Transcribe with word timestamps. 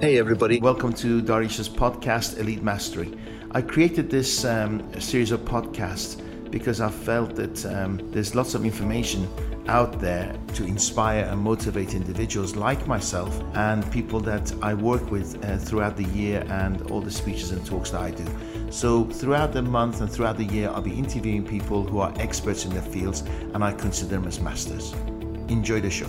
Hey, 0.00 0.16
everybody. 0.16 0.60
Welcome 0.60 0.92
to 0.92 1.20
Darish's 1.20 1.68
podcast, 1.68 2.38
Elite 2.38 2.62
Mastery. 2.62 3.18
I 3.50 3.60
created 3.60 4.08
this 4.08 4.44
um, 4.44 4.80
series 5.00 5.32
of 5.32 5.40
podcasts 5.40 6.22
because 6.52 6.80
I 6.80 6.88
felt 6.88 7.34
that 7.34 7.66
um, 7.66 7.98
there's 8.12 8.32
lots 8.32 8.54
of 8.54 8.64
information 8.64 9.28
out 9.66 9.98
there 9.98 10.32
to 10.54 10.64
inspire 10.64 11.24
and 11.24 11.40
motivate 11.40 11.94
individuals 11.94 12.54
like 12.54 12.86
myself 12.86 13.42
and 13.54 13.90
people 13.90 14.20
that 14.20 14.54
I 14.62 14.72
work 14.72 15.10
with 15.10 15.44
uh, 15.44 15.56
throughout 15.56 15.96
the 15.96 16.04
year 16.04 16.46
and 16.48 16.80
all 16.92 17.00
the 17.00 17.10
speeches 17.10 17.50
and 17.50 17.66
talks 17.66 17.90
that 17.90 18.00
I 18.00 18.12
do. 18.12 18.24
So, 18.70 19.04
throughout 19.04 19.52
the 19.52 19.62
month 19.62 20.00
and 20.00 20.08
throughout 20.08 20.36
the 20.36 20.44
year, 20.44 20.68
I'll 20.68 20.80
be 20.80 20.96
interviewing 20.96 21.44
people 21.44 21.82
who 21.82 21.98
are 21.98 22.14
experts 22.20 22.64
in 22.64 22.70
their 22.72 22.82
fields 22.82 23.22
and 23.52 23.64
I 23.64 23.72
consider 23.72 24.10
them 24.10 24.28
as 24.28 24.38
masters. 24.38 24.92
Enjoy 25.48 25.80
the 25.80 25.90
show. 25.90 26.06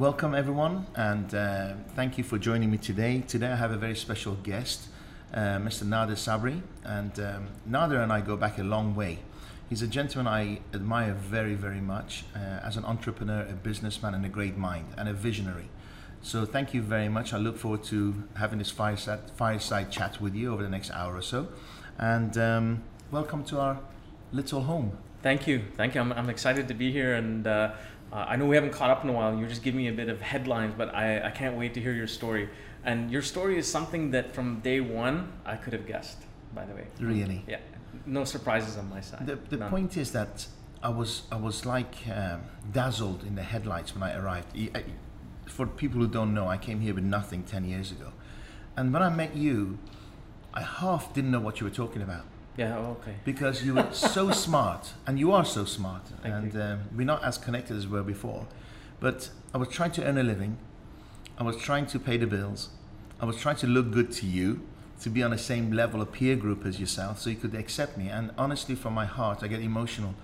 Welcome, 0.00 0.34
everyone, 0.34 0.86
and 0.94 1.34
uh, 1.34 1.74
thank 1.94 2.16
you 2.16 2.24
for 2.24 2.38
joining 2.38 2.70
me 2.70 2.78
today. 2.78 3.22
Today, 3.28 3.48
I 3.48 3.56
have 3.56 3.70
a 3.70 3.76
very 3.76 3.94
special 3.94 4.34
guest, 4.34 4.88
uh, 5.34 5.58
Mr. 5.58 5.84
Nader 5.84 6.16
Sabri. 6.16 6.62
And 6.84 7.20
um, 7.20 7.48
Nader 7.68 8.02
and 8.02 8.10
I 8.10 8.22
go 8.22 8.34
back 8.34 8.56
a 8.58 8.62
long 8.62 8.94
way. 8.94 9.18
He's 9.68 9.82
a 9.82 9.86
gentleman 9.86 10.26
I 10.26 10.60
admire 10.72 11.12
very, 11.12 11.54
very 11.54 11.82
much 11.82 12.24
uh, 12.34 12.38
as 12.38 12.78
an 12.78 12.86
entrepreneur, 12.86 13.42
a 13.42 13.52
businessman, 13.52 14.14
and 14.14 14.24
a 14.24 14.30
great 14.30 14.56
mind, 14.56 14.86
and 14.96 15.06
a 15.06 15.12
visionary. 15.12 15.68
So, 16.22 16.46
thank 16.46 16.72
you 16.72 16.80
very 16.80 17.10
much. 17.10 17.34
I 17.34 17.36
look 17.36 17.58
forward 17.58 17.84
to 17.92 18.24
having 18.36 18.58
this 18.58 18.70
fireside, 18.70 19.30
fireside 19.36 19.92
chat 19.92 20.18
with 20.18 20.34
you 20.34 20.50
over 20.50 20.62
the 20.62 20.70
next 20.70 20.90
hour 20.92 21.14
or 21.14 21.20
so. 21.20 21.48
And 21.98 22.38
um, 22.38 22.84
welcome 23.10 23.44
to 23.44 23.60
our 23.60 23.80
little 24.32 24.62
home. 24.62 24.96
Thank 25.22 25.46
you, 25.46 25.60
thank 25.76 25.94
you. 25.94 26.00
I'm, 26.00 26.14
I'm 26.14 26.30
excited 26.30 26.68
to 26.68 26.74
be 26.74 26.90
here, 26.90 27.14
and 27.14 27.46
uh, 28.12 28.16
I 28.28 28.36
know 28.36 28.46
we 28.46 28.56
haven't 28.56 28.72
caught 28.72 28.90
up 28.90 29.04
in 29.04 29.10
a 29.10 29.12
while. 29.12 29.36
You're 29.38 29.48
just 29.48 29.62
giving 29.62 29.78
me 29.78 29.88
a 29.88 29.92
bit 29.92 30.08
of 30.08 30.20
headlines, 30.20 30.74
but 30.76 30.94
I, 30.94 31.26
I 31.28 31.30
can't 31.30 31.56
wait 31.56 31.74
to 31.74 31.80
hear 31.80 31.92
your 31.92 32.06
story. 32.06 32.48
And 32.84 33.10
your 33.10 33.22
story 33.22 33.58
is 33.58 33.66
something 33.70 34.10
that 34.12 34.34
from 34.34 34.60
day 34.60 34.80
one 34.80 35.32
I 35.44 35.56
could 35.56 35.72
have 35.72 35.86
guessed. 35.86 36.18
By 36.54 36.64
the 36.66 36.74
way, 36.74 36.86
Really? 36.98 37.44
yeah, 37.46 37.58
no 38.06 38.24
surprises 38.24 38.76
on 38.76 38.88
my 38.90 39.00
side. 39.00 39.26
The, 39.26 39.36
the 39.50 39.56
None. 39.58 39.70
point 39.70 39.96
is 39.96 40.10
that 40.12 40.46
I 40.82 40.88
was 40.88 41.22
I 41.30 41.36
was 41.36 41.64
like 41.66 41.94
um, 42.12 42.40
dazzled 42.72 43.22
in 43.24 43.34
the 43.36 43.42
headlights 43.42 43.94
when 43.94 44.02
I 44.02 44.16
arrived. 44.18 44.48
I- 44.56 44.84
For 45.46 45.66
people 45.66 46.00
who 46.00 46.08
don't 46.08 46.32
know, 46.34 46.48
I 46.48 46.58
came 46.58 46.80
here 46.80 46.94
with 46.94 47.04
nothing 47.04 47.42
ten 47.44 47.64
years 47.64 47.92
ago, 47.92 48.10
and 48.76 48.92
when 48.92 49.02
I 49.02 49.10
met 49.10 49.36
you, 49.36 49.78
I 50.54 50.62
half 50.62 51.12
didn't 51.14 51.30
know 51.30 51.40
what 51.46 51.60
you 51.60 51.66
were 51.68 51.74
talking 51.82 52.02
about 52.02 52.24
Yeah. 52.60 52.78
oh, 52.78 52.96
okay. 53.00 53.16
because 53.24 53.64
you 53.64 53.74
were 53.74 53.88
so 53.92 54.30
smart, 54.30 54.92
and 55.06 55.18
you 55.18 55.32
are 55.32 55.44
so 55.44 55.64
smart, 55.64 56.02
Thank 56.22 56.34
and 56.34 56.62
um, 56.62 56.80
we're 56.94 57.06
not 57.06 57.24
as 57.24 57.38
connected 57.38 57.76
as 57.76 57.86
we 57.86 57.94
were 57.94 58.02
before. 58.02 58.46
But 59.00 59.30
I 59.54 59.58
was 59.58 59.68
trying 59.68 59.92
to 59.92 60.04
earn 60.04 60.18
a 60.18 60.22
living. 60.22 60.58
I 61.38 61.42
was 61.42 61.56
trying 61.56 61.86
to 61.86 61.98
pay 61.98 62.18
the 62.18 62.26
bills. 62.26 62.68
I 63.18 63.24
was 63.24 63.36
trying 63.36 63.56
to 63.56 63.66
look 63.66 63.90
good 63.90 64.12
to 64.12 64.26
you, 64.26 64.60
to 65.00 65.08
be 65.08 65.22
on 65.22 65.30
the 65.30 65.38
same 65.38 65.72
level 65.72 66.02
of 66.02 66.12
peer 66.12 66.36
group 66.36 66.66
as 66.66 66.78
yourself, 66.78 67.18
so 67.18 67.30
you 67.30 67.36
could 67.36 67.54
accept 67.54 67.96
me. 67.96 68.08
And 68.08 68.30
honestly, 68.36 68.74
from 68.74 68.92
my 68.92 69.06
heart, 69.06 69.42
I 69.42 69.46
get 69.48 69.60
emotional. 69.60 70.14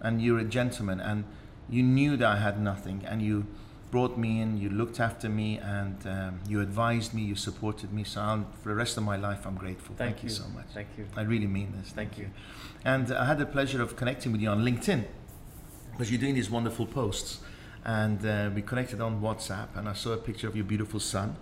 And 0.00 0.22
you're 0.22 0.38
a 0.38 0.44
gentleman, 0.44 0.98
and 0.98 1.24
you 1.68 1.82
knew 1.82 2.16
that 2.16 2.26
I 2.26 2.38
had 2.38 2.60
nothing, 2.60 3.04
and 3.06 3.20
you 3.20 3.46
brought 3.92 4.16
me 4.16 4.40
in, 4.40 4.56
you 4.56 4.70
looked 4.70 4.98
after 4.98 5.28
me, 5.28 5.58
and 5.58 6.04
um, 6.06 6.40
you 6.48 6.60
advised 6.62 7.12
me, 7.14 7.22
you 7.22 7.36
supported 7.36 7.92
me. 7.92 8.02
So 8.02 8.20
I'll, 8.22 8.46
for 8.62 8.70
the 8.70 8.74
rest 8.74 8.96
of 8.96 9.04
my 9.04 9.16
life, 9.16 9.46
I'm 9.46 9.54
grateful. 9.54 9.94
Thank, 9.94 10.24
you 10.24 10.30
so 10.30 10.48
much. 10.48 10.64
Thank 10.72 10.88
you. 10.96 11.06
I 11.14 11.22
really 11.22 11.46
mean 11.46 11.74
this. 11.78 11.92
Thank 11.92 12.18
you. 12.18 12.30
And 12.84 13.12
I 13.12 13.26
had 13.26 13.38
the 13.38 13.46
pleasure 13.46 13.82
of 13.82 13.94
connecting 13.94 14.32
with 14.32 14.40
you 14.40 14.48
on 14.48 14.64
LinkedIn 14.64 15.04
because 15.92 16.10
you're 16.10 16.20
doing 16.20 16.34
these 16.34 16.50
wonderful 16.50 16.86
posts. 16.86 17.40
And 17.84 18.24
uh, 18.24 18.50
we 18.54 18.62
connected 18.62 19.00
on 19.00 19.20
WhatsApp, 19.20 19.68
and 19.76 19.88
I 19.88 19.92
saw 19.92 20.12
a 20.12 20.16
picture 20.16 20.48
of 20.48 20.56
your 20.56 20.64
beautiful 20.64 20.98
son. 20.98 21.36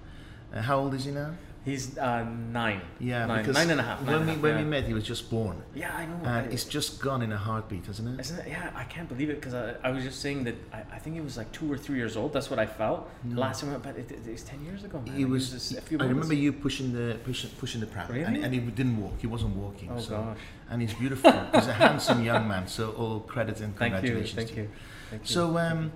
Uh, 0.53 0.63
how 0.63 0.81
old 0.81 0.95
is 0.95 1.05
he 1.05 1.13
now? 1.13 1.35
He's 1.63 1.99
uh, 1.99 2.25
nine. 2.25 2.81
Yeah, 2.99 3.27
nine, 3.27 3.43
because 3.43 3.55
nine 3.55 3.71
and 3.71 3.81
a 3.81 3.83
half. 3.83 4.01
nine 4.01 4.13
When 4.13 4.27
we 4.27 4.33
half, 4.33 4.43
when 4.43 4.53
yeah. 4.55 4.63
we 4.63 4.65
met, 4.65 4.85
he 4.85 4.95
was 4.95 5.05
just 5.05 5.29
born, 5.29 5.63
Yeah, 5.75 5.95
I 5.95 6.07
know. 6.07 6.15
and 6.25 6.29
I- 6.29 6.53
it's 6.55 6.65
just 6.65 7.03
gone 7.03 7.21
in 7.21 7.33
a 7.33 7.37
heartbeat, 7.37 7.87
isn't 7.87 8.09
it? 8.09 8.21
Isn't 8.21 8.39
it? 8.39 8.49
Yeah, 8.49 8.71
I 8.75 8.85
can't 8.85 9.09
believe 9.09 9.29
it 9.29 9.41
because 9.41 9.53
I, 9.53 9.75
I 9.87 9.91
was 9.91 10.03
just 10.03 10.21
saying 10.21 10.45
that 10.45 10.55
I, 10.73 10.79
I 10.95 10.99
think 10.99 11.17
he 11.17 11.21
was 11.21 11.37
like 11.37 11.53
two 11.53 11.71
or 11.71 11.77
three 11.77 11.99
years 11.99 12.17
old. 12.17 12.33
That's 12.33 12.49
what 12.49 12.59
I 12.59 12.65
felt. 12.65 13.11
No. 13.25 13.41
Last 13.41 13.61
time 13.61 13.79
but 13.83 13.95
it, 13.97 14.11
it, 14.11 14.27
it 14.27 14.33
was 14.33 14.43
10 14.43 14.65
years 14.65 14.85
ago, 14.85 15.03
man. 15.07 15.31
Was. 15.31 15.73
a 15.77 15.81
few 15.83 15.99
I 15.99 16.05
remember 16.05 16.33
you 16.35 16.53
pushing 16.53 16.95
the 16.95 17.19
pushing, 17.25 17.51
pushing 17.59 17.81
the 17.83 17.87
pram, 17.87 18.07
and, 18.11 18.17
Really? 18.17 18.43
and 18.43 18.55
he 18.55 18.61
didn't 18.61 18.99
walk. 18.99 19.21
He 19.21 19.27
wasn't 19.27 19.55
walking. 19.55 19.91
Oh, 19.93 20.01
so, 20.01 20.17
gosh. 20.17 20.39
And 20.71 20.81
he's 20.81 20.95
beautiful. 20.95 21.31
he's 21.55 21.67
a 21.67 21.75
handsome 21.75 22.25
young 22.25 22.49
man. 22.49 22.69
So 22.69 22.93
all 22.93 23.21
credit 23.21 23.61
and 23.61 23.77
congratulations. 23.77 24.33
Thank 24.35 24.51
you. 24.51 24.55
Thank 24.55 24.57
to 24.57 24.63
you. 24.63 24.69
Thank 25.11 25.23
you. 25.25 25.29
So 25.29 25.59
um, 25.59 25.93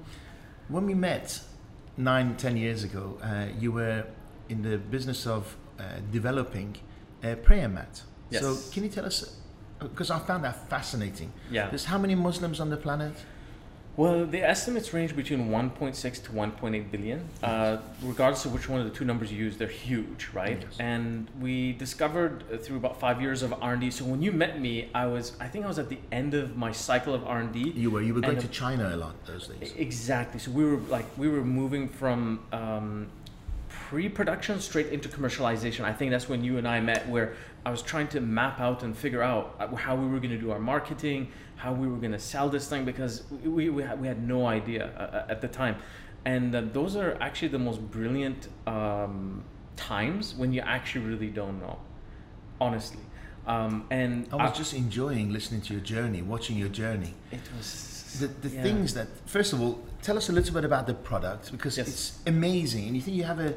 when 0.69 0.85
we 0.85 0.93
met 0.93 1.41
nine, 1.97 2.37
ten 2.37 2.59
years 2.59 2.85
ago, 2.85 3.19
uh, 3.23 3.47
you 3.59 3.73
were 3.73 4.05
in 4.49 4.63
the 4.63 4.79
business 4.79 5.27
of 5.27 5.57
uh, 5.79 5.83
developing 6.13 6.77
a 7.23 7.35
prayer 7.37 7.69
mat. 7.69 8.03
So 8.33 8.57
can 8.73 8.83
you 8.83 8.89
tell 8.89 9.05
us? 9.07 9.37
Because 9.79 10.11
I 10.11 10.19
found 10.19 10.45
that 10.45 10.69
fascinating. 10.69 11.33
yeah. 11.51 11.69
There's 11.69 11.85
how 11.85 11.99
many 11.99 12.15
Muslims 12.15 12.59
on 12.61 12.71
the 12.71 12.77
planet? 12.77 13.15
Well, 13.97 14.27
the 14.27 14.43
estimates 14.43 14.93
range 14.93 15.15
between 15.15 15.51
1.6 15.51 16.25
to 16.25 16.31
1.8 16.33 16.91
billion. 16.91 17.29
Uh, 17.41 17.77
regardless 18.03 18.45
of 18.45 18.53
which 18.53 18.69
one 18.69 18.81
of 18.81 18.87
the 18.87 18.91
two 18.99 19.05
numbers 19.05 19.31
you 19.31 19.39
use, 19.39 19.57
they're 19.57 19.69
huge, 19.69 20.31
right? 20.33 20.59
Yes. 20.61 20.77
And 20.81 21.29
we 21.41 21.75
discovered 21.75 22.43
uh, 22.53 22.57
through 22.57 22.79
about 22.79 22.99
five 22.99 23.21
years 23.23 23.43
of 23.43 23.53
R&D. 23.63 23.93
So 23.93 24.05
when 24.05 24.21
you 24.21 24.33
met 24.33 24.61
me, 24.61 24.91
I 24.97 25.07
was, 25.07 25.37
I 25.39 25.47
think 25.47 25.65
I 25.65 25.69
was 25.69 25.79
at 25.79 25.91
the 25.91 25.99
end 26.11 26.35
of 26.35 26.57
my 26.57 26.73
cycle 26.73 27.15
of 27.15 27.25
R&D. 27.25 27.61
You 27.77 27.93
were. 27.93 28.03
You 28.03 28.15
were 28.15 28.21
going 28.21 28.39
And 28.39 28.43
to 28.43 28.49
China 28.49 28.91
a 28.93 28.97
lot 28.97 29.15
those 29.27 29.47
days. 29.47 29.73
Exactly. 29.77 30.41
So 30.41 30.51
we 30.51 30.65
were 30.65 30.79
like 30.97 31.07
we 31.17 31.29
were 31.29 31.45
moving 31.45 31.89
from 31.89 32.41
um, 32.51 33.07
pre-production 33.89 34.61
straight 34.61 34.89
into 34.89 35.09
commercialization. 35.09 35.85
I 35.85 35.93
think 35.93 36.11
that's 36.11 36.29
when 36.29 36.43
you 36.43 36.59
and 36.59 36.67
I 36.67 36.81
met, 36.81 37.09
where 37.09 37.35
I 37.67 37.71
was 37.71 37.83
trying 37.83 38.09
to 38.09 38.21
map 38.21 38.61
out 38.61 38.83
and 38.83 38.97
figure 38.97 39.23
out 39.23 39.57
uh, 39.59 39.75
how 39.77 39.95
we 39.95 40.07
were 40.07 40.19
going 40.19 40.31
to 40.31 40.39
do 40.39 40.51
our 40.51 40.59
marketing, 40.59 41.29
how 41.57 41.73
we 41.73 41.87
were 41.87 41.99
going 41.99 42.13
to 42.13 42.19
sell 42.19 42.49
this 42.49 42.69
thing, 42.69 42.85
because 42.85 43.25
we 43.45 43.69
we 43.71 43.83
had, 43.83 44.01
we 44.01 44.07
had 44.07 44.27
no 44.27 44.47
idea 44.47 44.83
uh, 44.97 45.33
at 45.33 45.41
the 45.41 45.49
time, 45.49 45.77
and 46.25 46.55
uh, 46.55 46.63
those 46.73 46.97
are 46.97 47.17
actually 47.21 47.49
the 47.49 47.59
most 47.59 47.81
brilliant 47.91 48.49
um, 48.67 49.45
times 49.77 50.35
when 50.35 50.53
you 50.53 50.63
actually 50.63 51.05
really 51.05 51.29
don't 51.29 51.61
know, 51.61 51.79
honestly. 52.61 53.03
Um, 53.47 53.85
and 53.91 54.27
I 54.33 54.37
was 54.37 54.57
just 54.57 54.73
enjoying 54.75 55.33
listening 55.33 55.61
to 55.63 55.73
your 55.75 55.83
journey, 55.83 56.23
watching 56.23 56.57
your 56.57 56.69
journey. 56.71 57.15
it 57.31 57.41
was 57.57 57.91
The, 58.21 58.29
the 58.49 58.49
yeah. 58.55 58.63
things 58.63 58.95
that, 58.95 59.09
first 59.27 59.53
of 59.53 59.61
all, 59.61 59.79
tell 60.03 60.17
us 60.17 60.29
a 60.29 60.33
little 60.33 60.55
bit 60.55 60.65
about 60.65 60.87
the 60.87 60.95
product 60.95 61.51
because 61.51 61.77
Yes. 61.77 61.89
it's 61.89 62.19
amazing. 62.27 62.87
And 62.87 62.95
you 62.97 63.03
think 63.03 63.17
you 63.17 63.25
have 63.25 63.41
a, 63.41 63.55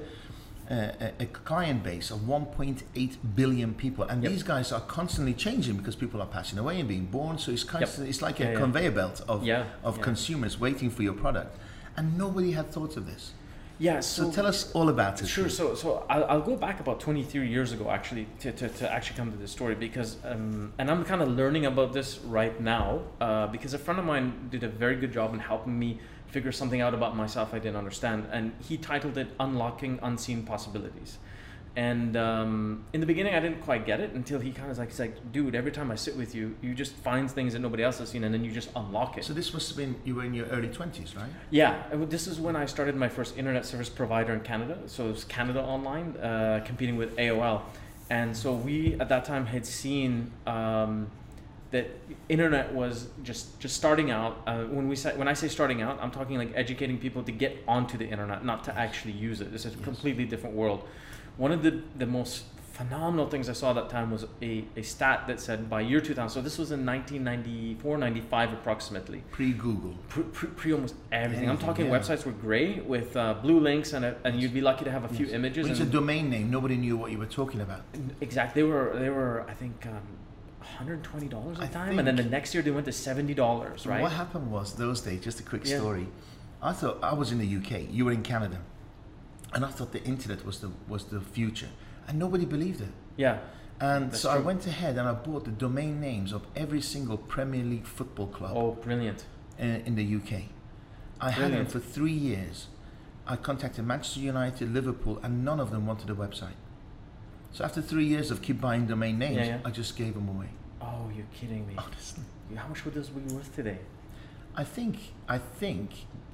a, 0.69 1.11
a 1.19 1.25
client 1.27 1.83
base 1.83 2.11
of 2.11 2.21
1.8 2.21 3.15
billion 3.35 3.73
people, 3.75 4.03
and 4.05 4.23
Yep. 4.23 4.31
these 4.31 4.43
guys 4.43 4.71
are 4.71 4.81
constantly 4.81 5.33
changing 5.33 5.77
because 5.77 5.95
people 5.95 6.21
are 6.21 6.27
passing 6.27 6.57
away 6.59 6.79
and 6.79 6.87
being 6.89 7.05
born. 7.05 7.37
So 7.37 7.51
it's 7.51 7.63
constantly, 7.63 8.09
it's 8.09 8.21
like 8.21 8.39
a 8.39 8.43
Yeah, 8.43 8.51
yeah. 8.53 8.59
conveyor 8.59 8.91
belt 8.91 9.21
of, 9.29 9.43
Yeah, 9.45 9.65
of 9.83 9.97
yeah. 9.97 10.03
consumers 10.03 10.59
waiting 10.59 10.89
for 10.89 11.03
your 11.03 11.13
product. 11.13 11.55
And 11.95 12.17
nobody 12.17 12.51
had 12.51 12.71
thought 12.71 12.97
of 12.97 13.05
this. 13.05 13.31
Yeah. 13.79 13.99
So, 13.99 14.31
tell 14.31 14.45
us 14.47 14.71
all 14.73 14.89
about 14.89 15.21
it. 15.21 15.27
Sure. 15.27 15.49
So, 15.49 15.75
so 15.75 16.05
I'll, 16.09 16.25
I'll 16.25 16.41
go 16.41 16.55
back 16.55 16.79
about 16.79 16.99
23 16.99 17.47
years 17.47 17.71
ago, 17.71 17.89
actually, 17.89 18.27
to, 18.39 18.51
to, 18.51 18.69
to 18.69 18.91
actually 18.91 19.17
come 19.17 19.31
to 19.31 19.38
this 19.38 19.51
story 19.51 19.75
because, 19.75 20.17
um, 20.23 20.73
and 20.77 20.89
I'm 20.89 21.03
kind 21.05 21.21
of 21.21 21.29
learning 21.29 21.65
about 21.65 21.93
this 21.93 22.19
right 22.19 22.59
now 22.59 23.01
uh, 23.21 23.47
because 23.47 23.73
a 23.73 23.79
friend 23.79 23.99
of 23.99 24.05
mine 24.05 24.49
did 24.49 24.63
a 24.63 24.67
very 24.69 24.95
good 24.95 25.13
job 25.13 25.33
in 25.33 25.39
helping 25.39 25.77
me 25.77 25.99
figure 26.27 26.51
something 26.51 26.81
out 26.81 26.93
about 26.93 27.15
myself 27.15 27.53
I 27.53 27.59
didn't 27.59 27.77
understand, 27.77 28.27
and 28.31 28.53
he 28.67 28.77
titled 28.77 29.17
it 29.17 29.29
"Unlocking 29.39 29.99
Unseen 30.01 30.44
Possibilities." 30.44 31.17
And 31.77 32.17
um, 32.17 32.85
in 32.91 33.01
the 33.01 33.05
beginning, 33.05 33.35
I 33.35 33.39
didn't 33.39 33.61
quite 33.61 33.85
get 33.85 33.99
it 33.99 34.13
until 34.13 34.39
he 34.39 34.51
kind 34.51 34.71
of 34.71 34.79
like, 34.79 34.89
he's 34.89 34.99
like, 34.99 35.31
dude, 35.31 35.53
every 35.53 35.71
time 35.71 35.91
I 35.91 35.95
sit 35.95 36.17
with 36.17 36.33
you, 36.33 36.55
you 36.59 36.73
just 36.73 36.93
find 36.95 37.29
things 37.29 37.53
that 37.53 37.59
nobody 37.59 37.83
else 37.83 37.99
has 37.99 38.09
seen, 38.09 38.23
and 38.23 38.33
then 38.33 38.43
you 38.43 38.51
just 38.51 38.69
unlock 38.75 39.19
it. 39.19 39.23
So 39.23 39.31
this 39.31 39.53
must 39.53 39.69
have 39.69 39.77
been, 39.77 39.95
you 40.03 40.15
were 40.15 40.23
in 40.23 40.33
your 40.33 40.47
early 40.47 40.69
20s, 40.69 41.15
right? 41.15 41.29
Yeah, 41.51 41.83
this 41.93 42.25
is 42.25 42.39
when 42.39 42.55
I 42.55 42.65
started 42.65 42.95
my 42.95 43.07
first 43.07 43.38
internet 43.38 43.63
service 43.63 43.89
provider 43.89 44.33
in 44.33 44.39
Canada. 44.39 44.79
So 44.88 45.06
it 45.06 45.12
was 45.12 45.24
Canada 45.25 45.62
Online, 45.62 46.18
uh, 46.18 46.63
competing 46.65 46.97
with 46.97 47.15
AOL. 47.18 47.62
And 48.09 48.35
so 48.35 48.53
we 48.53 48.95
at 49.00 49.07
that 49.09 49.24
time 49.24 49.45
had 49.45 49.63
seen 49.63 50.31
um, 50.47 51.12
that 51.69 51.91
internet 52.27 52.74
was 52.74 53.09
just 53.21 53.59
just 53.59 53.75
starting 53.75 54.09
out. 54.09 54.41
Uh, 54.47 54.63
when 54.63 54.88
we 54.88 54.95
say 54.95 55.15
when 55.15 55.27
I 55.27 55.33
say 55.33 55.47
starting 55.47 55.83
out, 55.83 56.00
I'm 56.01 56.09
talking 56.09 56.38
like 56.38 56.53
educating 56.56 56.97
people 56.97 57.21
to 57.21 57.31
get 57.31 57.62
onto 57.68 58.00
the 58.00 58.07
internet, 58.07 58.44
not 58.44 58.63
to 58.63 58.75
actually 58.75 59.12
use 59.12 59.41
it. 59.41 59.53
It's 59.53 59.65
a 59.65 59.69
completely 59.69 60.25
different 60.25 60.56
world. 60.56 60.88
One 61.38 61.51
of 61.51 61.63
the 61.63 61.81
the 61.98 62.06
most 62.06 62.44
phenomenal 62.78 63.28
things 63.28 63.50
I 63.50 63.54
saw 63.54 63.72
at 63.72 63.75
that 63.75 63.89
time 63.89 64.12
was 64.12 64.25
a, 64.39 64.63
a 64.75 64.84
stat 64.84 65.25
that 65.28 65.39
said 65.39 65.68
by 65.68 65.81
year 65.81 66.00
2000. 66.00 66.30
So 66.30 66.42
this 66.44 66.60
was 66.60 66.72
in 66.72 66.86
1994, 66.86 67.98
95 67.98 68.54
approximately 68.54 69.24
Pre 69.31 69.51
Google. 69.54 69.95
pre, 70.10 70.24
pre, 70.24 70.50
pre 70.50 70.74
almost 70.74 70.94
everything. 71.12 71.50
I'm 71.50 71.57
talking 71.57 71.88
yeah. 71.88 71.98
websites 71.98 72.24
were 72.24 72.34
gray 72.34 72.80
with 72.80 73.18
uh, 73.18 73.34
blue 73.36 73.60
links, 73.60 73.94
and 73.94 74.06
a, 74.06 74.16
and 74.24 74.39
you'd 74.39 74.54
be 74.54 74.62
lucky 74.62 74.86
to 74.86 74.92
have 74.92 75.06
a 75.06 75.10
few 75.10 75.25
images. 75.28 75.63
When 75.63 75.72
it's 75.72 75.81
a 75.81 75.86
domain 75.86 76.30
name, 76.30 76.51
nobody 76.51 76.75
knew 76.78 76.98
what 76.98 77.12
you 77.12 77.18
were 77.18 77.25
talking 77.25 77.62
about. 77.62 77.81
exactly, 78.22 78.62
they 78.62 78.68
were 78.68 78.95
they 79.00 79.10
were 79.10 79.44
I 79.48 79.54
think 79.54 79.86
um, 79.88 80.04
120 80.60 81.28
dollars 81.28 81.57
I 81.60 81.66
a 81.66 81.69
time, 81.69 81.98
and 81.98 82.07
then 82.07 82.16
the 82.16 82.24
next 82.24 82.54
year 82.54 82.62
they 82.62 82.72
went 82.72 82.86
to 82.86 82.92
70 82.92 83.34
dollars, 83.34 83.88
right? 83.88 84.01
What 84.01 84.12
happened 84.12 84.51
was 84.51 84.74
those 84.74 85.01
days, 85.01 85.24
just 85.24 85.39
a 85.39 85.44
quick 85.44 85.66
Yeah. 85.66 85.80
story. 85.80 86.07
I 86.62 86.74
thought 86.74 87.00
I 87.04 87.13
was 87.13 87.31
in 87.31 87.39
the 87.39 87.48
UK. 87.57 87.88
You 87.92 88.06
were 88.06 88.12
in 88.12 88.24
Canada, 88.24 88.60
and 89.53 89.65
I 89.65 89.69
thought 89.69 89.91
the 89.91 90.03
internet 90.03 90.45
was 90.45 90.59
the 90.59 90.71
was 90.88 91.05
the 91.05 91.21
future, 91.21 91.69
and 92.07 92.17
nobody 92.19 92.45
believed 92.45 92.81
it. 92.81 92.89
Yeah. 93.15 93.39
And 93.79 94.15
so 94.15 94.31
I 94.31 94.39
went 94.39 94.65
ahead 94.65 94.97
and 94.97 95.07
I 95.07 95.13
bought 95.13 95.45
the 95.45 95.51
domain 95.51 96.01
names 96.01 96.33
of 96.33 96.41
every 96.55 96.81
single 96.81 97.15
Premier 97.17 97.63
League 97.63 97.85
football 97.85 98.25
club 98.25 98.53
Oh, 98.55 98.71
brilliant. 98.71 99.25
in, 99.59 99.81
in 99.85 99.95
the 99.95 100.15
UK. 100.15 100.45
I 101.21 101.29
had 101.29 101.51
them 101.51 101.67
for 101.67 101.79
three 101.79 102.11
years. 102.11 102.67
I 103.27 103.35
contacted 103.35 103.85
Manchester 103.85 104.21
United, 104.21 104.73
Liverpool, 104.73 105.19
and 105.21 105.45
none 105.45 105.59
of 105.59 105.69
them 105.69 105.85
wanted 105.85 106.09
a 106.09 106.15
website. 106.15 106.57
So 107.51 107.63
after 107.65 107.81
three 107.81 108.05
years 108.05 108.31
of 108.31 108.41
keep 108.41 108.59
buying 108.59 108.88
domain 108.88 109.19
names, 109.19 109.38
Yeah, 109.38 109.45
yeah. 109.45 109.59
I 109.63 109.69
just 109.69 109.95
gave 109.95 110.15
them 110.15 110.27
away. 110.27 110.50
Oh, 110.81 111.11
you're 111.15 111.25
kidding 111.33 111.67
me. 111.67 111.75
Honestly, 111.77 112.23
How 112.55 112.67
much 112.67 112.83
would 112.83 112.95
those 112.95 113.09
be 113.09 113.31
worth 113.33 113.53
today? 113.55 113.77
I 114.55 114.63
think 114.63 114.97
I 115.29 115.38
think 115.38 115.91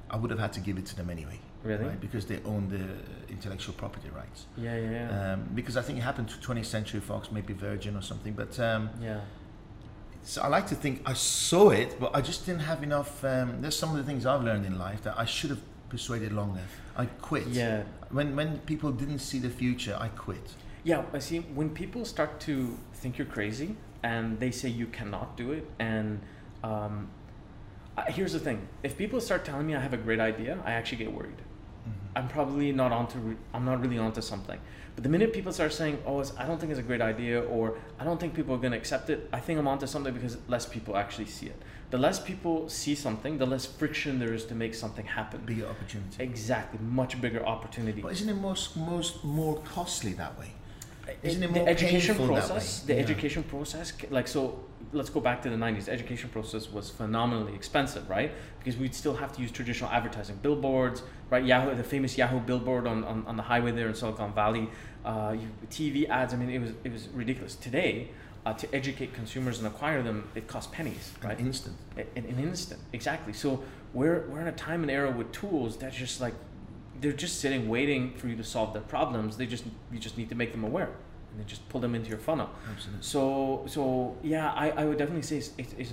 I 0.08 0.16
would 0.16 0.30
have 0.30 0.40
had 0.40 0.52
to 0.54 0.60
give 0.60 0.78
it 0.78 0.86
to 0.86 0.96
them 0.96 1.10
anyway, 1.10 1.40
Really? 1.64 1.84
right? 1.86 2.00
Because 2.00 2.26
they 2.26 2.40
own 2.44 2.68
the 2.68 3.32
intellectual 3.32 3.74
property 3.74 4.10
rights. 4.14 4.46
Yeah, 4.56 4.76
yeah, 4.76 4.90
yeah. 4.90 5.32
Um, 5.32 5.48
because 5.54 5.76
I 5.76 5.82
think 5.82 5.98
it 5.98 6.02
happened 6.02 6.28
to 6.28 6.36
20th 6.36 6.66
Century 6.66 7.00
Fox, 7.00 7.32
maybe 7.32 7.54
Virgin 7.54 7.96
or 7.96 8.02
something. 8.02 8.34
But 8.34 8.58
um, 8.60 8.90
yeah. 9.00 9.20
So 10.22 10.42
I 10.42 10.48
like 10.48 10.66
to 10.68 10.74
think 10.74 11.02
I 11.04 11.14
saw 11.14 11.70
it, 11.70 11.98
but 12.00 12.14
I 12.14 12.20
just 12.20 12.46
didn't 12.46 12.62
have 12.62 12.82
enough. 12.82 13.24
Um, 13.24 13.60
there's 13.60 13.76
some 13.76 13.90
of 13.90 13.96
the 13.96 14.04
things 14.04 14.24
I've 14.24 14.42
learned 14.42 14.64
in 14.66 14.78
life 14.78 15.02
that 15.02 15.18
I 15.18 15.24
should 15.24 15.50
have 15.50 15.60
persuaded 15.88 16.32
longer. 16.32 16.62
I 16.96 17.06
quit. 17.06 17.46
Yeah. 17.46 17.82
When 18.10 18.36
when 18.36 18.58
people 18.60 18.90
didn't 18.92 19.20
see 19.20 19.38
the 19.38 19.50
future, 19.50 19.96
I 19.98 20.08
quit. 20.08 20.54
Yeah, 20.82 21.02
I 21.12 21.18
see. 21.18 21.38
When 21.40 21.70
people 21.70 22.04
start 22.04 22.40
to 22.40 22.78
think 22.94 23.16
you're 23.18 23.26
crazy 23.26 23.76
and 24.02 24.38
they 24.38 24.50
say 24.50 24.68
you 24.68 24.86
cannot 24.86 25.36
do 25.36 25.52
it, 25.52 25.66
and 25.78 26.20
um, 26.62 27.08
here's 28.08 28.32
the 28.32 28.40
thing: 28.40 28.68
if 28.82 28.96
people 28.96 29.20
start 29.20 29.44
telling 29.44 29.66
me 29.66 29.74
I 29.74 29.80
have 29.80 29.94
a 29.94 30.02
great 30.08 30.20
idea, 30.20 30.58
I 30.64 30.72
actually 30.72 30.98
get 30.98 31.12
worried. 31.12 31.40
Mm-hmm. 31.88 32.18
I'm 32.18 32.28
probably 32.28 32.72
not 32.72 32.92
onto. 32.92 33.18
Re- 33.18 33.36
I'm 33.52 33.64
not 33.64 33.80
really 33.80 33.98
onto 33.98 34.20
something. 34.20 34.58
But 34.94 35.02
the 35.02 35.10
minute 35.10 35.32
people 35.32 35.52
start 35.52 35.72
saying, 35.72 35.98
"Oh, 36.06 36.20
it's, 36.20 36.32
I 36.38 36.46
don't 36.46 36.58
think 36.58 36.70
it's 36.70 36.78
a 36.78 36.82
great 36.82 37.00
idea," 37.02 37.42
or 37.42 37.76
"I 37.98 38.04
don't 38.04 38.18
think 38.20 38.34
people 38.34 38.54
are 38.54 38.58
going 38.58 38.72
to 38.72 38.78
accept 38.78 39.10
it," 39.10 39.28
I 39.32 39.40
think 39.40 39.58
I'm 39.58 39.66
onto 39.66 39.86
something 39.86 40.14
because 40.14 40.36
less 40.48 40.66
people 40.66 40.96
actually 40.96 41.26
see 41.26 41.46
it. 41.46 41.60
The 41.90 41.98
less 41.98 42.18
people 42.18 42.68
see 42.68 42.94
something, 42.94 43.38
the 43.38 43.46
less 43.46 43.66
friction 43.66 44.18
there 44.18 44.32
is 44.32 44.44
to 44.46 44.54
make 44.54 44.74
something 44.74 45.06
happen. 45.06 45.40
Bigger 45.44 45.66
opportunity. 45.66 46.22
Exactly, 46.22 46.78
much 46.80 47.20
bigger 47.20 47.44
opportunity. 47.44 48.00
But 48.00 48.12
isn't 48.12 48.28
it 48.28 48.34
most 48.50 48.76
most 48.76 49.24
more 49.24 49.60
costly 49.62 50.12
that 50.14 50.38
way? 50.38 50.52
Isn't 51.22 51.42
it 51.42 51.52
the 51.52 51.60
more 51.60 51.68
education 51.68 52.16
painful 52.16 52.34
that 52.36 52.48
process 52.48 52.80
way? 52.80 52.86
the 52.86 52.94
Yeah. 52.94 53.04
education 53.06 53.42
process 53.42 53.92
like 54.10 54.26
so 54.28 54.60
let's 54.94 55.10
go 55.10 55.20
back 55.20 55.42
to 55.42 55.50
the 55.50 55.56
90s 55.56 55.86
the 55.86 55.92
education 55.92 56.30
process 56.30 56.70
was 56.70 56.88
phenomenally 56.88 57.54
expensive 57.54 58.08
right? 58.08 58.32
Because 58.58 58.78
we'd 58.78 58.94
still 58.94 59.14
have 59.14 59.32
to 59.34 59.42
use 59.42 59.50
traditional 59.50 59.90
advertising 59.90 60.36
billboards 60.36 61.02
right? 61.30 61.44
Yahoo 61.44 61.74
the 61.74 61.84
famous 61.84 62.16
yahoo 62.16 62.40
billboard 62.40 62.86
on, 62.86 63.04
on, 63.04 63.24
on 63.26 63.36
the 63.36 63.42
highway 63.42 63.72
there 63.72 63.88
in 63.88 63.94
silicon 63.94 64.32
valley. 64.32 64.68
Uh, 65.04 65.36
tv 65.70 66.08
ads 66.08 66.32
i 66.32 66.36
mean 66.36 66.48
it 66.48 66.60
was 66.60 66.70
it 66.84 66.92
was 66.92 67.08
ridiculous. 67.08 67.54
Today 67.56 68.08
uh, 68.46 68.52
to 68.54 68.74
educate 68.74 69.12
consumers 69.12 69.58
and 69.58 69.66
acquire 69.66 70.02
them 70.02 70.28
it 70.34 70.46
costs 70.46 70.72
pennies 70.72 71.12
right? 71.22 71.38
An 71.38 71.46
instant. 71.46 71.76
in 71.96 72.24
an 72.24 72.38
instant. 72.38 72.80
Exactly. 72.92 73.32
So 73.32 73.62
we're, 73.92 74.26
we're 74.28 74.40
in 74.40 74.48
a 74.48 74.52
time 74.52 74.82
and 74.82 74.90
era 74.90 75.10
with 75.10 75.30
tools 75.32 75.76
that's 75.76 75.96
just 75.96 76.20
like 76.20 76.34
they're 77.00 77.12
just 77.12 77.40
sitting 77.40 77.68
waiting 77.68 78.14
for 78.14 78.28
you 78.28 78.36
to 78.36 78.44
solve 78.44 78.72
their 78.72 78.82
problems. 78.82 79.36
They 79.36 79.46
just 79.46 79.64
you 79.92 79.98
just 79.98 80.16
need 80.16 80.28
to 80.28 80.34
make 80.34 80.52
them 80.52 80.64
aware 80.64 80.90
and 81.34 81.40
then 81.40 81.48
just 81.48 81.68
pull 81.68 81.80
them 81.80 81.96
into 81.96 82.08
your 82.08 82.18
funnel 82.18 82.48
Absolutely. 82.70 83.02
so 83.02 83.64
so 83.66 84.16
yeah 84.22 84.52
i, 84.52 84.70
I 84.70 84.84
would 84.84 84.98
definitely 84.98 85.22
say 85.22 85.38
it's, 85.38 85.50
it's, 85.58 85.74
it's, 85.76 85.92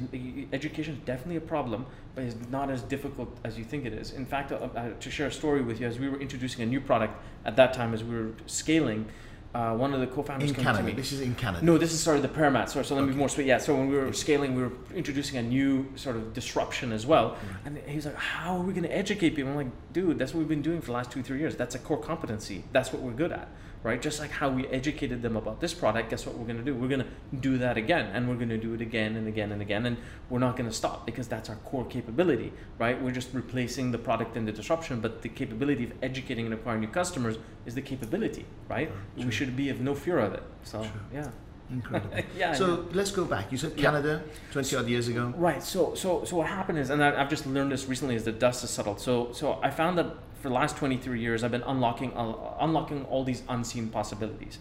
education 0.54 0.94
is 0.94 1.00
definitely 1.00 1.38
a 1.38 1.42
problem 1.42 1.88
but 2.14 2.26
it's 2.26 2.36
not 2.52 2.70
as 2.70 2.84
difficult 2.84 3.36
as 3.44 3.58
you 3.58 3.64
think 3.64 3.86
it 3.86 3.94
is 3.94 4.12
in 4.12 4.26
fact 4.26 4.52
uh, 4.52 4.56
uh, 4.56 4.90
to 5.00 5.10
share 5.10 5.28
a 5.28 5.32
story 5.32 5.62
with 5.64 5.82
you 5.82 5.88
as 5.88 5.98
we 5.98 6.10
were 6.10 6.20
introducing 6.20 6.62
a 6.62 6.66
new 6.66 6.80
product 6.80 7.16
at 7.44 7.56
that 7.56 7.74
time 7.74 7.94
as 7.94 8.04
we 8.04 8.16
were 8.16 8.32
scaling 8.46 9.08
uh, 9.54 9.76
one 9.76 9.94
of 9.94 10.00
the 10.00 10.08
co-founders 10.08 10.50
In 10.50 10.56
came 10.56 10.64
to 10.64 10.72
Canada. 10.72 10.88
me 10.88 10.94
This 10.94 11.12
is 11.12 11.20
in 11.20 11.36
Canada. 11.36 11.66
no, 11.66 11.78
this 11.78 11.92
is 11.92 12.02
sorry 12.02 12.22
the 12.22 12.30
prayer 12.30 12.50
mat. 12.50 12.70
Sorry, 12.70 12.86
so 12.86 12.96
let 12.96 13.04
me 13.04 13.12
be 13.12 13.18
more 13.18 13.28
specific. 13.28 13.50
Yeah, 13.50 13.58
so 13.58 13.76
when 13.76 13.90
we 13.90 13.98
were 13.98 14.14
scaling, 14.14 14.56
we 14.56 14.64
were 14.64 14.72
introducing 14.96 15.38
a 15.40 15.42
new 15.42 15.92
sort 15.98 16.16
of 16.16 16.34
disruption 16.34 16.94
as 16.94 17.06
well. 17.06 17.32
Mm. 17.32 17.66
And 17.66 17.78
he 17.80 17.98
was 17.98 18.06
like, 18.06 18.16
"How 18.16 18.56
are 18.56 18.62
we 18.62 18.72
going 18.72 18.84
to 18.84 18.96
educate 18.96 19.32
people?" 19.32 19.52
I'm 19.52 19.58
like, 19.58 19.92
"Dude, 19.92 20.18
that's 20.18 20.34
what 20.34 20.40
we've 20.40 20.48
been 20.48 20.62
doing 20.62 20.80
for 20.80 20.88
the 20.88 20.94
last 20.94 21.12
two, 21.12 21.22
three 21.22 21.40
years. 21.40 21.58
That's 21.58 21.76
a 21.76 21.80
core 21.80 21.98
competency. 21.98 22.64
That's 22.72 22.94
what 22.94 23.02
we're 23.02 23.12
good 23.12 23.34
at, 23.34 23.50
right? 23.84 24.02
Just 24.02 24.20
like 24.20 24.32
how 24.32 24.50
we 24.50 24.68
educated 24.68 25.22
them 25.22 25.36
about 25.36 25.60
this 25.60 25.74
product. 25.74 26.10
Guess 26.10 26.26
what 26.26 26.38
we're 26.38 26.46
going 26.46 26.58
to 26.58 26.64
do? 26.64 26.76
We're 26.76 26.88
going 26.88 27.02
to 27.02 27.36
do 27.36 27.58
that 27.58 27.78
again, 27.78 28.08
and 28.14 28.28
we're 28.30 28.36
going 28.36 28.50
to 28.50 28.58
do 28.58 28.74
it 28.74 28.82
again 28.82 29.16
and 29.16 29.28
again 29.28 29.52
and 29.52 29.62
again, 29.62 29.86
and 29.86 29.98
we're 30.30 30.40
not 30.40 30.56
going 30.56 30.70
to 30.70 30.76
stop 30.76 31.06
because 31.06 31.28
that's 31.28 31.50
our 31.50 31.56
core 31.58 31.86
capability, 31.86 32.54
right? 32.78 33.02
We're 33.02 33.12
just 33.12 33.30
replacing 33.34 33.92
the 33.92 33.98
product 33.98 34.38
and 34.38 34.48
the 34.48 34.52
disruption, 34.52 35.00
but 35.02 35.22
the 35.22 35.30
capability 35.30 35.86
of 35.86 35.94
educating 36.02 36.46
and 36.46 36.54
acquiring 36.54 36.82
new 36.82 36.88
customers 36.88 37.38
is 37.66 37.76
the 37.76 37.82
capability, 37.82 38.46
right? 38.70 38.90
Sure. 39.18 39.26
We 39.26 39.32
should 39.32 39.56
be 39.56 39.70
of 39.70 39.82
no 39.82 39.96
fear 39.96 40.20
of 40.20 40.34
it. 40.34 40.44
So 40.64 40.84
Sure. 40.84 40.92
yeah. 41.14 41.30
Incredible. 41.72 42.18
Yeah, 42.38 42.54
So 42.54 42.68
know. 42.68 42.86
let's 42.92 43.12
go 43.12 43.24
back. 43.26 43.52
You 43.52 43.58
said 43.58 43.74
Yeah. 43.78 43.84
Canada, 43.92 44.24
20 44.52 44.76
odd 44.76 44.88
years 44.90 45.08
ago. 45.08 45.34
Right. 45.38 45.64
So 45.64 45.96
so 45.96 46.26
so 46.26 46.36
what 46.36 46.48
happened 46.48 46.78
is, 46.78 46.90
and 46.90 47.02
I, 47.02 47.20
I've 47.22 47.30
just 47.30 47.48
learned 47.48 47.72
this 47.72 47.88
recently, 47.88 48.16
is 48.16 48.26
the 48.26 48.34
dust 48.34 48.62
has 48.62 48.70
settled. 48.72 49.00
So 49.00 49.32
so 49.32 49.58
I 49.64 49.70
found 49.72 49.98
that 49.98 50.08
for 50.42 50.50
the 50.50 50.56
last 50.56 50.78
23 50.78 51.20
years, 51.20 51.44
I've 51.44 51.52
been 51.52 51.64
unlocking 51.64 52.14
uh, 52.14 52.34
unlocking 52.60 53.06
all 53.06 53.24
these 53.24 53.44
unseen 53.48 53.90
possibilities. 53.90 54.58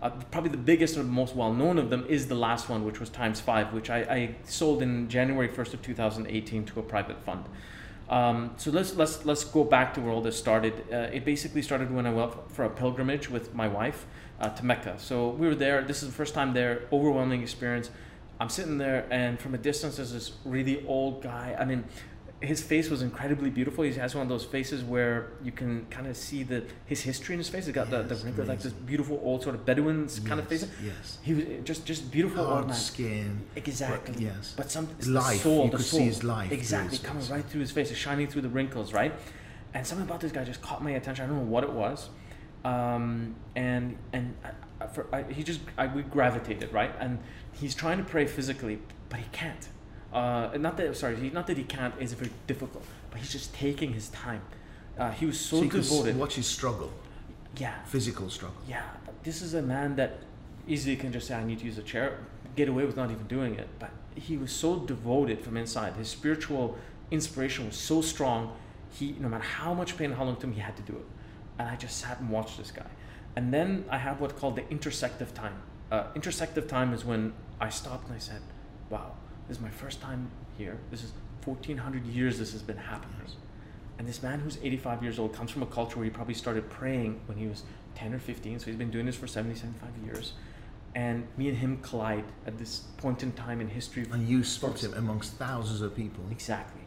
Uh, 0.00 0.10
probably 0.30 0.50
the 0.50 0.56
biggest 0.56 0.96
or 0.96 1.02
most 1.02 1.34
well 1.34 1.52
known 1.52 1.78
of 1.78 1.90
them 1.90 2.04
is 2.08 2.28
the 2.28 2.34
last 2.34 2.68
one, 2.68 2.84
which 2.84 3.00
was 3.00 3.08
times 3.08 3.40
five, 3.40 3.72
which 3.72 3.90
I, 3.90 3.98
I 4.00 4.34
sold 4.44 4.82
in 4.82 5.08
January 5.08 5.48
1st 5.48 5.74
of 5.74 5.82
2018 5.82 6.64
to 6.66 6.80
a 6.80 6.82
private 6.82 7.22
fund. 7.22 7.44
Um, 8.08 8.52
so 8.58 8.70
let's 8.70 8.94
let's 8.94 9.24
let's 9.24 9.44
go 9.44 9.64
back 9.64 9.94
to 9.94 10.00
where 10.00 10.12
all 10.12 10.20
this 10.20 10.38
started. 10.38 10.74
Uh, 10.92 11.10
it 11.12 11.24
basically 11.24 11.62
started 11.62 11.90
when 11.90 12.06
I 12.06 12.12
went 12.12 12.52
for 12.52 12.64
a 12.64 12.70
pilgrimage 12.70 13.30
with 13.30 13.54
my 13.54 13.66
wife 13.66 14.06
uh, 14.40 14.50
to 14.50 14.64
Mecca. 14.64 14.98
So 14.98 15.30
we 15.30 15.46
were 15.46 15.54
there. 15.54 15.82
This 15.82 16.02
is 16.02 16.10
the 16.10 16.14
first 16.14 16.34
time 16.34 16.52
there. 16.52 16.82
Overwhelming 16.92 17.42
experience. 17.42 17.90
I'm 18.38 18.48
sitting 18.48 18.78
there, 18.78 19.06
and 19.10 19.40
from 19.40 19.54
a 19.54 19.58
distance, 19.58 19.96
there's 19.96 20.12
this 20.12 20.32
really 20.44 20.84
old 20.86 21.22
guy. 21.22 21.56
I 21.58 21.64
mean, 21.64 21.84
his 22.40 22.60
face 22.62 22.90
was 22.90 23.00
incredibly 23.00 23.48
beautiful. 23.48 23.84
He 23.84 23.92
has 23.94 24.14
one 24.14 24.22
of 24.22 24.28
those 24.28 24.44
faces 24.44 24.82
where 24.84 25.28
you 25.42 25.50
can 25.52 25.86
kind 25.86 26.06
of 26.06 26.16
see 26.16 26.42
the 26.42 26.64
his 26.84 27.00
history 27.00 27.32
in 27.34 27.38
his 27.38 27.48
face. 27.48 27.64
He's 27.66 27.74
got 27.74 27.88
the, 27.90 28.02
the 28.02 28.16
wrinkles, 28.16 28.48
like 28.48 28.60
this 28.60 28.72
beautiful 28.72 29.18
old 29.22 29.42
sort 29.42 29.54
of 29.54 29.64
Bedouin 29.64 30.08
kind 30.26 30.38
of 30.40 30.46
face. 30.48 30.66
Yes. 30.84 31.18
He 31.22 31.32
was 31.34 31.44
eh, 31.44 31.48
just 31.64 31.86
just 31.86 32.10
beautiful 32.10 32.40
old 32.40 32.50
Hard 32.52 32.66
man. 32.68 32.76
skin. 32.76 33.40
Exactly. 33.56 34.12
But- 34.14 34.22
yes. 34.22 34.54
But 34.56 34.70
some 34.70 34.88
Life, 35.06 35.36
The 35.38 35.42
soul, 35.42 35.64
you 35.66 35.70
the 35.70 35.76
could 35.78 35.86
see 35.86 36.00
his 36.02 36.22
life 36.24 36.52
Exactly, 36.52 36.96
his 36.98 37.06
coming 37.06 37.22
face. 37.22 37.30
right 37.30 37.44
through 37.44 37.60
his 37.62 37.70
face, 37.70 37.90
it's 37.90 37.98
shining 37.98 38.26
through 38.28 38.42
the 38.42 38.48
wrinkles, 38.50 38.92
right? 38.92 39.12
And 39.72 39.86
something 39.86 40.06
about 40.06 40.20
this 40.20 40.30
guy 40.32 40.44
just 40.44 40.60
caught 40.60 40.82
my 40.84 40.90
attention. 40.92 41.24
I 41.24 41.28
don't 41.28 41.38
know 41.38 41.50
what 41.50 41.64
it 41.64 41.72
was, 41.72 42.10
um, 42.64 43.34
and 43.56 43.96
and 44.12 44.36
I, 44.44 44.50
I- 44.84 44.86
for, 44.88 45.06
I, 45.14 45.22
he 45.32 45.42
just 45.42 45.60
I, 45.78 45.86
we 45.86 46.02
gravitated 46.02 46.72
right. 46.72 46.92
And 47.00 47.18
he's 47.52 47.74
trying 47.74 47.98
to 47.98 48.04
pray 48.04 48.26
physically, 48.26 48.80
but 49.08 49.18
he 49.20 49.26
can't. 49.32 49.68
Uh, 50.14 50.56
not 50.58 50.76
that 50.76 50.96
sorry, 50.96 51.16
he, 51.16 51.30
not 51.30 51.46
that 51.48 51.56
he 51.58 51.64
can't. 51.64 51.94
It's 52.00 52.12
very 52.12 52.30
difficult, 52.46 52.84
but 53.10 53.20
he's 53.20 53.32
just 53.32 53.52
taking 53.54 53.92
his 53.92 54.08
time. 54.10 54.42
Uh, 54.98 55.10
he 55.10 55.26
was 55.26 55.38
so, 55.38 55.56
So 55.58 55.62
you 55.64 55.68
could 55.70 55.80
s- 55.80 55.90
devoted. 55.90 56.16
watch 56.18 56.34
his 56.36 56.46
struggle, 56.46 56.92
yeah, 57.56 57.82
physical 57.84 58.30
struggle. 58.30 58.56
yeah, 58.68 58.84
this 59.24 59.42
is 59.42 59.54
a 59.54 59.62
man 59.62 59.96
that 59.96 60.18
easily 60.68 60.94
can 60.96 61.12
just 61.12 61.26
say, 61.26 61.34
I 61.34 61.44
need 61.44 61.58
to 61.58 61.64
use 61.64 61.78
a 61.78 61.82
chair, 61.82 62.18
get 62.54 62.68
away 62.68 62.84
with 62.86 62.96
not 62.96 63.10
even 63.10 63.26
doing 63.26 63.56
it. 63.56 63.68
But 63.80 63.90
he 64.14 64.36
was 64.36 64.52
so 64.52 64.78
devoted 64.78 65.40
from 65.40 65.56
inside. 65.56 65.94
His 65.94 66.08
spiritual 66.08 66.78
inspiration 67.10 67.66
was 67.66 67.76
so 67.76 68.00
strong. 68.00 68.54
He, 68.92 69.16
no 69.18 69.28
matter 69.28 69.42
how 69.42 69.74
much 69.74 69.96
pain 69.98 70.10
and 70.10 70.14
how 70.16 70.22
long 70.24 70.34
it 70.34 70.40
took 70.40 70.50
him, 70.50 70.52
he 70.54 70.60
had 70.60 70.76
to 70.76 70.82
do 70.84 70.92
it. 70.92 71.06
And 71.58 71.68
I 71.68 71.74
just 71.74 71.98
sat 71.98 72.20
and 72.20 72.30
watched 72.30 72.56
this 72.56 72.70
guy. 72.70 72.86
And 73.34 73.52
then 73.52 73.84
I 73.90 73.98
have 73.98 74.20
what's 74.20 74.34
called 74.34 74.54
the 74.54 74.62
intersective 74.62 75.34
time. 75.34 75.56
Uh, 75.90 76.04
intersective 76.14 76.68
time 76.68 76.94
is 76.94 77.04
when 77.04 77.32
I 77.60 77.68
stopped 77.70 78.06
and 78.06 78.14
I 78.14 78.18
said, 78.20 78.40
wow, 78.90 79.12
this 79.48 79.58
is 79.58 79.62
my 79.62 79.70
first 79.70 80.00
time 80.00 80.30
here. 80.56 80.78
This 80.90 81.02
is 81.04 81.12
1400 81.44 82.06
years 82.06 82.38
this 82.38 82.52
has 82.52 82.62
been 82.62 82.76
happening. 82.76 83.14
And 83.98 84.08
this 84.08 84.22
man 84.22 84.40
who's 84.40 84.58
85 84.62 85.02
years 85.02 85.18
old 85.18 85.32
comes 85.32 85.50
from 85.50 85.62
a 85.62 85.66
culture 85.66 85.96
where 85.96 86.04
he 86.04 86.10
probably 86.10 86.34
started 86.34 86.68
praying 86.68 87.20
when 87.26 87.38
he 87.38 87.46
was 87.46 87.62
10 87.94 88.12
or 88.12 88.18
15, 88.18 88.58
so 88.58 88.66
he's 88.66 88.76
been 88.76 88.90
doing 88.90 89.06
this 89.06 89.16
for 89.16 89.26
70, 89.26 89.54
75 89.54 89.90
years. 90.04 90.32
And 90.96 91.26
me 91.36 91.48
and 91.48 91.58
him 91.58 91.78
collide 91.78 92.24
at 92.46 92.58
this 92.58 92.84
point 92.96 93.22
in 93.22 93.32
time 93.32 93.60
in 93.60 93.68
history. 93.68 94.06
And 94.12 94.28
you 94.28 94.42
spot 94.42 94.82
him 94.82 94.94
amongst 94.94 95.34
thousands 95.34 95.80
of 95.80 95.94
people. 95.94 96.24
Exactly. 96.30 96.82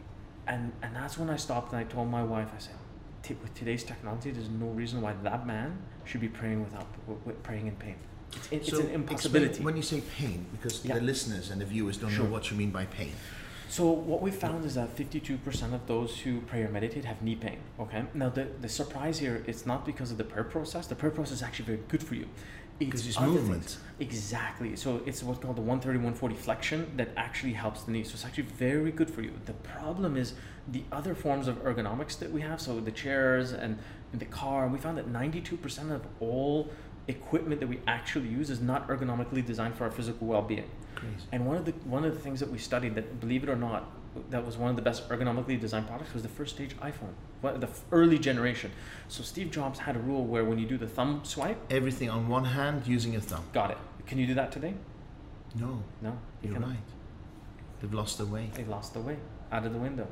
And, 0.46 0.72
and 0.82 0.94
that's 0.94 1.18
when 1.18 1.30
I 1.30 1.36
stopped 1.36 1.72
and 1.72 1.80
I 1.80 1.84
told 1.84 2.08
my 2.10 2.22
wife, 2.22 2.48
I 2.54 2.58
said, 2.58 2.74
"T- 3.22 3.36
with 3.42 3.54
today's 3.54 3.84
technology, 3.84 4.30
there's 4.30 4.48
no 4.48 4.66
reason 4.66 5.02
why 5.02 5.14
that 5.22 5.46
man 5.46 5.78
should 6.04 6.22
be 6.22 6.28
praying 6.28 6.64
without 6.64 6.86
praying 7.42 7.66
in 7.66 7.76
pain. 7.76 7.96
It's, 8.32 8.48
it's 8.52 8.68
So 8.68 8.76
an 8.76 8.82
explain- 8.82 8.94
impossibility. 8.94 9.62
When 9.62 9.76
you 9.76 9.82
say 9.82 10.00
pain, 10.18 10.46
because 10.52 10.84
Yeah. 10.84 10.94
the 10.94 11.00
listeners 11.00 11.50
and 11.50 11.60
the 11.60 11.64
viewers 11.64 11.96
don't 11.96 12.10
Sure. 12.10 12.24
know 12.24 12.30
what 12.30 12.50
you 12.50 12.56
mean 12.56 12.70
by 12.70 12.84
pain. 12.86 13.12
So 13.70 13.90
what 13.90 14.22
we 14.22 14.30
found 14.30 14.64
is 14.64 14.74
that 14.76 14.96
52% 14.96 15.74
of 15.74 15.86
those 15.86 16.20
who 16.20 16.40
pray 16.42 16.62
or 16.62 16.70
meditate 16.70 17.04
have 17.04 17.20
knee 17.20 17.36
pain. 17.36 17.58
Okay. 17.78 18.04
Now 18.14 18.30
the, 18.30 18.48
the 18.60 18.68
surprise 18.68 19.18
here, 19.18 19.42
it's 19.46 19.66
not 19.66 19.84
because 19.84 20.10
of 20.10 20.16
the 20.18 20.24
prayer 20.24 20.44
process. 20.44 20.86
The 20.86 20.94
prayer 20.94 21.10
process 21.12 21.38
is 21.38 21.42
actually 21.42 21.66
very 21.66 21.80
good 21.88 22.02
for 22.02 22.14
you. 22.14 22.26
Because 22.78 23.06
it's 23.08 23.18
other 23.18 23.26
movement. 23.26 23.64
things. 23.64 23.78
Exactly. 23.98 24.76
So 24.76 25.02
it's 25.04 25.22
what's 25.22 25.40
called 25.40 25.56
the 25.56 25.62
130 25.62 25.98
140 25.98 26.36
flexion 26.36 26.92
that 26.96 27.08
actually 27.16 27.54
helps 27.54 27.82
the 27.82 27.90
knee. 27.90 28.04
So 28.04 28.12
it's 28.14 28.24
actually 28.24 28.44
very 28.44 28.92
good 28.92 29.10
for 29.10 29.20
you. 29.20 29.32
The 29.46 29.52
problem 29.54 30.16
is 30.16 30.34
the 30.68 30.84
other 30.92 31.14
forms 31.14 31.48
of 31.48 31.56
ergonomics 31.64 32.18
that 32.20 32.30
we 32.30 32.40
have. 32.42 32.60
So 32.60 32.78
the 32.80 32.92
chairs 32.92 33.52
and, 33.52 33.78
and 34.12 34.20
the 34.20 34.26
car. 34.26 34.68
We 34.68 34.78
found 34.78 34.96
that 34.96 35.12
92% 35.12 35.90
of 35.90 36.02
all 36.20 36.70
equipment 37.08 37.60
that 37.60 37.66
we 37.68 37.80
actually 37.86 38.28
use 38.28 38.50
is 38.50 38.60
not 38.60 38.86
ergonomically 38.88 39.44
designed 39.44 39.74
for 39.74 39.84
our 39.84 39.90
physical 39.90 40.26
well-being. 40.26 40.68
Crazy. 40.94 41.14
And 41.32 41.46
one 41.46 41.56
of 41.56 41.64
the 41.64 41.72
one 41.84 42.04
of 42.04 42.12
the 42.14 42.20
things 42.20 42.40
that 42.40 42.50
we 42.50 42.58
studied 42.58 42.94
that, 42.96 43.20
believe 43.20 43.42
it 43.42 43.48
or 43.48 43.56
not, 43.56 43.90
that 44.30 44.44
was 44.44 44.56
one 44.56 44.70
of 44.70 44.76
the 44.76 44.82
best 44.82 45.08
ergonomically 45.08 45.58
designed 45.60 45.86
products 45.86 46.12
was 46.12 46.22
the 46.22 46.28
first 46.28 46.54
stage 46.54 46.76
iPhone, 46.78 47.14
the 47.60 47.68
early 47.92 48.18
generation. 48.18 48.70
So 49.08 49.22
Steve 49.22 49.50
Jobs 49.50 49.78
had 49.78 49.96
a 49.96 50.00
rule 50.00 50.24
where 50.24 50.44
when 50.44 50.58
you 50.58 50.66
do 50.66 50.76
the 50.76 50.88
thumb 50.88 51.20
swipe, 51.24 51.58
Everything 51.70 52.10
on 52.10 52.28
one 52.28 52.44
hand 52.44 52.86
using 52.86 53.14
a 53.16 53.20
thumb. 53.20 53.44
got 53.52 53.70
it. 53.70 53.78
Can 54.06 54.18
you 54.18 54.26
do 54.26 54.34
that 54.34 54.50
today? 54.52 54.74
No, 55.54 55.82
No, 56.02 56.10
you 56.42 56.50
you're 56.50 56.52
cannot. 56.54 56.70
right. 56.70 56.78
They've 57.80 57.94
lost 57.94 58.18
their 58.18 58.26
way. 58.26 58.50
They've 58.54 58.68
lost 58.68 58.92
the 58.94 59.00
way 59.00 59.16
out 59.52 59.64
of 59.64 59.72
the 59.72 59.78
window. 59.78 60.06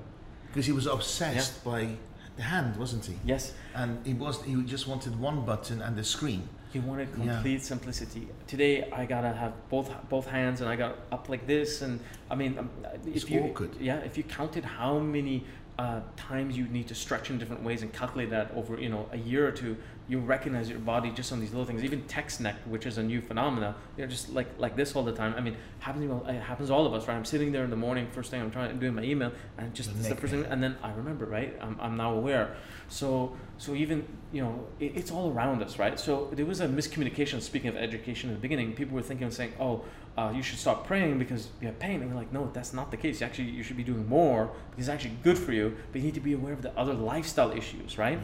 Because 0.48 0.66
he 0.66 0.72
was 0.72 0.86
obsessed 0.86 1.64
by 1.64 1.96
the 2.36 2.42
hand, 2.42 2.76
wasn't 2.76 3.04
he? 3.06 3.16
Yes, 3.24 3.52
And 3.74 4.06
he 4.06 4.14
was 4.14 4.42
he 4.42 4.54
just 4.62 4.86
wanted 4.86 5.18
one 5.18 5.44
button 5.44 5.82
and 5.82 5.96
the 5.96 6.04
screen. 6.04 6.48
He 6.76 6.80
wanted 6.80 7.08
Yeah. 7.16 7.32
complete 7.34 7.62
simplicity. 7.62 8.28
Today 8.46 8.74
I 8.92 9.06
gotta 9.06 9.32
have 9.32 9.52
both 9.70 9.88
both 10.10 10.26
hands 10.28 10.60
and 10.60 10.68
I 10.68 10.76
got 10.76 10.92
up 11.10 11.28
like 11.32 11.46
this, 11.46 11.80
and 11.82 12.00
I 12.30 12.34
mean, 12.34 12.58
um, 12.58 12.68
if 13.06 13.16
It's 13.16 13.30
you 13.30 13.40
awkward. 13.44 13.70
yeah, 13.80 13.98
if 14.08 14.16
you 14.18 14.24
counted 14.24 14.64
how 14.64 14.98
many 14.98 15.44
uh, 15.78 16.00
times 16.16 16.56
you 16.56 16.66
need 16.68 16.86
to 16.88 16.94
stretch 16.94 17.28
in 17.30 17.38
different 17.38 17.62
ways 17.62 17.82
and 17.82 17.92
calculate 17.92 18.30
that 18.30 18.50
over 18.54 18.72
you 18.84 18.88
know 18.94 19.02
a 19.12 19.16
year 19.30 19.46
or 19.48 19.52
two, 19.52 19.76
you 20.08 20.20
recognize 20.20 20.68
your 20.70 20.78
body 20.78 21.10
just 21.10 21.32
on 21.32 21.40
these 21.40 21.50
little 21.50 21.64
things. 21.64 21.82
Even 21.82 22.02
text 22.02 22.40
neck, 22.40 22.56
which 22.66 22.86
is 22.86 22.96
a 22.98 23.02
new 23.02 23.20
phenomena, 23.20 23.74
they're 23.96 24.06
just 24.06 24.32
like 24.32 24.46
like 24.58 24.76
this 24.76 24.94
all 24.94 25.02
the 25.02 25.12
time. 25.12 25.34
I 25.36 25.40
mean, 25.40 25.56
happens 25.80 26.04
it 26.28 26.40
happens 26.40 26.68
to 26.68 26.74
all 26.74 26.86
of 26.86 26.94
us, 26.94 27.08
right? 27.08 27.16
I'm 27.16 27.24
sitting 27.24 27.50
there 27.52 27.64
in 27.64 27.70
the 27.70 27.76
morning, 27.76 28.06
first 28.12 28.30
thing 28.30 28.40
I'm 28.40 28.50
trying 28.50 28.70
to 28.70 28.76
doing 28.76 28.94
my 28.94 29.02
email, 29.02 29.32
and 29.58 29.74
just 29.74 29.90
The 29.90 30.08
the 30.08 30.14
first 30.14 30.32
thing, 30.32 30.44
and 30.44 30.62
then 30.62 30.76
I 30.82 30.92
remember, 30.92 31.26
right? 31.26 31.56
I'm, 31.60 31.76
I'm 31.80 31.96
now 31.96 32.12
aware. 32.14 32.56
So 32.88 33.36
so 33.58 33.74
even 33.74 34.06
you 34.32 34.42
know 34.42 34.66
it, 34.78 34.92
it's 34.96 35.10
all 35.10 35.32
around 35.32 35.62
us, 35.62 35.78
right? 35.78 35.98
So 35.98 36.30
there 36.32 36.46
was 36.46 36.60
a 36.60 36.68
miscommunication. 36.68 37.42
Speaking 37.42 37.68
of 37.68 37.76
education 37.76 38.30
in 38.30 38.36
the 38.36 38.40
beginning, 38.40 38.74
people 38.74 38.94
were 38.94 39.02
thinking 39.02 39.24
and 39.24 39.34
saying, 39.34 39.54
oh. 39.60 39.84
Uh, 40.18 40.32
you 40.34 40.42
should 40.42 40.58
stop 40.58 40.86
praying 40.86 41.18
because 41.18 41.48
you 41.60 41.66
have 41.66 41.78
pain. 41.78 42.00
And 42.00 42.10
we're 42.10 42.16
like, 42.16 42.32
no, 42.32 42.48
that's 42.54 42.72
not 42.72 42.90
the 42.90 42.96
case. 42.96 43.20
Actually, 43.20 43.50
you 43.50 43.62
should 43.62 43.76
be 43.76 43.84
doing 43.84 44.08
more 44.08 44.48
because 44.70 44.88
it's 44.88 44.94
actually 44.94 45.14
good 45.22 45.36
for 45.36 45.52
you. 45.52 45.76
But 45.92 46.00
you 46.00 46.06
need 46.06 46.14
to 46.14 46.20
be 46.20 46.32
aware 46.32 46.54
of 46.54 46.62
the 46.62 46.72
other 46.74 46.94
lifestyle 46.94 47.50
issues, 47.52 47.98
right? 47.98 48.18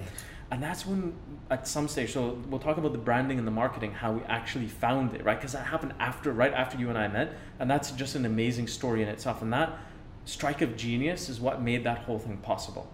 And 0.52 0.62
that's 0.62 0.85
when, 0.85 1.14
at 1.50 1.66
some 1.66 1.88
stage, 1.88 2.12
so 2.12 2.38
we'll 2.50 2.61
talk 2.61 2.76
about 2.76 2.92
the 2.92 2.99
branding 2.99 3.38
and 3.38 3.47
the 3.47 3.52
marketing, 3.52 3.92
how 3.92 4.12
we 4.12 4.21
actually 4.25 4.68
found 4.68 5.14
it, 5.14 5.25
right? 5.25 5.38
Because 5.38 5.52
that 5.52 5.64
happened 5.64 5.94
after, 5.99 6.30
right 6.30 6.52
after 6.52 6.76
you 6.76 6.90
and 6.90 6.99
I 6.99 7.09
met, 7.09 7.32
and 7.59 7.71
that's 7.71 7.90
just 7.92 8.16
an 8.16 8.26
amazing 8.26 8.68
story 8.68 9.02
in 9.02 9.09
itself. 9.09 9.40
And 9.40 9.50
that 9.54 9.78
strike 10.26 10.61
of 10.61 10.76
genius 10.76 11.30
is 11.30 11.40
what 11.40 11.62
made 11.62 11.85
that 11.85 12.00
whole 12.00 12.18
thing 12.18 12.37
possible, 12.37 12.87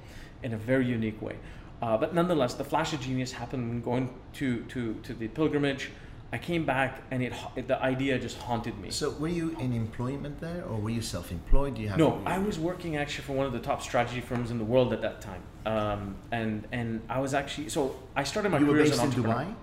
in 0.44 0.52
a 0.52 0.56
very 0.56 0.86
unique 0.86 1.20
way. 1.20 1.34
Uh, 1.82 1.96
but 1.96 2.14
nonetheless, 2.14 2.54
the 2.54 2.62
flash 2.62 2.92
of 2.92 3.00
genius 3.00 3.32
happened 3.32 3.82
going 3.82 4.14
to 4.34 4.62
to 4.66 4.94
to 5.02 5.12
the 5.12 5.26
pilgrimage. 5.26 5.90
I 6.30 6.36
came 6.36 6.66
back, 6.66 7.02
and 7.10 7.22
it 7.22 7.32
the 7.66 7.82
idea 7.82 8.18
just 8.18 8.36
haunted 8.38 8.78
me. 8.78 8.90
So 8.90 9.10
were 9.22 9.28
you 9.40 9.56
in 9.58 9.72
employment 9.72 10.40
there 10.40 10.62
or 10.68 10.76
were 10.78 10.90
you 10.90 11.00
self-employed? 11.00 11.74
Do 11.76 11.80
you 11.82 11.88
have 11.88 11.98
No, 11.98 12.20
I 12.26 12.38
was 12.38 12.58
working 12.58 12.96
actually 12.98 13.24
for 13.24 13.32
one 13.32 13.46
of 13.46 13.54
the 13.54 13.60
top 13.60 13.80
strategy 13.82 14.20
firms 14.20 14.50
in 14.50 14.58
the 14.58 14.64
world 14.64 14.92
at 14.92 15.00
that 15.00 15.22
time, 15.22 15.42
um, 15.64 16.16
and 16.30 16.66
and 16.70 17.00
I 17.08 17.20
was 17.20 17.32
actually 17.32 17.70
so 17.70 17.96
I 18.14 18.24
started 18.24 18.50
my 18.52 18.58
you 18.58 18.66
were 18.66 18.72
career 18.74 18.84
as 18.84 18.90
based 18.90 19.04
an 19.04 19.12
in. 19.12 19.22
Dubai? 19.22 19.54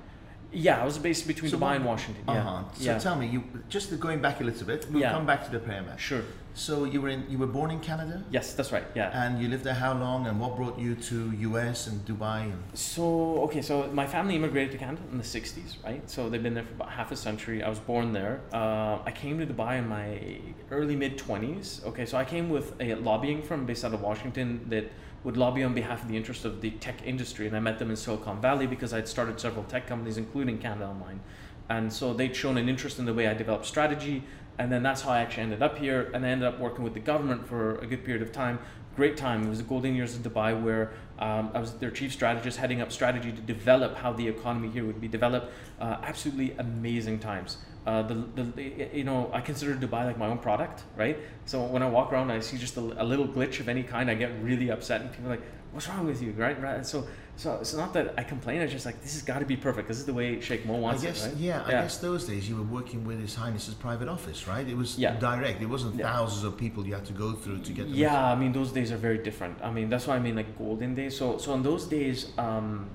Yeah, 0.52 0.82
I 0.82 0.86
was 0.86 0.98
based 0.98 1.28
between 1.28 1.52
So 1.52 1.58
Dubai 1.58 1.76
and 1.76 1.86
Washington. 1.86 2.24
Yeah, 2.28 2.40
Uh-huh. 2.40 2.64
So 2.74 2.84
yeah, 2.84 2.98
tell 2.98 3.16
me, 3.16 3.28
you 3.28 3.44
just 3.70 4.00
going 4.00 4.22
back 4.22 4.42
a 4.42 4.44
little 4.44 4.66
bit, 4.66 4.88
we'll 4.90 5.02
Yeah. 5.02 5.12
come 5.12 5.26
back 5.26 5.42
to 5.46 5.52
the 5.52 5.60
prayer 5.60 5.84
sure. 5.98 6.24
So 6.56 6.86
you 6.86 7.02
were 7.02 7.10
in 7.10 7.26
you 7.30 7.38
were 7.38 7.48
born 7.48 7.70
in 7.70 7.82
Canada? 7.82 8.24
Yes, 8.32 8.54
that's 8.54 8.72
right. 8.72 8.86
Yeah. 8.96 9.12
And 9.14 9.42
you 9.42 9.50
lived 9.50 9.66
there 9.66 9.74
how 9.74 9.94
long 9.94 10.26
and 10.26 10.40
what 10.40 10.56
brought 10.56 10.80
you 10.80 10.96
to 10.96 11.32
US 11.50 11.88
and 11.88 12.04
Dubai 12.06 12.44
and 12.44 12.64
So 12.74 13.04
okay, 13.44 13.62
so 13.62 13.88
my 13.92 14.08
family 14.08 14.38
immigrated 14.38 14.72
to 14.72 14.78
Canada 14.78 15.02
in 15.12 15.18
the 15.18 15.24
'60s, 15.24 15.84
right? 15.84 16.10
So 16.10 16.30
they've 16.30 16.42
been 16.42 16.54
there 16.54 16.64
for 16.64 16.74
about 16.74 16.92
half 16.92 17.12
a 17.12 17.16
century. 17.18 17.62
I 17.62 17.68
was 17.70 17.80
born 17.80 18.14
there. 18.14 18.40
Uh, 18.54 19.00
I 19.06 19.12
came 19.12 19.38
to 19.40 19.46
Dubai 19.46 19.80
in 19.80 19.90
my 19.90 20.40
early 20.72 20.96
mid 20.96 21.18
20s. 21.18 21.86
Okay, 21.86 22.06
so 22.06 22.18
I 22.18 22.24
came 22.24 22.50
with 22.50 22.74
a 22.80 22.96
lobbying 22.96 23.44
firm 23.44 23.66
based 23.66 23.84
out 23.84 23.94
of 23.94 24.02
Washington 24.02 24.66
that 24.70 24.86
would 25.26 25.36
lobby 25.36 25.64
on 25.64 25.74
behalf 25.74 26.04
of 26.04 26.08
the 26.08 26.16
interest 26.16 26.46
of 26.46 26.62
the 26.62 26.72
tech 26.86 27.06
industry, 27.06 27.48
and 27.48 27.56
I 27.56 27.60
met 27.60 27.80
them 27.80 27.90
in 27.90 27.98
Silicon 27.98 28.40
Valley 28.40 28.68
because 28.68 28.94
I'd 28.94 29.10
started 29.10 29.40
several 29.40 29.66
tech 29.66 29.88
companies, 29.88 30.18
including 30.18 30.60
Canada 30.60 30.86
Online, 30.86 31.20
and 31.68 31.92
so 31.92 32.14
they'd 32.14 32.36
shown 32.36 32.58
an 32.58 32.70
interest 32.70 33.00
in 33.00 33.06
the 33.06 33.14
way 33.14 33.28
I 33.28 33.34
developed 33.34 33.66
strategy, 33.66 34.24
and 34.58 34.72
then 34.72 34.84
that's 34.84 35.02
how 35.02 35.12
I 35.12 35.20
actually 35.20 35.44
ended 35.44 35.62
up 35.62 35.78
here, 35.78 36.10
and 36.14 36.26
I 36.26 36.30
ended 36.30 36.48
up 36.48 36.60
working 36.60 36.84
with 36.84 36.94
the 36.94 37.00
government 37.00 37.48
for 37.48 37.76
a 37.80 37.88
good 37.88 38.04
period 38.04 38.22
of 38.22 38.32
time. 38.32 38.60
Great 38.96 39.18
time. 39.18 39.46
It 39.46 39.50
was 39.50 39.58
the 39.58 39.66
golden 39.66 39.94
years 39.94 40.16
in 40.16 40.24
Dubai 40.24 40.62
where 40.62 40.94
um, 41.20 41.52
I 41.54 41.60
was 41.60 41.74
their 41.74 41.92
chief 41.92 42.14
strategist, 42.14 42.58
heading 42.58 42.80
up 42.82 42.92
strategy 42.92 43.32
to 43.32 43.42
develop 43.42 43.98
how 43.98 44.14
the 44.14 44.28
economy 44.28 44.70
here 44.70 44.86
would 44.86 45.02
be 45.02 45.10
developed. 45.10 45.52
Uh, 45.80 45.98
absolutely 46.02 46.56
amazing 46.58 47.20
times. 47.20 47.58
Uh, 47.86 48.02
the, 48.02 48.16
the 48.36 48.90
you 48.94 49.04
know 49.04 49.30
I 49.34 49.42
consider 49.42 49.76
Dubai 49.76 50.06
like 50.06 50.18
my 50.18 50.28
own 50.28 50.40
product, 50.40 50.84
right? 50.96 51.20
So 51.46 51.64
when 51.64 51.84
I 51.84 51.90
walk 51.90 52.12
around, 52.12 52.32
I 52.32 52.40
see 52.40 52.58
just 52.58 52.78
a, 52.78 52.82
a 52.82 53.04
little 53.04 53.28
glitch 53.28 53.60
of 53.60 53.70
any 53.70 53.84
kind, 53.84 54.10
I 54.10 54.16
get 54.16 54.32
really 54.42 54.70
upset, 54.72 55.02
and 55.02 55.12
people 55.12 55.28
are 55.28 55.36
like, 55.36 55.44
"What's 55.72 55.88
wrong 55.90 56.08
with 56.08 56.22
you?" 56.24 56.32
Right? 56.32 56.60
Right? 56.60 56.86
So 56.86 57.06
so 57.38 57.56
it's 57.62 57.74
not 57.74 57.94
that 57.94 58.14
I 58.18 58.24
complain. 58.24 58.62
It's 58.62 58.72
just 58.72 58.86
like 58.86 59.02
this 59.02 59.14
has 59.14 59.22
got 59.22 59.40
to 59.40 59.46
be 59.46 59.58
perfect. 59.58 59.88
This 59.88 59.98
is 59.98 60.06
the 60.06 60.14
way 60.14 60.40
Sheikh 60.40 60.66
Mo 60.66 60.76
I 60.76 60.80
wants 60.80 61.04
guess 61.04 61.26
it, 61.26 61.30
right? 61.30 61.38
yeah, 61.38 61.64
I 61.66 61.72
guess 61.72 61.98
those 61.98 62.26
days 62.26 62.48
you 62.50 62.56
were 62.56 62.64
working 62.64 63.04
with 63.06 63.20
His 63.20 63.36
Highness's 63.36 63.74
private 63.74 64.08
office, 64.08 64.48
right? 64.48 64.66
It 64.68 64.78
was 64.78 64.98
Yeah. 64.98 65.16
direct. 65.20 65.62
It 65.62 65.66
wasn't 65.76 65.96
Yeah. 65.96 66.12
thousands 66.12 66.44
of 66.46 66.58
people 66.58 66.86
you 66.88 66.94
had 66.94 67.06
to 67.06 67.14
go 67.14 67.34
through 67.34 67.60
to 67.68 67.72
get 67.74 67.90
the 67.92 67.98
Yeah, 67.98 68.32
I 68.34 68.36
mean 68.36 68.52
those 68.54 68.72
days 68.72 68.92
are 68.92 68.98
very 68.98 69.18
different. 69.18 69.58
I 69.62 69.70
mean 69.72 69.90
that's 69.90 70.08
why 70.08 70.16
I 70.16 70.20
mean 70.20 70.36
like 70.36 70.58
golden 70.58 70.96
days. 70.96 71.18
So 71.18 71.38
so 71.38 71.54
in 71.54 71.62
those 71.64 71.86
days, 71.88 72.32
um, 72.38 72.88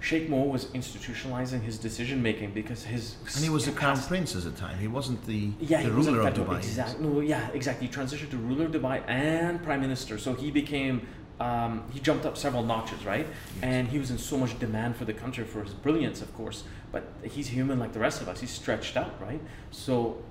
Sheikh 0.00 0.28
Mo 0.30 0.44
was 0.44 0.66
institutionalizing 0.66 1.62
his 1.62 1.76
decision 1.76 2.22
making 2.22 2.52
because 2.52 2.84
his 2.84 3.16
And 3.34 3.42
he 3.42 3.50
was 3.50 3.64
the 3.64 3.72
crown 3.72 4.00
prince 4.00 4.36
at 4.36 4.44
the 4.44 4.52
time. 4.52 4.78
He 4.78 4.86
wasn't 4.86 5.26
the, 5.26 5.50
yeah, 5.58 5.82
the 5.82 5.90
ruler 5.90 6.20
of 6.20 6.34
Dubai. 6.34 6.58
Exactly. 6.58 7.04
No, 7.04 7.20
yeah, 7.20 7.48
exactly. 7.52 7.88
He 7.88 7.92
transitioned 7.92 8.30
to 8.30 8.36
ruler 8.36 8.66
of 8.66 8.72
Dubai 8.72 9.02
and 9.08 9.60
prime 9.62 9.80
minister. 9.80 10.16
So 10.16 10.34
he 10.34 10.52
became, 10.52 11.08
um, 11.40 11.84
he 11.92 12.00
jumped 12.00 12.26
up 12.26 12.36
several 12.36 12.62
notches, 12.62 13.04
right? 13.04 13.26
And 13.62 13.88
he 13.88 13.98
was 13.98 14.10
in 14.10 14.18
so 14.18 14.36
much 14.36 14.58
demand 14.58 14.96
for 14.96 15.04
the 15.04 15.12
country 15.12 15.44
for 15.44 15.62
his 15.62 15.72
brilliance, 15.72 16.20
of 16.20 16.34
course. 16.34 16.64
But 16.90 17.04
he's 17.22 17.48
human 17.48 17.78
like 17.78 17.92
the 17.92 18.00
rest 18.00 18.20
of 18.20 18.28
us. 18.28 18.40
He's 18.40 18.50
stretched 18.50 18.96
out, 18.96 19.20
right? 19.20 19.40
So, 19.70 20.22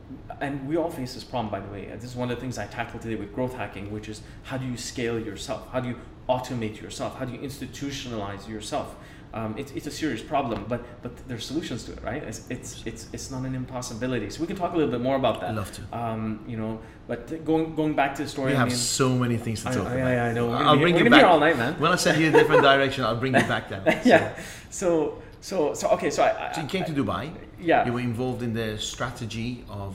and 0.42 0.68
we 0.68 0.76
all 0.76 0.90
face 0.90 1.14
this 1.14 1.24
problem, 1.24 1.52
by 1.52 1.60
the 1.60 1.72
way. 1.72 1.86
This 1.96 2.12
is 2.12 2.16
one 2.16 2.30
of 2.30 2.36
the 2.36 2.42
things 2.42 2.58
I 2.58 2.66
tackle 2.66 3.00
today 3.00 3.16
with 3.16 3.34
growth 3.34 3.54
hacking, 3.54 3.92
which 3.92 4.10
is 4.10 4.22
how 4.44 4.58
do 4.58 4.66
you 4.66 4.78
scale 4.78 5.20
yourself? 5.20 5.72
How 5.72 5.80
do 5.80 5.90
you 5.90 6.00
automate 6.28 6.82
yourself? 6.82 7.18
How 7.18 7.26
do 7.26 7.34
you 7.34 7.40
institutionalize 7.40 8.48
yourself? 8.50 8.96
Um, 9.34 9.56
it's, 9.58 9.72
it's 9.74 9.88
a 9.88 9.92
serious 9.92 10.22
problem, 10.22 10.66
but 10.68 10.82
but 11.04 11.12
there's 11.28 11.46
solutions 11.46 11.84
to 11.86 11.92
it, 11.94 12.02
right? 12.04 12.24
It's, 12.24 12.42
it's 12.50 12.70
it's 12.86 13.08
it's 13.14 13.30
not 13.30 13.44
an 13.46 13.56
impossibility. 13.56 14.30
So 14.30 14.42
we 14.42 14.48
can 14.48 14.56
talk 14.56 14.74
a 14.74 14.78
little 14.78 14.92
bit 14.92 15.02
more 15.02 15.16
about 15.18 15.42
that. 15.42 15.50
I'd 15.52 15.56
love 15.56 15.72
to. 15.74 15.82
Um, 16.02 16.44
you 16.48 16.58
know, 16.58 16.80
but 17.08 17.44
going 17.46 17.76
going 17.76 17.94
back 17.94 18.16
to 18.16 18.24
the 18.24 18.30
story. 18.30 18.52
We 18.52 18.56
I 18.56 18.60
have 18.60 18.68
mean, 18.70 18.78
so 18.78 19.10
many 19.10 19.38
things 19.38 19.62
to 19.64 19.70
I, 19.70 19.74
talk 19.76 19.88
I, 19.88 19.94
about. 19.96 20.08
I, 20.08 20.30
I 20.30 20.34
know. 20.34 20.48
We're 20.48 20.56
I'll 20.56 20.76
be, 20.76 20.82
bring 20.82 20.96
we're 20.96 21.04
you 21.04 21.10
back. 21.10 21.20
here 21.20 21.28
all 21.28 21.40
night, 21.40 21.58
man. 21.58 21.74
When 21.80 21.92
I 21.92 21.98
send 21.98 22.20
you 22.22 22.30
a 22.30 22.32
different 22.32 22.62
direction, 22.72 23.04
I'll 23.04 23.20
bring 23.24 23.34
you 23.36 23.48
back. 23.54 23.66
So- 23.72 23.84
yeah. 24.06 24.34
So 24.70 25.22
so 25.42 25.74
so 25.74 25.90
okay. 25.96 26.10
So 26.10 26.24
I, 26.24 26.50
I 26.50 26.52
So 26.54 26.62
you 26.62 26.68
came 26.68 26.86
to 26.86 26.94
Dubai. 26.94 27.24
yeah 27.60 27.86
You 27.86 27.94
were 27.94 28.06
involved 28.12 28.42
in 28.48 28.54
the 28.54 28.78
strategy 28.78 29.64
of 29.70 29.92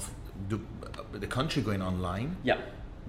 Du- 0.48 0.60
uh, 0.84 1.18
the 1.24 1.26
country 1.38 1.62
going 1.62 1.82
online. 1.82 2.36
yeah 2.44 2.58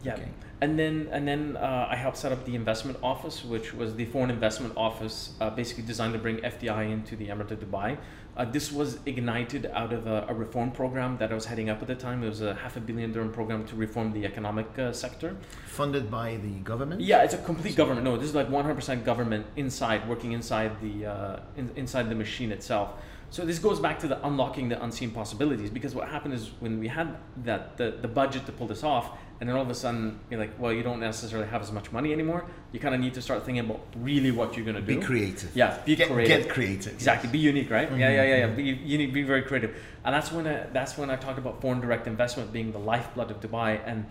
yeah. 0.04 0.14
Okay. 0.16 0.30
And 0.62 0.80
then 0.80 1.10
and 1.12 1.28
then 1.28 1.58
uh, 1.58 1.88
I 1.90 1.96
helped 1.96 2.18
set 2.18 2.32
up 2.32 2.46
the 2.46 2.56
investment 2.56 2.98
office, 3.04 3.44
which 3.44 3.74
was 3.74 3.96
the 3.96 4.06
foreign 4.06 4.32
investment 4.32 4.74
office, 4.78 5.32
uh, 5.42 5.50
basically 5.50 5.84
designed 5.84 6.14
to 6.14 6.20
bring 6.20 6.38
FDI 6.38 6.92
into 6.92 7.16
the 7.16 7.28
Emirate 7.28 7.52
of 7.52 7.60
Dubai. 7.60 7.98
Uh, 8.36 8.46
this 8.46 8.72
was 8.72 8.98
ignited 9.06 9.68
out 9.74 9.94
of 9.94 10.08
a, 10.08 10.26
a 10.28 10.34
reform 10.34 10.72
program 10.72 11.18
that 11.18 11.32
I 11.32 11.36
was 11.36 11.46
heading 11.46 11.70
up 11.70 11.82
at 11.82 11.88
the 11.88 11.96
time. 11.96 12.24
It 12.24 12.30
was 12.30 12.42
a 12.42 12.56
half 12.56 12.78
a 12.78 12.80
billion 12.80 13.12
dirham 13.12 13.32
program 13.32 13.64
to 13.66 13.76
reform 13.76 14.12
the 14.12 14.26
economic 14.26 14.68
uh, 14.80 14.92
sector. 14.92 15.36
Funded 15.68 16.10
by 16.10 16.38
the 16.38 16.60
government. 16.62 17.02
Yeah, 17.02 17.24
it's 17.24 17.36
a 17.36 17.38
complete 17.38 17.76
government. 17.76 18.06
No, 18.06 18.18
this 18.18 18.30
is 18.30 18.36
like 18.36 18.50
100% 18.50 19.06
government 19.06 19.46
inside, 19.56 20.08
working 20.10 20.32
inside 20.32 20.82
the 20.82 21.06
uh, 21.06 21.40
in, 21.58 21.70
inside 21.76 22.10
the 22.10 22.16
machine 22.16 22.52
itself. 22.52 22.94
So 23.30 23.46
this 23.46 23.58
goes 23.58 23.80
back 23.80 23.98
to 24.00 24.08
the 24.08 24.24
unlocking 24.28 24.70
the 24.70 24.84
unseen 24.84 25.10
possibilities 25.10 25.72
because 25.72 25.96
what 25.96 26.08
happened 26.08 26.36
is 26.36 26.52
when 26.60 26.80
we 26.80 26.88
had 26.88 27.18
that 27.46 27.78
the, 27.78 27.98
the 28.00 28.08
budget 28.08 28.46
to 28.46 28.52
pull 28.52 28.68
this 28.68 28.84
off, 28.84 29.18
and 29.44 29.50
then 29.50 29.58
all 29.58 29.64
of 29.64 29.70
a 29.70 29.76
sudden 29.76 30.18
you're 30.30 30.40
like, 30.40 30.58
well, 30.58 30.72
you 30.72 30.84
don't 30.84 31.02
necessarily 31.02 31.46
have 31.50 31.62
as 31.62 31.70
much 31.70 31.92
money 31.92 32.14
anymore. 32.14 32.46
You 32.72 32.80
kind 32.80 32.96
of 32.96 33.02
need 33.02 33.14
to 33.16 33.22
start 33.22 33.44
thinking 33.44 33.66
about 33.66 33.82
really 33.98 34.32
what 34.32 34.56
you're 34.56 34.66
gonna 34.66 34.80
do. 34.80 34.96
Be 34.98 35.06
creative. 35.06 35.54
Yeah, 35.54 35.78
be 35.84 35.98
Get, 35.98 36.10
creative. 36.10 36.46
get 36.46 36.50
creative. 36.50 36.94
Exactly. 36.94 37.30
Be 37.30 37.40
unique, 37.40 37.70
right? 37.70 37.92
Yeah, 37.92 38.10
yeah, 38.10 38.24
yeah, 38.24 38.36
yeah. 38.38 38.48
Mhm. 38.48 38.56
Be 38.56 38.64
unique. 38.64 39.12
Be 39.12 39.24
very 39.24 39.42
creative. 39.42 39.76
And 40.06 40.16
that's 40.16 40.32
when 40.32 40.48
I, 40.48 40.68
that's 40.72 40.98
when 40.98 41.10
I 41.10 41.18
talk 41.18 41.38
about 41.38 41.60
foreign 41.60 41.82
direct 41.82 42.08
investment 42.08 42.54
being 42.54 42.72
the 42.72 42.80
lifeblood 42.80 43.32
of 43.32 43.42
Dubai. 43.42 43.82
And 43.86 44.06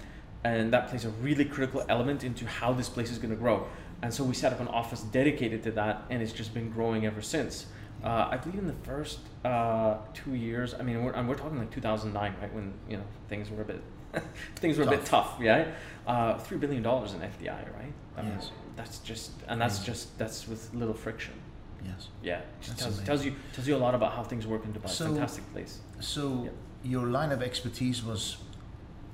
and 0.44 0.70
that 0.74 0.88
plays 0.88 1.06
a 1.06 1.10
really 1.26 1.46
critical 1.46 1.82
element 1.88 2.24
into 2.24 2.44
how 2.44 2.74
this 2.74 2.90
place 2.90 3.10
is 3.10 3.16
going 3.16 3.30
to 3.30 3.40
grow. 3.44 3.66
And 4.02 4.12
so 4.12 4.24
we 4.24 4.34
set 4.34 4.52
up 4.52 4.60
an 4.60 4.68
office 4.68 5.00
dedicated 5.00 5.62
to 5.62 5.70
that, 5.80 6.02
and 6.10 6.20
it's 6.22 6.32
just 6.32 6.52
been 6.52 6.68
growing 6.68 7.06
ever 7.06 7.22
since. 7.22 7.64
Uh, 8.04 8.28
I 8.32 8.36
believe 8.36 8.58
in 8.58 8.66
the 8.66 8.80
first 8.82 9.20
uh, 9.46 9.96
two 10.12 10.34
years. 10.34 10.74
I 10.78 10.82
mean, 10.82 11.02
we're, 11.02 11.12
and 11.12 11.26
we're 11.26 11.36
talking 11.36 11.58
like 11.58 11.70
2009, 11.70 12.34
right? 12.42 12.52
When 12.52 12.74
you 12.90 12.98
know 12.98 13.04
things 13.30 13.48
were 13.50 13.62
a 13.62 13.64
bit 13.64 13.80
things 14.56 14.78
were 14.78 14.84
a 14.84 14.90
bit 14.90 15.04
tough, 15.04 15.36
yeah. 15.40 15.66
Uh, 16.06 16.38
Three 16.38 16.58
billion 16.58 16.82
dollars 16.82 17.14
in 17.14 17.20
FDI, 17.20 17.48
right? 17.78 17.92
I 18.16 18.22
mean, 18.22 18.32
Yes. 18.36 18.50
that's 18.76 18.98
just, 18.98 19.30
and 19.48 19.60
that's 19.60 19.78
Yes. 19.78 19.86
just 19.86 20.18
that's 20.18 20.48
with 20.48 20.72
little 20.74 20.94
friction. 20.94 21.34
Yes. 21.84 22.08
Yeah, 22.22 22.40
just 22.60 22.78
tells, 22.78 23.00
tells 23.02 23.24
you 23.24 23.34
tells 23.54 23.66
you 23.66 23.76
a 23.76 23.82
lot 23.86 23.94
about 23.94 24.12
how 24.12 24.22
things 24.22 24.46
work 24.46 24.64
in 24.64 24.72
Dubai. 24.72 24.88
So- 24.88 25.06
Fantastic 25.06 25.50
place. 25.52 25.80
So 26.00 26.44
Yeah. 26.44 26.50
your 26.92 27.06
line 27.08 27.32
of 27.32 27.42
expertise 27.42 28.04
was 28.04 28.36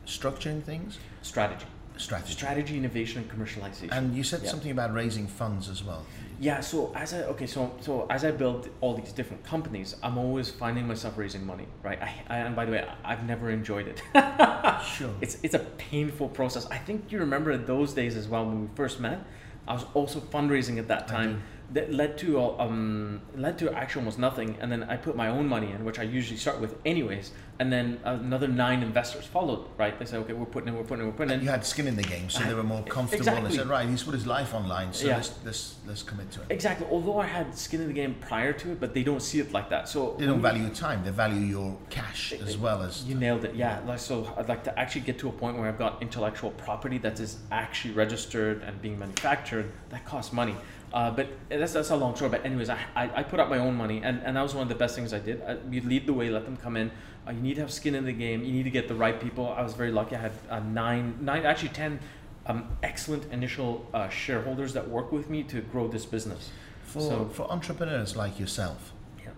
structuring 0.07 0.63
things, 0.63 0.99
Strategy, 1.23 1.67
strategy. 1.97 2.33
strategy, 2.33 2.77
innovation, 2.77 3.23
and 3.23 3.31
commercialization. 3.31 3.93
And 3.93 4.15
you 4.17 4.25
said 4.25 4.41
Yeah. 4.43 4.51
something 4.51 4.71
about 4.71 4.93
raising 4.95 5.27
funds 5.27 5.69
as 5.69 5.83
well. 5.85 6.05
Yeah, 6.41 6.61
so 6.61 6.93
as 6.95 7.15
I 7.15 7.23
okay, 7.23 7.47
so 7.47 7.73
so 7.81 8.07
as 8.09 8.25
I 8.25 8.31
build 8.31 8.69
all 8.81 8.95
these 8.95 9.13
different 9.13 9.43
companies, 9.43 9.97
I'm 10.03 10.19
always 10.19 10.51
finding 10.51 10.87
myself 10.87 11.19
raising 11.19 11.45
money, 11.45 11.67
right? 11.83 12.01
I, 12.01 12.11
I 12.29 12.39
and 12.39 12.55
by 12.55 12.65
the 12.65 12.73
way, 12.73 12.85
I've 13.05 13.25
never 13.25 13.51
enjoyed 13.51 13.89
it. 13.89 14.03
Sure. 14.85 15.11
it's 15.21 15.39
it's 15.43 15.55
a 15.55 15.59
painful 15.91 16.29
process. 16.29 16.67
I 16.67 16.79
think 16.79 17.11
you 17.11 17.19
remember 17.19 17.57
those 17.57 17.93
days 17.95 18.17
as 18.17 18.29
well 18.29 18.47
when 18.47 18.63
we 18.63 18.69
first 18.77 19.01
met. 19.01 19.19
I 19.67 19.75
was 19.75 19.85
also 19.93 20.21
fundraising 20.21 20.79
at 20.79 20.87
that 20.89 21.03
I 21.11 21.15
time. 21.15 21.43
That 21.73 21.93
led 21.93 22.17
to 22.19 22.41
uh, 22.41 22.57
um 22.65 23.21
led 23.37 23.59
to 23.59 23.71
actually 23.75 24.01
almost 24.01 24.19
nothing, 24.19 24.57
and 24.61 24.73
then 24.73 24.85
I 24.85 24.97
put 24.97 25.17
my 25.17 25.29
own 25.29 25.47
money 25.47 25.71
in, 25.71 25.85
which 25.85 25.99
I 25.99 26.03
usually 26.05 26.39
start 26.39 26.61
with 26.61 26.77
anyways. 26.87 27.33
And 27.61 27.73
then 27.73 27.99
another 28.05 28.47
nine 28.47 28.83
investors 28.83 29.25
followed, 29.27 29.67
right? 29.77 29.99
They 29.99 30.05
said, 30.05 30.21
okay, 30.21 30.33
we're 30.33 30.47
putting 30.47 30.69
in, 30.69 30.77
we're 30.77 30.85
putting 30.85 31.01
in, 31.05 31.11
we're 31.11 31.17
putting 31.17 31.31
in. 31.33 31.39
And 31.41 31.43
you 31.43 31.51
had 31.51 31.67
skin 31.67 31.89
in 31.89 31.97
the 31.97 32.05
game, 32.05 32.31
so 32.31 32.41
I- 32.45 32.47
they 32.47 32.55
were 32.55 32.63
more 32.63 32.85
comfortable 32.85 33.29
and 33.31 33.47
They 33.47 33.57
said, 33.57 33.69
right, 33.69 33.89
he's 33.89 34.05
put 34.05 34.15
his 34.15 34.29
life 34.29 34.55
online, 34.55 34.93
so 34.93 35.09
Yeah. 35.09 35.17
let's, 35.17 35.35
let's, 35.45 35.75
let's 35.85 36.03
commit 36.05 36.31
to 36.33 36.43
it. 36.43 36.47
Exactly. 36.51 36.87
Although 36.89 37.19
I 37.19 37.27
had 37.27 37.59
skin 37.59 37.81
in 37.81 37.89
the 37.89 37.93
game 37.93 38.15
prior 38.21 38.53
to 38.53 38.71
it, 38.73 38.79
but 38.79 38.95
they 38.95 39.03
don't 39.03 39.21
see 39.21 39.41
it 39.41 39.51
like 39.53 39.71
that. 39.71 39.89
So 39.89 40.15
They 40.21 40.27
don't 40.27 40.41
value 40.41 40.63
your 40.63 40.75
time, 40.75 41.03
they 41.05 41.11
value 41.11 41.41
your 41.41 41.77
cash 41.91 42.33
as 42.33 42.57
well 42.57 42.81
as. 42.81 43.03
You 43.05 43.17
nailed 43.17 43.45
it. 43.45 43.57
Yeah. 43.57 43.81
Like 43.85 43.99
so, 43.99 44.33
I'd 44.37 44.49
like 44.49 44.63
to 44.65 44.79
actually 44.79 45.01
get 45.01 45.19
to 45.19 45.29
a 45.29 45.33
point 45.33 45.59
where 45.59 45.69
I've 45.69 45.79
got 45.79 46.01
intellectual 46.01 46.53
property 46.53 46.99
that 46.99 47.19
is 47.19 47.39
actually 47.51 47.95
registered 47.95 48.63
and 48.63 48.81
being 48.81 49.01
manufactured. 49.01 49.73
That 49.91 50.05
costs 50.05 50.33
money. 50.33 50.55
Uh, 50.93 51.11
but 51.11 51.29
that's 51.51 51.73
that's 51.75 51.91
a 51.91 51.97
long 51.97 52.17
story. 52.17 52.31
But 52.31 52.45
anyways, 52.47 52.71
I, 52.71 52.79
I, 52.97 53.11
I 53.17 53.23
put 53.23 53.41
up 53.41 53.49
my 53.51 53.59
own 53.59 53.75
money, 53.75 54.01
and, 54.03 54.23
and 54.25 54.37
that 54.37 54.43
was 54.43 54.55
one 54.55 54.63
of 54.63 54.69
the 54.69 54.75
best 54.75 54.95
things 54.95 55.13
I 55.13 55.19
did. 55.19 55.43
I, 55.43 55.57
you 55.71 55.81
lead 55.83 56.07
the 56.07 56.15
way, 56.15 56.31
let 56.31 56.45
them 56.45 56.57
come 56.57 56.77
in. 56.77 56.91
Uh, 57.27 57.33
you 57.33 57.41
need 57.41 57.55
to 57.57 57.61
have 57.61 57.71
skin 57.73 57.95
in 57.95 58.05
the 58.07 58.13
game. 58.13 58.43
You 58.43 58.53
need 58.53 58.63
to 58.65 58.71
get 58.71 58.89
the 58.89 58.95
right 58.95 59.21
people. 59.21 59.49
I 59.53 59.63
was 59.63 59.75
very 59.75 59.93
lucky. 59.93 60.17
I 60.17 60.21
had 60.21 60.33
uh, 60.49 60.61
nine, 60.61 61.19
nine, 61.21 61.45
actually 61.45 61.71
ten, 61.71 62.01
um, 62.47 62.69
excellent 62.83 63.31
initial 63.33 63.87
uh, 63.93 64.09
shareholders 64.09 64.73
that 64.73 64.89
work 64.89 65.13
with 65.13 65.29
me 65.29 65.43
to 65.45 65.61
grow 65.61 65.89
this 65.89 66.07
business. 66.07 66.51
For, 66.85 67.01
So- 67.01 67.29
for 67.35 67.51
entrepreneurs 67.53 68.17
like 68.17 68.41
yourself, 68.41 68.93
Yeah. 69.23 69.33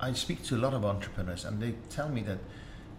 I 0.00 0.12
speak 0.14 0.42
to 0.44 0.56
a 0.56 0.60
lot 0.66 0.72
of 0.72 0.86
entrepreneurs 0.86 1.44
and 1.44 1.60
they 1.60 1.74
tell 1.90 2.08
me 2.08 2.22
that 2.22 2.38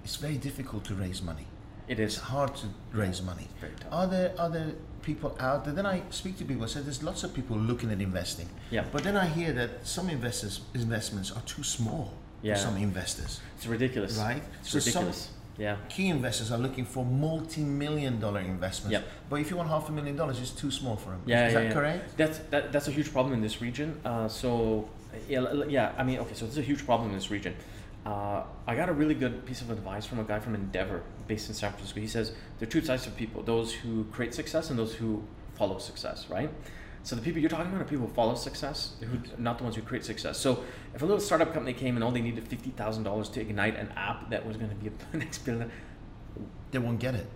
it's 0.04 0.18
very 0.18 0.38
difficult 0.38 0.84
to 0.86 0.94
raise 0.94 1.24
money. 1.24 1.48
It 1.88 2.00
It's 2.00 2.18
hard 2.18 2.54
to 2.58 2.68
raise 2.92 3.24
money. 3.24 3.48
very 3.60 3.74
tough. 3.80 3.92
Are 3.92 4.06
there 4.08 4.34
other 4.38 4.76
people 5.08 5.36
out 5.40 5.60
there? 5.66 5.74
Then 5.80 5.86
I 5.96 5.98
speak 6.12 6.38
to 6.40 6.46
people 6.46 6.64
and 6.64 6.72
say 6.72 6.82
there's 6.82 7.02
lots 7.12 7.22
of 7.24 7.30
people 7.34 7.56
looking 7.72 7.90
at 7.96 8.00
investing. 8.10 8.50
Yeah. 8.76 8.84
But 8.94 9.02
then 9.08 9.16
I 9.16 9.26
hear 9.40 9.52
that 9.54 9.70
some 9.96 10.08
investors 10.18 10.54
investments 10.76 11.30
are 11.38 11.44
too 11.54 11.64
small 11.64 12.06
Yeah. 12.44 12.54
for 12.54 12.60
some 12.68 12.78
investors. 12.90 13.32
It's 13.58 13.68
ridiculous. 13.78 14.14
Right? 14.28 14.44
It's 14.62 14.72
So 14.72 14.78
ridiculous. 14.80 15.20
yeah. 15.66 15.76
Key 15.96 16.08
investors 16.18 16.50
are 16.52 16.62
looking 16.66 16.86
for 16.94 17.04
multi-million 17.06 18.20
dollar 18.26 18.42
investments. 18.56 18.94
Yep. 18.96 19.04
But 19.30 19.38
if 19.44 19.48
you 19.50 19.56
want 19.62 19.70
half 19.76 19.86
a 19.90 19.92
million 20.00 20.16
dollars, 20.22 20.38
it's 20.44 20.56
too 20.64 20.72
small 20.80 20.96
for 21.04 21.10
them. 21.14 21.22
Yeah, 21.26 21.48
Is 21.48 21.54
yeah, 21.54 21.60
that 21.60 21.66
yeah. 21.68 21.74
correct? 21.78 22.04
That's 22.20 22.38
that, 22.54 22.64
that's 22.74 22.88
a 22.92 22.92
huge 22.98 23.10
problem 23.16 23.34
in 23.38 23.42
this 23.48 23.58
region. 23.68 23.90
Uh, 24.06 24.28
so 24.42 24.50
yeah, 25.34 25.42
yeah. 25.78 26.00
I 26.00 26.04
mean, 26.08 26.18
okay. 26.24 26.36
So 26.40 26.46
it's 26.46 26.58
a 26.66 26.68
huge 26.72 26.84
problem 26.90 27.10
in 27.12 27.16
this 27.22 27.32
region. 27.38 27.54
Uh, 28.08 28.44
I 28.66 28.74
got 28.76 28.88
a 28.88 28.94
really 28.94 29.16
good 29.16 29.46
piece 29.46 29.60
of 29.60 29.70
advice 29.70 30.06
from 30.06 30.20
a 30.20 30.24
guy 30.24 30.40
from 30.40 30.56
Endeavor, 30.56 31.04
based 31.28 31.50
in 31.50 31.56
San 31.56 31.72
Francisco. 31.74 32.00
He 32.00 32.08
says 32.08 32.32
there 32.58 32.66
are 32.68 32.72
two 32.72 32.80
types 32.80 33.06
of 33.06 33.18
people: 33.18 33.44
those 33.44 33.74
who 33.74 34.06
create 34.06 34.34
success 34.34 34.70
and 34.70 34.80
those 34.80 34.94
who 34.96 35.24
follow 35.56 35.78
success. 35.78 36.28
Right. 36.30 36.50
So 37.04 37.18
the 37.18 37.22
people 37.22 37.42
you're 37.42 37.50
talking 37.50 37.68
about 37.68 37.82
are 37.82 37.86
people 37.86 38.08
who 38.08 38.14
follow 38.14 38.36
success, 38.36 38.94
who 39.02 39.20
not 39.38 39.58
the 39.58 39.66
ones 39.66 39.76
who 39.76 39.82
create 39.82 40.06
success. 40.06 40.38
So 40.38 40.64
if 40.96 41.02
a 41.02 41.06
little 41.06 41.20
startup 41.20 41.52
company 41.54 41.74
came 41.74 41.96
and 41.96 42.04
all 42.04 42.12
they 42.12 42.22
needed 42.22 42.48
fifty 42.48 42.70
thousand 42.70 43.04
dollars 43.04 43.28
to 43.30 43.42
ignite 43.42 43.76
an 43.76 43.92
app 43.98 44.30
that 44.30 44.46
was 44.46 44.56
going 44.56 44.70
to 44.70 44.76
be 44.76 44.88
a 44.88 45.18
next 45.24 45.40
billion, 45.40 45.70
They 46.72 46.80
won't 46.80 47.00
get 47.00 47.14
it. 47.14 47.28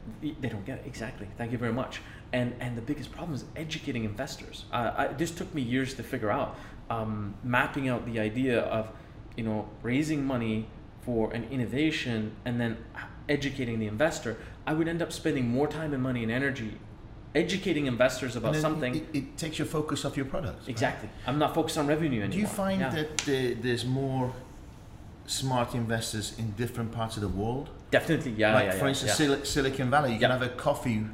they 0.42 0.50
don't 0.50 0.66
get 0.66 0.80
it 0.80 0.86
exactly. 0.86 1.28
Thank 1.38 1.52
you 1.52 1.58
very 1.58 1.74
much. 1.74 2.02
And 2.32 2.54
and 2.62 2.78
the 2.78 2.82
biggest 2.82 3.12
problem 3.12 3.36
is 3.36 3.44
educating 3.58 4.06
investors. 4.06 4.64
Uh, 4.72 4.92
I, 4.96 5.08
this 5.08 5.32
took 5.32 5.54
me 5.54 5.62
years 5.62 5.96
to 5.96 6.04
figure 6.04 6.32
out, 6.32 6.56
um, 6.90 7.36
mapping 7.44 7.90
out 7.90 8.06
the 8.06 8.20
idea 8.22 8.62
of, 8.62 8.88
you 9.36 9.44
know, 9.44 9.70
raising 9.82 10.26
money 10.26 10.68
for 11.02 11.32
an 11.34 11.44
innovation 11.52 12.32
and 12.46 12.60
then 12.60 12.78
educating 13.30 13.80
the 13.80 13.88
investor. 13.88 14.38
I 14.68 14.74
would 14.74 14.88
end 14.88 15.02
up 15.02 15.12
spending 15.12 15.48
more 15.50 15.68
time 15.68 15.94
and 15.94 16.04
money 16.04 16.24
and 16.24 16.32
energy 16.32 16.78
educating 17.34 17.86
investors 17.88 18.36
about 18.36 18.56
something. 18.58 18.96
It, 18.96 19.06
it 19.14 19.38
takes 19.38 19.58
your 19.58 19.66
focus 19.66 20.04
off 20.04 20.18
your 20.18 20.26
products. 20.26 20.62
right? 20.64 20.70
exactly. 20.70 21.10
I'm 21.26 21.40
not 21.40 21.56
focused 21.56 21.78
on 21.78 21.88
revenue 21.88 22.20
anymore. 22.22 22.34
Do 22.34 22.40
you 22.40 22.48
find 22.48 22.82
Yeah. 22.82 22.90
that 22.90 23.18
the, 23.20 23.54
there's 23.54 23.86
more 23.86 24.34
smart 25.26 25.74
investors 25.74 26.36
in 26.38 26.52
different 26.52 26.92
parts 26.92 27.16
of 27.16 27.22
the 27.22 27.30
world? 27.30 27.70
Definitely, 27.90 28.32
yeah, 28.34 28.54
like 28.54 28.66
yeah, 28.66 28.72
for 28.72 28.84
yeah, 28.86 28.90
instance. 28.90 29.14
Sil- 29.16 29.46
Silicon 29.46 29.90
Valley, 29.90 30.14
you 30.14 30.20
can 30.20 30.30
have 30.32 30.42
a 30.42 30.50
coffee 30.50 31.06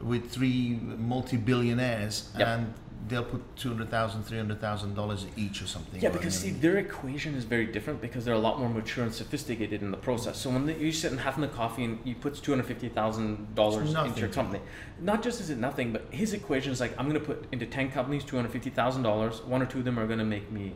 with 0.00 0.30
three 0.30 0.78
multi-billionaires 0.98 2.30
Yep. 2.38 2.48
and 2.48 2.74
they'll 3.08 3.24
put 3.24 3.56
$200,000, 3.56 3.88
$300,000 3.88 5.26
each 5.36 5.62
or 5.62 5.66
something. 5.66 6.00
Yeah, 6.00 6.08
because 6.08 6.38
see, 6.38 6.50
their 6.50 6.78
equation 6.78 7.34
is 7.34 7.44
very 7.44 7.66
different 7.66 8.00
because 8.00 8.24
they're 8.24 8.34
a 8.34 8.38
lot 8.38 8.58
more 8.58 8.68
mature 8.68 9.04
and 9.04 9.12
sophisticated 9.12 9.82
in 9.82 9.90
the 9.90 9.96
process. 9.96 10.38
So 10.38 10.50
when 10.50 10.66
you 10.80 10.92
sit 10.92 11.10
and 11.10 11.20
having 11.20 11.42
the 11.42 11.48
coffee 11.48 11.84
and 11.84 11.98
he 12.04 12.14
puts 12.14 12.40
two 12.40 12.52
hundred 12.52 12.66
fifty 12.66 12.88
thousand 12.88 13.54
dollars 13.54 13.92
into 13.94 14.20
your 14.20 14.28
company, 14.28 14.60
not 15.00 15.22
just 15.22 15.40
is 15.40 15.50
it 15.50 15.58
nothing, 15.58 15.92
but 15.92 16.06
his 16.10 16.32
equation 16.32 16.72
is 16.72 16.80
like 16.80 16.98
I'm 16.98 17.08
going 17.08 17.20
to 17.20 17.26
put 17.26 17.46
into 17.52 17.66
ten 17.66 17.90
companies 17.90 18.24
two 18.24 18.36
hundred 18.36 18.52
fifty 18.52 18.70
thousand 18.70 19.02
dollars. 19.02 19.42
One 19.42 19.60
or 19.62 19.66
two 19.66 19.80
of 19.80 19.84
them 19.84 19.98
are 19.98 20.06
going 20.06 20.18
to 20.18 20.24
make 20.24 20.50
me 20.50 20.74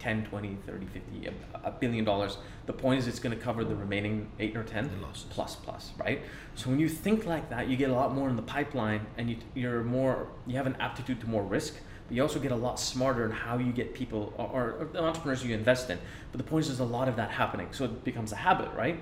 10, 0.00 0.24
20, 0.24 0.56
30, 0.66 0.86
50, 0.86 1.26
a, 1.26 1.32
a 1.68 1.70
billion 1.70 2.04
dollars. 2.04 2.38
The 2.66 2.72
point 2.72 2.98
is 2.98 3.06
it's 3.06 3.20
going 3.20 3.36
to 3.36 3.42
cover 3.42 3.64
the 3.64 3.76
remaining 3.76 4.30
eight 4.40 4.56
or 4.56 4.64
ten 4.64 4.90
plus 5.28 5.56
plus, 5.56 5.92
right? 5.98 6.22
So 6.54 6.70
when 6.70 6.80
you 6.80 6.88
think 6.88 7.26
like 7.26 7.50
that, 7.50 7.68
you 7.68 7.76
get 7.76 7.90
a 7.90 7.94
lot 7.94 8.14
more 8.14 8.28
in 8.28 8.36
the 8.36 8.42
pipeline, 8.42 9.06
and 9.16 9.30
you, 9.30 9.36
you're 9.54 9.84
more 9.84 10.28
you 10.46 10.56
have 10.56 10.66
an 10.66 10.76
aptitude 10.80 11.20
to 11.20 11.28
more 11.28 11.42
risk. 11.42 11.74
But 12.08 12.16
you 12.16 12.22
also 12.22 12.40
get 12.40 12.50
a 12.50 12.56
lot 12.56 12.80
smarter 12.80 13.24
in 13.24 13.30
how 13.30 13.58
you 13.58 13.72
get 13.72 13.94
people 13.94 14.34
or, 14.36 14.72
or 14.80 14.88
the 14.92 15.00
entrepreneurs 15.00 15.44
you 15.44 15.54
invest 15.54 15.90
in. 15.90 15.98
But 16.32 16.38
the 16.38 16.44
point 16.44 16.62
is, 16.62 16.68
there's 16.68 16.80
a 16.80 16.92
lot 16.92 17.08
of 17.08 17.16
that 17.16 17.30
happening, 17.30 17.68
so 17.70 17.84
it 17.84 18.02
becomes 18.02 18.32
a 18.32 18.36
habit, 18.36 18.68
right? 18.74 18.98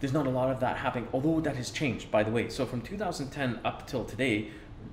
There's 0.00 0.12
not 0.12 0.26
a 0.26 0.30
lot 0.30 0.50
of 0.50 0.60
that 0.60 0.76
happening, 0.76 1.08
although 1.12 1.40
that 1.40 1.56
has 1.56 1.70
changed, 1.70 2.10
by 2.10 2.22
the 2.22 2.30
way. 2.30 2.48
So 2.48 2.64
from 2.64 2.80
2010 2.82 3.60
up 3.64 3.86
till 3.86 4.04
today, 4.04 4.50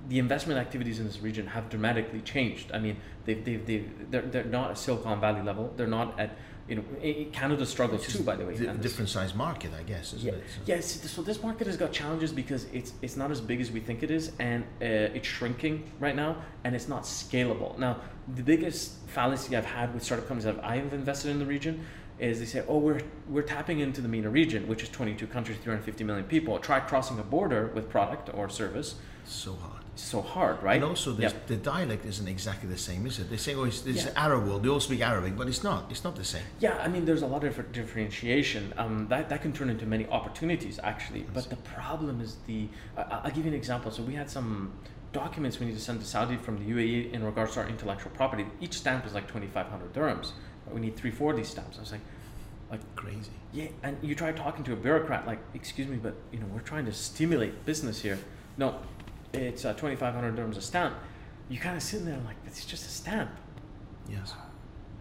the 0.08 0.18
investment 0.18 0.60
activities 0.60 0.98
in 1.00 1.06
this 1.06 1.20
region 1.20 1.46
have 1.46 1.68
dramatically 1.68 2.20
changed. 2.20 2.70
I 2.72 2.78
mean, 2.78 2.96
they've, 3.24 3.44
they've, 3.44 3.66
they've, 3.66 4.10
they're, 4.10 4.22
they're 4.22 4.44
not 4.44 4.70
at 4.70 4.78
Silicon 4.78 5.20
Valley 5.20 5.42
level. 5.42 5.72
They're 5.76 5.86
not 5.86 6.18
at, 6.18 6.36
you 6.68 6.76
know, 6.76 6.84
Canada 7.32 7.66
struggles 7.66 8.06
too, 8.06 8.22
by 8.22 8.36
the 8.36 8.44
way. 8.44 8.54
and 8.54 8.80
different 8.80 9.08
size 9.08 9.34
market, 9.34 9.72
I 9.78 9.82
guess, 9.82 10.12
isn't 10.14 10.26
yeah, 10.26 10.34
it? 10.34 10.44
So- 10.48 10.60
yeah. 10.66 10.80
So 10.80 11.22
this 11.22 11.42
market 11.42 11.66
has 11.66 11.76
got 11.76 11.92
challenges 11.92 12.32
because 12.32 12.66
it's 12.72 12.92
it's 13.02 13.16
not 13.16 13.30
as 13.30 13.40
big 13.40 13.60
as 13.60 13.70
we 13.70 13.80
think 13.80 14.02
it 14.02 14.10
is, 14.10 14.32
and 14.38 14.64
uh, 14.82 15.14
it's 15.16 15.28
shrinking 15.28 15.90
right 16.00 16.16
now, 16.16 16.36
and 16.64 16.74
it's 16.74 16.88
not 16.88 17.02
scalable. 17.02 17.78
Now, 17.78 18.00
the 18.34 18.42
biggest 18.42 18.94
fallacy 19.08 19.56
I've 19.56 19.64
had 19.64 19.94
with 19.94 20.02
startup 20.02 20.26
companies 20.28 20.52
that 20.52 20.64
I've 20.64 20.92
invested 20.92 21.30
in 21.30 21.38
the 21.38 21.46
region 21.46 21.84
is 22.18 22.40
they 22.40 22.46
say, 22.46 22.64
oh, 22.66 22.78
we're 22.78 23.00
we're 23.28 23.42
tapping 23.42 23.80
into 23.80 24.00
the 24.00 24.08
MENA 24.08 24.30
region, 24.30 24.66
which 24.66 24.82
is 24.82 24.88
22 24.88 25.26
countries, 25.26 25.58
350 25.58 26.04
million 26.04 26.24
people. 26.24 26.58
Try 26.58 26.80
crossing 26.80 27.18
a 27.18 27.22
border 27.22 27.70
with 27.74 27.88
product 27.88 28.30
or 28.34 28.48
service. 28.48 28.96
So 29.24 29.54
hard. 29.54 29.75
So 29.96 30.20
hard, 30.20 30.62
right? 30.62 30.76
And 30.76 30.84
also, 30.84 31.16
Yeah. 31.16 31.32
the 31.46 31.56
dialect 31.56 32.04
isn't 32.04 32.28
exactly 32.28 32.68
the 32.68 32.76
same, 32.78 33.06
is 33.06 33.18
it? 33.18 33.30
They 33.30 33.38
say, 33.38 33.54
oh, 33.54 33.64
it's, 33.64 33.84
it's 33.86 34.04
Yeah. 34.04 34.12
Arab 34.14 34.46
world. 34.46 34.62
They 34.62 34.68
all 34.68 34.78
speak 34.80 35.00
Arabic, 35.00 35.36
but 35.36 35.48
it's 35.48 35.64
not. 35.64 35.90
It's 35.90 36.04
not 36.04 36.16
the 36.16 36.24
same. 36.24 36.42
Yeah, 36.60 36.76
I 36.82 36.88
mean, 36.88 37.06
there's 37.06 37.22
a 37.22 37.26
lot 37.26 37.44
of 37.44 37.72
differentiation. 37.72 38.74
Um, 38.76 39.08
that, 39.08 39.28
that 39.30 39.40
can 39.42 39.52
turn 39.52 39.70
into 39.70 39.86
many 39.86 40.06
opportunities, 40.08 40.78
actually. 40.82 41.24
But 41.32 41.48
the 41.48 41.56
problem 41.56 42.20
is 42.20 42.36
the. 42.46 42.68
I 42.96 43.02
I'll 43.24 43.30
give 43.30 43.44
you 43.46 43.50
an 43.52 43.56
example. 43.56 43.90
So 43.90 44.02
we 44.02 44.14
had 44.14 44.28
some 44.30 44.72
documents 45.12 45.58
we 45.58 45.66
need 45.66 45.74
to 45.76 45.80
send 45.80 45.98
to 46.00 46.06
Saudi 46.06 46.36
from 46.36 46.58
the 46.58 46.70
UAE 46.72 47.12
in 47.12 47.24
regards 47.24 47.54
to 47.54 47.60
our 47.60 47.68
intellectual 47.68 48.10
property. 48.12 48.44
Each 48.60 48.74
stamp 48.74 49.06
is 49.06 49.14
like 49.14 49.26
2,500 49.26 49.94
dirhams. 49.94 50.32
We 50.70 50.80
need 50.80 50.94
three, 50.96 51.10
four 51.10 51.30
of 51.30 51.38
these 51.38 51.48
stamps. 51.48 51.78
I 51.78 51.80
was 51.80 51.92
like, 51.92 52.00
like 52.70 52.80
Crazy. 52.96 53.30
yeah, 53.52 53.68
and 53.82 53.96
you 54.02 54.14
try 54.14 54.32
talking 54.32 54.64
to 54.64 54.72
a 54.72 54.76
bureaucrat, 54.76 55.26
like, 55.26 55.38
excuse 55.54 55.86
me, 55.88 55.96
but 55.96 56.14
you 56.32 56.38
know, 56.40 56.46
we're 56.52 56.60
trying 56.60 56.84
to 56.86 56.92
stimulate 56.92 57.64
business 57.64 58.02
here. 58.02 58.18
No, 58.58 58.74
it's 59.32 59.64
uh, 59.64 59.72
2,500 59.74 60.36
dirhams 60.36 60.56
a 60.56 60.60
stamp. 60.60 60.94
You 61.48 61.58
kind 61.58 61.76
of 61.76 61.82
sitting 61.82 62.06
there 62.06 62.18
like, 62.26 62.36
it's 62.46 62.64
just 62.64 62.84
a 62.86 62.90
stamp. 62.90 63.30
Yes. 64.08 64.34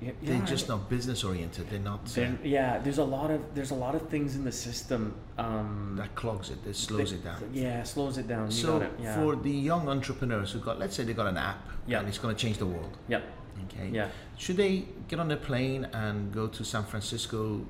Yeah, 0.01 0.11
They're 0.21 0.35
yeah, 0.35 0.45
just 0.45 0.67
not 0.67 0.89
business 0.89 1.23
oriented. 1.23 1.69
They're 1.69 1.79
not. 1.79 2.05
Then, 2.07 2.37
yeah, 2.43 2.79
there's 2.79 2.97
a 2.97 3.03
lot 3.03 3.31
of 3.31 3.41
there's 3.55 3.71
a 3.71 3.75
lot 3.75 3.95
of 3.95 4.09
things 4.09 4.35
in 4.35 4.43
the 4.43 4.51
system 4.51 5.15
um, 5.37 5.95
that 5.97 6.13
clogs 6.15 6.49
it. 6.49 6.57
It 6.67 6.75
slows 6.75 7.11
that- 7.11 7.17
it 7.19 7.23
down. 7.23 7.49
Yeah, 7.53 7.81
slows 7.83 8.17
it 8.17 8.27
down. 8.27 8.47
You 8.47 8.51
So 8.51 8.81
it. 8.81 8.91
Yeah. 9.01 9.15
for 9.15 9.37
the 9.37 9.49
young 9.49 9.87
entrepreneurs 9.87 10.51
who 10.51 10.59
got, 10.59 10.79
let's 10.79 10.95
say 10.97 11.03
they 11.05 11.13
got 11.13 11.27
an 11.27 11.37
app 11.37 11.65
Yeah. 11.87 11.99
and 11.99 12.09
it's 12.09 12.17
going 12.17 12.35
to 12.35 12.39
change 12.41 12.57
the 12.57 12.65
world. 12.65 12.97
yep. 13.07 13.23
Okay. 13.65 13.89
Yeah. 13.89 14.09
Should 14.37 14.57
they 14.57 14.83
get 15.07 15.19
on 15.21 15.31
a 15.31 15.37
plane 15.37 15.85
and 15.93 16.29
go 16.33 16.47
to 16.47 16.63
San 16.65 16.83
Francisco 16.83 17.65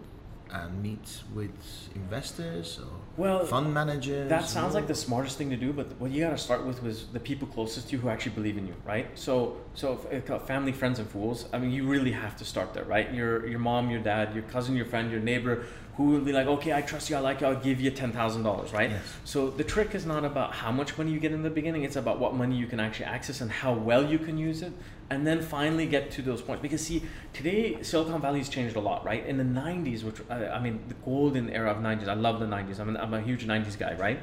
and 0.51 0.81
meet 0.81 1.21
with 1.35 1.51
investors 1.93 2.79
or 2.79 2.89
Well, 3.17 3.45
fund 3.45 3.73
managers? 3.73 4.29
That 4.29 4.45
sounds 4.45 4.73
like 4.73 4.87
the 4.87 4.95
smartest 4.95 5.37
thing 5.37 5.49
to 5.49 5.55
do, 5.55 5.71
but 5.71 5.87
what 5.99 6.11
you 6.11 6.21
got 6.23 6.31
to 6.31 6.37
start 6.37 6.65
with 6.65 6.83
was 6.83 7.05
the 7.07 7.19
people 7.19 7.47
closest 7.47 7.87
to 7.89 7.95
you 7.95 8.01
who 8.01 8.09
actually 8.09 8.33
believe 8.33 8.57
in 8.57 8.67
you, 8.67 8.75
right? 8.85 9.07
So, 9.17 9.57
so 9.73 10.05
if 10.11 10.29
uh, 10.29 10.39
family, 10.39 10.73
friends, 10.73 10.99
and 10.99 11.09
fools. 11.09 11.47
I 11.53 11.59
mean, 11.59 11.71
you 11.71 11.87
really 11.87 12.11
have 12.11 12.35
to 12.37 12.45
start 12.45 12.73
there, 12.73 12.83
right? 12.83 13.13
Your 13.13 13.47
your 13.47 13.59
mom, 13.59 13.89
your 13.89 14.01
dad, 14.01 14.33
your 14.33 14.43
cousin, 14.43 14.75
your 14.75 14.85
friend, 14.85 15.11
your 15.11 15.21
neighbor, 15.21 15.65
who 15.97 16.05
will 16.05 16.19
be 16.19 16.33
like, 16.33 16.47
okay, 16.47 16.73
I 16.73 16.81
trust 16.81 17.09
you, 17.09 17.15
I 17.15 17.19
like 17.19 17.41
you, 17.41 17.47
I'll 17.47 17.55
give 17.59 17.79
you 17.79 17.89
ten 17.89 18.11
thousand 18.11 18.43
dollars, 18.43 18.73
right? 18.73 18.89
Yes. 18.89 19.03
So 19.23 19.49
the 19.49 19.63
trick 19.63 19.95
is 19.95 20.05
not 20.05 20.25
about 20.25 20.53
how 20.53 20.71
much 20.71 20.97
money 20.97 21.11
you 21.11 21.19
get 21.19 21.31
in 21.31 21.41
the 21.41 21.49
beginning; 21.49 21.83
it's 21.83 21.95
about 21.95 22.19
what 22.19 22.35
money 22.35 22.55
you 22.57 22.67
can 22.67 22.79
actually 22.79 23.05
access 23.05 23.41
and 23.41 23.49
how 23.49 23.73
well 23.73 24.05
you 24.05 24.19
can 24.19 24.37
use 24.37 24.61
it, 24.61 24.73
and 25.09 25.25
then 25.25 25.41
finally 25.41 25.85
get 25.85 26.11
to 26.11 26.21
those 26.21 26.41
points. 26.41 26.61
Because 26.61 26.81
see, 26.81 27.03
today 27.33 27.81
Silicon 27.81 28.21
Valley's 28.21 28.49
changed 28.49 28.75
a 28.75 28.81
lot, 28.81 29.05
right? 29.05 29.25
In 29.25 29.37
the 29.37 29.43
'90s, 29.43 30.03
which 30.03 30.21
uh, 30.29 30.33
I 30.33 30.59
mean, 30.59 30.81
the 30.87 30.95
golden 30.95 31.49
era 31.49 31.71
of 31.71 31.77
'90s. 31.77 32.07
I 32.07 32.13
love 32.13 32.39
the 32.39 32.45
'90s. 32.45 32.79
I'm, 32.79 32.89
an, 32.89 32.97
I'm 32.97 33.13
a 33.13 33.21
huge 33.21 33.47
'90s 33.47 33.77
guy, 33.77 33.93
right? 33.95 34.21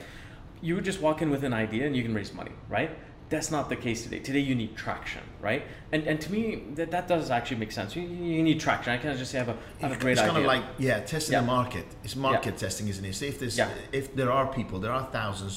You 0.61 0.75
would 0.75 0.85
just 0.85 1.01
walk 1.01 1.23
in 1.23 1.31
with 1.31 1.43
an 1.43 1.53
idea 1.53 1.87
and 1.87 1.97
you 1.97 2.03
can 2.03 2.15
raise 2.15 2.33
money, 2.33 2.53
right? 2.69 2.91
That's 3.33 3.51
not 3.51 3.71
the 3.71 3.77
case 3.77 4.03
today. 4.03 4.19
Today 4.19 4.41
you 4.41 4.55
need 4.55 4.77
traction, 4.77 5.23
right? 5.41 5.63
And 5.91 6.07
and 6.07 6.21
to 6.21 6.31
me 6.31 6.43
that, 6.75 6.91
that 6.91 7.09
does 7.09 7.31
actually 7.31 7.61
make 7.65 7.73
sense. 7.73 7.97
You, 7.97 8.03
you 8.03 8.43
need 8.43 8.61
traction. 8.61 8.93
I 8.93 8.99
can't 8.99 9.19
just 9.19 9.31
say 9.33 9.39
I 9.41 9.45
have 9.45 9.55
a, 9.57 9.59
I 9.79 9.89
have 9.89 9.93
a 9.93 10.01
great 10.03 10.13
it's 10.13 10.21
idea. 10.21 10.33
kind 10.33 10.45
of 10.45 10.53
like 10.55 10.65
yeah, 10.79 11.01
testing 11.01 11.33
Yeah. 11.33 11.41
the 11.41 11.47
market. 11.47 11.87
It's 12.05 12.15
market 12.15 12.59
testing, 12.59 12.89
isn't 12.89 13.05
it? 13.11 13.15
So 13.15 13.25
if 13.25 13.39
there's 13.41 13.57
Yeah. 13.57 13.71
if 14.01 14.15
there 14.15 14.31
are 14.39 14.47
people, 14.59 14.77
there 14.85 14.93
are 14.99 15.07
thousands 15.19 15.55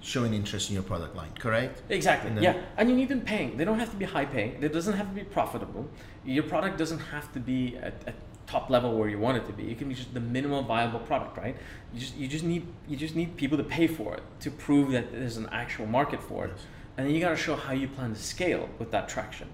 showing 0.00 0.32
interest 0.32 0.70
in 0.70 0.74
your 0.78 0.86
product 0.92 1.14
line, 1.20 1.32
correct? 1.44 1.82
Exactly. 1.90 2.30
And 2.30 2.42
yeah, 2.42 2.78
and 2.78 2.88
you 2.88 2.96
need 3.00 3.10
them 3.14 3.20
paying. 3.20 3.58
They 3.58 3.66
don't 3.68 3.80
have 3.84 3.90
to 3.90 4.00
be 4.04 4.06
high 4.16 4.28
paying. 4.36 4.50
It 4.62 4.72
doesn't 4.78 4.96
have 5.00 5.08
to 5.12 5.14
be 5.22 5.24
profitable. 5.38 5.84
Your 6.24 6.44
product 6.52 6.78
doesn't 6.78 7.02
have 7.14 7.26
to 7.34 7.40
be 7.40 7.60
at, 7.88 7.94
at 8.10 8.14
top 8.46 8.70
level 8.70 8.90
where 8.98 9.10
you 9.14 9.18
want 9.26 9.36
it 9.40 9.44
to 9.50 9.52
be. 9.60 9.64
It 9.72 9.76
can 9.78 9.88
be 9.92 9.96
just 10.02 10.14
the 10.14 10.24
minimum 10.36 10.64
viable 10.74 11.00
product, 11.10 11.36
right? 11.44 11.56
You 11.92 12.00
just 12.04 12.14
you 12.20 12.26
just 12.36 12.44
need 12.52 12.62
you 12.90 12.96
just 12.96 13.14
need 13.20 13.36
people 13.42 13.58
to 13.62 13.68
pay 13.78 13.86
for 13.98 14.08
it 14.18 14.22
to 14.44 14.50
prove 14.66 14.86
that 14.96 15.06
there's 15.12 15.36
an 15.36 15.48
actual 15.62 15.86
market 15.98 16.22
for 16.30 16.40
it, 16.46 16.52
Yes. 16.56 16.66
And 16.98 17.06
then 17.06 17.14
you 17.14 17.20
got 17.20 17.30
to 17.30 17.36
show 17.36 17.54
how 17.54 17.72
you 17.72 17.86
plan 17.88 18.12
to 18.12 18.20
scale 18.20 18.68
with 18.80 18.90
that 18.90 19.08
traction. 19.08 19.48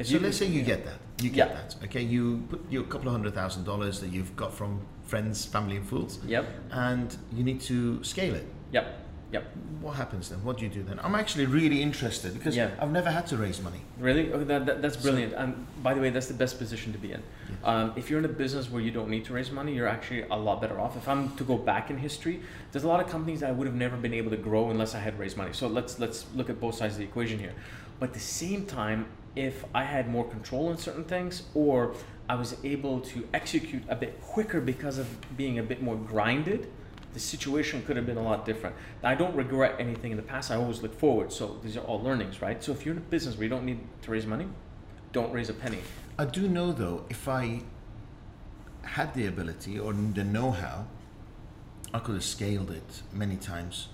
If 0.00 0.08
So 0.08 0.18
let's 0.18 0.36
say 0.36 0.46
you 0.46 0.62
get 0.62 0.84
that. 0.84 0.98
You 1.22 1.30
get 1.30 1.48
Yeah. 1.48 1.54
that. 1.54 1.76
Okay, 1.84 2.02
you 2.02 2.44
put 2.50 2.60
your 2.70 2.82
couple 2.84 3.06
of 3.08 3.12
hundred 3.12 3.34
thousand 3.34 3.64
dollars 3.64 4.00
that 4.00 4.08
you've 4.12 4.34
got 4.36 4.52
from 4.52 4.80
friends, 5.04 5.44
family, 5.46 5.76
and 5.76 5.86
fools, 5.88 6.18
Yep. 6.26 6.44
and 6.72 7.16
you 7.32 7.44
need 7.44 7.60
to 7.62 8.02
scale 8.04 8.34
it. 8.34 8.46
Yep. 8.72 8.86
Yep. 9.30 9.44
What 9.82 9.96
happens 9.96 10.30
then? 10.30 10.42
What 10.42 10.56
do 10.56 10.64
you 10.64 10.70
do 10.70 10.82
then? 10.82 10.98
I'm 11.02 11.14
actually 11.14 11.44
really 11.44 11.82
interested 11.82 12.32
because 12.32 12.56
Yeah. 12.56 12.70
I've 12.80 12.90
never 12.90 13.10
had 13.10 13.26
to 13.28 13.36
raise 13.36 13.60
money. 13.60 13.82
Really? 13.98 14.32
Okay, 14.32 14.44
that, 14.44 14.64
that, 14.66 14.80
that's 14.82 14.96
So- 14.96 15.02
brilliant. 15.02 15.34
And 15.34 15.66
by 15.82 15.92
the 15.92 16.00
way, 16.00 16.08
that's 16.10 16.28
the 16.28 16.34
best 16.34 16.58
position 16.58 16.92
to 16.92 16.98
be 16.98 17.12
in. 17.12 17.22
Yes. 17.48 17.58
Um, 17.62 17.92
if 17.94 18.08
you're 18.08 18.18
in 18.18 18.24
a 18.24 18.28
business 18.44 18.70
where 18.70 18.80
you 18.80 18.90
don't 18.90 19.10
need 19.10 19.26
to 19.26 19.34
raise 19.34 19.50
money, 19.50 19.74
you're 19.74 19.86
actually 19.86 20.22
a 20.22 20.36
lot 20.36 20.60
better 20.62 20.80
off. 20.80 20.96
If 20.96 21.06
I'm 21.08 21.36
to 21.36 21.44
go 21.44 21.58
back 21.58 21.90
in 21.90 21.98
history, 21.98 22.40
there's 22.72 22.84
a 22.84 22.88
lot 22.88 23.00
of 23.00 23.08
companies 23.10 23.40
that 23.40 23.50
I 23.50 23.52
would 23.52 23.66
have 23.66 23.76
never 23.76 23.96
been 23.98 24.14
able 24.14 24.30
to 24.30 24.38
grow 24.38 24.70
unless 24.70 24.94
I 24.94 24.98
had 25.00 25.18
raised 25.18 25.36
money. 25.36 25.52
So 25.52 25.68
let's 25.68 25.98
let's 25.98 26.24
look 26.34 26.48
at 26.48 26.58
both 26.58 26.76
sides 26.76 26.94
of 26.94 26.98
the 27.00 27.04
equation 27.04 27.38
here. 27.38 27.52
But 28.00 28.10
at 28.10 28.14
the 28.14 28.20
same 28.20 28.64
time, 28.64 29.06
if 29.36 29.64
I 29.74 29.84
had 29.84 30.08
more 30.08 30.24
control 30.26 30.70
in 30.70 30.78
certain 30.78 31.04
things, 31.04 31.42
or 31.54 31.94
I 32.30 32.34
was 32.36 32.56
able 32.64 33.00
to 33.00 33.28
execute 33.34 33.82
a 33.88 33.96
bit 33.96 34.20
quicker 34.22 34.60
because 34.60 34.96
of 34.98 35.06
being 35.36 35.58
a 35.58 35.62
bit 35.62 35.82
more 35.82 35.96
grinded, 35.96 36.68
the 37.18 37.24
situation 37.24 37.82
could 37.82 37.96
have 37.96 38.06
been 38.06 38.16
a 38.16 38.22
lot 38.22 38.46
different. 38.46 38.76
I 39.02 39.16
don't 39.16 39.34
regret 39.34 39.74
anything 39.80 40.12
in 40.12 40.16
the 40.16 40.22
past. 40.22 40.52
I 40.52 40.54
always 40.54 40.82
look 40.82 40.94
forward. 40.94 41.32
So 41.32 41.58
these 41.64 41.76
are 41.76 41.80
all 41.80 42.00
learnings, 42.00 42.40
right? 42.40 42.62
So 42.62 42.70
if 42.70 42.86
you're 42.86 42.94
in 42.94 42.98
a 42.98 43.10
business 43.10 43.34
where 43.36 43.42
you 43.42 43.48
don't 43.48 43.64
need 43.64 43.80
to 44.02 44.10
raise 44.12 44.24
money, 44.24 44.46
don't 45.12 45.32
raise 45.32 45.48
a 45.48 45.52
penny. 45.52 45.80
I 46.16 46.26
do 46.26 46.46
know 46.48 46.70
though, 46.70 47.04
if 47.10 47.28
I 47.28 47.62
had 48.82 49.14
the 49.14 49.26
ability 49.26 49.80
or 49.80 49.92
the 49.92 50.22
know-how, 50.22 50.86
I 51.92 51.98
could 51.98 52.14
have 52.14 52.24
scaled 52.24 52.70
it 52.70 53.02
many 53.12 53.36
times 53.36 53.88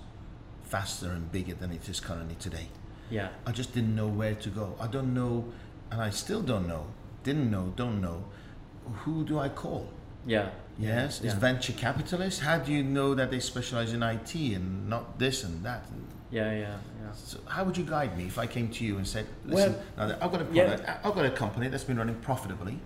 faster 0.63 1.09
and 1.11 1.31
bigger 1.31 1.55
than 1.55 1.71
it 1.71 1.89
is 1.89 1.99
currently 1.99 2.35
today. 2.35 2.67
Yeah. 3.09 3.29
I 3.47 3.51
just 3.53 3.73
didn't 3.73 3.95
know 3.95 4.07
where 4.07 4.35
to 4.35 4.49
go. 4.49 4.75
I 4.79 4.85
don't 4.85 5.15
know, 5.15 5.45
and 5.89 5.99
I 5.99 6.11
still 6.11 6.43
don't 6.43 6.67
know, 6.67 6.85
didn't 7.23 7.49
know, 7.49 7.73
don't 7.75 8.01
know. 8.01 8.25
Who 9.03 9.25
do 9.25 9.39
I 9.39 9.49
call? 9.49 9.89
Yeah. 10.27 10.49
Yes, 10.77 11.21
is 11.21 11.33
venture 11.33 11.73
capitalists? 11.73 12.39
How 12.41 12.57
do 12.57 12.71
you 12.71 12.83
know 12.83 13.15
that 13.15 13.31
they 13.31 13.39
specialize 13.39 13.93
in 13.93 14.03
IT 14.03 14.35
and 14.35 14.89
not 14.89 15.17
this 15.19 15.43
and 15.43 15.63
that? 15.63 15.85
Yeah, 16.31 16.51
yeah, 16.51 16.59
yeah. 16.59 17.11
so 17.13 17.39
how 17.47 17.63
would 17.63 17.77
you 17.77 17.85
guide 17.85 18.17
me 18.17 18.25
if 18.25 18.37
I 18.37 18.47
came 18.47 18.69
to 18.69 18.83
you 18.83 18.97
and 18.97 19.07
said, 19.07 19.25
"Listen, 19.45 19.75
Well, 19.97 20.17
I've 20.21 20.31
got 20.31 20.41
a 20.41 20.47
yeah. 20.51 20.75
product, 20.75 21.05
I've 21.05 21.15
got 21.15 21.25
a 21.25 21.31
company 21.31 21.67
that's 21.69 21.83
been 21.83 21.97
running 21.97 22.15
profitably, 22.15 22.79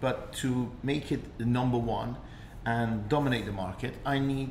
but 0.00 0.32
to 0.34 0.70
make 0.82 1.10
it 1.10 1.38
the 1.38 1.44
number 1.46 1.78
one 1.78 2.16
and 2.64 3.08
dominate 3.08 3.46
the 3.46 3.52
market, 3.52 3.94
I 4.04 4.18
need 4.18 4.50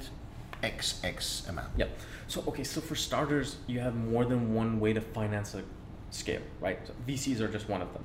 X 0.61 0.99
X 1.03 1.47
amount." 1.47 1.69
Yep. 1.77 1.89
So 2.27 2.43
okay, 2.47 2.63
so 2.63 2.81
for 2.81 2.95
starters, 2.95 3.57
you 3.67 3.79
have 3.79 3.95
more 3.95 4.25
than 4.25 4.53
one 4.53 4.79
way 4.81 4.91
to 4.93 4.99
finance 5.01 5.53
a 5.55 5.63
scale, 6.09 6.41
right? 6.59 6.79
So 6.85 6.93
VCs 7.07 7.39
are 7.39 7.47
just 7.47 7.69
one 7.69 7.81
of 7.81 7.93
them. 7.93 8.03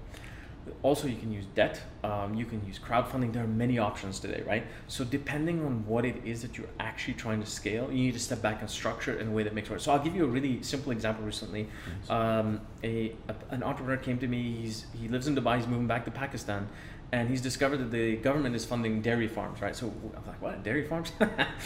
Also, 0.82 1.08
you 1.08 1.16
can 1.16 1.32
use 1.32 1.46
debt. 1.54 1.80
Um, 2.04 2.34
you 2.34 2.44
can 2.44 2.64
use 2.66 2.78
crowdfunding. 2.78 3.32
There 3.32 3.44
are 3.44 3.48
many 3.48 3.78
options 3.78 4.20
today, 4.20 4.42
right? 4.46 4.64
So 4.86 5.04
depending 5.04 5.64
on 5.64 5.86
what 5.86 6.04
it 6.04 6.16
is 6.24 6.42
that 6.42 6.56
you're 6.56 6.68
actually 6.78 7.14
trying 7.14 7.40
to 7.40 7.46
scale, 7.46 7.90
you 7.90 8.04
need 8.04 8.14
to 8.14 8.20
step 8.20 8.42
back 8.42 8.60
and 8.60 8.70
structure 8.70 9.12
it 9.14 9.20
in 9.20 9.28
a 9.28 9.30
way 9.30 9.42
that 9.42 9.54
makes 9.54 9.68
sense. 9.68 9.82
So 9.82 9.92
I'll 9.92 10.02
give 10.02 10.14
you 10.14 10.24
a 10.24 10.28
really 10.28 10.62
simple 10.62 10.92
example. 10.92 11.24
Recently, 11.24 11.68
um, 12.10 12.60
a, 12.82 13.14
a 13.28 13.34
an 13.50 13.62
entrepreneur 13.62 13.96
came 13.96 14.18
to 14.18 14.28
me. 14.28 14.56
He's 14.62 14.86
he 15.00 15.08
lives 15.08 15.26
in 15.26 15.34
Dubai. 15.34 15.56
He's 15.56 15.66
moving 15.66 15.86
back 15.86 16.04
to 16.04 16.10
Pakistan, 16.10 16.68
and 17.12 17.28
he's 17.28 17.42
discovered 17.42 17.76
that 17.78 17.90
the 17.90 18.16
government 18.16 18.56
is 18.56 18.64
funding 18.64 19.02
dairy 19.02 19.28
farms, 19.28 19.60
right? 19.60 19.76
So 19.76 19.92
I'm 20.16 20.26
like, 20.26 20.40
what 20.40 20.62
dairy 20.64 20.86
farms? 20.86 21.12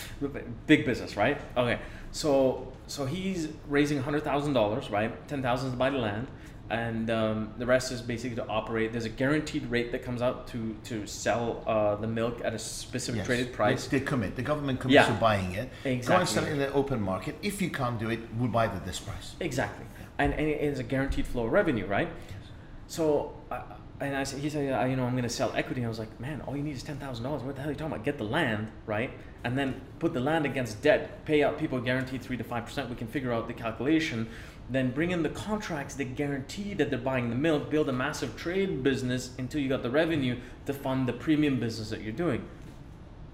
Big 0.67 0.85
business, 0.85 1.17
right? 1.17 1.41
Okay, 1.57 1.79
so 2.11 2.73
so 2.89 3.07
he's 3.07 3.49
raising 3.69 4.03
hundred 4.03 4.25
thousand 4.25 4.55
dollars, 4.55 4.91
right? 4.91 5.11
Ten 5.29 5.43
thousand 5.43 5.71
to 5.71 5.77
buy 5.77 5.91
the 5.91 5.99
land, 5.99 6.27
and 6.71 7.11
um, 7.11 7.53
the 7.59 7.67
rest 7.67 7.93
is 7.93 8.03
basically 8.03 8.37
to 8.37 8.47
operate. 8.49 8.91
There's 8.93 9.05
a 9.05 9.09
guaranteed 9.09 9.71
rate 9.71 9.93
that 9.93 10.03
comes 10.03 10.21
out 10.23 10.49
to 10.49 10.77
to 10.85 11.07
sell 11.07 11.63
uh, 11.67 11.95
the 11.97 12.07
milk 12.07 12.41
at 12.45 12.55
a 12.55 12.59
specific 12.59 13.19
Yes. 13.19 13.27
traded 13.27 13.53
price. 13.53 13.87
They, 13.87 13.99
they 13.99 14.05
commit. 14.05 14.35
The 14.37 14.43
government 14.43 14.81
commits 14.81 14.95
Yeah. 14.95 15.07
to 15.07 15.21
buying 15.21 15.53
it. 15.55 15.71
Go 15.85 16.17
and 16.17 16.29
sell 16.29 16.45
it 16.45 16.53
in 16.53 16.59
the 16.59 16.73
open 16.73 17.01
market. 17.01 17.37
If 17.43 17.63
you 17.63 17.71
can't 17.71 17.99
do 17.99 18.11
it, 18.11 18.21
we'll 18.39 18.51
buy 18.51 18.65
it 18.67 18.73
at 18.73 18.85
this 18.85 18.99
price. 18.99 19.35
Exactly, 19.41 19.87
and, 20.19 20.33
and 20.35 20.47
it 20.49 20.61
is 20.61 20.79
a 20.79 20.83
guaranteed 20.85 21.27
flow 21.27 21.47
of 21.47 21.53
revenue, 21.53 21.87
right? 21.87 22.09
Yes. 22.29 22.49
So, 22.89 23.35
uh, 23.51 23.63
and 24.01 24.15
I 24.15 24.25
said, 24.25 24.41
he 24.41 24.51
said, 24.51 24.65
you 24.91 24.97
know, 24.97 25.05
I'm 25.05 25.13
going 25.13 25.23
to 25.23 25.29
sell 25.29 25.53
equity. 25.57 25.85
I 25.85 25.89
was 25.89 25.99
like, 25.99 26.21
man, 26.21 26.43
all 26.43 26.55
you 26.57 26.63
need 26.63 26.77
is 26.77 26.83
ten 26.83 26.99
thousand 26.99 27.25
dollars. 27.25 27.43
What 27.43 27.55
the 27.55 27.63
hell 27.63 27.71
are 27.71 27.73
you 27.73 27.79
talking 27.79 27.95
about? 27.95 28.05
Get 28.05 28.19
the 28.19 28.25
land, 28.25 28.69
right? 28.87 29.11
And 29.45 29.57
then 29.57 29.81
put 30.01 30.13
the 30.13 30.21
land 30.21 30.45
against 30.45 30.83
debt. 30.83 31.25
Pay 31.25 31.43
out 31.45 31.59
people 31.59 31.81
guaranteed 31.81 32.21
three 32.23 32.37
to 32.37 32.45
five 32.45 32.65
percent. 32.67 32.91
We 32.91 32.97
can 32.97 33.07
figure 33.07 33.33
out 33.33 33.47
the 33.47 33.55
calculation. 33.55 34.29
Then 34.69 34.91
bring 34.91 35.13
in 35.13 35.23
the 35.23 35.29
contracts 35.29 35.95
that 35.97 36.17
guarantee 36.17 36.75
that 36.75 36.91
they're 36.91 36.99
buying 36.99 37.31
the 37.31 37.37
milk. 37.37 37.71
Build 37.71 37.89
a 37.89 37.93
massive 37.93 38.37
trade 38.37 38.83
business 38.83 39.31
until 39.39 39.61
you 39.61 39.69
got 39.69 39.83
the 39.83 39.91
revenue 39.91 40.37
to 40.67 40.73
fund 40.73 41.07
the 41.07 41.13
premium 41.13 41.61
business 41.61 41.91
that 41.91 42.01
you're 42.01 42.13
doing. 42.13 42.45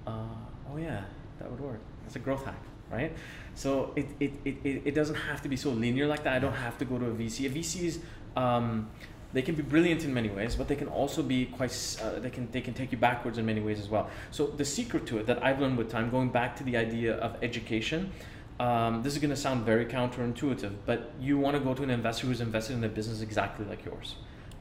Uh, 0.06 0.24
oh 0.70 0.76
yeah, 0.76 1.04
that 1.38 1.50
would 1.50 1.60
work. 1.60 1.80
That's 2.02 2.16
a 2.16 2.18
growth 2.18 2.44
hack, 2.44 2.62
right? 2.90 3.12
So 3.54 3.92
it, 3.96 4.06
it, 4.20 4.32
it, 4.44 4.82
it 4.84 4.94
doesn't 4.94 5.14
have 5.14 5.42
to 5.42 5.48
be 5.48 5.56
so 5.56 5.70
linear 5.70 6.06
like 6.06 6.24
that. 6.24 6.34
I 6.34 6.38
don't 6.38 6.52
have 6.52 6.76
to 6.78 6.84
go 6.84 6.98
to 6.98 7.06
a 7.06 7.14
VC. 7.14 7.46
A 7.46 7.50
VC 7.50 7.84
is 7.84 7.98
um, 8.36 8.90
they 9.32 9.42
can 9.42 9.54
be 9.54 9.62
brilliant 9.62 10.04
in 10.04 10.12
many 10.12 10.28
ways, 10.28 10.56
but 10.56 10.68
they 10.68 10.76
can 10.76 10.88
also 10.88 11.22
be 11.22 11.46
quite. 11.46 11.72
Uh, 12.02 12.18
they 12.18 12.30
can 12.30 12.48
they 12.52 12.60
can 12.60 12.74
take 12.74 12.92
you 12.92 12.98
backwards 12.98 13.38
in 13.38 13.46
many 13.46 13.60
ways 13.60 13.80
as 13.80 13.88
well. 13.88 14.10
So 14.30 14.46
the 14.46 14.64
secret 14.64 15.06
to 15.06 15.18
it 15.18 15.26
that 15.26 15.42
I've 15.42 15.60
learned 15.60 15.78
with 15.78 15.90
time, 15.90 16.10
going 16.10 16.28
back 16.28 16.56
to 16.56 16.64
the 16.64 16.76
idea 16.76 17.16
of 17.16 17.36
education. 17.42 18.12
Um, 18.60 19.02
this 19.02 19.14
is 19.14 19.18
going 19.18 19.30
to 19.30 19.36
sound 19.36 19.64
very 19.64 19.86
counterintuitive, 19.86 20.72
but 20.86 21.12
you 21.20 21.38
want 21.38 21.56
to 21.56 21.60
go 21.62 21.74
to 21.74 21.82
an 21.82 21.90
investor 21.90 22.26
who's 22.26 22.40
invested 22.40 22.74
in 22.76 22.84
a 22.84 22.88
business 22.88 23.20
exactly 23.20 23.64
like 23.66 23.84
yours, 23.84 24.14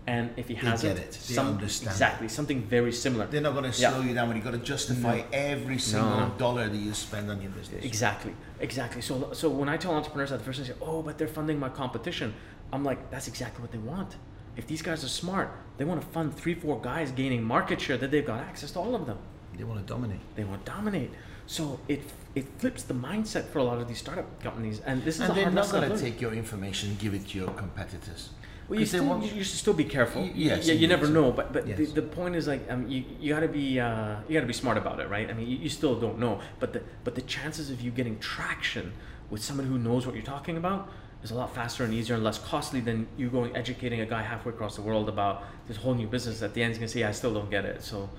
and 0.08 0.32
if 0.38 0.47
he 0.47 0.56
They 0.56 0.62
hasn't, 0.62 0.97
it. 0.99 1.12
They 1.12 1.34
some 1.36 1.47
understand. 1.49 1.91
exactly 1.91 2.27
something 2.27 2.63
very 2.63 2.91
similar. 2.93 3.27
They're 3.27 3.41
not 3.41 3.54
going 3.54 3.71
to 3.71 3.80
Yeah. 3.82 3.91
slow 3.91 4.01
you 4.01 4.13
down 4.15 4.27
when 4.30 4.38
you've 4.38 4.45
got 4.45 4.51
to 4.51 4.58
justify 4.60 5.21
every 5.32 5.77
single 5.77 6.10
no. 6.17 6.34
dollar 6.38 6.67
that 6.67 6.75
you 6.77 6.93
spend 6.93 7.30
on 7.30 7.41
your 7.41 7.51
business. 7.51 7.84
Exactly, 7.86 8.34
exactly. 8.60 9.01
So, 9.01 9.34
so 9.34 9.49
when 9.49 9.69
I 9.69 9.77
tell 9.77 9.93
entrepreneurs 9.93 10.32
at 10.32 10.39
the 10.39 10.45
first, 10.45 10.65
say, 10.65 10.73
"Oh, 10.82 11.04
but 11.04 11.17
they're 11.19 11.27
funding 11.27 11.60
my 11.60 11.69
competition," 11.69 12.34
I'm 12.73 12.84
like, 12.84 13.12
"That's 13.12 13.27
exactly 13.27 13.62
what 13.62 13.71
they 13.71 13.77
want. 13.77 14.15
If 14.58 14.65
these 14.67 14.82
guys 14.82 15.04
are 15.04 15.10
smart, 15.10 15.51
they 15.77 15.86
want 15.86 16.01
to 16.01 16.08
fund 16.08 16.36
three, 16.36 16.56
four 16.56 16.82
guys 16.82 17.12
gaining 17.12 17.43
market 17.43 17.80
share 17.80 17.97
that 17.97 18.10
they've 18.10 18.25
got 18.25 18.39
access 18.39 18.71
to 18.71 18.80
all 18.80 18.95
of 18.95 19.06
them. 19.06 19.17
They 19.58 19.63
want 19.63 19.80
to 19.86 19.93
dominate. 19.93 20.19
They 20.36 20.43
want 20.43 20.65
to 20.65 20.71
dominate. 20.71 21.12
So 21.51 21.81
it 21.89 22.01
it 22.33 22.45
flips 22.59 22.83
the 22.83 22.93
mindset 22.93 23.45
for 23.51 23.59
a 23.59 23.63
lot 23.69 23.77
of 23.81 23.87
these 23.89 23.97
startup 24.05 24.29
companies, 24.41 24.79
and 24.85 25.03
this 25.03 25.15
is 25.15 25.21
And 25.23 25.31
a 25.31 25.33
they're 25.35 25.43
hard 25.51 25.55
not 25.55 25.69
going 25.69 25.89
to 25.91 25.97
take 26.05 26.21
your 26.21 26.33
information 26.33 26.91
and 26.91 26.97
give 26.97 27.13
it 27.13 27.27
to 27.29 27.37
your 27.39 27.49
competitors. 27.63 28.29
Well, 28.69 28.79
you 28.79 28.85
still 28.85 29.03
want- 29.05 29.23
you, 29.39 29.43
should 29.43 29.59
still 29.65 29.73
be 29.73 29.83
careful. 29.83 30.21
Y- 30.21 30.31
yes, 30.33 30.65
Yeah, 30.65 30.75
you 30.75 30.87
never 30.87 31.07
yes. 31.07 31.13
know. 31.17 31.27
But 31.39 31.51
but 31.51 31.63
the, 31.65 31.83
Yes. 31.83 31.91
the 31.91 32.03
point 32.19 32.33
is 32.39 32.47
like 32.53 32.63
um, 32.73 32.87
you 32.87 32.99
you 33.19 33.27
gotta 33.35 33.49
be 33.49 33.65
uh, 33.81 34.15
you 34.29 34.33
gotta 34.37 34.51
be 34.55 34.59
smart 34.63 34.77
about 34.83 34.97
it, 35.01 35.07
right? 35.15 35.27
I 35.29 35.33
mean, 35.37 35.45
you, 35.51 35.57
you 35.65 35.67
still 35.79 35.95
don't 36.05 36.19
know, 36.23 36.33
but 36.61 36.69
the 36.75 36.81
but 37.05 37.13
the 37.19 37.25
chances 37.35 37.65
of 37.73 37.77
you 37.85 37.91
getting 37.99 38.17
traction 38.19 38.85
with 39.29 39.41
someone 39.47 39.67
who 39.71 39.77
knows 39.87 40.01
what 40.05 40.15
you're 40.15 40.31
talking 40.35 40.55
about 40.63 40.81
is 41.23 41.31
a 41.31 41.35
lot 41.41 41.49
faster 41.53 41.83
and 41.83 41.93
easier 41.99 42.15
and 42.15 42.23
less 42.29 42.39
costly 42.51 42.79
than 42.79 42.97
you 43.19 43.27
going 43.37 43.51
educating 43.63 43.99
a 43.99 44.05
guy 44.15 44.21
halfway 44.33 44.53
across 44.55 44.73
the 44.79 44.85
world 44.89 45.07
about 45.15 45.35
this 45.67 45.75
whole 45.83 45.95
new 46.01 46.07
business. 46.15 46.41
At 46.41 46.53
the 46.53 46.61
end, 46.63 46.69
he's 46.71 46.79
gonna 46.81 46.95
say, 46.97 47.03
"I 47.03 47.11
still 47.21 47.33
don't 47.33 47.51
get 47.57 47.65
it." 47.65 47.83
So, 47.91 48.09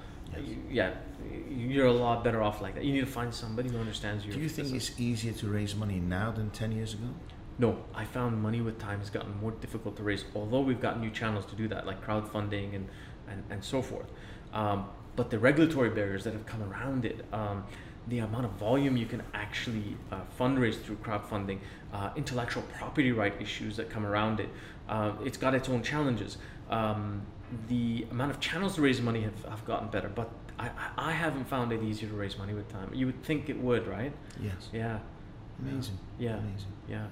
yeah, 0.71 0.95
you're 1.49 1.87
a 1.87 1.93
lot 1.93 2.25
better 2.25 2.43
off 2.43 2.61
like 2.61 2.75
that. 2.75 2.85
You 2.85 2.93
need 2.93 3.01
to 3.01 3.07
find 3.07 3.33
somebody 3.33 3.69
who 3.71 3.79
understands 3.79 4.25
you. 4.25 4.33
Do 4.33 4.41
you 4.41 4.49
think 4.49 4.73
it's 4.73 4.99
easier 4.99 5.33
to 5.33 5.49
raise 5.49 5.75
money 5.75 6.01
now 6.01 6.33
than 6.33 6.51
10 6.51 6.73
years 6.73 6.95
ago? 6.95 7.09
No, 7.59 7.85
I 7.95 8.05
found 8.05 8.43
money 8.43 8.61
with 8.61 8.79
time 8.79 9.01
has 9.01 9.11
gotten 9.11 9.39
more 9.41 9.51
difficult 9.53 9.97
to 9.97 10.03
raise, 10.03 10.25
although 10.35 10.61
we've 10.61 10.81
got 10.81 11.01
new 11.01 11.11
channels 11.11 11.45
to 11.47 11.55
do 11.55 11.69
that, 11.69 11.87
like 11.87 12.05
crowdfunding 12.05 12.75
and, 12.75 12.89
and, 13.29 13.45
and 13.51 13.63
so 13.63 13.83
forth. 13.83 14.11
Um, 14.53 14.87
but 15.17 15.31
the 15.31 15.39
regulatory 15.39 15.91
barriers 15.91 16.25
that 16.25 16.33
have 16.33 16.47
come 16.47 16.63
around 16.63 17.05
it, 17.05 17.25
um, 17.33 17.65
the 18.09 18.19
amount 18.19 18.47
of 18.47 18.53
volume 18.53 18.97
you 18.97 19.07
can 19.07 19.23
actually 19.35 19.97
uh, 20.11 20.21
fundraise 20.39 20.81
through 20.83 20.97
crowdfunding, 20.97 21.59
uh, 21.93 22.11
intellectual 22.17 22.63
property 22.75 23.13
right 23.13 23.35
issues 23.41 23.77
that 23.77 23.91
come 23.91 24.07
around 24.07 24.41
it, 24.41 24.49
uh, 24.89 25.13
it's 25.25 25.37
got 25.37 25.55
its 25.55 25.69
own 25.69 25.83
challenges. 25.83 26.39
Um, 26.71 27.23
the 27.69 28.07
amount 28.11 28.31
of 28.31 28.41
channels 28.41 28.75
to 28.77 28.81
raise 28.83 29.01
money 29.01 29.23
have, 29.23 29.45
have 29.45 29.65
gotten 29.65 29.89
better, 29.89 30.09
but 30.09 30.31
I, 30.59 30.71
I 30.97 31.13
haven't 31.13 31.45
found 31.45 31.73
it 31.73 31.83
easier 31.83 32.09
to 32.09 32.15
raise 32.15 32.37
money 32.39 32.55
with 32.55 32.69
time. 32.71 32.91
You 32.95 33.07
would 33.07 33.23
think 33.23 33.49
it 33.49 33.59
would, 33.59 33.87
right? 33.87 34.13
Yes. 34.41 34.69
Yeah, 34.73 34.99
Amazing. 35.61 35.99
yeah, 36.19 36.37
Amazing. 36.39 36.73
yeah. 36.89 37.07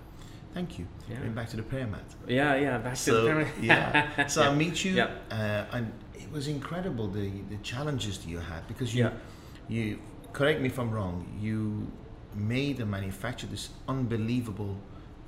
Thank 0.54 0.78
you. 0.78 0.86
Yeah. 1.08 1.18
Going 1.20 1.32
back 1.32 1.48
to 1.50 1.56
the 1.56 1.62
prayer 1.62 1.86
mat. 1.86 2.02
Yeah, 2.26 2.56
yeah, 2.56 2.78
back 2.78 2.96
to 2.96 3.12
the 3.12 3.22
prayer 3.22 3.34
mat. 3.36 3.48
yeah. 3.60 4.26
So 4.34 4.42
I 4.42 4.54
meet 4.54 4.84
you, 4.84 4.92
Yeah. 4.94 5.10
uh, 5.30 5.76
and 5.76 5.92
it 6.14 6.30
was 6.32 6.48
incredible 6.48 7.06
the, 7.08 7.30
the 7.50 7.56
challenges 7.62 8.18
that 8.18 8.28
you 8.28 8.38
had 8.38 8.66
because 8.66 8.94
you, 8.94 9.04
Yeah. 9.04 9.12
you, 9.68 9.98
correct 10.32 10.60
me 10.60 10.66
if 10.68 10.78
I'm 10.78 10.90
wrong, 10.90 11.26
you 11.40 11.90
made 12.34 12.80
and 12.80 12.90
manufactured 12.90 13.50
this 13.50 13.70
unbelievable 13.88 14.76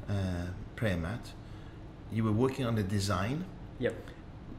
uh, 0.09 0.13
prayer 0.77 0.97
mat. 0.97 1.31
You 2.13 2.25
were 2.25 2.33
working 2.33 2.67
on 2.67 2.75
the 2.75 2.83
design, 2.83 3.45
Yep. 3.79 3.95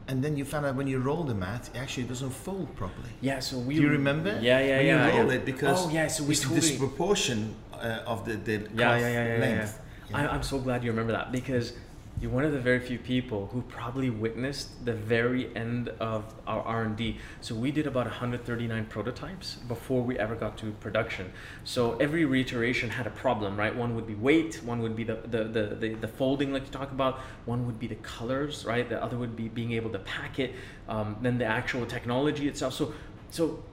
And 0.08 0.24
then 0.24 0.36
you 0.38 0.46
found 0.46 0.66
out 0.66 0.76
when 0.76 0.88
you 0.88 1.00
roll 1.00 1.24
the 1.24 1.36
mat, 1.36 1.70
it 1.74 1.78
actually 1.78 2.04
doesn't 2.04 2.32
fold 2.32 2.76
properly. 2.76 3.10
Yeah, 3.22 3.40
so 3.40 3.58
we. 3.58 3.76
Do 3.76 3.82
you 3.82 3.90
remember? 3.90 4.32
Yeah, 4.42 4.60
yeah, 4.60 4.78
when 4.78 4.86
yeah. 4.86 5.08
you 5.08 5.20
roll 5.20 5.28
yeah. 5.32 5.38
it 5.38 5.46
because 5.46 5.86
Oh, 5.86 5.90
yeah, 5.90 6.08
so 6.08 6.24
we 6.24 6.32
it's 6.32 6.42
the 6.42 6.50
totally. 6.50 6.62
disproportion 6.62 7.56
uh, 7.74 8.02
of 8.06 8.26
the, 8.26 8.34
the 8.36 8.52
Yeah, 8.52 8.68
yeah, 8.76 8.98
yeah, 8.98 9.08
yeah, 9.10 9.34
yeah, 9.36 9.40
length. 9.40 9.80
I, 10.14 10.28
I'm 10.28 10.44
so 10.44 10.60
glad 10.60 10.84
you 10.84 10.92
remember 10.92 11.14
that 11.14 11.32
because 11.32 11.74
you're 12.22 12.32
one 12.32 12.46
of 12.46 12.52
the 12.52 12.60
very 12.60 12.80
few 12.80 12.98
people 12.98 13.48
who 13.48 13.62
probably 13.64 14.10
witnessed 14.10 14.86
the 14.86 14.94
very 14.94 15.54
end 15.56 15.90
of 16.00 16.34
our 16.48 16.62
R&D. 16.62 17.18
So 17.42 17.56
we 17.56 17.72
did 17.72 17.88
about 17.88 18.06
139 18.06 18.86
prototypes 18.86 19.56
before 19.68 20.02
we 20.04 20.18
ever 20.20 20.36
got 20.36 20.58
to 20.60 20.72
production. 20.74 21.34
So 21.64 21.98
every 21.98 22.26
reiteration 22.26 22.90
had 22.90 23.08
a 23.08 23.12
problem, 23.12 23.58
right? 23.58 23.76
One 23.76 23.96
would 23.96 24.08
be 24.08 24.16
weight, 24.16 24.62
one 24.64 24.82
would 24.82 24.96
be 24.96 25.04
the, 25.04 25.16
the, 25.26 25.44
the, 25.46 25.76
the, 25.76 25.94
the 25.96 26.08
folding 26.08 26.54
like 26.54 26.66
you 26.66 26.72
talk 26.72 26.92
about, 26.92 27.20
one 27.46 27.66
would 27.66 27.80
be 27.80 27.88
the 27.88 27.96
colors, 27.96 28.64
right? 28.64 28.88
The 28.88 29.04
other 29.04 29.18
would 29.18 29.36
be 29.36 29.50
being 29.50 29.74
able 29.74 29.90
to 29.90 30.00
pack 30.00 30.40
it, 30.40 30.54
um, 30.88 31.18
then 31.22 31.38
the 31.38 31.46
actual 31.46 31.86
technology 31.86 32.48
itself. 32.48 32.74
So, 32.74 32.94
so 33.32 33.64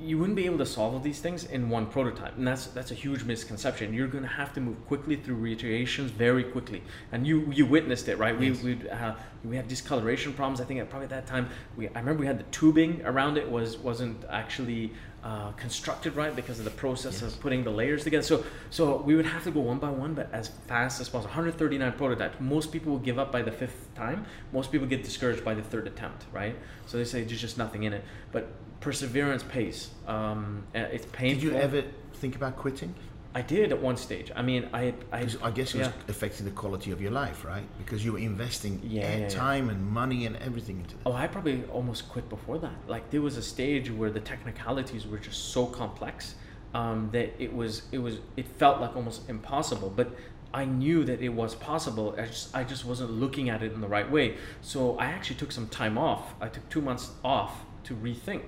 you 0.00 0.18
wouldn't 0.18 0.36
be 0.36 0.46
able 0.46 0.58
to 0.58 0.66
solve 0.66 0.94
all 0.94 1.00
these 1.00 1.20
things 1.20 1.44
in 1.44 1.68
one 1.68 1.86
prototype 1.86 2.36
and 2.36 2.46
that's 2.46 2.66
that's 2.66 2.90
a 2.90 2.94
huge 2.94 3.24
misconception. 3.24 3.92
You're 3.92 4.08
going 4.08 4.24
to 4.24 4.30
have 4.30 4.52
to 4.54 4.60
move 4.60 4.86
quickly 4.86 5.16
through 5.16 5.36
reiterations 5.36 6.10
very 6.10 6.44
quickly. 6.44 6.82
And 7.12 7.26
you 7.26 7.50
you 7.52 7.66
witnessed 7.66 8.08
it 8.08 8.18
right? 8.18 8.40
Yes. 8.40 8.62
we 8.62 8.74
we 8.74 8.88
uh, 8.88 9.14
we 9.44 9.56
had 9.56 9.68
discoloration 9.68 10.32
problems. 10.32 10.60
I 10.60 10.64
think 10.64 10.80
at 10.80 10.90
probably 10.90 11.04
at 11.04 11.10
that 11.10 11.26
time 11.26 11.48
we 11.76 11.88
i 11.88 11.98
remember 11.98 12.20
we 12.20 12.26
had 12.26 12.38
the 12.38 12.44
tubing 12.44 13.02
around 13.04 13.38
it 13.38 13.50
was 13.50 13.78
wasn't 13.78 14.24
actually 14.30 14.92
uh, 15.22 15.52
constructed 15.52 16.16
right 16.16 16.34
because 16.34 16.58
of 16.58 16.64
the 16.64 16.70
process 16.70 17.20
Yes. 17.20 17.34
of 17.34 17.40
putting 17.40 17.62
the 17.64 17.70
layers 17.70 18.04
together. 18.04 18.22
So 18.22 18.44
so 18.70 18.96
we 18.98 19.14
would 19.14 19.26
have 19.26 19.44
to 19.44 19.50
go 19.50 19.60
one 19.60 19.78
by 19.78 19.90
one 19.90 20.14
but 20.14 20.28
as 20.32 20.48
fast 20.66 21.00
as 21.00 21.08
possible. 21.08 21.28
139 21.28 21.92
prototypes. 21.92 22.40
Most 22.40 22.72
people 22.72 22.92
will 22.92 22.98
give 23.00 23.18
up 23.18 23.30
by 23.32 23.42
the 23.42 23.52
fifth 23.52 23.94
time. 23.94 24.24
Most 24.52 24.72
people 24.72 24.86
get 24.86 25.02
discouraged 25.04 25.44
by 25.44 25.54
the 25.54 25.62
third 25.62 25.86
attempt 25.86 26.24
right? 26.32 26.56
So 26.86 26.96
they 26.98 27.04
say 27.04 27.22
there's 27.24 27.40
just 27.40 27.58
nothing 27.58 27.82
in 27.84 27.92
it. 27.92 28.04
But 28.32 28.48
perseverance 28.80 29.42
pays 29.42 29.90
um, 30.06 30.64
uh, 30.74 30.78
it's 30.78 31.06
painful 31.06 31.40
Did 31.40 31.42
you 31.42 31.60
ever 31.60 31.82
think 32.14 32.34
about 32.36 32.56
quitting? 32.56 32.94
I 33.32 33.42
did 33.42 33.70
at 33.70 33.80
one 33.80 33.96
stage. 33.96 34.32
I 34.34 34.42
mean, 34.42 34.68
I, 34.72 34.92
I, 35.12 35.28
I 35.42 35.50
guess 35.52 35.74
it 35.74 35.78
was 35.78 35.86
yeah. 35.86 35.92
affecting 36.08 36.46
the 36.46 36.52
quality 36.52 36.90
of 36.90 37.00
your 37.00 37.12
life, 37.12 37.44
right? 37.44 37.62
Because 37.78 38.04
you 38.04 38.12
were 38.12 38.18
investing 38.18 38.80
yeah, 38.82 39.16
yeah. 39.16 39.28
time 39.28 39.70
and 39.70 39.86
money 39.86 40.26
and 40.26 40.36
everything 40.38 40.78
into 40.78 40.96
that. 40.96 41.02
Oh, 41.06 41.12
I 41.12 41.28
probably 41.28 41.62
almost 41.72 42.08
quit 42.08 42.28
before 42.28 42.58
that. 42.58 42.74
Like 42.88 43.10
there 43.10 43.22
was 43.22 43.36
a 43.36 43.42
stage 43.42 43.90
where 43.90 44.10
the 44.10 44.20
technicalities 44.20 45.06
were 45.06 45.18
just 45.18 45.52
so 45.52 45.66
complex 45.66 46.34
um, 46.74 47.08
that 47.12 47.32
it 47.38 47.52
was, 47.52 47.82
it 47.92 47.98
was, 47.98 48.18
it 48.36 48.48
felt 48.58 48.80
like 48.80 48.96
almost 48.96 49.28
impossible. 49.28 49.92
But 49.94 50.10
I 50.52 50.64
knew 50.64 51.04
that 51.04 51.22
it 51.22 51.28
was 51.28 51.54
possible. 51.54 52.16
I 52.18 52.26
just, 52.26 52.56
I 52.56 52.64
just 52.64 52.84
wasn't 52.84 53.12
looking 53.12 53.48
at 53.48 53.62
it 53.62 53.72
in 53.72 53.80
the 53.80 53.88
right 53.88 54.10
way. 54.10 54.38
So 54.60 54.96
I 54.98 55.06
actually 55.06 55.36
took 55.36 55.52
some 55.52 55.68
time 55.68 55.96
off. 55.96 56.34
I 56.40 56.48
took 56.48 56.68
two 56.68 56.80
months 56.80 57.12
off 57.22 57.60
to 57.84 57.94
rethink. 57.94 58.42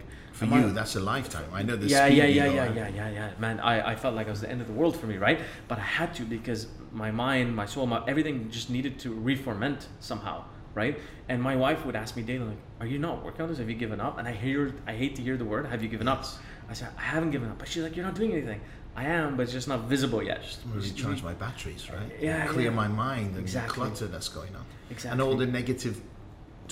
For 0.48 0.54
Am 0.54 0.62
I- 0.64 0.66
you, 0.66 0.72
that's 0.72 0.96
a 0.96 1.00
lifetime. 1.00 1.44
I 1.52 1.62
know 1.62 1.76
the 1.76 1.86
yeah, 1.86 2.06
yeah, 2.06 2.24
yeah, 2.24 2.46
yeah, 2.46 2.72
yeah, 2.72 2.88
yeah, 2.88 3.08
yeah. 3.10 3.30
Man, 3.38 3.60
I, 3.60 3.92
I 3.92 3.96
felt 3.96 4.14
like 4.14 4.26
it 4.26 4.30
was 4.30 4.40
the 4.40 4.50
end 4.50 4.60
of 4.60 4.66
the 4.66 4.72
world 4.72 4.96
for 4.96 5.06
me, 5.06 5.16
right? 5.18 5.38
But 5.68 5.78
I 5.78 5.82
had 5.82 6.14
to 6.14 6.22
because 6.24 6.66
my 6.92 7.10
mind, 7.10 7.54
my 7.54 7.66
soul, 7.66 7.86
my 7.86 8.02
everything 8.06 8.50
just 8.50 8.68
needed 8.70 8.98
to 9.00 9.10
re-ferment 9.12 9.88
somehow, 10.00 10.44
right? 10.74 10.98
And 11.28 11.40
my 11.40 11.56
wife 11.56 11.86
would 11.86 11.96
ask 11.96 12.16
me 12.16 12.22
daily, 12.22 12.44
like, 12.46 12.58
"Are 12.80 12.86
you 12.86 12.98
not 12.98 13.24
working 13.24 13.42
on 13.42 13.48
this? 13.48 13.58
Have 13.58 13.70
you 13.70 13.76
given 13.76 14.00
up?" 14.00 14.18
And 14.18 14.26
I 14.26 14.32
hear, 14.32 14.74
I 14.86 14.92
hate 14.92 15.14
to 15.16 15.22
hear 15.22 15.36
the 15.36 15.44
word, 15.44 15.66
"Have 15.66 15.82
you 15.82 15.88
given 15.88 16.08
up?" 16.08 16.24
I 16.68 16.74
said, 16.74 16.88
"I 16.98 17.02
haven't 17.02 17.30
given 17.30 17.48
up." 17.50 17.58
But 17.58 17.68
she's 17.68 17.82
like, 17.82 17.94
"You're 17.96 18.04
not 18.06 18.14
doing 18.16 18.32
anything." 18.32 18.60
I 18.94 19.04
am, 19.04 19.36
but 19.36 19.44
it's 19.44 19.52
just 19.52 19.68
not 19.68 19.80
visible 19.84 20.22
yet. 20.22 20.42
Just 20.42 20.60
recharge 20.74 21.22
my 21.22 21.32
batteries, 21.32 21.88
right? 21.90 22.12
Yeah, 22.20 22.46
Clear 22.48 22.64
yeah. 22.70 22.76
my 22.82 22.88
mind 22.88 23.28
and 23.36 23.38
Exactly. 23.40 23.68
the 23.84 23.88
clutter 23.88 24.06
that's 24.06 24.28
going 24.28 24.54
on. 24.54 24.66
Exactly. 24.90 25.12
And 25.12 25.22
all 25.22 25.34
the 25.34 25.46
negative 25.46 25.98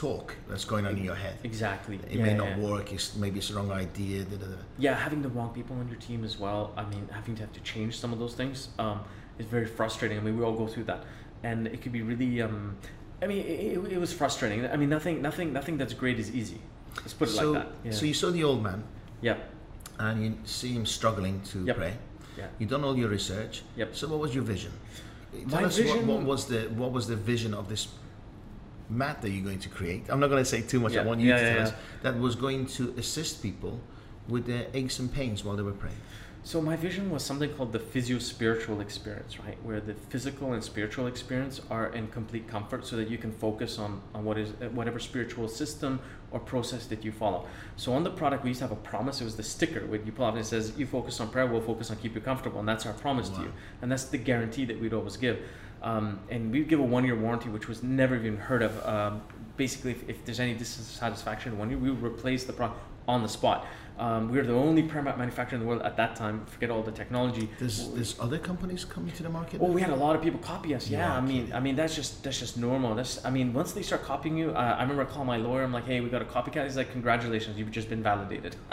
talk 0.01 0.35
that's 0.49 0.65
going 0.65 0.87
on 0.87 0.97
in 0.97 1.05
your 1.05 1.15
head. 1.25 1.37
Exactly. 1.45 1.97
It 2.11 2.19
yeah, 2.19 2.25
may 2.27 2.35
not 2.35 2.51
yeah. 2.51 2.69
work, 2.71 2.93
it's, 2.93 3.15
maybe 3.17 3.39
it's 3.41 3.49
the 3.49 3.57
wrong 3.57 3.71
idea. 3.71 4.25
Da, 4.25 4.37
da, 4.43 4.47
da. 4.47 4.61
yeah 4.79 4.95
having 5.07 5.21
the 5.27 5.33
wrong 5.35 5.51
people 5.59 5.75
on 5.83 5.87
your 5.93 6.01
team 6.09 6.25
as 6.31 6.35
well 6.45 6.63
i 6.77 6.85
mean 6.93 7.05
having 7.19 7.35
to 7.39 7.43
have 7.43 7.53
to 7.59 7.63
change 7.73 7.93
some 8.03 8.13
of 8.15 8.19
those 8.23 8.35
things 8.41 8.57
um, 8.85 8.99
is 9.39 9.47
very 9.57 9.69
frustrating 9.79 10.17
i 10.19 10.23
mean 10.25 10.37
we 10.39 10.45
all 10.47 10.59
go 10.65 10.67
through 10.73 10.87
that 10.93 11.01
and 11.43 11.67
it 11.75 11.79
could 11.83 11.95
be 11.99 12.03
really 12.11 12.33
um, 12.47 12.77
i 13.23 13.27
mean 13.31 13.41
it, 13.53 13.59
it, 13.75 13.93
it 13.97 14.01
was 14.05 14.13
frustrating 14.13 14.59
i 14.75 14.77
mean 14.77 14.91
nothing 14.97 15.17
nothing 15.29 15.53
nothing 15.59 15.77
that's 15.81 15.97
great 16.03 16.19
is 16.25 16.29
easy 16.41 16.61
let's 16.97 17.15
put 17.21 17.29
it 17.29 17.33
so, 17.33 17.53
like 17.53 17.65
that 17.65 17.73
yeah 17.85 17.93
so 17.99 18.03
you 18.11 18.15
saw 18.15 18.31
the 18.31 18.45
old 18.51 18.63
man 18.63 18.83
yep 19.21 19.39
and 20.01 20.25
you 20.25 20.31
see 20.45 20.73
him 20.73 20.87
struggling 20.87 21.41
to 21.43 21.59
Yep. 21.65 21.77
pray. 21.77 21.95
yeah 22.39 22.47
You've 22.59 22.71
done 22.71 22.85
all 22.85 22.97
your 22.97 23.11
research. 23.19 23.63
Yep. 23.77 23.95
So 23.99 24.09
what 24.09 24.21
was 24.25 24.35
your 24.35 24.45
vision? 24.45 24.73
Tell 25.33 25.61
My 25.61 25.65
us 25.69 25.79
what, 25.79 26.05
what 26.05 26.23
was 26.23 26.47
the 26.47 26.63
what 26.81 26.91
was 26.93 27.07
the 27.07 27.17
vision 27.17 27.53
of 27.55 27.69
this 27.69 27.89
mat 28.91 29.23
that 29.23 29.31
you're 29.31 29.45
going 29.45 29.61
to 29.61 29.69
create? 29.69 30.05
I'm 30.09 30.21
not 30.21 30.29
going 30.29 30.43
to 30.43 30.49
say 30.49 30.61
too 30.63 30.81
much. 30.81 30.97
I 30.97 31.03
want 31.05 31.21
you 31.21 31.29
Yeah, 31.29 31.37
to 31.37 31.43
yeah, 31.43 31.49
tell 31.51 31.59
yeah. 31.59 31.69
us 31.69 31.75
that 32.03 32.19
was 32.19 32.35
going 32.35 32.67
to 32.67 32.95
assist 32.99 33.43
people 33.43 33.81
with 34.29 34.47
their 34.47 34.67
aches 34.75 34.99
and 34.99 35.13
pains 35.13 35.45
while 35.45 35.57
they 35.57 35.63
were 35.63 35.73
praying. 35.73 35.97
So 36.43 36.63
my 36.63 36.75
vision 36.75 37.11
was 37.11 37.23
something 37.23 37.51
called 37.51 37.73
the 37.75 37.79
physio-spiritual 37.79 38.81
experience, 38.81 39.39
right? 39.39 39.59
Where 39.63 39.79
the 39.79 39.93
physical 39.93 40.55
and 40.55 40.65
spiritual 40.65 41.07
experience 41.07 41.61
are 41.71 41.89
in 41.93 42.09
complete 42.09 42.49
comfort, 42.49 42.87
so 42.87 42.97
that 42.97 43.11
you 43.11 43.19
can 43.19 43.31
focus 43.31 43.79
on, 43.79 44.01
on 44.15 44.25
what 44.25 44.39
is 44.39 44.53
whatever 44.73 44.99
spiritual 44.99 45.49
system 45.49 46.01
or 46.31 46.41
process 46.41 46.87
that 46.87 47.05
you 47.05 47.13
follow. 47.13 47.47
So 47.77 47.93
on 47.93 48.05
the 48.05 48.11
product, 48.11 48.43
we 48.43 48.51
used 48.51 48.61
to 48.61 48.69
have 48.69 48.73
a 48.73 48.81
promise. 48.81 49.21
It 49.21 49.25
was 49.25 49.37
the 49.37 49.43
sticker 49.43 49.85
where 49.87 50.01
you 50.01 50.13
pull 50.13 50.25
off 50.25 50.33
and 50.35 50.41
it 50.41 50.47
says, 50.47 50.73
"You 50.79 50.87
focus 50.87 51.21
on 51.21 51.29
prayer, 51.29 51.47
we'll 51.47 51.61
focus 51.61 51.91
on 51.91 51.99
keep 51.99 52.15
you 52.15 52.23
comfortable," 52.23 52.61
and 52.61 52.69
that's 52.69 52.87
our 52.87 52.95
promise 52.95 53.29
to 53.29 53.43
you, 53.43 53.53
and 53.83 53.93
that's 53.93 54.05
the 54.05 54.17
guarantee 54.19 54.65
that 54.65 54.81
we'd 54.81 54.95
always 54.95 55.19
give. 55.19 55.41
Um, 55.83 56.21
and 56.29 56.53
we'd 56.53 56.69
give 56.69 56.81
a 56.81 56.83
one-year 56.83 57.17
warranty, 57.17 57.49
which 57.49 57.69
was 57.69 57.83
never 57.83 58.15
even 58.15 58.37
heard 58.37 58.63
of. 58.63 58.87
Um, 58.87 59.23
basically, 59.57 59.93
if, 59.93 60.09
if 60.09 60.25
there's 60.25 60.41
any 60.41 60.55
dissatisfaction 60.55 61.57
one 61.59 61.71
year, 61.71 61.79
we 61.79 61.91
would 61.91 62.03
replace 62.03 62.45
the 62.45 62.53
product 62.53 62.81
on 63.09 63.23
the 63.23 63.29
spot. 63.29 63.67
Um, 64.01 64.31
we 64.31 64.39
were 64.39 64.45
the 64.45 64.55
only 64.55 64.83
prayer 64.83 65.03
mat 65.03 65.19
manufacturer 65.19 65.57
in 65.57 65.61
the 65.61 65.69
world 65.69 65.83
at 65.83 65.99
that 65.99 66.17
time. 66.17 66.47
Forget 66.47 66.71
all 66.71 66.83
the 66.83 66.91
technology. 66.91 67.51
There's 67.59 67.91
there's 67.91 68.19
other 68.19 68.39
companies 68.39 68.83
coming 68.83 69.13
to 69.13 69.23
the 69.23 69.29
market. 69.29 69.61
Well, 69.61 69.73
we 69.73 69.83
had 69.83 69.91
a 69.91 70.01
lot 70.07 70.17
of 70.17 70.23
people 70.23 70.41
copy 70.41 70.75
us. 70.75 70.89
Yeah, 70.89 71.01
Yeah, 71.01 71.17
I 71.19 71.21
mean. 71.21 71.53
I 71.53 71.61
mean 71.61 71.77
that's 71.77 71.95
just 71.95 72.25
that's 72.25 72.39
just 72.39 72.57
normal. 72.57 72.95
That's 72.95 73.23
I 73.27 73.31
mean, 73.31 73.53
once 73.53 73.73
they 73.73 73.83
start 73.83 74.03
copying 74.03 74.39
you, 74.39 74.53
uh, 74.53 74.77
I 74.79 74.83
remember 74.83 75.05
calling 75.05 75.27
my 75.27 75.37
lawyer. 75.37 75.65
I'm 75.65 75.73
like, 75.73 75.85
hey, 75.85 76.01
we 76.01 76.09
got 76.09 76.23
a 76.23 76.25
copycat. 76.25 76.65
He's 76.65 76.79
like, 76.79 76.91
congratulations, 76.93 77.59
you've 77.59 77.71
just 77.71 77.91
been 77.91 78.03
validated. 78.03 78.57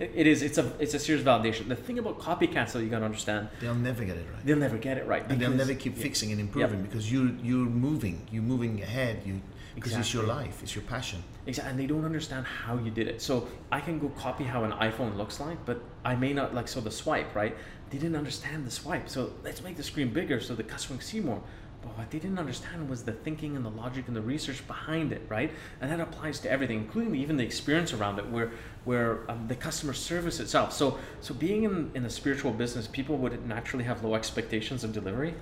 it, 0.00 0.10
it 0.12 0.26
is. 0.26 0.42
It's 0.42 0.58
a 0.58 0.72
it's 0.80 0.94
a 0.94 0.98
serious 0.98 1.24
validation. 1.24 1.68
The 1.68 1.76
thing 1.76 2.00
about 2.00 2.18
copycats, 2.18 2.72
though, 2.72 2.80
you 2.80 2.88
got 2.88 2.98
to 2.98 3.04
understand, 3.04 3.48
They'll 3.60 3.76
never 3.76 4.04
get 4.04 4.16
it 4.16 4.26
right. 4.32 4.44
they'll 4.44 4.56
never 4.56 4.78
get 4.78 4.98
it 4.98 5.06
right. 5.06 5.24
and 5.28 5.40
they'll 5.40 5.50
never 5.50 5.74
keep 5.74 5.96
yeah. 5.96 6.02
fixing 6.02 6.32
and 6.32 6.40
improving 6.40 6.82
because 6.82 7.12
you 7.12 7.36
you're 7.42 7.70
moving, 7.86 8.26
you're 8.32 8.42
moving 8.42 8.82
ahead. 8.82 9.22
You 9.24 9.40
because 9.76 9.94
it's 9.94 10.12
your 10.12 10.24
life, 10.24 10.62
it's 10.64 10.74
your 10.74 10.82
passion. 10.84 11.22
Exactly, 11.48 11.70
and 11.70 11.80
they 11.80 11.86
don't 11.86 12.04
understand 12.04 12.46
how 12.46 12.76
you 12.78 12.90
did 12.90 13.08
it. 13.08 13.20
So 13.22 13.48
I 13.72 13.80
can 13.80 13.98
go 13.98 14.10
copy 14.10 14.44
how 14.44 14.64
an 14.64 14.72
iPhone 14.72 15.16
looks 15.16 15.40
like, 15.40 15.64
but 15.64 15.82
I 16.04 16.14
may 16.14 16.32
not 16.34 16.54
like 16.54 16.68
so 16.68 16.80
the 16.80 16.90
swipe, 16.90 17.34
right? 17.34 17.56
They 17.90 17.98
didn't 17.98 18.16
understand 18.16 18.66
the 18.66 18.70
swipe. 18.70 19.08
So 19.08 19.32
let's 19.42 19.62
make 19.62 19.76
the 19.76 19.82
screen 19.82 20.12
bigger 20.12 20.40
so 20.40 20.54
the 20.54 20.62
customer 20.62 20.98
can 20.98 21.06
see 21.06 21.20
more. 21.20 21.42
But 21.80 21.96
what 21.96 22.10
they 22.10 22.18
didn't 22.18 22.38
understand 22.38 22.90
was 22.90 23.04
the 23.04 23.12
thinking 23.12 23.56
and 23.56 23.64
the 23.64 23.70
logic 23.70 24.08
and 24.08 24.16
the 24.16 24.20
research 24.20 24.66
behind 24.66 25.12
it, 25.12 25.22
right? 25.28 25.50
And 25.80 25.90
that 25.90 26.00
applies 26.00 26.38
to 26.40 26.50
everything, 26.50 26.78
including 26.80 27.14
even 27.14 27.36
the 27.36 27.44
experience 27.44 27.92
around 27.92 28.18
it, 28.18 28.28
where 28.28 28.50
where 28.84 29.30
um, 29.30 29.46
the 29.48 29.54
customer 29.54 29.94
service 29.94 30.40
itself. 30.40 30.72
So 30.72 30.98
so 31.20 31.32
being 31.34 31.62
in, 31.64 31.90
in 31.94 32.04
a 32.04 32.10
spiritual 32.10 32.52
business, 32.52 32.86
people 32.88 33.16
would 33.18 33.46
naturally 33.46 33.84
have 33.84 34.04
low 34.04 34.14
expectations 34.16 34.84
of 34.84 34.92
delivery. 34.92 35.34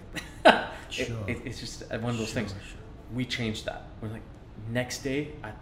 Sure. 0.89 1.07
it, 1.27 1.39
it, 1.39 1.43
it's 1.47 1.59
just 1.59 1.83
one 1.91 2.11
of 2.11 2.19
those 2.19 2.29
Sure, 2.29 2.35
things. 2.43 2.53
sure. 2.53 2.79
We 3.13 3.25
changed 3.25 3.65
that. 3.65 3.87
We're 4.01 4.09
like, 4.11 4.23
next 4.71 4.99
day 5.03 5.33
at 5.43 5.57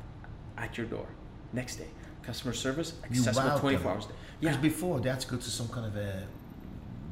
at 0.56 0.76
your 0.78 0.86
door, 0.86 1.06
next 1.52 1.76
day, 1.76 1.88
customer 2.22 2.52
service 2.54 2.94
accessible 3.04 3.48
wowed 3.50 3.60
twenty 3.60 3.76
them. 3.76 3.82
four 3.84 3.92
hours 3.92 4.04
a 4.04 4.08
day. 4.08 4.14
Because 4.40 4.56
Yeah, 4.56 4.62
before 4.62 5.00
they 5.00 5.08
had 5.10 5.20
to 5.20 5.28
go 5.28 5.36
to 5.36 5.50
some 5.50 5.68
kind 5.68 5.86
of 5.86 5.96
a 5.96 6.26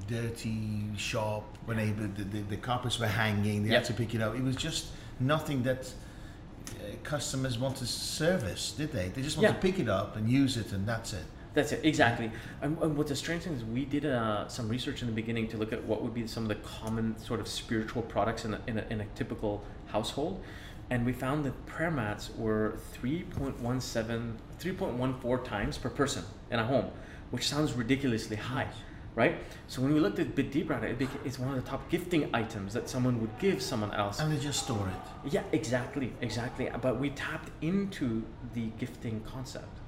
dirty 0.07 0.85
shop 0.97 1.45
when 1.65 1.77
they, 1.77 1.91
the, 1.91 2.09
the, 2.25 2.41
the 2.43 2.57
carpets 2.57 2.99
were 2.99 3.07
hanging, 3.07 3.65
they 3.65 3.71
Yep. 3.71 3.79
had 3.79 3.85
to 3.87 3.95
pick 3.95 4.15
it 4.15 4.21
up. 4.21 4.35
It 4.35 4.43
was 4.43 4.57
just 4.57 4.87
nothing 5.21 5.63
that 5.63 5.93
uh, 6.69 6.73
customers 7.03 7.59
want 7.59 7.77
to 7.77 7.87
service, 7.87 8.73
did 8.73 8.93
they? 8.93 9.09
They 9.09 9.23
just 9.23 9.37
want 9.37 9.49
Yeah. 9.49 9.55
to 9.55 9.61
pick 9.61 9.79
it 9.79 9.89
up 9.89 10.17
and 10.17 10.29
use 10.29 10.57
it, 10.57 10.73
and 10.73 10.87
that's 10.87 11.13
it. 11.13 11.25
That's 11.55 11.73
it, 11.73 11.85
exactly. 11.85 12.31
And, 12.63 12.79
and 12.81 12.97
what 12.97 13.07
the 13.09 13.17
strange 13.17 13.43
thing 13.43 13.53
is, 13.53 13.63
we 13.65 13.85
did 13.85 14.07
uh, 14.07 14.49
some 14.49 14.69
research 14.69 15.03
in 15.03 15.09
the 15.09 15.15
beginning 15.15 15.49
to 15.49 15.59
look 15.59 15.73
at 15.73 15.85
what 15.85 16.03
would 16.03 16.15
be 16.15 16.27
some 16.27 16.45
of 16.45 16.49
the 16.49 16.55
common 16.57 17.17
sort 17.19 17.41
of 17.41 17.47
spiritual 17.49 18.03
products 18.03 18.45
in 18.47 18.55
a, 18.55 18.61
in 18.67 18.79
a, 18.79 18.85
in 18.91 19.01
a 19.03 19.07
typical 19.15 19.63
household. 19.89 20.43
And 20.91 21.07
we 21.07 21.13
found 21.13 21.45
that 21.47 21.67
prayer 21.67 21.91
mats 21.91 22.31
were 22.37 22.79
3.17, 23.03 24.35
3.14 24.61 25.45
times 25.45 25.79
per 25.79 25.89
person 25.89 26.25
in 26.51 26.59
a 26.59 26.65
home, 26.65 26.91
which 27.31 27.49
sounds 27.49 27.73
ridiculously 27.73 28.37
high, 28.37 28.69
right? 29.15 29.37
So 29.69 29.81
when 29.81 29.95
we 29.95 30.01
looked 30.01 30.19
a 30.19 30.25
bit 30.27 30.51
deeper 30.53 30.75
at 30.75 30.85
it, 30.85 31.09
it's 31.25 31.39
one 31.39 31.49
of 31.49 31.65
the 31.65 31.69
top 31.71 31.89
gifting 31.89 32.29
items 32.35 32.75
that 32.75 32.91
someone 32.91 33.21
would 33.23 33.39
give 33.39 33.63
someone 33.63 33.93
else. 33.95 34.21
And 34.21 34.31
they 34.31 34.39
just 34.39 34.65
store 34.65 34.87
it. 34.89 35.33
Yeah, 35.33 35.45
exactly, 35.53 36.13
exactly. 36.21 36.71
But 36.83 37.01
we 37.01 37.11
tapped 37.11 37.51
into 37.63 38.23
the 38.53 38.67
gifting 38.79 39.23
concept. 39.23 39.79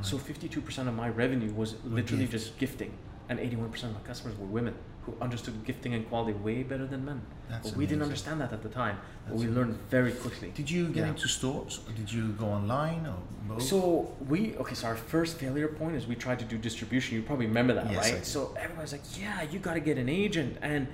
So 0.00 0.16
52% 0.16 0.88
of 0.88 0.94
my 0.94 1.08
revenue 1.08 1.52
was 1.52 1.74
literally 1.84 2.26
just 2.26 2.56
gifting, 2.58 2.96
and 3.28 3.38
81% 3.38 3.84
of 3.84 3.94
my 3.94 4.00
customers 4.00 4.38
were 4.38 4.46
women 4.46 4.74
who 5.04 5.14
understood 5.20 5.64
gifting 5.64 5.94
and 5.94 6.08
quality 6.08 6.32
way 6.32 6.62
better 6.62 6.86
than 6.86 7.04
men. 7.04 7.20
That's 7.48 7.70
but 7.70 7.76
we 7.78 7.86
didn't 7.86 8.02
understand 8.02 8.40
that 8.40 8.52
at 8.52 8.62
the 8.62 8.68
time. 8.68 8.98
But 9.26 9.36
we 9.36 9.46
learned 9.48 9.76
very 9.90 10.12
quickly. 10.12 10.52
Did 10.54 10.70
you 10.70 10.88
get 10.88 11.04
Yeah. 11.04 11.08
into 11.08 11.26
stores? 11.28 11.80
Or 11.88 11.92
did 11.92 12.12
you 12.12 12.28
go 12.32 12.46
online 12.46 13.06
or 13.06 13.16
both? 13.48 13.62
So 13.62 14.14
we 14.28 14.54
okay. 14.56 14.74
So 14.74 14.86
our 14.86 14.96
first 14.96 15.38
failure 15.38 15.68
point 15.68 15.96
is 15.96 16.06
we 16.06 16.14
tried 16.14 16.38
to 16.38 16.44
do 16.44 16.56
distribution. 16.56 17.16
You 17.16 17.22
probably 17.22 17.46
remember 17.46 17.74
that, 17.74 17.90
Yes, 17.90 18.12
right? 18.12 18.24
So 18.26 18.54
everybody's 18.56 18.92
like, 18.92 19.02
"Yeah, 19.20 19.42
you 19.42 19.58
got 19.58 19.74
to 19.74 19.80
get 19.80 19.98
an 19.98 20.08
agent." 20.08 20.56
And 20.62 20.86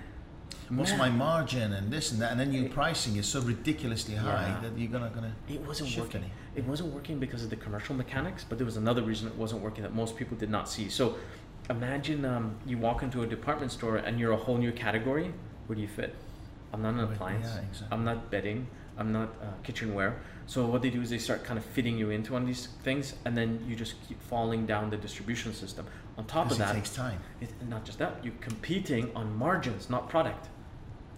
What's 0.71 0.90
man, 0.90 0.99
my 0.99 1.11
margin 1.11 1.73
and 1.73 1.90
this 1.90 2.12
and 2.12 2.21
that, 2.21 2.31
and 2.31 2.38
then 2.40 2.53
your 2.53 2.64
It- 2.66 2.73
pricing 2.73 3.16
is 3.16 3.27
so 3.27 3.40
ridiculously 3.40 4.14
high 4.16 4.49
Yeah. 4.49 4.61
that 4.62 4.79
you're 4.79 4.90
gonna 4.90 5.11
gonna. 5.14 5.33
It 5.49 5.61
wasn't 5.66 5.97
working. 5.99 6.23
any. 6.23 6.33
It 6.57 6.64
wasn't 6.66 6.92
working 6.94 7.18
because 7.18 7.42
of 7.44 7.51
the 7.51 7.57
commercial 7.57 7.94
mechanics, 7.94 8.44
but 8.49 8.59
there 8.59 8.64
was 8.66 8.77
another 8.77 9.03
reason 9.03 9.29
it 9.29 9.37
wasn't 9.37 9.62
working 9.62 9.83
that 9.83 9.94
most 9.94 10.16
people 10.16 10.37
did 10.37 10.51
not 10.51 10.68
see. 10.68 10.88
So 10.88 11.16
imagine 11.70 12.24
um, 12.24 12.57
you 12.66 12.78
walk 12.78 13.02
into 13.02 13.22
a 13.22 13.26
department 13.26 13.72
store 13.72 13.96
and 13.96 14.18
you're 14.18 14.33
a 14.33 14.37
whole 14.37 14.59
new 14.59 14.72
category. 14.72 15.33
Where 15.66 15.76
do 15.76 15.83
you 15.83 15.88
fit? 15.88 16.14
I'm 16.72 16.83
not 16.83 16.94
an 16.94 17.00
appliance. 17.00 17.46
yeah, 17.46 17.62
exactly. 17.62 17.88
I'm 17.90 18.04
not 18.04 18.31
bedding. 18.31 18.66
I'm 18.98 19.12
not 19.12 19.28
uh, 19.40 19.46
kitchenware. 19.62 20.20
So 20.46 20.66
what 20.66 20.83
they 20.83 20.90
do 20.90 21.00
is 21.00 21.11
they 21.11 21.18
start 21.18 21.44
kind 21.44 21.59
of 21.59 21.64
fitting 21.64 21.96
you 21.96 22.11
into 22.11 22.33
one 22.33 22.42
of 22.42 22.48
these 22.48 22.68
things, 22.83 23.14
and 23.24 23.37
then 23.37 23.64
you 23.68 23.76
just 23.76 23.94
keep 24.09 24.20
falling 24.22 24.66
down 24.66 24.90
the 24.90 24.96
distribution 24.96 25.54
system. 25.54 25.87
On 26.16 26.24
top 26.24 26.50
of 26.50 26.59
that, 26.59 26.74
it 26.74 26.81
takes 26.81 26.94
time. 26.94 27.20
it, 27.40 27.50
not 27.68 27.85
just 27.85 27.98
that, 28.00 28.16
you're 28.24 28.35
competing 28.40 29.14
on 29.14 29.35
margins, 29.37 29.88
not 29.88 30.09
product. 30.09 30.48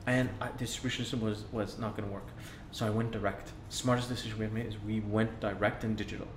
And 0.07 0.29
I, 0.41 0.49
distribution 0.59 1.05
system 1.05 1.21
was, 1.21 1.45
was 1.53 1.79
not 1.79 1.97
going 1.97 2.09
to 2.09 2.13
work. 2.13 2.27
So 2.71 2.87
I 2.87 2.91
went 2.91 3.13
direct. 3.13 3.53
Smartest 3.71 4.09
decision 4.09 4.39
we 4.39 4.47
made 4.49 4.67
is 4.67 4.75
we 4.87 5.01
went 5.01 5.41
direct 5.41 5.85
and 5.85 5.97
digital. 5.97 6.29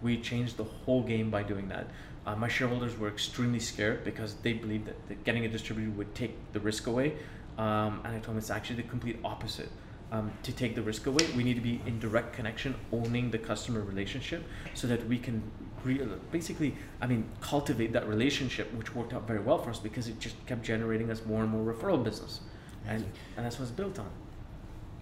We 0.00 0.20
changed 0.20 0.56
the 0.56 0.64
whole 0.64 1.02
game 1.02 1.30
by 1.30 1.42
doing 1.42 1.68
that. 1.68 1.88
Uh, 2.26 2.34
my 2.34 2.48
shareholders 2.48 2.98
were 2.98 3.08
extremely 3.08 3.60
scared 3.60 4.02
because 4.02 4.34
they 4.42 4.52
believed 4.52 4.86
that, 4.86 5.08
that 5.08 5.22
getting 5.24 5.44
a 5.44 5.48
distributor 5.48 5.90
would 5.92 6.12
take 6.14 6.34
the 6.52 6.60
risk 6.60 6.88
away. 6.88 7.14
Um, 7.56 8.00
and 8.04 8.08
I 8.08 8.18
told 8.18 8.24
them 8.24 8.38
it's 8.38 8.50
actually 8.50 8.76
the 8.82 8.88
complete 8.88 9.18
opposite. 9.24 9.70
Um, 10.12 10.30
to 10.44 10.52
take 10.52 10.76
the 10.76 10.82
risk 10.82 11.06
away, 11.06 11.26
we 11.36 11.42
need 11.42 11.54
to 11.54 11.60
be 11.60 11.80
in 11.84 11.98
direct 11.98 12.32
connection, 12.32 12.76
owning 12.92 13.30
the 13.30 13.38
customer 13.38 13.80
relationship, 13.80 14.44
so 14.74 14.86
that 14.86 15.04
we 15.08 15.18
can 15.18 15.42
re- 15.82 16.00
basically, 16.30 16.76
I 17.00 17.08
mean, 17.08 17.28
cultivate 17.40 17.92
that 17.92 18.06
relationship, 18.06 18.72
which 18.74 18.94
worked 18.94 19.12
out 19.12 19.26
very 19.26 19.40
well 19.40 19.58
for 19.58 19.70
us 19.70 19.80
because 19.80 20.06
it 20.06 20.20
just 20.20 20.36
kept 20.46 20.62
generating 20.62 21.10
us 21.10 21.24
more 21.26 21.42
and 21.42 21.50
more 21.50 21.72
referral 21.72 22.02
business, 22.02 22.40
and 22.86 23.04
and 23.36 23.44
that's 23.44 23.58
what 23.58 23.64
it's 23.64 23.72
built 23.72 23.98
on. 23.98 24.10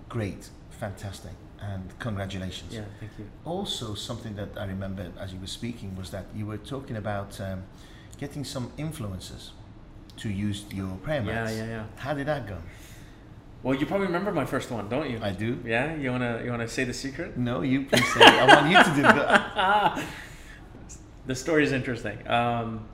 Great, 0.08 0.48
fantastic, 0.70 1.32
and 1.72 1.82
congratulations. 1.98 2.72
Yeah, 2.74 2.84
thank 3.00 3.12
you. 3.18 3.26
Also, 3.44 3.94
something 3.94 4.34
that 4.36 4.50
I 4.56 4.64
remember 4.66 5.04
as 5.18 5.32
you 5.32 5.40
were 5.40 5.46
speaking 5.60 5.96
was 5.96 6.10
that 6.10 6.26
you 6.34 6.46
were 6.46 6.58
talking 6.58 6.96
about 6.96 7.40
um, 7.40 7.62
getting 8.18 8.44
some 8.44 8.70
influencers 8.78 9.50
to 10.18 10.28
use 10.28 10.64
your 10.72 10.96
prayer 10.96 11.22
Yeah, 11.22 11.34
mats. 11.44 11.56
yeah, 11.56 11.66
yeah. 11.66 11.84
How 11.96 12.14
did 12.14 12.26
that 12.26 12.46
go? 12.46 12.58
Well, 13.62 13.74
you 13.74 13.86
probably 13.86 14.06
remember 14.08 14.30
my 14.32 14.44
first 14.44 14.70
one, 14.70 14.88
don't 14.88 15.08
you? 15.10 15.18
I 15.22 15.30
do. 15.32 15.58
yeah, 15.64 15.94
you 15.96 16.10
wanna 16.10 16.42
you 16.44 16.50
wanna 16.50 16.68
say 16.68 16.84
the 16.84 16.92
secret? 16.92 17.36
No, 17.38 17.62
you 17.62 17.86
please 17.86 18.06
say. 18.12 18.20
it. 18.20 18.26
I 18.42 18.46
want 18.54 18.70
you 18.70 18.82
to 18.84 18.94
do 18.96 19.02
that. 19.02 20.04
The 21.26 21.34
story 21.34 21.64
is 21.64 21.72
interesting. 21.72 22.18
Um, 22.28 22.86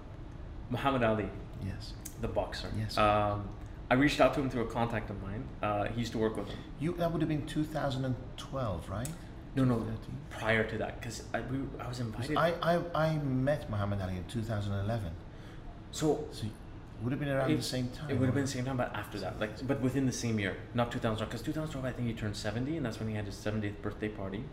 Muhammad 0.70 1.02
Ali, 1.02 1.28
Yes. 1.66 1.94
the 2.20 2.28
boxer. 2.28 2.68
Yes. 2.78 2.96
Um, 2.96 3.48
I 3.90 3.94
reached 3.94 4.20
out 4.20 4.34
to 4.34 4.40
him 4.40 4.48
through 4.48 4.62
a 4.62 4.66
contact 4.66 5.10
of 5.10 5.20
mine. 5.20 5.42
Uh, 5.62 5.84
he 5.88 6.00
used 6.00 6.12
to 6.12 6.18
work 6.18 6.36
with 6.36 6.46
him. 6.48 6.58
You 6.78 6.94
that 6.98 7.10
would 7.10 7.20
have 7.22 7.28
been 7.28 7.44
2012, 7.46 8.88
right? 8.88 9.08
No, 9.56 9.64
no, 9.64 9.74
2013? 9.78 10.16
prior 10.30 10.62
to 10.64 10.78
that, 10.78 11.00
because 11.00 11.24
I, 11.34 11.40
we, 11.40 11.58
I 11.80 11.88
was 11.88 11.98
invited. 11.98 12.36
I, 12.36 12.54
I, 12.62 12.80
I 12.94 13.18
met 13.18 13.68
Muhammad 13.68 14.00
Ali 14.00 14.16
in 14.16 14.24
2011. 14.24 15.10
so 15.90 16.24
So 16.30 16.46
it 16.46 16.52
would 17.02 17.10
have 17.10 17.18
been 17.18 17.28
around 17.30 17.50
It- 17.50 17.56
the 17.56 17.62
same 17.62 17.88
time. 17.88 18.10
it 18.10 18.14
would 18.18 18.26
have 18.26 18.34
been 18.34 18.44
the 18.44 18.50
same 18.50 18.64
time, 18.64 18.76
but 18.76 18.94
after 18.94 19.18
that, 19.18 19.40
like, 19.40 19.66
but 19.66 19.80
within 19.80 20.06
the 20.06 20.12
same 20.12 20.38
year, 20.38 20.56
not 20.72 20.92
2012, 20.92 21.28
because 21.28 21.42
2012, 21.42 21.84
I 21.84 21.90
think 21.90 22.06
he 22.06 22.14
turned 22.14 22.36
70, 22.36 22.76
and 22.76 22.86
that's 22.86 23.00
when 23.00 23.08
he 23.08 23.16
had 23.16 23.26
his 23.26 23.34
70th 23.34 23.82
birthday 23.82 24.08
party, 24.08 24.44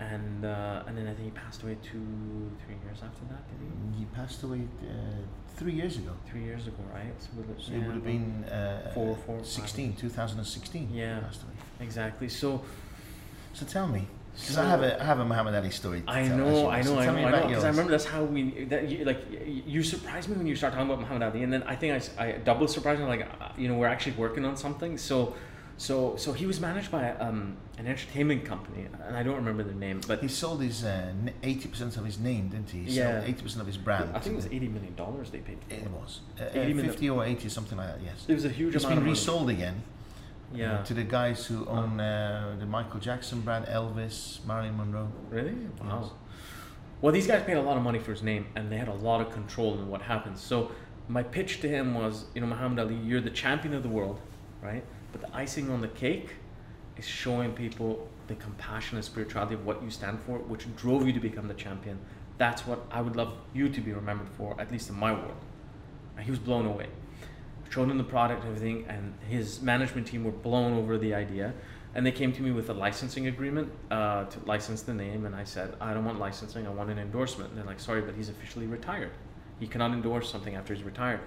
and 0.00 0.44
uh, 0.44 0.82
and 0.86 0.96
then 0.96 1.06
I 1.06 1.12
think 1.14 1.24
he 1.24 1.30
passed 1.30 1.62
away 1.62 1.76
two, 1.82 2.50
three 2.64 2.76
years 2.84 2.98
after 3.04 3.24
that. 3.30 3.42
Did 3.50 3.58
he? 3.92 3.98
He 4.00 4.04
passed 4.06 4.42
away 4.42 4.62
uh, 4.82 4.92
three 5.56 5.74
years 5.74 5.96
ago. 5.98 6.12
Three 6.30 6.42
years 6.44 6.66
ago, 6.66 6.82
right? 6.94 7.12
So, 7.18 7.28
would 7.36 7.50
it- 7.50 7.62
So 7.62 7.72
it 7.72 7.78
would 7.86 7.94
have 7.96 8.04
been 8.04 8.44
uh, 8.44 8.90
Four- 8.94 9.16
four, 9.26 9.38
five 9.38 9.46
16, 9.46 9.94
2016. 9.96 10.88
he 10.88 11.00
Yeah. 11.00 11.20
passed 11.20 11.42
away. 11.42 11.52
exactly. 11.80 12.28
So 12.28 12.62
So 13.52 13.66
tell 13.66 13.88
me, 13.88 14.06
because 14.32 14.54
So- 14.54 14.62
I 14.62 14.68
have 14.74 14.82
a 14.82 15.02
I 15.02 15.04
have 15.04 15.18
a 15.18 15.24
Muhammad 15.24 15.54
Ali 15.54 15.70
story. 15.70 16.00
To 16.02 16.10
I 16.10 16.14
tell, 16.14 16.22
as 16.24 16.28
you 16.30 16.36
know, 16.38 16.68
I 16.70 16.80
So 16.82 16.94
know, 16.94 17.00
I 17.00 17.06
know, 17.06 17.26
I 17.26 17.30
know, 17.30 17.46
because 17.48 17.64
I 17.64 17.68
remember 17.74 17.90
that's 17.90 18.04
how 18.14 18.22
we 18.24 18.64
that 18.72 18.88
you, 18.90 19.04
like 19.04 19.20
you 19.74 19.82
surprised 19.82 20.28
me 20.30 20.36
when 20.36 20.46
you 20.46 20.56
start 20.56 20.72
talking 20.72 20.88
about 20.90 21.00
Muhammad 21.04 21.24
Ali, 21.28 21.42
and 21.44 21.52
then 21.52 21.62
I 21.64 21.74
think 21.80 21.90
I, 21.98 22.24
I 22.24 22.26
double 22.50 22.68
surprised 22.68 23.00
me 23.02 23.06
like 23.14 23.22
uh, 23.26 23.48
you 23.58 23.68
know 23.68 23.76
we're 23.80 23.92
actually 23.96 24.16
working 24.24 24.44
on 24.50 24.56
something. 24.56 24.96
So 24.96 25.34
so 25.86 26.14
so 26.16 26.28
he 26.40 26.44
was 26.52 26.58
managed 26.60 26.90
by 26.90 27.04
um, 27.26 27.56
an 27.78 27.86
entertainment 27.86 28.44
company, 28.44 28.82
and 29.06 29.16
I 29.16 29.22
don't 29.26 29.36
remember 29.42 29.62
the 29.72 29.78
name, 29.86 29.98
but 30.06 30.16
He 30.20 30.28
sold 30.28 30.60
his 30.68 30.84
uh, 30.84 31.12
eighty 31.42 31.68
percent 31.72 31.96
of 31.96 32.04
his 32.04 32.18
name, 32.18 32.44
didn't 32.48 32.70
he? 32.76 32.80
He 32.88 32.92
Yeah. 32.98 33.22
eighty 33.30 33.42
percent 33.42 33.60
of 33.62 33.66
his 33.66 33.78
brand. 33.86 34.10
I 34.14 34.18
think 34.20 34.34
it 34.34 34.40
was 34.42 34.50
eighty 34.56 34.68
million 34.76 34.94
dollars 34.94 35.30
they 35.30 35.38
paid. 35.48 35.58
For. 35.66 35.74
It 35.74 35.90
was 35.90 36.20
uh, 36.38 36.44
80 36.52 36.72
uh, 36.78 36.82
fifty 36.88 37.06
or 37.14 37.20
eighty, 37.30 37.48
something 37.48 37.78
like 37.78 37.88
that. 37.94 38.00
Yes. 38.04 38.18
It 38.28 38.34
was 38.34 38.44
a 38.44 38.50
huge 38.60 38.74
It's 38.74 38.84
amount 38.84 38.96
been 38.96 38.98
of 38.98 39.04
money. 39.04 39.18
resold 39.18 39.48
again. 39.56 39.76
uh, 40.52 40.56
Yeah. 40.62 40.82
to 40.88 40.92
the 41.00 41.04
guys 41.18 41.46
who 41.48 41.58
own 41.78 41.92
uh, 41.98 42.56
the 42.62 42.66
Michael 42.66 43.00
Jackson 43.00 43.38
brand, 43.46 43.64
Elvis, 43.78 44.44
Marilyn 44.46 44.76
Monroe. 44.76 45.08
Really? 45.30 45.54
Wow. 45.80 46.00
Yes. 46.02 46.10
Well, 47.00 47.12
these 47.18 47.26
guys 47.26 47.42
paid 47.44 47.56
a 47.56 47.62
lot 47.62 47.76
of 47.78 47.82
money 47.82 47.98
for 47.98 48.10
his 48.16 48.22
name, 48.22 48.44
and 48.56 48.70
they 48.70 48.76
had 48.84 48.88
a 48.88 48.98
lot 49.08 49.18
of 49.22 49.28
control 49.32 49.70
in 49.78 49.88
what 49.92 50.02
happens. 50.02 50.38
So, 50.50 50.56
my 51.08 51.22
pitch 51.22 51.52
to 51.62 51.68
him 51.76 51.94
was, 51.94 52.14
you 52.34 52.40
know, 52.42 52.46
Muhammad 52.54 52.78
Ali, 52.78 52.96
you're 53.08 53.22
the 53.30 53.36
champion 53.44 53.72
of 53.78 53.82
the 53.82 53.88
world, 53.98 54.18
right? 54.68 54.84
But 55.12 55.20
the 55.20 55.34
icing 55.34 55.70
on 55.70 55.80
the 55.80 55.88
cake 55.88 56.30
is 56.96 57.06
showing 57.06 57.52
people 57.52 58.08
the 58.26 58.34
compassion 58.36 58.96
and 58.96 59.04
spirituality 59.04 59.54
of 59.54 59.66
what 59.66 59.82
you 59.82 59.90
stand 59.90 60.20
for, 60.20 60.38
which 60.38 60.64
drove 60.76 61.06
you 61.06 61.12
to 61.12 61.20
become 61.20 61.48
the 61.48 61.54
champion. 61.54 61.98
That's 62.38 62.66
what 62.66 62.86
I 62.90 63.00
would 63.00 63.16
love 63.16 63.34
you 63.52 63.68
to 63.68 63.80
be 63.80 63.92
remembered 63.92 64.28
for, 64.28 64.58
at 64.60 64.70
least 64.70 64.88
in 64.88 64.98
my 64.98 65.12
world. 65.12 65.34
And 66.16 66.24
he 66.24 66.30
was 66.30 66.40
blown 66.40 66.66
away. 66.66 66.86
Showed 67.70 67.88
him 67.88 67.98
the 67.98 68.04
product 68.04 68.44
and 68.44 68.56
everything, 68.56 68.84
and 68.88 69.14
his 69.28 69.62
management 69.62 70.06
team 70.06 70.24
were 70.24 70.32
blown 70.32 70.72
over 70.76 70.98
the 70.98 71.14
idea. 71.14 71.52
And 71.94 72.04
they 72.04 72.12
came 72.12 72.32
to 72.32 72.42
me 72.42 72.50
with 72.50 72.68
a 72.70 72.72
licensing 72.72 73.26
agreement 73.26 73.70
uh, 73.90 74.24
to 74.24 74.38
license 74.44 74.82
the 74.82 74.94
name, 74.94 75.24
and 75.24 75.34
I 75.34 75.44
said, 75.44 75.74
I 75.80 75.94
don't 75.94 76.04
want 76.04 76.18
licensing, 76.18 76.66
I 76.66 76.70
want 76.70 76.90
an 76.90 76.98
endorsement. 76.98 77.50
And 77.50 77.58
they're 77.58 77.66
like, 77.66 77.80
sorry, 77.80 78.00
but 78.00 78.14
he's 78.14 78.28
officially 78.28 78.66
retired. 78.66 79.12
He 79.60 79.66
cannot 79.66 79.92
endorse 79.92 80.30
something 80.30 80.54
after 80.54 80.74
he's 80.74 80.82
retired. 80.82 81.20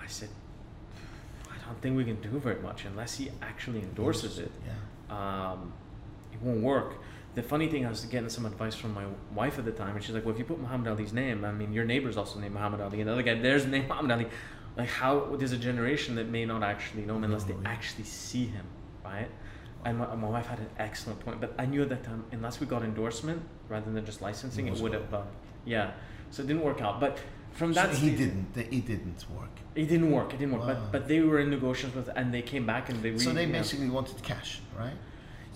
I 0.00 0.06
said, 0.06 0.28
don't 1.66 1.80
think 1.82 1.96
we 1.96 2.04
can 2.04 2.20
do 2.20 2.38
very 2.38 2.60
much 2.62 2.84
unless 2.84 3.16
he 3.16 3.30
actually 3.42 3.80
endorses 3.80 4.38
it. 4.38 4.52
Yeah. 4.66 5.50
Um, 5.50 5.72
it 6.32 6.40
won't 6.42 6.60
work. 6.62 6.94
The 7.34 7.42
funny 7.42 7.68
thing, 7.68 7.84
I 7.84 7.90
was 7.90 8.04
getting 8.06 8.30
some 8.30 8.46
advice 8.46 8.74
from 8.74 8.94
my 8.94 9.04
wife 9.34 9.58
at 9.58 9.66
the 9.66 9.72
time, 9.72 9.94
and 9.94 10.02
she's 10.02 10.14
like, 10.14 10.24
"Well, 10.24 10.32
if 10.32 10.38
you 10.38 10.44
put 10.44 10.58
Muhammad 10.58 10.88
Ali's 10.88 11.12
name, 11.12 11.44
I 11.44 11.52
mean, 11.52 11.72
your 11.72 11.84
neighbor's 11.84 12.16
also 12.16 12.38
named 12.38 12.54
Muhammad 12.54 12.80
Ali, 12.80 13.00
and 13.00 13.08
the 13.08 13.12
other 13.12 13.22
guy, 13.22 13.34
there's 13.34 13.64
the 13.64 13.70
name 13.70 13.86
Muhammad 13.88 14.12
Ali. 14.12 14.26
Like, 14.76 14.88
how 14.88 15.36
there's 15.36 15.52
a 15.52 15.58
generation 15.58 16.14
that 16.16 16.28
may 16.28 16.44
not 16.46 16.62
actually 16.62 17.02
know 17.02 17.16
him 17.16 17.24
unless 17.24 17.44
they 17.44 17.54
actually 17.64 18.04
see 18.04 18.46
him, 18.46 18.66
right? 19.04 19.28
And 19.84 19.98
my, 19.98 20.14
my 20.14 20.28
wife 20.28 20.46
had 20.46 20.58
an 20.58 20.70
excellent 20.78 21.20
point, 21.20 21.40
but 21.40 21.54
I 21.58 21.66
knew 21.66 21.82
at 21.82 21.90
that 21.90 22.04
time, 22.04 22.24
unless 22.32 22.58
we 22.60 22.66
got 22.66 22.82
endorsement 22.82 23.42
rather 23.68 23.90
than 23.90 24.04
just 24.04 24.20
licensing, 24.20 24.66
It 24.68 24.76
it 24.76 24.82
would 24.82 24.94
have, 24.94 25.12
uh, 25.14 25.22
yeah. 25.64 25.92
So 26.30 26.42
it 26.42 26.46
didn't 26.46 26.62
work 26.62 26.80
out. 26.80 27.00
But 27.00 27.18
from 27.56 27.74
So 27.74 27.80
that, 27.80 27.94
he 27.94 28.08
sta- 28.08 28.18
didn't. 28.22 28.56
It 28.56 28.86
didn't 28.86 29.24
work. 29.38 29.54
It 29.74 29.86
didn't 29.92 30.10
work. 30.10 30.28
It 30.34 30.38
didn't 30.38 30.54
work. 30.54 30.62
Wow. 30.66 30.74
But 30.74 30.92
but 30.94 31.02
they 31.08 31.20
were 31.20 31.38
in 31.44 31.48
negotiations 31.50 31.94
with, 31.98 32.08
and 32.18 32.32
they 32.34 32.42
came 32.52 32.64
back 32.72 32.84
and 32.90 32.96
they. 33.02 33.10
Re- 33.10 33.18
so 33.18 33.32
they 33.32 33.46
yeah. 33.46 33.58
basically 33.60 33.88
wanted 33.88 34.16
cash, 34.22 34.60
right? 34.78 34.96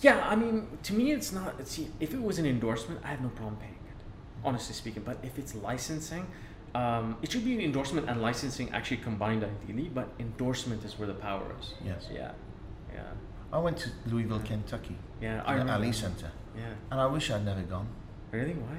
Yeah, 0.06 0.16
I 0.32 0.34
mean, 0.42 0.56
to 0.86 0.92
me, 0.98 1.12
it's 1.12 1.30
not. 1.38 1.50
It's, 1.62 1.78
if 2.06 2.10
it 2.14 2.22
was 2.28 2.38
an 2.38 2.46
endorsement, 2.46 3.00
I 3.04 3.08
have 3.08 3.20
no 3.20 3.28
problem 3.28 3.56
paying 3.64 3.80
it, 3.92 3.98
honestly 4.44 4.74
speaking. 4.74 5.02
But 5.10 5.18
if 5.22 5.38
it's 5.38 5.54
licensing, 5.54 6.26
um, 6.74 7.16
it 7.22 7.30
should 7.30 7.44
be 7.44 7.54
an 7.54 7.60
endorsement 7.60 8.08
and 8.08 8.16
licensing 8.22 8.70
actually 8.72 8.98
combined 9.08 9.42
ideally. 9.44 9.88
But 9.98 10.08
endorsement 10.18 10.84
is 10.84 10.98
where 10.98 11.08
the 11.14 11.18
power 11.28 11.44
is. 11.60 11.74
Yes. 11.84 12.08
Yeah, 12.12 12.32
yeah, 12.94 13.02
I 13.52 13.58
went 13.58 13.76
to 13.84 13.90
Louisville, 14.06 14.40
Kentucky, 14.40 14.96
yeah. 15.20 15.42
to 15.42 15.48
I 15.50 15.52
the 15.54 15.58
remember. 15.60 15.84
Ali. 15.84 15.92
Center, 15.92 16.30
Yeah. 16.56 16.62
and 16.90 16.98
I 17.00 17.06
wish 17.06 17.30
I'd 17.30 17.44
never 17.44 17.62
gone 17.62 17.88
Really? 18.32 18.54
Why? 18.54 18.78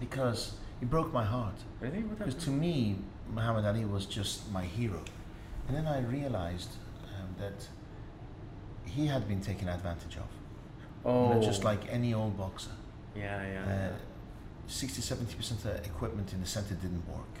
because 0.00 0.54
it 0.80 0.90
broke 0.90 1.12
my 1.12 1.24
heart. 1.24 1.54
Really? 1.80 2.02
What 2.02 2.18
Because 2.18 2.34
to 2.44 2.50
me, 2.50 2.96
Muhammad 3.32 3.64
Ali 3.64 3.84
was 3.84 4.06
just 4.06 4.50
my 4.52 4.64
hero. 4.64 5.02
And 5.66 5.76
then 5.76 5.86
I 5.86 6.00
realized 6.00 6.70
um, 7.16 7.34
that 7.38 7.68
he 8.84 9.06
had 9.06 9.28
been 9.28 9.40
taken 9.40 9.68
advantage 9.68 10.16
of. 10.16 10.28
Oh. 11.04 11.40
just 11.40 11.64
like 11.64 11.80
any 11.90 12.12
old 12.12 12.36
boxer. 12.36 12.70
Yeah, 13.14 13.46
yeah. 13.46 13.90
Uh, 13.90 13.96
60 14.66 15.00
70% 15.00 15.50
of 15.52 15.62
the 15.62 15.76
equipment 15.84 16.32
in 16.32 16.40
the 16.40 16.46
center 16.46 16.74
didn't 16.74 17.06
work. 17.08 17.34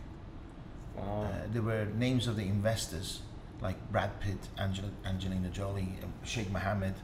wow. 0.96 1.24
Uh, 1.24 1.46
there 1.52 1.62
were 1.62 1.86
names 1.96 2.26
of 2.26 2.36
the 2.36 2.44
investors 2.44 3.20
like 3.60 3.76
Brad 3.90 4.20
Pitt, 4.20 4.38
Angela, 4.56 4.88
Angelina 5.04 5.48
Jolie, 5.48 5.96
um, 6.02 6.12
Sheikh 6.24 6.50
Mohammed. 6.50 6.94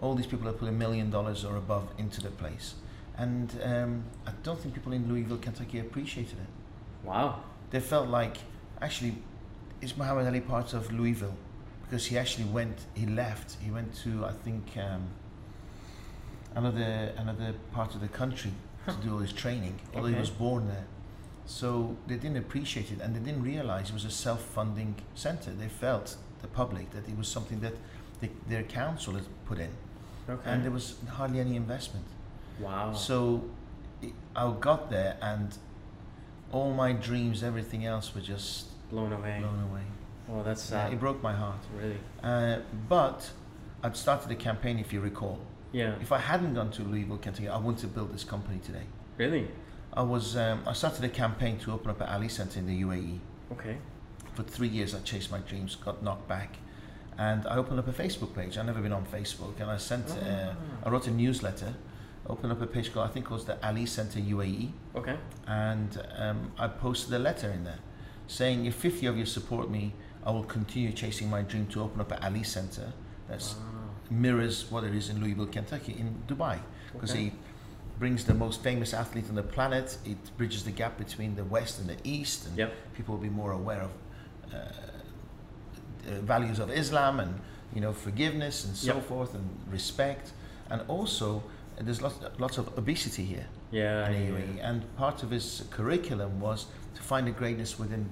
All 0.00 0.14
these 0.14 0.26
people 0.26 0.46
have 0.46 0.58
put 0.58 0.68
a 0.68 0.72
million 0.72 1.10
dollars 1.10 1.44
or 1.44 1.56
above 1.56 1.88
into 1.96 2.20
the 2.20 2.30
place. 2.30 2.74
And 3.18 3.52
um, 3.62 4.04
I 4.26 4.32
don't 4.42 4.58
think 4.58 4.74
people 4.74 4.92
in 4.92 5.08
Louisville, 5.08 5.38
Kentucky 5.38 5.78
appreciated 5.80 6.38
it. 6.38 7.06
wow. 7.06 7.42
They 7.70 7.80
felt 7.80 8.08
like, 8.08 8.36
actually, 8.82 9.16
is 9.80 9.96
Muhammad 9.96 10.26
Ali 10.26 10.40
part 10.40 10.74
of 10.74 10.92
Louisville? 10.92 11.34
Because 11.84 12.04
he 12.06 12.18
actually 12.18 12.44
went, 12.44 12.78
he 12.94 13.06
left, 13.06 13.56
he 13.64 13.70
went 13.70 13.94
to, 14.02 14.26
I 14.26 14.32
think, 14.32 14.76
um, 14.76 15.04
another, 16.54 17.12
another 17.16 17.54
part 17.72 17.94
of 17.94 18.00
the 18.00 18.08
country 18.08 18.52
to 18.86 18.94
do 19.02 19.12
all 19.14 19.18
his 19.20 19.32
training, 19.32 19.78
although 19.94 20.08
he 20.08 20.14
was 20.14 20.30
born 20.30 20.68
there. 20.68 20.84
So 21.46 21.96
they 22.06 22.16
didn't 22.16 22.36
appreciate 22.36 22.90
it 22.92 23.00
and 23.00 23.14
they 23.16 23.20
didn't 23.20 23.42
realize 23.42 23.88
it 23.88 23.94
was 23.94 24.04
a 24.04 24.10
self 24.10 24.42
funding 24.42 24.94
center. 25.14 25.50
They 25.50 25.68
felt, 25.68 26.16
the 26.40 26.48
public, 26.48 26.90
that 26.90 27.08
it 27.08 27.16
was 27.16 27.28
something 27.28 27.60
that 27.60 27.74
the, 28.20 28.28
their 28.48 28.62
council 28.64 29.14
had 29.14 29.24
put 29.46 29.58
in 29.58 29.70
Okay. 30.28 30.50
and 30.50 30.62
there 30.62 30.70
was 30.70 30.96
hardly 31.08 31.40
any 31.40 31.56
investment. 31.56 32.04
Wow. 32.62 32.92
So 32.92 33.44
I- 34.36 34.54
got 34.60 34.90
there 34.90 35.16
and 35.20 35.56
all 36.52 36.72
my 36.72 36.92
dreams, 36.92 37.42
everything 37.42 37.84
else 37.86 38.14
were 38.14 38.20
just 38.20 38.66
blown 38.90 39.12
away. 39.12 39.40
blown 39.40 39.62
away. 39.70 39.82
Oh, 40.30 40.42
that's 40.42 40.70
Yeah, 40.70 40.88
it 40.88 41.00
broke 41.00 41.22
my 41.22 41.32
heart. 41.32 41.58
really. 41.76 41.98
Uh, 42.22 42.58
but 42.88 43.30
I'd 43.82 43.96
started 43.96 44.30
a 44.30 44.34
campaign, 44.36 44.78
if 44.78 44.92
you 44.92 45.00
recall. 45.00 45.38
Yeah. 45.72 45.94
If 46.00 46.12
I 46.12 46.18
hadn't 46.18 46.54
gone 46.54 46.70
to 46.72 46.82
Louisville, 46.82 47.18
Kentucky, 47.18 47.48
I 47.48 47.56
wouldn't 47.56 47.80
have 47.82 47.94
built 47.94 48.12
this 48.12 48.24
company 48.24 48.58
today. 48.58 48.86
Really? 49.18 49.48
I 49.94 50.02
was 50.02 50.36
um, 50.36 50.62
I 50.66 50.72
started 50.74 51.04
a 51.04 51.08
campaign 51.08 51.58
to 51.60 51.72
open 51.72 51.90
up 51.90 52.00
an 52.00 52.08
Ali 52.08 52.28
Center 52.28 52.58
in 52.60 52.66
the 52.66 52.82
UAE. 52.82 53.18
Okay. 53.52 53.76
For 54.34 54.42
three 54.42 54.68
years, 54.68 54.94
I 54.94 55.00
chased 55.00 55.30
my 55.30 55.38
dreams, 55.40 55.74
got 55.76 56.02
knocked 56.02 56.28
back, 56.28 56.56
and 57.18 57.46
I 57.46 57.56
opened 57.56 57.78
up 57.78 57.88
a 57.88 57.92
Facebook 57.92 58.34
page. 58.34 58.56
I've 58.56 58.64
never 58.66 58.80
been 58.80 58.92
on 58.92 59.04
Facebook, 59.06 59.60
and 59.60 59.70
I 59.70 59.76
sent. 59.78 60.10
Uh, 60.10 60.52
Ah. 60.52 60.86
I 60.86 60.90
wrote 60.90 61.06
a 61.06 61.10
newsletter, 61.10 61.74
opened 62.32 62.52
up 62.52 62.60
a 62.62 62.66
page 62.66 62.92
called 62.92 63.08
I 63.08 63.12
think 63.12 63.26
it 63.26 63.30
was 63.30 63.44
the 63.44 63.56
Ali 63.66 63.86
Center 63.86 64.18
UAE. 64.18 64.70
Okay. 64.96 65.16
and 65.46 65.90
um, 66.16 66.52
I 66.58 66.66
posted 66.68 67.12
a 67.14 67.18
letter 67.18 67.50
in 67.50 67.64
there 67.64 67.80
saying 68.26 68.64
if 68.66 68.74
50 68.76 69.06
of 69.06 69.16
you 69.18 69.26
support 69.26 69.70
me, 69.70 69.92
I 70.24 70.30
will 70.30 70.44
continue 70.44 70.92
chasing 70.92 71.28
my 71.28 71.42
dream 71.42 71.66
to 71.74 71.82
open 71.82 72.00
up 72.00 72.10
an 72.12 72.18
Ali 72.22 72.42
Center 72.44 72.92
that's 73.28 73.54
Wow. 73.54 73.90
mirrors 74.10 74.70
what 74.70 74.84
it 74.84 74.94
is 74.94 75.08
in 75.10 75.20
Louisville, 75.22 75.46
Kentucky, 75.58 75.94
in 75.98 76.08
Dubai, 76.26 76.58
because 76.92 77.10
Okay. 77.10 77.24
he 77.24 77.32
brings 77.98 78.24
the 78.24 78.34
most 78.34 78.62
famous 78.62 78.90
athlete 78.94 79.26
on 79.28 79.34
the 79.42 79.42
planet. 79.56 79.98
It 80.12 80.18
bridges 80.38 80.62
the 80.64 80.70
gap 80.82 80.94
between 80.98 81.34
the 81.40 81.44
West 81.44 81.74
and 81.80 81.88
the 81.92 81.96
East, 82.04 82.46
and 82.46 82.56
Yep. 82.56 82.70
people 82.96 83.14
will 83.14 83.22
be 83.30 83.34
more 83.42 83.52
aware 83.52 83.82
of 83.88 83.92
uh, 84.52 84.58
values 86.32 86.58
of 86.58 86.70
Islam 86.70 87.20
and 87.20 87.32
you 87.74 87.80
know 87.80 87.92
forgiveness 87.92 88.64
and 88.66 88.74
so 88.76 88.94
Yep. 88.94 89.04
forth 89.04 89.34
and 89.34 89.46
respect, 89.70 90.32
and 90.70 90.80
also 90.88 91.42
there's 91.86 92.02
lots 92.02 92.16
lots 92.38 92.58
of 92.58 92.66
obesity 92.78 93.24
here 93.24 93.46
Yeah. 93.70 94.08
in 94.08 94.12
yeah, 94.34 94.38
yeah. 94.56 94.68
And 94.70 94.96
part 94.96 95.22
of 95.22 95.30
his 95.30 95.64
curriculum 95.70 96.40
was 96.40 96.66
to 96.94 97.02
find 97.02 97.26
the 97.26 97.32
greatness 97.32 97.78
within 97.78 98.06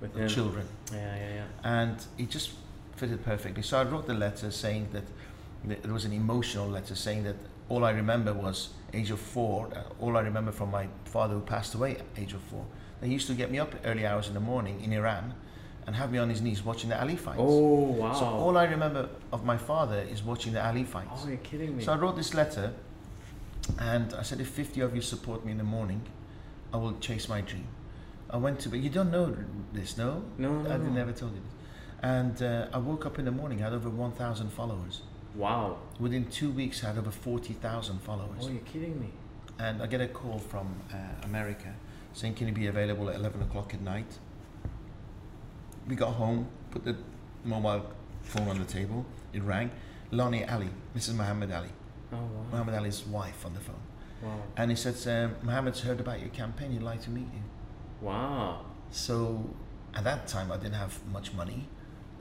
With 0.00 0.14
the 0.14 0.28
children. 0.28 0.66
Yeah, 0.92 1.16
yeah, 1.16 1.34
yeah. 1.38 1.44
And 1.78 1.96
it 2.18 2.30
just 2.30 2.50
fitted 2.96 3.24
perfectly. 3.24 3.62
So 3.62 3.80
I 3.80 3.84
wrote 3.84 4.06
the 4.06 4.14
letter 4.14 4.50
saying 4.50 4.88
that 4.92 5.04
it 5.68 5.90
was 5.92 6.04
an 6.04 6.12
emotional 6.12 6.68
letter 6.68 6.94
saying 6.94 7.24
that 7.24 7.36
all 7.68 7.84
I 7.84 7.90
remember 7.90 8.32
was 8.32 8.70
age 8.94 9.10
of 9.10 9.20
four. 9.20 9.66
uh, 9.74 9.82
All 10.04 10.16
I 10.16 10.20
remember 10.22 10.52
from 10.52 10.70
my 10.70 10.86
father 11.04 11.34
who 11.34 11.40
passed 11.40 11.74
away 11.74 11.96
at 11.96 12.04
age 12.22 12.32
of 12.34 12.40
four. 12.50 12.64
He 13.02 13.12
used 13.14 13.26
to 13.28 13.34
get 13.34 13.50
me 13.50 13.58
up 13.60 13.74
early 13.84 14.04
hours 14.06 14.28
in 14.28 14.34
the 14.34 14.40
morning 14.52 14.80
in 14.84 14.92
Iran 14.92 15.34
and 15.86 15.94
have 15.96 16.10
me 16.12 16.18
on 16.18 16.28
his 16.30 16.40
knees 16.40 16.64
watching 16.64 16.90
the 16.90 16.98
Ali 17.00 17.16
fights. 17.16 17.38
Oh 17.40 17.92
wow. 18.00 18.12
So 18.12 18.24
all 18.26 18.56
I 18.56 18.64
remember 18.64 19.08
of 19.32 19.44
my 19.44 19.56
father 19.56 20.00
is 20.10 20.22
watching 20.22 20.52
the 20.52 20.64
Ali 20.66 20.84
fights. 20.84 21.22
oh, 21.24 21.28
you're 21.28 21.36
kidding 21.50 21.76
me. 21.76 21.84
So 21.84 21.92
I 21.92 21.96
wrote 21.96 22.16
this 22.16 22.34
letter 22.34 22.72
and 23.78 24.14
I 24.14 24.22
said, 24.22 24.40
if 24.40 24.48
50 24.48 24.80
of 24.80 24.94
you 24.94 25.02
support 25.02 25.44
me 25.44 25.52
in 25.52 25.58
the 25.58 25.64
morning, 25.64 26.02
I 26.72 26.76
will 26.76 26.98
chase 26.98 27.28
my 27.28 27.40
dream. 27.40 27.66
I 28.30 28.36
went 28.36 28.60
to, 28.60 28.68
but 28.68 28.80
you 28.80 28.90
don't 28.90 29.10
know 29.10 29.34
this, 29.72 29.96
no? 29.96 30.22
no, 30.36 30.60
no, 30.62 30.70
I 30.70 30.76
no. 30.76 30.84
never 30.90 31.12
told 31.12 31.34
you 31.34 31.40
this. 31.40 31.54
And 32.02 32.42
uh, 32.42 32.66
I 32.72 32.78
woke 32.78 33.06
up 33.06 33.18
in 33.18 33.24
the 33.24 33.30
morning, 33.30 33.60
I 33.60 33.64
had 33.64 33.72
over 33.72 33.88
1,000 33.88 34.50
followers. 34.50 35.02
Wow. 35.34 35.78
Within 35.98 36.26
two 36.26 36.50
weeks, 36.50 36.84
I 36.84 36.88
had 36.88 36.98
over 36.98 37.10
40,000 37.10 38.00
followers. 38.00 38.42
Oh, 38.42 38.48
you're 38.48 38.60
kidding 38.60 39.00
me. 39.00 39.10
And 39.58 39.82
I 39.82 39.86
get 39.86 40.00
a 40.00 40.08
call 40.08 40.38
from 40.38 40.68
uh, 40.92 40.96
America 41.24 41.74
saying, 42.12 42.34
can 42.34 42.48
you 42.48 42.54
be 42.54 42.66
available 42.66 43.08
at 43.08 43.16
11 43.16 43.42
o'clock 43.42 43.74
at 43.74 43.80
night? 43.80 44.18
We 45.88 45.96
got 45.96 46.14
home, 46.14 46.48
put 46.70 46.84
the 46.84 46.96
mobile 47.44 47.86
phone 48.22 48.48
on 48.48 48.58
the 48.58 48.64
table, 48.64 49.06
it 49.32 49.42
rang. 49.42 49.70
Lonnie 50.10 50.44
Ali, 50.44 50.68
Mrs. 50.96 51.14
Muhammad 51.14 51.50
Ali, 51.52 51.68
Oh 52.12 52.16
wow. 52.16 52.44
Muhammad 52.50 52.74
Ali's 52.76 53.06
wife 53.06 53.44
on 53.46 53.54
the 53.54 53.60
phone. 53.60 53.76
Wow. 54.22 54.42
And 54.56 54.70
he 54.70 54.76
said, 54.76 54.94
um, 55.06 55.36
Mohammed's 55.42 55.80
heard 55.80 56.00
about 56.00 56.20
your 56.20 56.30
campaign, 56.30 56.72
he'd 56.72 56.82
like 56.82 57.02
to 57.02 57.10
meet 57.10 57.28
you. 57.32 57.42
Wow. 58.00 58.64
So 58.90 59.50
at 59.94 60.04
that 60.04 60.26
time, 60.26 60.50
I 60.50 60.56
didn't 60.56 60.74
have 60.74 60.98
much 61.12 61.32
money. 61.34 61.68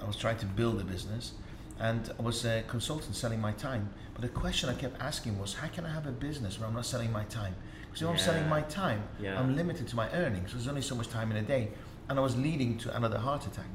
I 0.01 0.05
was 0.05 0.15
trying 0.15 0.37
to 0.37 0.45
build 0.45 0.79
a 0.79 0.83
business 0.83 1.33
and 1.79 2.11
I 2.19 2.21
was 2.21 2.45
a 2.45 2.63
consultant 2.67 3.15
selling 3.15 3.39
my 3.41 3.51
time. 3.51 3.89
But 4.13 4.21
the 4.21 4.29
question 4.29 4.69
I 4.69 4.73
kept 4.73 4.99
asking 5.01 5.39
was, 5.39 5.55
how 5.55 5.67
can 5.67 5.85
I 5.85 5.93
have 5.93 6.05
a 6.07 6.11
business 6.11 6.59
where 6.59 6.67
I'm 6.67 6.73
not 6.75 6.85
selling 6.85 7.11
my 7.11 7.23
time? 7.25 7.55
Because 7.85 8.01
if 8.01 8.07
I'm 8.09 8.17
selling 8.17 8.47
my 8.49 8.61
time, 8.61 9.03
Yeah. 9.19 9.39
I'm 9.39 9.55
limited 9.55 9.87
to 9.87 9.95
my 9.95 10.09
earnings. 10.11 10.51
There's 10.53 10.67
only 10.67 10.81
so 10.81 10.95
much 10.95 11.07
time 11.09 11.31
in 11.31 11.37
a 11.37 11.41
day. 11.41 11.69
And 12.09 12.17
I 12.19 12.21
was 12.21 12.35
leading 12.37 12.77
to 12.79 12.95
another 12.95 13.17
heart 13.17 13.45
attack. 13.45 13.65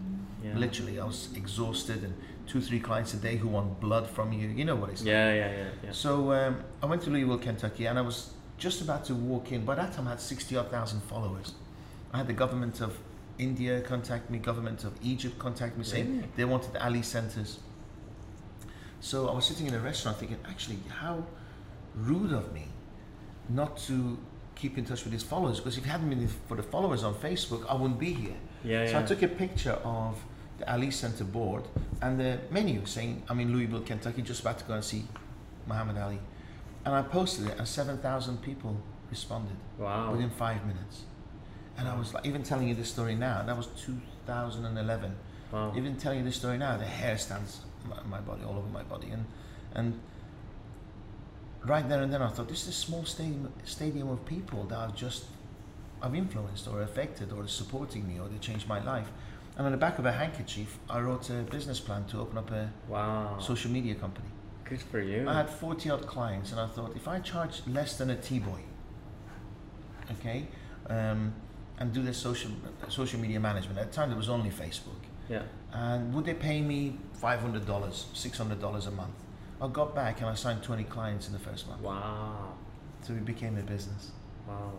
Yeah. 0.44 0.56
Literally, 0.56 0.98
I 1.00 1.04
was 1.04 1.28
exhausted 1.36 2.02
and 2.02 2.14
two, 2.46 2.60
three 2.60 2.80
clients 2.80 3.14
a 3.14 3.16
day 3.16 3.36
who 3.36 3.48
want 3.48 3.80
blood 3.80 4.06
from 4.08 4.32
you. 4.32 4.48
You 4.48 4.64
know 4.64 4.74
what 4.76 4.90
it's 4.90 5.02
like. 5.02 5.08
Yeah, 5.08 5.32
yeah, 5.32 5.50
yeah, 5.50 5.68
yeah. 5.84 5.92
So 5.92 6.32
um, 6.32 6.62
I 6.82 6.86
went 6.86 7.02
to 7.02 7.10
Louisville, 7.10 7.38
Kentucky, 7.38 7.86
and 7.86 7.98
I 7.98 8.02
was 8.02 8.30
just 8.58 8.80
about 8.80 9.04
to 9.06 9.14
walk 9.14 9.52
in. 9.52 9.64
By 9.64 9.74
that 9.76 9.92
time, 9.92 10.06
I 10.06 10.10
had 10.10 10.20
60 10.20 10.56
odd 10.56 10.70
thousand 10.70 11.00
followers. 11.02 11.54
I 12.12 12.18
had 12.18 12.26
the 12.26 12.32
government 12.34 12.80
of 12.80 12.98
India 13.38 13.80
contact 13.80 14.28
me, 14.30 14.38
government 14.38 14.84
of 14.84 14.92
Egypt 15.02 15.38
contact 15.38 15.76
me, 15.78 15.84
saying 15.84 16.16
Really? 16.16 16.28
they 16.36 16.44
wanted 16.44 16.76
Ali 16.76 17.02
centers. 17.02 17.58
So 19.00 19.28
I 19.28 19.34
was 19.34 19.44
sitting 19.46 19.66
in 19.66 19.74
a 19.74 19.80
restaurant 19.80 20.18
thinking, 20.18 20.38
actually, 20.48 20.78
how 20.88 21.24
rude 21.96 22.32
of 22.32 22.52
me 22.52 22.68
not 23.48 23.76
to 23.76 24.18
keep 24.54 24.78
in 24.78 24.84
touch 24.84 25.02
with 25.04 25.12
his 25.12 25.22
followers. 25.22 25.58
Because 25.58 25.76
if 25.78 25.84
it 25.84 25.88
hadn't 25.88 26.08
been 26.08 26.28
for 26.48 26.56
the 26.56 26.62
followers 26.62 27.02
on 27.02 27.14
Facebook, 27.14 27.66
I 27.68 27.74
wouldn't 27.74 27.98
be 27.98 28.12
here. 28.12 28.36
Yeah, 28.64 28.86
So 28.86 28.92
yeah. 28.92 29.00
I 29.00 29.02
took 29.02 29.22
a 29.22 29.28
picture 29.28 29.72
of 29.84 30.16
the 30.16 30.22
Ali 30.68 30.90
Center 30.90 31.24
board 31.24 31.64
and 32.00 32.18
the 32.18 32.38
menu 32.50 32.84
saying, 32.86 33.22
I'm 33.28 33.40
in 33.40 33.52
Louisville, 33.52 33.80
Kentucky, 33.80 34.22
just 34.22 34.40
about 34.40 34.58
to 34.58 34.64
go 34.64 34.74
and 34.74 34.84
see 34.84 35.04
Muhammad 35.66 35.98
Ali. 35.98 36.18
And 36.84 36.94
I 36.94 37.02
posted 37.02 37.48
it 37.48 37.58
and 37.58 37.66
7,000 37.66 38.42
people 38.42 38.76
responded 39.10 39.56
wow. 39.78 40.10
within 40.10 40.30
five 40.30 40.64
minutes. 40.66 41.02
And 41.78 41.88
I 41.88 41.96
was 41.96 42.12
like, 42.12 42.26
even 42.26 42.42
telling 42.42 42.68
you 42.68 42.74
this 42.74 42.90
story 42.90 43.14
now, 43.14 43.42
that 43.42 43.56
was 43.56 43.68
2011. 43.84 45.14
wow. 45.52 45.72
Even 45.76 45.96
telling 45.96 46.18
you 46.18 46.24
this 46.24 46.36
story 46.36 46.58
now, 46.58 46.76
the 46.76 46.84
hair 46.84 47.16
stands 47.18 47.60
my, 47.88 48.02
my 48.04 48.20
body, 48.20 48.42
all 48.44 48.56
over 48.56 48.68
my 48.68 48.82
body. 48.82 49.08
And, 49.10 49.24
and 49.74 50.00
right 51.64 51.88
there 51.88 52.02
and 52.02 52.12
then 52.12 52.22
I 52.22 52.28
thought, 52.28 52.48
this 52.48 52.62
is 52.62 52.68
a 52.68 52.72
small 52.72 53.04
stadium, 53.04 53.52
stadium 53.64 54.10
of 54.10 54.24
people 54.26 54.64
that 54.64 54.78
I've 54.78 54.96
just, 54.96 55.24
I've 56.02 56.14
influenced 56.14 56.68
or 56.68 56.82
affected 56.82 57.32
or 57.32 57.46
supporting 57.46 58.06
me 58.06 58.18
or 58.18 58.28
they 58.28 58.38
changed 58.38 58.68
my 58.68 58.82
life. 58.82 59.08
And 59.56 59.66
on 59.66 59.72
the 59.72 59.78
back 59.78 59.98
of 59.98 60.06
a 60.06 60.12
handkerchief, 60.12 60.78
I 60.88 61.00
wrote 61.00 61.28
a 61.30 61.42
business 61.42 61.78
plan 61.80 62.04
to 62.06 62.20
open 62.20 62.38
up 62.38 62.50
a 62.50 62.70
Wow. 62.88 63.38
social 63.38 63.70
media 63.70 63.94
company. 63.94 64.28
Good 64.64 64.80
for 64.80 65.00
you. 65.00 65.28
I 65.28 65.34
had 65.34 65.50
40 65.50 65.90
odd 65.90 66.06
clients, 66.06 66.52
and 66.52 66.60
I 66.60 66.66
thought 66.66 66.96
if 66.96 67.06
I 67.06 67.18
charge 67.20 67.62
less 67.66 67.98
than 67.98 68.08
a 68.10 68.16
T 68.16 68.38
boy, 68.38 68.60
okay, 70.12 70.46
um, 70.88 71.32
and 71.78 71.92
do 71.92 72.02
this 72.02 72.16
social 72.18 72.50
social 72.88 73.20
media 73.20 73.40
management. 73.40 73.78
At 73.78 73.90
the 73.90 73.96
time, 73.96 74.08
there 74.08 74.18
was 74.18 74.28
only 74.28 74.50
Facebook. 74.50 75.02
yeah. 75.28 75.42
And 75.74 76.12
would 76.14 76.24
they 76.26 76.34
pay 76.34 76.60
me 76.60 76.98
$500, 77.20 77.64
$600 78.14 78.86
a 78.86 78.90
month? 78.90 79.14
I 79.60 79.68
got 79.68 79.94
back 79.94 80.20
and 80.20 80.28
I 80.28 80.34
signed 80.34 80.62
20 80.62 80.84
clients 80.84 81.26
in 81.28 81.32
the 81.32 81.38
first 81.38 81.66
month. 81.68 81.80
Wow. 81.80 82.52
So 83.02 83.14
it 83.14 83.24
became 83.24 83.56
a 83.56 83.62
business. 83.62 84.10
Wow. 84.46 84.72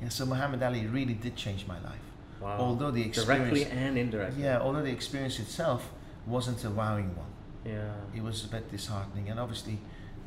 Yeah, 0.00 0.08
so 0.08 0.26
Muhammad 0.26 0.62
Ali 0.62 0.86
really 0.86 1.14
did 1.14 1.36
change 1.36 1.66
my 1.68 1.78
life. 1.80 2.00
Wow. 2.42 2.56
Although 2.58 2.90
the 2.90 3.08
directly 3.08 3.64
and 3.66 3.96
indirectly. 3.96 4.42
yeah, 4.42 4.58
although 4.60 4.82
the 4.82 4.90
experience 4.90 5.38
itself 5.38 5.90
wasn't 6.26 6.64
a 6.64 6.70
wowing 6.70 7.14
one. 7.16 7.26
Yeah. 7.64 7.92
It 8.14 8.22
was 8.22 8.44
a 8.44 8.48
bit 8.48 8.70
disheartening, 8.70 9.28
and 9.30 9.38
obviously, 9.38 9.78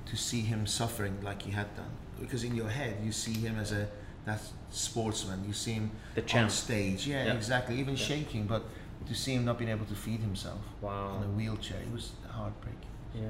to 0.05 0.15
see 0.15 0.41
him 0.41 0.65
suffering 0.65 1.17
like 1.21 1.41
he 1.41 1.51
had 1.51 1.75
done, 1.75 1.91
because 2.19 2.43
in 2.45 2.55
your 2.55 2.69
head 2.69 2.97
you 3.03 3.11
see 3.11 3.33
him 3.33 3.57
as 3.59 3.71
a 3.73 3.87
that 4.25 4.41
sportsman, 4.71 5.43
you 5.45 5.53
see 5.53 5.73
him 5.73 5.91
The 6.15 6.21
on 6.39 6.49
stage, 6.49 7.05
yeah, 7.05 7.25
Yeah. 7.25 7.33
exactly, 7.33 7.79
even 7.79 7.95
Yeah. 7.95 8.05
shaking, 8.05 8.47
but 8.47 8.63
to 9.07 9.13
see 9.13 9.33
him 9.35 9.45
not 9.45 9.59
being 9.59 9.69
able 9.69 9.85
to 9.85 9.93
feed 9.95 10.21
himself 10.21 10.61
Wow. 10.81 11.17
in 11.17 11.23
a 11.23 11.31
wheelchair, 11.31 11.79
it 11.81 11.91
was 11.91 12.13
heartbreaking. 12.27 12.79
Yeah. 13.13 13.27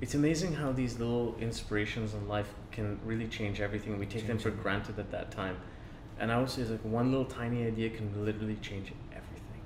It's 0.00 0.14
amazing 0.14 0.54
how 0.54 0.72
these 0.72 0.98
little 0.98 1.36
inspirations 1.40 2.14
in 2.14 2.26
life 2.26 2.54
can 2.72 2.98
really 3.04 3.28
change 3.28 3.60
everything. 3.60 3.98
We 3.98 4.06
take 4.06 4.26
them 4.26 4.38
for 4.38 4.50
granted 4.50 4.98
at 4.98 5.10
that 5.10 5.30
time. 5.30 5.56
And 6.20 6.30
I 6.30 6.38
would 6.38 6.50
say 6.50 6.62
it's 6.62 6.70
like 6.70 6.84
one 6.84 7.10
little 7.10 7.24
tiny 7.24 7.66
idea 7.66 7.88
can 7.90 8.24
literally 8.24 8.56
change 8.56 8.92
everything. 9.10 9.62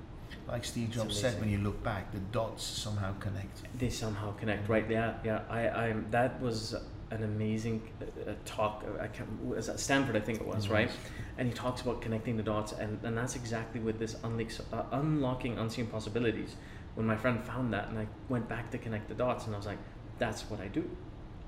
Like 0.47 0.63
Steve 0.63 0.89
Jobs 0.89 1.19
said, 1.19 1.39
when 1.39 1.49
you 1.49 1.57
look 1.57 1.83
back, 1.83 2.13
the 2.13 2.19
dots 2.31 2.63
somehow 2.63 3.13
connect. 3.19 3.61
They 3.77 3.89
somehow 3.89 4.31
connect, 4.33 4.69
right? 4.69 4.89
Yeah, 4.89 5.15
yeah. 5.23 5.41
I, 5.49 5.67
I, 5.67 5.95
that 6.11 6.41
was 6.41 6.73
an 7.11 7.23
amazing 7.23 7.81
uh, 8.01 8.31
uh, 8.31 8.33
talk. 8.45 8.85
uh, 8.87 9.03
I 9.03 9.07
can't, 9.07 9.29
was 9.45 9.67
at 9.67 9.79
Stanford, 9.81 10.15
I 10.15 10.21
think 10.21 10.39
it 10.39 10.47
was, 10.47 10.65
It 10.65 10.71
right? 10.71 10.91
And 11.37 11.47
he 11.47 11.53
talks 11.53 11.81
about 11.81 12.01
connecting 12.01 12.37
the 12.37 12.43
dots, 12.43 12.71
and, 12.71 12.99
and 13.03 13.17
that's 13.17 13.35
exactly 13.35 13.81
with 13.81 13.99
this 13.99 14.15
unleaks, 14.23 14.61
uh, 14.71 14.83
unlocking 14.93 15.57
unseen 15.57 15.87
possibilities. 15.87 16.55
When 16.95 17.05
my 17.05 17.17
friend 17.17 17.43
found 17.43 17.73
that, 17.73 17.89
and 17.89 17.99
I 17.99 18.07
went 18.29 18.47
back 18.47 18.71
to 18.71 18.77
connect 18.77 19.09
the 19.09 19.15
dots, 19.15 19.45
and 19.45 19.53
I 19.53 19.57
was 19.57 19.67
like, 19.67 19.79
that's 20.19 20.49
what 20.49 20.61
I 20.61 20.67
do. 20.67 20.89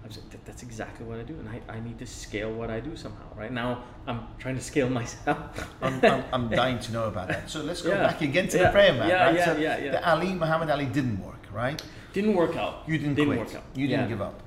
I 0.03 0.07
was 0.07 0.17
like, 0.17 0.29
"That- 0.29 0.45
that's 0.45 0.63
exactly 0.63 1.05
what 1.05 1.19
I 1.19 1.23
do, 1.23 1.33
and 1.41 1.49
I, 1.49 1.59
I 1.75 1.79
need 1.79 1.97
to 1.99 2.05
scale 2.07 2.51
what 2.53 2.69
I 2.69 2.79
do 2.79 2.95
somehow. 2.95 3.25
Right 3.35 3.51
now, 3.51 3.83
I'm 4.07 4.21
trying 4.39 4.55
to 4.55 4.61
scale 4.61 4.89
myself. 5.01 5.37
I'm, 5.81 6.03
I'm, 6.05 6.23
I'm 6.31 6.49
dying 6.49 6.79
to 6.79 6.91
know 6.93 7.05
about 7.07 7.27
that. 7.29 7.49
So 7.49 7.61
let's 7.61 7.81
go 7.81 7.89
Yeah. 7.89 8.07
back 8.07 8.21
again 8.21 8.47
to 8.49 8.57
the 8.57 8.63
Yeah. 8.63 8.71
prayer 8.71 8.93
mat. 8.93 9.07
Yeah, 9.09 9.25
right? 9.25 9.35
yeah, 9.35 9.45
so 9.45 9.57
yeah, 9.57 9.77
yeah. 9.77 9.91
The 9.91 10.09
Ali, 10.09 10.33
Muhammad 10.33 10.69
Ali 10.69 10.85
didn't 10.85 11.19
work, 11.25 11.43
right? 11.51 11.81
Didn't 12.13 12.35
work 12.35 12.55
out. 12.55 12.83
You 12.87 12.97
didn't, 12.97 13.15
Didn't 13.15 13.27
quit. 13.35 13.39
work 13.47 13.55
out. 13.55 13.63
You 13.75 13.87
didn't 13.87 14.03
Yeah. 14.03 14.07
give 14.15 14.21
up. 14.21 14.41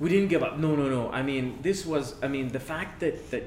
We 0.00 0.08
didn't 0.08 0.28
give 0.28 0.42
up. 0.42 0.58
No, 0.58 0.74
no, 0.74 0.88
no. 0.88 1.10
I 1.12 1.22
mean, 1.22 1.58
this 1.62 1.84
was. 1.86 2.14
I 2.22 2.28
mean, 2.28 2.48
the 2.48 2.58
fact 2.60 3.00
that 3.00 3.30
that 3.32 3.44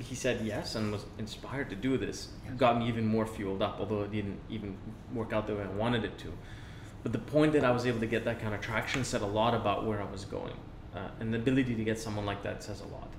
he 0.00 0.14
said 0.14 0.40
yes 0.44 0.74
and 0.74 0.92
was 0.92 1.04
inspired 1.18 1.68
to 1.70 1.76
do 1.76 1.96
this 1.98 2.28
Yes. 2.44 2.54
got 2.56 2.78
me 2.78 2.86
even 2.88 3.06
more 3.06 3.26
fueled 3.26 3.62
up. 3.62 3.76
Although 3.80 4.02
it 4.02 4.12
didn't 4.12 4.40
even 4.50 4.76
work 5.14 5.32
out 5.32 5.46
the 5.46 5.54
way 5.54 5.62
I 5.62 5.74
wanted 5.84 6.04
it 6.04 6.18
to. 6.18 6.32
But 7.04 7.12
the 7.12 7.18
point 7.36 7.52
that 7.52 7.64
I 7.64 7.70
was 7.70 7.86
able 7.86 8.00
to 8.00 8.06
get 8.06 8.24
that 8.24 8.40
kind 8.40 8.52
of 8.54 8.60
traction 8.60 9.04
said 9.04 9.22
a 9.22 9.26
lot 9.26 9.54
about 9.54 9.86
where 9.86 10.00
I 10.02 10.10
was 10.10 10.24
going, 10.24 10.54
uh, 10.98 11.20
and 11.20 11.32
the 11.32 11.38
ability 11.38 11.74
to 11.74 11.84
get 11.84 11.98
someone 11.98 12.26
like 12.26 12.42
that 12.42 12.62
says 12.62 12.82
a 12.82 12.86
lot. 12.96 13.10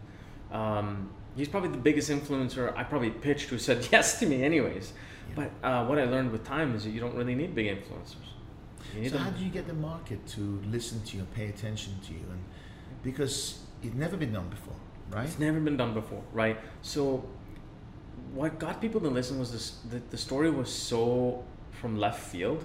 Um, 0.59 1.09
he's 1.35 1.47
probably 1.47 1.69
the 1.69 1.77
biggest 1.89 2.09
influencer 2.09 2.75
I 2.75 2.83
probably 2.83 3.11
pitched 3.11 3.49
who 3.49 3.57
said 3.57 3.87
yes 3.91 4.19
to 4.19 4.25
me, 4.25 4.43
anyways. 4.43 4.93
Yeah. 5.29 5.35
But 5.39 5.67
uh, 5.67 5.85
what 5.85 5.97
I 5.99 6.05
learned 6.05 6.31
with 6.31 6.43
time 6.43 6.75
is 6.75 6.83
that 6.85 6.91
you 6.91 6.99
don't 6.99 7.15
really 7.15 7.35
need 7.35 7.53
big 7.55 7.67
influencers. 7.67 8.27
You 8.95 9.01
need 9.01 9.11
So 9.11 9.17
them- 9.17 9.25
how 9.25 9.31
do 9.31 9.43
you 9.43 9.51
get 9.51 9.67
the 9.67 9.73
market 9.91 10.25
to 10.35 10.61
listen 10.75 11.01
to 11.03 11.15
you 11.15 11.19
and 11.23 11.33
pay 11.33 11.47
attention 11.49 11.93
to 12.07 12.13
you? 12.13 12.25
And 12.33 12.41
because 13.03 13.59
it's 13.83 13.95
never 13.95 14.17
been 14.17 14.33
done 14.33 14.49
before, 14.49 14.75
right? 15.11 15.25
It's 15.27 15.39
never 15.39 15.59
been 15.59 15.77
done 15.77 15.93
before, 15.93 16.23
right? 16.33 16.57
So, 16.81 17.23
what 18.33 18.59
got 18.59 18.81
people 18.81 18.99
to 19.01 19.09
listen 19.09 19.39
was 19.39 19.51
this: 19.51 19.79
the, 19.89 20.01
the 20.09 20.17
story 20.17 20.49
was 20.51 20.69
so 20.71 21.43
from 21.71 21.97
left 21.97 22.19
field, 22.19 22.61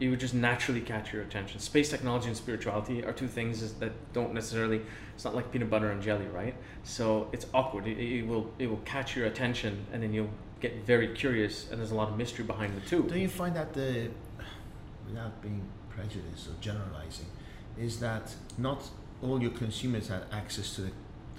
it 0.00 0.08
would 0.08 0.20
just 0.20 0.34
naturally 0.34 0.80
catch 0.80 1.12
your 1.12 1.22
attention. 1.22 1.58
Space 1.60 1.90
technology 1.90 2.28
and 2.28 2.36
spirituality 2.36 3.04
are 3.04 3.12
two 3.12 3.26
things 3.26 3.72
that 3.74 3.92
don't 4.12 4.32
necessarily. 4.32 4.80
It's 5.14 5.24
not 5.24 5.34
like 5.34 5.50
peanut 5.50 5.70
butter 5.70 5.90
and 5.90 6.00
jelly, 6.00 6.26
right? 6.26 6.54
So 6.84 7.28
it's 7.32 7.46
awkward. 7.52 7.86
It, 7.86 7.98
it 7.98 8.26
will 8.26 8.52
it 8.58 8.68
will 8.68 8.82
catch 8.84 9.16
your 9.16 9.26
attention, 9.26 9.86
and 9.92 10.02
then 10.02 10.12
you'll 10.12 10.30
get 10.60 10.84
very 10.84 11.08
curious, 11.08 11.70
and 11.70 11.80
there's 11.80 11.90
a 11.90 11.96
lot 11.96 12.08
of 12.08 12.16
mystery 12.16 12.44
behind 12.44 12.76
the 12.76 12.80
two. 12.88 13.02
Don't 13.04 13.20
you 13.20 13.28
find 13.28 13.54
that 13.56 13.72
the, 13.74 14.10
without 15.06 15.40
being 15.42 15.62
prejudiced 15.88 16.48
or 16.48 16.54
generalizing, 16.60 17.26
is 17.76 18.00
that 18.00 18.34
not 18.56 18.88
all 19.22 19.40
your 19.42 19.50
consumers 19.50 20.08
had 20.08 20.22
access 20.30 20.74
to 20.76 20.82
the 20.82 20.90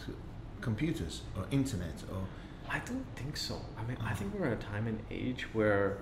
to 0.06 0.16
computers 0.62 1.22
or 1.38 1.46
internet 1.52 2.04
or 2.12 2.26
I 2.72 2.80
don't 2.80 3.06
think 3.16 3.36
so. 3.36 3.60
I 3.78 3.84
mean, 3.84 3.98
I 4.00 4.06
uh-huh. 4.06 4.16
think 4.16 4.34
we're 4.36 4.46
at 4.46 4.54
a 4.54 4.64
time 4.64 4.86
and 4.86 5.00
age 5.10 5.48
where 5.54 5.98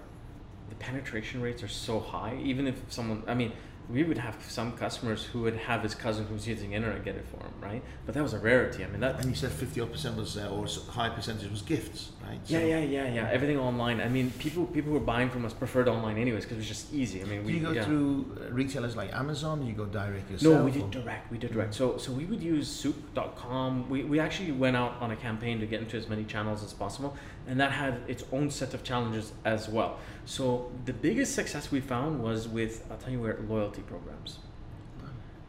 the 0.69 0.75
penetration 0.75 1.41
rates 1.41 1.63
are 1.63 1.67
so 1.67 1.99
high. 1.99 2.37
Even 2.43 2.67
if 2.67 2.75
someone, 2.89 3.23
I 3.27 3.33
mean, 3.33 3.51
we 3.89 4.03
would 4.03 4.17
have 4.17 4.35
some 4.49 4.73
customers 4.73 5.23
who 5.23 5.41
would 5.41 5.55
have 5.55 5.81
his 5.81 5.95
cousin 5.95 6.25
who's 6.25 6.45
using 6.45 6.73
internet 6.73 7.05
get 7.05 7.15
it 7.15 7.25
for 7.31 7.37
him, 7.37 7.53
right? 7.61 7.81
But 8.05 8.15
that 8.15 8.23
was 8.23 8.33
a 8.33 8.39
rarity. 8.39 8.83
I 8.83 8.87
mean, 8.87 8.99
that. 8.99 9.19
and 9.21 9.29
you 9.29 9.35
said 9.35 9.49
fifty 9.51 9.79
odd 9.79 9.91
percent 9.93 10.17
was 10.17 10.35
uh, 10.37 10.49
or 10.49 10.65
a 10.65 10.91
high 10.91 11.07
percentage 11.09 11.49
was 11.49 11.61
gifts, 11.61 12.11
right? 12.27 12.39
Yeah, 12.47 12.59
So 12.59 12.65
yeah, 12.65 12.79
yeah, 12.79 13.13
yeah. 13.13 13.29
Everything 13.31 13.57
online. 13.57 14.01
I 14.01 14.09
mean, 14.09 14.31
people 14.39 14.65
people 14.65 14.91
who 14.91 14.99
were 14.99 15.05
buying 15.05 15.29
from 15.29 15.45
us 15.45 15.53
preferred 15.53 15.87
online 15.87 16.17
anyways 16.17 16.43
because 16.43 16.57
it 16.57 16.59
was 16.59 16.67
just 16.67 16.93
easy. 16.93 17.21
I 17.21 17.25
mean, 17.25 17.45
Do 17.45 17.53
you 17.53 17.61
go 17.61 17.71
yeah. 17.71 17.85
through 17.85 18.37
uh, 18.41 18.51
retailers 18.51 18.97
like 18.97 19.13
Amazon? 19.13 19.65
You 19.65 19.73
go 19.73 19.85
direct 19.85 20.29
yourself? 20.31 20.55
No, 20.55 20.65
we 20.65 20.71
or- 20.71 20.73
did 20.73 20.91
direct. 20.91 21.31
We 21.31 21.37
did 21.37 21.53
direct. 21.53 21.73
So 21.73 21.97
so 21.97 22.11
we 22.11 22.25
would 22.25 22.43
use 22.43 22.67
souq.com. 22.67 23.89
We, 23.89 24.03
we 24.03 24.19
actually 24.19 24.51
went 24.51 24.75
out 24.75 24.95
on 24.99 25.11
a 25.11 25.15
campaign 25.15 25.61
to 25.61 25.65
get 25.65 25.79
into 25.79 25.95
as 25.95 26.09
many 26.09 26.25
channels 26.25 26.61
as 26.61 26.73
possible, 26.73 27.15
and 27.47 27.59
that 27.59 27.71
had 27.71 28.01
its 28.07 28.23
own 28.31 28.49
set 28.51 28.73
of 28.73 28.83
challenges 28.83 29.31
as 29.45 29.69
well. 29.69 29.99
So 30.25 30.71
the 30.85 30.93
biggest 30.93 31.33
success 31.33 31.71
we 31.71 31.79
found 31.79 32.21
was 32.21 32.47
with 32.47 32.85
I'll 32.91 32.97
tell 32.97 33.11
you 33.11 33.21
where 33.21 33.37
loyalty 33.47 33.81
programs 33.81 34.39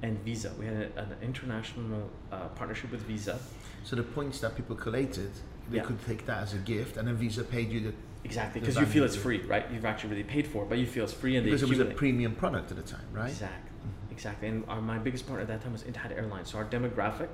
and 0.02 0.16
Visa. 0.24 0.52
We 0.58 0.66
had 0.66 0.76
a, 0.76 1.00
an 1.00 1.16
international 1.22 2.08
uh, 2.30 2.48
partnership 2.54 2.92
with 2.92 3.00
Visa. 3.02 3.38
So 3.82 3.96
the 3.96 4.02
points 4.04 4.38
that 4.40 4.54
people 4.56 4.76
collated, 4.76 5.30
they 5.70 5.78
Yeah. 5.78 5.82
could 5.82 5.98
take 6.06 6.24
that 6.26 6.38
as 6.42 6.54
a 6.54 6.58
gift, 6.58 6.96
and 6.96 7.08
then 7.08 7.16
Visa 7.16 7.42
paid 7.42 7.70
you 7.70 7.80
the 7.80 7.92
Exactly, 8.24 8.60
because 8.60 8.76
you 8.76 8.84
feel 8.86 9.04
it's 9.04 9.16
free, 9.16 9.40
right? 9.42 9.64
You've 9.72 9.84
actually 9.84 10.10
really 10.10 10.24
paid 10.24 10.46
for 10.46 10.64
it, 10.64 10.68
but 10.68 10.78
you 10.78 10.86
feel 10.86 11.04
it's 11.04 11.12
free 11.12 11.36
and 11.36 11.46
they 11.46 11.50
because 11.50 11.62
it 11.62 11.68
was 11.68 11.78
a 11.78 11.84
premium 11.86 12.34
product 12.34 12.70
at 12.72 12.76
the 12.76 12.82
time, 12.82 13.06
right? 13.12 13.30
Exactly, 13.30 13.70
Mhm. 13.86 14.12
exactly. 14.12 14.48
And 14.48 14.64
our, 14.68 14.80
my 14.82 14.98
biggest 14.98 15.26
partner 15.26 15.42
at 15.42 15.48
that 15.48 15.62
time 15.62 15.72
was 15.72 15.82
Etihad 15.84 16.12
Airlines. 16.16 16.50
So 16.50 16.58
our 16.58 16.64
demographic, 16.64 17.28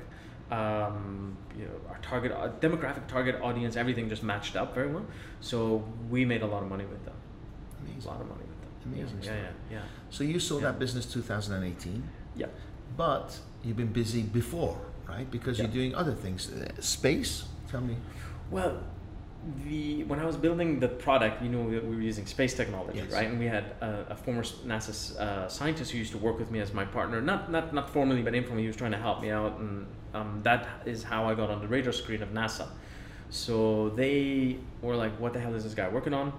um, 0.50 1.36
you 1.58 1.64
know, 1.64 1.70
our 1.88 1.98
target 2.02 2.32
uh, 2.32 2.48
demographic, 2.60 3.06
target 3.06 3.40
audience, 3.42 3.76
everything 3.76 4.08
just 4.08 4.22
matched 4.22 4.56
up 4.56 4.74
very 4.74 4.88
well. 4.88 5.06
So 5.40 5.84
we 6.10 6.24
made 6.24 6.42
a 6.42 6.46
lot 6.46 6.62
of 6.62 6.68
money 6.68 6.84
with 6.84 7.04
them. 7.04 7.14
A 8.04 8.06
lot 8.08 8.20
of 8.20 8.28
money 8.28 8.42
with 8.42 8.60
them. 8.60 8.92
Amazing 8.92 9.18
Yeah, 9.18 9.22
story. 9.24 9.38
yeah, 9.40 9.76
yeah. 9.78 9.82
So 10.10 10.24
you 10.24 10.38
sold 10.40 10.62
Yeah. 10.62 10.72
that 10.72 10.78
business 10.78 11.06
2018, 11.06 12.02
Yeah. 12.36 12.46
but 12.96 13.38
you've 13.62 13.76
been 13.76 13.92
busy 13.92 14.22
before, 14.22 14.76
right? 15.08 15.30
Because 15.30 15.58
Yeah. 15.58 15.64
you're 15.66 15.72
doing 15.74 15.94
other 15.94 16.12
things. 16.12 16.50
Uh, 16.52 16.68
space. 16.80 17.44
Tell 17.70 17.80
me. 17.80 17.96
Well, 18.50 18.78
the 19.66 20.04
when 20.04 20.18
I 20.20 20.24
was 20.24 20.36
building 20.36 20.80
the 20.80 20.88
product, 20.88 21.42
you 21.42 21.50
know, 21.50 21.60
we 21.62 21.78
we 21.78 21.96
were 21.96 22.02
using 22.02 22.26
space 22.26 22.54
technology, 22.54 22.98
Yes. 22.98 23.12
right? 23.12 23.28
And 23.30 23.38
we 23.38 23.46
had 23.46 23.64
a, 23.80 24.06
a 24.10 24.16
former 24.16 24.42
NASA 24.42 24.92
uh, 25.18 25.48
scientist 25.48 25.90
who 25.92 25.98
used 25.98 26.12
to 26.12 26.18
work 26.18 26.38
with 26.38 26.50
me 26.50 26.60
as 26.60 26.72
my 26.72 26.84
partner. 26.84 27.20
Not 27.20 27.50
not 27.50 27.72
not 27.74 27.90
formally, 27.90 28.22
but 28.22 28.34
informally, 28.34 28.62
he 28.62 28.68
was 28.68 28.76
trying 28.76 28.92
to 28.92 28.98
help 29.08 29.20
me 29.20 29.30
out, 29.30 29.58
and 29.58 29.86
um, 30.14 30.40
that 30.42 30.66
is 30.86 31.02
how 31.02 31.28
I 31.28 31.34
got 31.34 31.50
on 31.50 31.60
the 31.60 31.68
radar 31.68 31.92
screen 31.92 32.22
of 32.22 32.30
NASA. 32.30 32.68
So 33.30 33.90
they 33.90 34.58
were 34.80 34.96
like, 34.96 35.18
"What 35.20 35.32
the 35.32 35.40
hell 35.40 35.54
is 35.54 35.64
this 35.64 35.74
guy 35.74 35.88
working 35.88 36.14
on? 36.14 36.32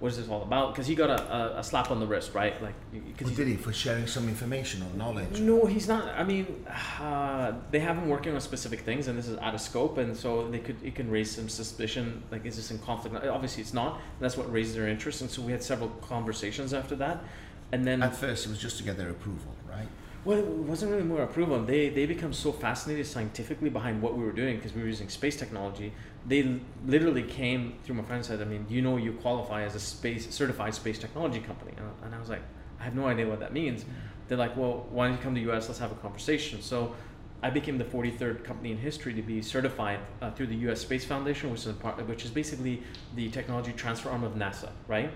What 0.00 0.10
is 0.12 0.18
this 0.18 0.28
all 0.28 0.42
about?" 0.42 0.74
Because 0.74 0.86
he 0.86 0.94
got 0.94 1.08
a, 1.08 1.22
a, 1.56 1.60
a 1.60 1.64
slap 1.64 1.90
on 1.90 1.98
the 2.00 2.06
wrist, 2.06 2.34
right? 2.34 2.60
Like, 2.62 2.74
What 2.92 3.34
did 3.36 3.48
he 3.48 3.56
for 3.56 3.72
sharing 3.72 4.06
some 4.06 4.28
information 4.28 4.82
or 4.82 4.94
knowledge? 4.96 5.40
no, 5.40 5.64
he's 5.64 5.88
not. 5.88 6.08
I 6.08 6.24
mean, 6.24 6.66
uh, 7.00 7.52
they 7.70 7.78
have 7.78 7.96
him 7.96 8.08
working 8.08 8.34
on 8.34 8.40
specific 8.40 8.80
things, 8.80 9.08
and 9.08 9.18
this 9.18 9.28
is 9.28 9.38
out 9.38 9.54
of 9.54 9.60
scope, 9.60 9.96
and 9.98 10.14
so 10.16 10.50
they 10.50 10.58
could 10.58 10.76
it 10.84 10.94
can 10.94 11.10
raise 11.10 11.30
some 11.30 11.48
suspicion. 11.48 12.22
Like, 12.30 12.44
is 12.44 12.56
this 12.56 12.70
in 12.70 12.78
conflict? 12.80 13.24
Obviously, 13.26 13.62
it's 13.62 13.72
not. 13.72 13.94
And 13.94 14.20
that's 14.20 14.36
what 14.36 14.52
raises 14.52 14.74
their 14.74 14.88
interest, 14.88 15.22
and 15.22 15.30
so 15.30 15.40
we 15.40 15.52
had 15.52 15.62
several 15.62 15.88
conversations 16.02 16.74
after 16.74 16.96
that, 16.96 17.24
and 17.70 17.86
then 17.86 18.02
At 18.02 18.14
first, 18.16 18.44
it 18.46 18.50
was 18.50 18.58
just 18.58 18.76
to 18.78 18.82
get 18.84 18.98
their 18.98 19.10
approval, 19.10 19.54
right? 19.70 19.88
Well, 20.24 20.38
it 20.38 20.44
wasn't 20.46 20.92
really 20.92 21.02
more 21.02 21.22
approval. 21.22 21.62
They 21.64 21.88
they 21.88 22.06
become 22.06 22.32
so 22.32 22.52
fascinated 22.52 23.06
scientifically 23.06 23.70
behind 23.70 24.00
what 24.00 24.16
we 24.16 24.22
were 24.24 24.32
doing 24.32 24.56
because 24.56 24.72
we 24.72 24.80
were 24.82 24.86
using 24.88 25.08
space 25.08 25.36
technology. 25.36 25.92
They 26.26 26.60
literally 26.86 27.24
came 27.24 27.78
through 27.82 27.96
my 27.96 28.02
friend 28.02 28.18
and 28.18 28.24
said, 28.26 28.40
I 28.40 28.44
mean, 28.44 28.66
you 28.68 28.82
know 28.82 28.96
you 28.96 29.12
qualify 29.14 29.62
as 29.64 29.74
a 29.74 29.80
space 29.80 30.32
certified 30.32 30.74
space 30.74 30.98
technology 30.98 31.40
company? 31.40 31.72
And 31.76 31.86
I- 31.86 32.06
And 32.06 32.14
I 32.14 32.18
was 32.20 32.28
like, 32.28 32.42
I 32.78 32.84
have 32.84 32.94
no 32.94 33.06
idea 33.06 33.26
what 33.28 33.40
that 33.40 33.52
means. 33.52 33.84
They're 34.28 34.38
like, 34.38 34.56
well, 34.56 34.86
why 34.90 35.08
don't 35.08 35.16
you 35.16 35.22
come 35.22 35.34
to 35.34 35.40
the 35.40 35.50
US? 35.52 35.68
Let's 35.68 35.80
have 35.80 35.90
a 35.92 35.96
conversation. 35.96 36.62
So 36.62 36.94
I 37.42 37.50
became 37.50 37.76
the 37.78 37.84
43rd 37.84 38.44
company 38.44 38.70
in 38.70 38.78
history 38.78 39.14
to 39.14 39.22
be 39.22 39.42
certified 39.42 39.98
uh, 40.20 40.30
through 40.30 40.46
the 40.46 40.54
U.S. 40.66 40.80
Space 40.80 41.04
Foundation, 41.04 41.50
which 41.50 41.66
is 41.66 41.72
part, 41.74 42.06
which 42.06 42.24
is 42.24 42.30
basically 42.30 42.84
the 43.16 43.28
technology 43.30 43.72
transfer 43.72 44.08
arm 44.10 44.22
of 44.22 44.34
NASA, 44.34 44.68
right? 44.86 45.10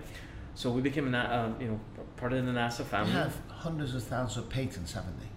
So 0.57 0.71
we 0.71 0.81
became 0.81 1.13
a 1.13 1.17
uh, 1.19 1.61
you 1.61 1.67
know 1.67 1.79
part 2.15 2.33
of 2.33 2.43
the 2.43 2.51
NASA 2.51 2.83
family. 2.83 3.11
They 3.11 3.19
have 3.19 3.35
hundreds 3.47 3.93
of 3.93 4.01
thousands 4.03 4.37
of 4.37 4.49
patents, 4.49 4.91
haven't 4.91 5.19
they? 5.19 5.27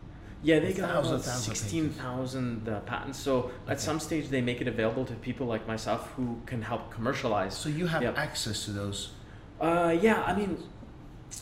Yeah, 0.43 0.61
they 0.61 0.73
got 0.73 0.89
about 0.89 1.05
thousands 1.05 1.45
sixteen 1.45 1.91
thousand 1.91 2.67
uh, 2.67 2.81
patents. 2.81 3.19
So 3.19 3.35
Okay. 3.35 3.73
at 3.73 3.81
some 3.81 4.01
stage, 4.01 4.31
they 4.31 4.41
make 4.41 4.63
it 4.63 4.69
available 4.69 5.05
to 5.05 5.13
people 5.29 5.47
like 5.47 5.67
myself 5.69 6.11
who 6.17 6.41
can 6.47 6.63
help 6.63 6.91
commercialize. 6.91 7.55
So 7.55 7.69
you 7.69 7.87
have 7.87 8.03
Yep. 8.03 8.17
access 8.17 8.65
to 8.65 8.71
those. 8.71 8.99
Uh, 9.61 9.95
yeah, 10.01 10.23
I 10.23 10.33
mean, 10.35 10.57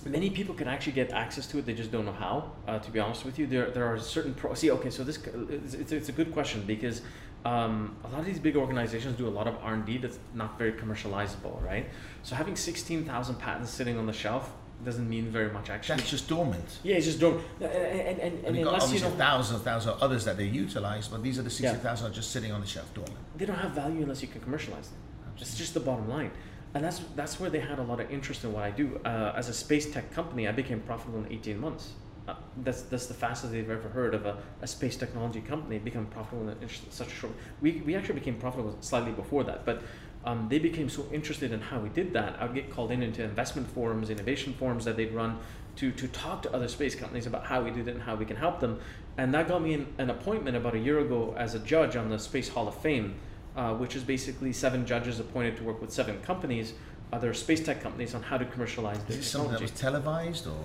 many 0.05 0.29
people 0.31 0.57
can 0.57 0.67
actually 0.67 0.95
get 0.95 1.13
access 1.13 1.47
to 1.47 1.59
it. 1.59 1.65
They 1.65 1.75
just 1.83 1.93
don't 1.93 2.05
know 2.05 2.19
how. 2.27 2.51
Uh, 2.67 2.81
to 2.81 2.91
be 2.91 2.99
honest 2.99 3.25
with 3.25 3.39
you, 3.39 3.47
there 3.47 3.71
there 3.71 3.87
are 3.87 3.97
certain 4.01 4.35
pro. 4.35 4.55
See, 4.55 4.73
okay, 4.73 4.91
so 4.91 5.05
this 5.05 5.19
it's, 5.57 5.75
it's, 5.75 5.93
it's 5.93 6.09
a 6.09 6.17
good 6.21 6.33
question 6.33 6.65
because 6.67 7.03
um, 7.45 7.97
a 8.05 8.09
lot 8.09 8.21
of 8.21 8.27
these 8.27 8.39
big 8.39 8.57
organizations 8.57 9.17
do 9.17 9.27
a 9.27 9.31
lot 9.31 9.47
of 9.47 9.57
R 9.63 9.75
and 9.75 9.85
D 9.87 9.99
that's 9.99 10.19
not 10.35 10.59
very 10.59 10.73
commercializable, 10.73 11.63
right? 11.65 11.87
So 12.23 12.35
having 12.37 12.57
sixteen 12.57 13.05
thousand 13.05 13.37
patents 13.37 13.71
sitting 13.71 13.97
on 13.99 14.07
the 14.07 14.13
shelf 14.13 14.53
doesn't 14.85 15.09
mean 15.09 15.27
very 15.31 15.51
much 15.53 15.71
actually. 15.71 15.97
That's 15.99 16.11
just 16.11 16.29
dormant. 16.29 16.79
yeah, 16.85 16.97
it's 16.97 17.07
just 17.07 17.19
don't. 17.21 17.43
And, 17.61 17.65
and, 17.73 17.73
and, 17.73 18.21
And 18.21 18.45
and 18.47 18.57
you've 18.57 18.65
got 18.65 18.75
unless 18.75 18.93
you 18.93 19.01
know, 19.01 19.11
thousands 19.17 19.57
and 19.57 19.65
thousands 19.65 19.95
of 19.97 20.03
others 20.03 20.25
that 20.25 20.37
they 20.37 20.45
utilize, 20.47 21.09
but 21.09 21.23
these 21.23 21.39
are 21.39 21.43
the 21.43 21.51
Yeah. 21.51 21.71
60,000 21.73 22.07
are 22.11 22.15
just 22.15 22.31
sitting 22.31 22.53
on 22.53 22.61
the 22.61 22.67
shelf 22.67 22.93
dormant. 22.95 23.17
they 23.37 23.45
don't 23.47 23.57
have 23.59 23.73
value 23.73 24.03
unless 24.03 24.23
you 24.23 24.29
can 24.29 24.41
commercialize 24.41 24.89
them. 24.89 24.99
It's 25.41 25.57
just 25.57 25.75
the 25.75 25.81
bottom 25.81 26.09
line. 26.09 26.31
And 26.75 26.85
that's 26.85 27.01
that's 27.17 27.41
where 27.41 27.51
they 27.51 27.61
had 27.61 27.79
a 27.79 27.83
lot 27.83 27.99
of 28.01 28.11
interest 28.11 28.45
in 28.45 28.53
what 28.53 28.63
I 28.63 28.71
do. 28.71 29.01
Uh, 29.05 29.33
as 29.35 29.49
a 29.49 29.55
space 29.55 29.91
tech 29.91 30.13
company, 30.13 30.47
I 30.47 30.53
became 30.53 30.81
profitable 30.81 31.21
in 31.25 31.33
18 31.33 31.59
months. 31.59 31.93
Uh, 32.29 32.35
that's 32.59 32.83
that's 32.83 33.07
the 33.07 33.15
fastest 33.15 33.53
they've 33.53 33.71
ever 33.71 33.89
heard 33.89 34.15
of 34.15 34.27
a, 34.27 34.37
a 34.63 34.67
space 34.67 34.97
technology 34.97 35.41
company 35.41 35.79
become 35.79 36.07
profitable 36.07 36.49
in 36.49 36.57
such 36.91 37.09
a 37.09 37.11
short. 37.11 37.33
We 37.61 37.83
we 37.87 37.95
actually 37.97 38.19
became 38.19 38.37
profitable 38.37 38.77
slightly 38.81 39.13
before 39.13 39.45
that, 39.45 39.65
but 39.65 39.83
um, 40.25 40.47
they 40.49 40.59
became 40.59 40.89
so 40.89 41.07
interested 41.13 41.53
in 41.53 41.61
how 41.61 41.79
we 41.81 41.89
did 41.89 42.13
that. 42.13 42.41
I'd 42.41 42.55
get 42.55 42.71
called 42.71 42.93
in 42.93 43.03
into 43.03 43.23
investment 43.23 43.71
forums, 43.71 44.11
innovation 44.11 44.53
forums 44.53 44.85
that 44.85 44.97
they'd 44.97 45.13
run 45.13 45.39
to 45.77 45.91
to 45.91 46.09
talk 46.09 46.43
to 46.43 46.53
other 46.53 46.69
space 46.69 46.95
companies 46.95 47.27
about 47.27 47.47
how 47.47 47.63
we 47.63 47.71
did 47.71 47.89
it 47.89 47.95
and 47.95 48.03
how 48.03 48.15
we 48.15 48.27
can 48.27 48.37
help 48.37 48.61
them. 48.61 48.79
And 49.17 49.35
that 49.35 49.49
got 49.49 49.63
me 49.63 49.75
an, 49.75 49.87
an 49.99 50.11
appointment 50.11 50.57
about 50.57 50.75
a 50.75 50.79
year 50.79 51.01
ago 51.01 51.35
as 51.37 51.55
a 51.55 51.59
judge 51.59 51.97
on 51.97 52.09
the 52.09 52.19
Space 52.19 52.49
Hall 52.49 52.69
of 52.69 52.75
Fame 52.77 53.17
uh, 53.59 53.75
which 53.75 53.97
is 53.97 54.05
basically 54.05 54.53
seven 54.53 54.87
judges 54.87 55.19
appointed 55.19 55.57
to 55.57 55.65
work 55.65 55.81
with 55.81 55.93
seven 55.93 56.21
companies, 56.23 56.75
other 57.13 57.35
space 57.35 57.61
tech 57.61 57.83
companies, 57.83 58.15
on 58.15 58.23
how 58.23 58.39
to 58.39 58.45
commercialize 58.45 58.99
Is 59.09 59.17
this 59.17 59.31
something 59.31 59.51
that 59.51 59.59
technology. 59.59 59.73
was 59.73 59.81
televised 59.81 60.47
or? 60.47 60.65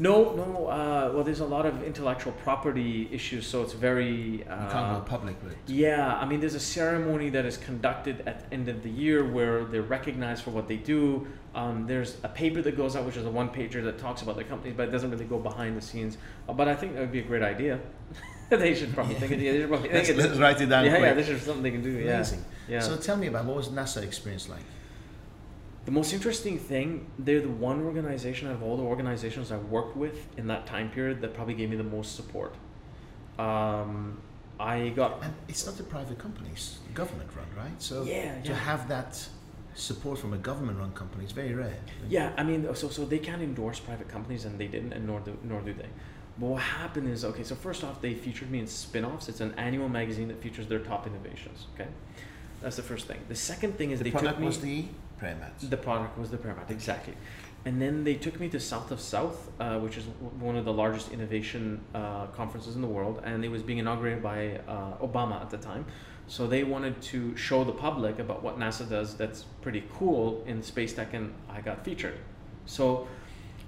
No, 0.00 0.32
no. 0.34 0.66
Uh, 0.68 1.10
well, 1.12 1.24
there's 1.24 1.40
a 1.40 1.44
lot 1.46 1.66
of 1.66 1.82
intellectual 1.82 2.32
property 2.44 3.08
issues, 3.10 3.46
so 3.46 3.62
it's 3.62 3.72
very. 3.72 4.44
Uh, 4.48 4.64
You 4.64 4.70
can't 4.70 4.94
go 4.94 5.00
public 5.04 5.42
with 5.42 5.52
it. 5.52 5.58
yeah, 5.66 6.16
I 6.16 6.24
mean, 6.24 6.40
there's 6.40 6.54
a 6.54 6.60
ceremony 6.60 7.30
that 7.30 7.44
is 7.44 7.56
conducted 7.56 8.22
at 8.26 8.48
the 8.48 8.54
end 8.54 8.68
of 8.68 8.82
the 8.82 8.90
year 8.90 9.24
where 9.24 9.64
they're 9.64 9.82
recognized 9.82 10.44
for 10.44 10.50
what 10.50 10.68
they 10.68 10.76
do. 10.76 11.26
Um, 11.54 11.86
there's 11.86 12.16
a 12.22 12.28
paper 12.28 12.62
that 12.62 12.76
goes 12.76 12.94
out, 12.94 13.04
which 13.04 13.16
is 13.16 13.26
a 13.26 13.30
one 13.30 13.48
pager 13.48 13.82
that 13.84 13.98
talks 13.98 14.22
about 14.22 14.36
the 14.36 14.44
companies, 14.44 14.74
but 14.76 14.88
it 14.88 14.92
doesn't 14.92 15.10
really 15.10 15.24
go 15.24 15.38
behind 15.38 15.76
the 15.76 15.82
scenes. 15.82 16.16
Uh, 16.48 16.52
but 16.52 16.68
I 16.68 16.74
think 16.76 16.94
that 16.94 17.00
would 17.00 17.12
be 17.12 17.20
a 17.20 17.22
great 17.22 17.42
idea. 17.42 17.80
they 18.50 18.74
should 18.74 18.94
probably 18.94 19.14
think 19.14 19.32
it. 19.32 19.40
Yeah, 19.40 19.52
they 19.52 19.60
should 19.60 19.68
probably 19.68 19.90
Let's, 19.90 20.08
it. 20.08 20.16
let's 20.16 20.38
write 20.38 20.60
it 20.60 20.66
down 20.66 20.84
Yeah, 20.84 20.98
yeah, 20.98 21.14
this 21.14 21.28
is 21.28 21.42
something 21.42 21.62
they 21.62 21.70
can 21.72 21.82
do. 21.82 21.90
Yeah, 21.90 22.24
yeah. 22.68 22.80
So 22.80 22.96
tell 22.96 23.16
me 23.16 23.26
about 23.26 23.44
what 23.46 23.56
was 23.56 23.68
NASA 23.68 24.02
experience 24.02 24.48
like? 24.48 24.62
The 25.88 25.94
most 25.94 26.12
interesting 26.12 26.58
thing, 26.58 27.06
they're 27.18 27.40
the 27.40 27.48
one 27.48 27.82
organization 27.82 28.46
out 28.48 28.52
of 28.56 28.62
all 28.62 28.76
the 28.76 28.82
organizations 28.82 29.50
I 29.50 29.56
worked 29.56 29.96
with 29.96 30.18
in 30.36 30.46
that 30.48 30.66
time 30.66 30.90
period 30.90 31.22
that 31.22 31.32
probably 31.32 31.54
gave 31.54 31.70
me 31.70 31.76
the 31.76 31.90
most 31.96 32.14
support. 32.14 32.54
Um, 33.38 34.20
I 34.60 34.90
got 34.90 35.22
And 35.22 35.32
it's 35.48 35.64
not 35.64 35.80
a 35.80 35.82
private 35.84 36.18
company, 36.18 36.50
it's 36.52 36.76
government 36.92 37.30
run, 37.34 37.46
right? 37.56 37.80
So 37.80 38.02
Yeah, 38.02 38.38
to 38.42 38.50
yeah. 38.50 38.54
have 38.70 38.86
that 38.88 39.26
support 39.76 40.18
from 40.18 40.34
a 40.34 40.36
government 40.36 40.78
run 40.78 40.92
company 40.92 41.24
is 41.24 41.32
very 41.32 41.54
rare. 41.54 41.78
yeah. 42.06 42.34
I 42.36 42.42
mean, 42.42 42.60
so 42.74 42.90
so 42.90 43.06
they 43.06 43.20
can't 43.28 43.40
endorse 43.40 43.80
private 43.80 44.08
companies, 44.08 44.44
and 44.44 44.58
they 44.60 44.66
didn't, 44.66 44.92
and 44.92 45.06
nor 45.06 45.20
do 45.20 45.38
nor 45.42 45.62
do 45.62 45.72
they. 45.72 45.88
But 46.38 46.46
what 46.52 46.62
happened 46.82 47.08
is 47.08 47.24
okay. 47.24 47.44
So 47.44 47.54
first 47.54 47.82
off, 47.82 48.02
they 48.02 48.12
featured 48.12 48.50
me 48.50 48.58
in 48.58 48.66
Spin-offs. 48.66 49.30
It's 49.30 49.40
an 49.40 49.54
annual 49.56 49.88
magazine 49.88 50.28
that 50.28 50.42
features 50.42 50.66
their 50.66 50.80
top 50.90 51.06
innovations. 51.06 51.58
Okay, 51.74 51.88
that's 52.60 52.76
the 52.76 52.82
first 52.92 53.06
thing. 53.06 53.20
The 53.34 53.40
second 53.52 53.78
thing 53.78 53.90
is 53.92 54.00
The 54.00 54.04
they 54.04 54.10
product 54.10 54.34
took 54.34 54.40
me. 54.40 54.46
was 54.52 54.60
the 54.60 54.84
The 55.68 55.76
product 55.76 56.18
was 56.18 56.30
the 56.30 56.36
Paramount, 56.36 56.70
exactly. 56.70 57.14
And 57.64 57.82
then 57.82 58.04
they 58.04 58.14
took 58.14 58.38
me 58.40 58.48
to 58.50 58.60
South 58.60 58.90
by 58.90 58.96
Southwest, 58.96 59.50
uh, 59.60 59.78
which 59.78 59.96
is 59.96 60.04
one 60.38 60.56
of 60.56 60.64
the 60.64 60.72
largest 60.72 61.12
innovation 61.12 61.80
uh, 61.94 62.26
conferences 62.28 62.76
in 62.76 62.82
the 62.82 62.88
world, 62.88 63.20
and 63.24 63.44
it 63.44 63.48
was 63.48 63.62
being 63.62 63.78
inaugurated 63.78 64.22
by 64.22 64.60
uh, 64.68 64.96
Obama 65.02 65.40
at 65.40 65.50
the 65.50 65.58
time. 65.58 65.84
So 66.28 66.46
they 66.46 66.62
wanted 66.62 67.00
to 67.02 67.36
show 67.36 67.64
the 67.64 67.72
public 67.72 68.18
about 68.18 68.42
what 68.42 68.58
NASA 68.58 68.88
does 68.88 69.16
that's 69.16 69.44
pretty 69.62 69.84
cool 69.94 70.44
in 70.46 70.62
space 70.62 70.92
tech, 70.92 71.14
and 71.14 71.34
I 71.50 71.60
got 71.60 71.84
featured. 71.84 72.18
So, 72.66 73.08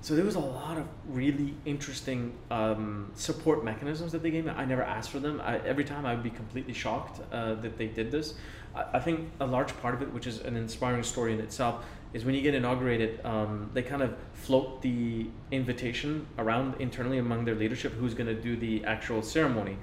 so 0.02 0.14
there 0.14 0.24
was 0.24 0.34
a 0.34 0.40
lot 0.40 0.78
of 0.78 0.86
really 1.08 1.54
interesting 1.64 2.34
um, 2.50 3.10
support 3.14 3.64
mechanisms 3.64 4.12
that 4.12 4.22
they 4.22 4.30
gave 4.30 4.44
me. 4.44 4.52
I 4.52 4.66
never 4.66 4.82
asked 4.82 5.10
for 5.10 5.20
them. 5.20 5.40
I, 5.42 5.58
every 5.58 5.84
time 5.84 6.06
I 6.06 6.14
would 6.14 6.22
be 6.22 6.30
completely 6.30 6.74
shocked 6.74 7.20
uh, 7.32 7.54
that 7.54 7.76
they 7.76 7.86
did 7.86 8.10
this. 8.10 8.34
I, 8.74 8.98
think 9.00 9.30
a 9.40 9.46
large 9.46 9.76
part 9.80 9.94
of 9.94 10.02
it, 10.02 10.12
which 10.12 10.26
is 10.26 10.40
an 10.40 10.56
inspiring 10.56 11.02
story 11.02 11.32
in 11.32 11.40
itself, 11.40 11.84
is 12.12 12.24
when 12.24 12.34
you 12.34 12.42
get 12.42 12.54
inaugurated, 12.54 13.24
um, 13.24 13.70
they 13.72 13.82
kind 13.82 14.02
of 14.02 14.14
float 14.32 14.82
the 14.82 15.26
invitation 15.50 16.26
around 16.38 16.74
internally 16.80 17.18
among 17.18 17.44
their 17.44 17.54
leadership 17.54 17.92
who's 17.94 18.14
going 18.14 18.26
to 18.26 18.40
do 18.40 18.56
the 18.56 18.84
actual 18.84 19.22
ceremony. 19.22 19.76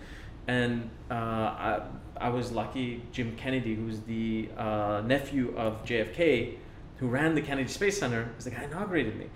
And 0.47 0.89
uh, 1.11 1.13
I, 1.13 1.81
I 2.19 2.29
was 2.29 2.51
lucky, 2.51 3.03
Jim 3.11 3.35
Kennedy, 3.35 3.75
who's 3.75 3.99
the 4.01 4.49
uh, 4.57 5.01
nephew 5.05 5.53
of 5.57 5.83
JFK, 5.85 6.55
who 6.97 7.07
ran 7.07 7.35
the 7.35 7.41
Kennedy 7.41 7.69
Space 7.69 7.99
Center, 7.99 8.29
is 8.37 8.45
the 8.45 8.51
guy 8.51 8.57
who 8.57 8.65
inaugurated 8.65 9.17
me. 9.17 9.27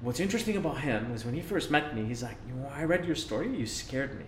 What's 0.00 0.20
interesting 0.20 0.56
about 0.56 0.80
him 0.80 1.12
was 1.12 1.24
when 1.24 1.34
he 1.34 1.42
first 1.42 1.70
met 1.70 1.94
me, 1.94 2.06
he's 2.06 2.22
like, 2.22 2.36
you 2.48 2.54
know, 2.54 2.70
I 2.74 2.84
read 2.84 3.04
your 3.04 3.16
story, 3.16 3.54
you 3.54 3.66
scared 3.66 4.18
me. 4.18 4.24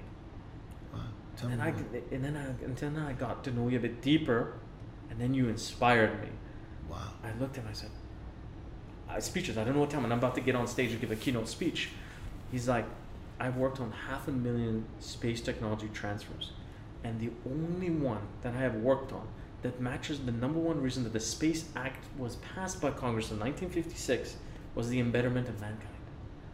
Tell 1.37 1.49
And 1.49 1.59
me 1.59 1.65
then, 1.65 1.75
I, 1.75 1.79
more. 1.79 2.03
and 2.13 2.25
then 2.25 2.37
I, 2.37 2.65
and 2.65 2.77
then 2.77 2.97
I 2.99 3.13
got 3.13 3.45
to 3.45 3.51
know 3.53 3.69
you 3.69 3.79
a 3.79 3.81
bit 3.81 4.03
deeper, 4.03 4.55
and 5.11 5.21
then 5.21 5.35
you 5.35 5.49
inspired 5.49 6.21
me. 6.23 6.29
Wow. 6.91 6.99
I 7.25 7.33
looked 7.41 7.57
at 7.59 7.65
him, 7.65 7.71
I 7.71 7.75
said, 7.75 7.91
I 9.09 9.19
speeches, 9.21 9.57
I 9.59 9.65
don't 9.65 9.75
know 9.75 9.81
what 9.81 9.91
time, 9.91 10.05
and 10.05 10.13
I'm 10.13 10.19
about 10.19 10.35
to 10.37 10.41
get 10.41 10.55
on 10.55 10.67
stage 10.67 10.91
and 10.93 11.01
give 11.01 11.11
a 11.11 11.17
keynote 11.17 11.49
speech. 11.49 11.91
He's 12.51 12.69
like, 12.69 12.87
I've 13.41 13.57
worked 13.57 13.81
on 13.81 13.93
half 14.09 14.29
a 14.29 14.33
million 14.33 14.85
space 15.01 15.41
technology 15.41 15.89
transfers, 15.93 16.53
and 17.05 17.19
the 17.21 17.31
only 17.47 17.91
one 17.91 18.21
that 18.43 18.55
I 18.55 18.59
have 18.61 18.77
worked 18.77 19.13
on 19.13 19.27
that 19.63 19.81
matches 19.81 20.19
the 20.21 20.33
number 20.33 20.59
one 20.59 20.81
reason 20.83 21.05
that 21.05 21.13
the 21.13 21.21
Space 21.21 21.67
Act 21.77 22.05
was 22.19 22.37
passed 22.37 22.81
by 22.81 22.91
Congress 22.91 23.31
in 23.31 23.39
1956 23.39 24.37
was 24.75 24.89
the 24.89 24.99
embetterment 24.99 25.49
of 25.49 25.61
mankind. 25.61 25.89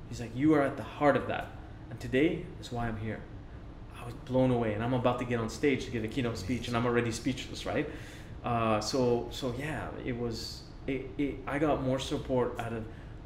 He's 0.08 0.20
like, 0.20 0.30
You 0.36 0.54
are 0.54 0.62
at 0.62 0.76
the 0.76 0.82
heart 0.82 1.16
of 1.16 1.26
that, 1.28 1.48
and 1.90 1.98
today 2.00 2.44
is 2.60 2.70
why 2.72 2.86
I'm 2.86 2.98
here. 2.98 3.20
Was 4.08 4.16
blown 4.24 4.50
away, 4.50 4.72
and 4.72 4.82
I'm 4.82 4.94
about 4.94 5.18
to 5.18 5.26
get 5.26 5.38
on 5.38 5.50
stage 5.50 5.84
to 5.84 5.90
give 5.90 6.02
a 6.02 6.08
keynote 6.08 6.38
speech, 6.38 6.66
and 6.68 6.74
I'm 6.74 6.86
already 6.86 7.12
speechless, 7.12 7.66
right? 7.66 7.86
Uh, 8.42 8.80
so, 8.80 9.28
so 9.30 9.54
yeah, 9.58 9.88
it 10.02 10.16
was. 10.16 10.62
It, 10.86 11.10
it, 11.18 11.34
I 11.46 11.58
got 11.58 11.82
more 11.82 11.98
support 11.98 12.58
out 12.58 12.72
of 12.72 12.84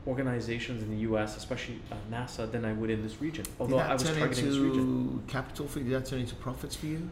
organizations 0.09 0.83
in 0.83 0.91
the 0.91 1.03
U.S., 1.03 1.37
especially 1.37 1.79
uh, 1.93 1.95
NASA, 2.11 2.51
than 2.51 2.65
I 2.65 2.73
would 2.73 2.91
in 2.91 3.01
this 3.01 3.21
region. 3.21 3.45
Although 3.61 3.79
I 3.79 3.93
was 3.93 4.03
targeting 4.03 4.47
this 4.47 4.57
region. 4.59 4.81
into 4.81 5.23
capital 5.33 5.69
for 5.69 5.79
you? 5.79 5.85
Did 5.85 6.03
that 6.03 6.09
turn 6.09 6.19
into 6.19 6.35
profits 6.35 6.75
for 6.75 6.87
you? 6.87 7.09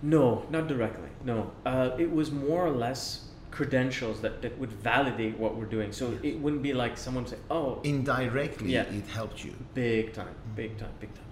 No, 0.00 0.46
not 0.50 0.68
directly. 0.68 1.08
No, 1.24 1.50
uh, 1.66 1.90
it 1.98 2.12
was 2.12 2.30
more 2.30 2.64
or 2.64 2.70
less 2.70 3.24
credentials 3.50 4.20
that, 4.20 4.42
that 4.42 4.56
would 4.60 4.72
validate 4.72 5.36
what 5.36 5.56
we're 5.56 5.64
doing. 5.64 5.90
So 5.90 6.10
Yes. 6.10 6.20
it 6.22 6.38
wouldn't 6.38 6.62
be 6.62 6.72
like 6.74 6.96
someone 6.96 7.26
say, 7.26 7.38
"Oh, 7.50 7.80
Indirectly, 7.82 8.72
Yeah. 8.74 8.82
it 8.82 9.06
helped 9.08 9.44
you. 9.44 9.54
big 9.74 10.12
time, 10.12 10.34
big 10.54 10.78
time, 10.78 10.90
big 11.00 11.12
time." 11.14 11.24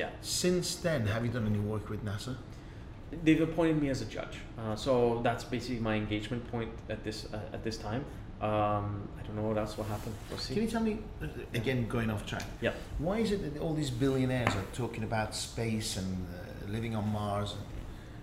Yeah. 0.00 0.08
Since 0.22 0.76
then, 0.76 1.06
have 1.06 1.22
you 1.26 1.30
done 1.30 1.46
any 1.46 1.58
work 1.58 1.90
with 1.90 2.02
NASA? 2.04 2.34
They've 3.24 3.42
appointed 3.42 3.76
me 3.82 3.90
as 3.90 4.00
a 4.00 4.06
judge, 4.06 4.36
uh, 4.58 4.74
so 4.76 5.20
that's 5.22 5.44
basically 5.44 5.80
my 5.80 5.94
engagement 5.96 6.42
point 6.50 6.70
at 6.88 7.04
this 7.04 7.26
uh, 7.34 7.56
at 7.56 7.62
this 7.62 7.76
time. 7.76 8.02
Um, 8.40 8.86
I 9.18 9.22
don't 9.26 9.36
know 9.36 9.42
what 9.50 9.58
else 9.58 9.76
will 9.76 9.84
happen. 9.84 10.12
We'll 10.30 10.38
see. 10.38 10.54
Can 10.54 10.62
you 10.62 10.70
tell 10.70 10.80
me, 10.90 10.94
uh, 11.22 11.26
again, 11.60 11.86
going 11.88 12.08
off 12.10 12.24
track, 12.24 12.44
Yeah. 12.62 12.72
why 12.98 13.18
is 13.18 13.32
it 13.32 13.40
that 13.44 13.60
all 13.60 13.74
these 13.74 13.90
billionaires 13.90 14.54
are 14.60 14.64
talking 14.72 15.04
about 15.04 15.34
space 15.34 15.98
and 16.00 16.10
uh, 16.32 16.72
living 16.72 16.96
on 16.96 17.06
Mars 17.12 17.52
and 17.52 17.62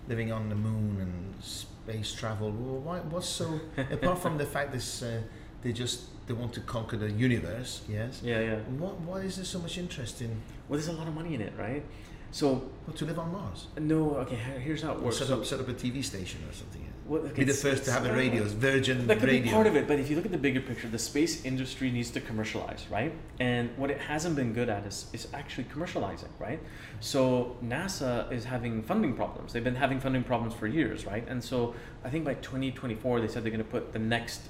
living 0.08 0.32
on 0.32 0.48
the 0.48 0.56
moon 0.56 0.96
and 1.00 1.14
space 1.44 2.12
travel? 2.20 2.50
Why, 2.50 2.98
what's 3.12 3.28
so, 3.28 3.60
apart 3.92 4.18
from 4.18 4.38
the 4.38 4.46
fact 4.46 4.72
this, 4.72 5.02
uh, 5.02 5.20
they 5.62 5.72
just, 5.72 6.00
they 6.28 6.34
want 6.34 6.52
to 6.54 6.60
conquer 6.60 6.96
the 6.96 7.10
universe, 7.10 7.82
yes? 7.88 8.20
Yeah, 8.22 8.40
yeah. 8.40 8.54
What, 8.78 9.00
why 9.00 9.18
is 9.20 9.36
there 9.36 9.44
so 9.44 9.58
much 9.58 9.78
interest 9.78 10.20
in, 10.20 10.28
Well, 10.68 10.78
there's 10.78 10.88
a 10.88 10.92
lot 10.92 11.08
of 11.08 11.14
money 11.14 11.34
in 11.34 11.40
it, 11.40 11.52
right? 11.58 11.82
So 12.30 12.70
well, 12.86 12.94
to 12.96 13.06
live 13.06 13.18
on 13.18 13.32
Mars? 13.32 13.66
no, 13.78 14.16
okay. 14.16 14.36
Here's 14.36 14.82
how 14.82 14.92
it 14.92 14.98
Or 14.98 15.04
works. 15.04 15.18
set 15.18 15.28
So- 15.28 15.38
up, 15.40 15.46
set 15.46 15.60
up 15.60 15.68
a 15.68 15.72
TV 15.72 16.02
station 16.04 16.40
or 16.48 16.52
something? 16.52 16.84
Well, 17.06 17.22
okay, 17.22 17.36
Be 17.36 17.44
the 17.44 17.54
first 17.54 17.86
to 17.86 17.90
have 17.92 18.04
a 18.04 18.12
radio, 18.12 18.44
Virgin 18.44 19.06
That 19.06 19.18
could 19.20 19.28
Radio. 19.30 19.44
be 19.44 19.50
part 19.50 19.66
of 19.66 19.74
it, 19.76 19.88
but 19.88 19.98
if 19.98 20.10
you 20.10 20.16
look 20.16 20.26
at 20.26 20.30
the 20.30 20.36
bigger 20.36 20.60
picture, 20.60 20.88
the 20.88 20.98
space 20.98 21.42
industry 21.46 21.90
needs 21.90 22.10
to 22.10 22.20
commercialize, 22.20 22.84
right? 22.90 23.14
And 23.40 23.70
what 23.78 23.90
it 23.90 23.98
hasn't 23.98 24.36
been 24.36 24.52
good 24.52 24.68
at 24.68 24.84
is, 24.84 25.06
is 25.14 25.26
actually 25.32 25.64
commercializing, 25.74 26.28
right? 26.38 26.60
So 27.00 27.56
NASA 27.64 28.30
is 28.30 28.44
having 28.44 28.82
funding 28.82 29.14
problems. 29.14 29.54
They've 29.54 29.64
been 29.64 29.76
having 29.76 30.00
funding 30.00 30.22
problems 30.22 30.52
for 30.52 30.66
years, 30.66 31.06
right? 31.06 31.26
And 31.26 31.42
so 31.42 31.74
I 32.04 32.10
think 32.10 32.26
by 32.26 32.34
2024, 32.34 33.22
they 33.22 33.28
said 33.28 33.42
they're 33.42 33.50
going 33.50 33.64
to 33.64 33.70
put 33.70 33.94
the 33.94 33.98
next 33.98 34.42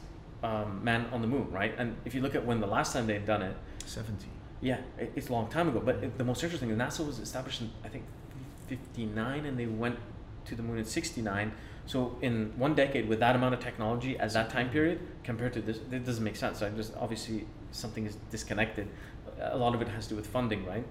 um, 0.43 0.83
man 0.85 1.07
on 1.13 1.21
the 1.21 1.27
moon, 1.27 1.51
right? 1.51 1.75
And 1.79 1.97
if 2.05 2.15
you 2.15 2.21
look 2.21 2.35
at 2.35 2.45
when 2.45 2.61
the 2.61 2.67
last 2.67 2.93
time 2.93 3.07
they've 3.07 3.25
done 3.25 3.43
it, 3.43 3.57
70. 3.87 4.27
yeah, 4.61 4.79
it, 4.99 5.13
it's 5.17 5.29
a 5.29 5.33
long 5.33 5.49
time 5.49 5.69
ago. 5.69 5.83
But 5.85 5.97
it, 5.97 6.19
the 6.19 6.25
most 6.25 6.43
interesting 6.43 6.71
is 6.71 6.79
NASA 6.79 7.05
was 7.07 7.19
established 7.19 7.61
in 7.61 7.71
I 7.85 7.89
think 7.89 8.05
59, 8.69 9.47
and 9.47 9.59
they 9.59 9.67
went 9.67 9.97
to 10.47 10.55
the 10.55 10.63
moon 10.63 10.79
in 10.79 10.85
69. 10.85 11.53
So 11.87 12.19
in 12.21 12.53
one 12.59 12.75
decade, 12.75 13.09
with 13.09 13.21
that 13.21 13.35
amount 13.35 13.55
of 13.55 13.61
technology 13.61 14.19
at 14.19 14.33
that 14.35 14.51
time 14.51 14.69
period, 14.71 15.01
compared 15.25 15.55
to 15.55 15.63
this, 15.63 15.79
it 15.91 16.05
doesn't 16.05 16.23
make 16.23 16.37
sense. 16.37 16.63
I 16.63 16.69
just 16.71 16.93
obviously 16.97 17.47
something 17.73 18.07
is 18.07 18.17
disconnected. 18.31 18.89
A 19.41 19.57
lot 19.57 19.75
of 19.75 19.81
it 19.83 19.89
has 19.89 20.05
to 20.05 20.11
do 20.11 20.17
with 20.17 20.27
funding, 20.27 20.67
right? 20.67 20.85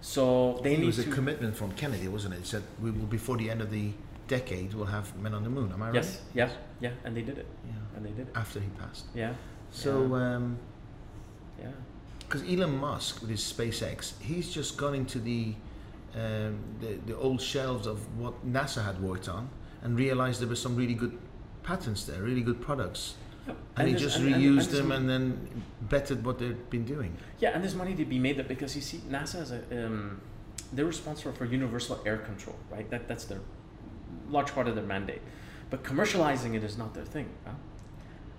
So 0.00 0.60
they 0.62 0.74
it 0.74 0.80
need 0.80 0.86
was 0.86 0.96
to. 1.02 1.08
a 1.08 1.12
commitment 1.12 1.56
from 1.56 1.72
Kennedy, 1.72 2.08
wasn't 2.08 2.34
it? 2.34 2.38
It 2.40 2.46
said 2.46 2.62
we 2.82 2.90
will 2.90 3.06
before 3.06 3.36
the 3.36 3.48
end 3.48 3.62
of 3.62 3.70
the 3.70 3.92
decade 4.28 4.74
we'll 4.74 4.86
have 4.86 5.14
men 5.16 5.34
on 5.34 5.42
the 5.44 5.50
moon. 5.50 5.72
Am 5.72 5.82
I 5.82 5.86
right? 5.86 5.94
yes, 5.96 6.20
yeah, 6.34 6.50
yeah, 6.80 6.90
and 7.04 7.16
they 7.16 7.22
did 7.22 7.38
it, 7.38 7.46
Yeah. 7.66 7.72
and 7.96 8.04
they 8.06 8.10
did 8.10 8.28
it. 8.28 8.36
After 8.36 8.60
he 8.60 8.68
passed. 8.78 9.04
Yeah, 9.14 9.34
So, 9.70 9.90
Yeah. 10.06 10.36
um 10.36 10.58
yeah. 11.60 11.70
because 12.20 12.42
Elon 12.42 12.78
Musk 12.78 13.20
with 13.20 13.30
his 13.30 13.40
SpaceX, 13.40 14.14
he's 14.20 14.50
just 14.52 14.76
gone 14.78 14.94
into 14.94 15.18
the, 15.18 15.54
um, 16.14 16.58
the 16.80 16.90
the 17.06 17.16
old 17.16 17.40
shelves 17.40 17.86
of 17.86 17.98
what 18.18 18.34
NASA 18.46 18.82
had 18.84 19.00
worked 19.00 19.28
on 19.28 19.48
and 19.82 19.98
realized 19.98 20.40
there 20.40 20.48
were 20.48 20.56
some 20.66 20.74
really 20.76 20.94
good 20.94 21.16
patents 21.62 22.04
there, 22.04 22.22
really 22.22 22.42
good 22.42 22.60
products, 22.60 23.14
Yep. 23.46 23.56
and, 23.76 23.88
he 23.88 23.94
just 23.94 24.18
and- 24.18 24.34
and- 24.34 24.42
reused 24.42 24.68
and 24.68 24.76
them 24.78 24.92
and 24.92 25.08
then 25.08 25.24
bettered 25.88 26.24
what 26.24 26.38
they've 26.38 26.70
been 26.70 26.84
doing. 26.84 27.12
Yeah, 27.40 27.50
and 27.54 27.62
there's 27.62 27.74
money 27.74 27.94
to 27.94 28.04
be 28.04 28.18
made 28.18 28.36
that 28.38 28.48
because 28.48 28.74
you 28.76 28.82
see, 28.82 28.98
NASA 29.10 29.40
is 29.42 29.50
a 29.52 29.60
um, 29.86 30.20
they're 30.72 30.86
responsible 30.86 31.32
for 31.32 31.44
universal 31.44 32.00
air 32.06 32.18
control, 32.18 32.56
right? 32.70 32.88
That 32.90 33.06
that's 33.08 33.24
their 33.26 33.40
large 34.34 34.52
part 34.54 34.68
of 34.68 34.74
their 34.74 34.84
mandate. 34.84 35.22
But 35.70 35.82
commercializing 35.82 36.54
it 36.54 36.62
is 36.62 36.76
not 36.76 36.94
their 36.94 37.04
thing. 37.04 37.28
Huh? 37.46 37.52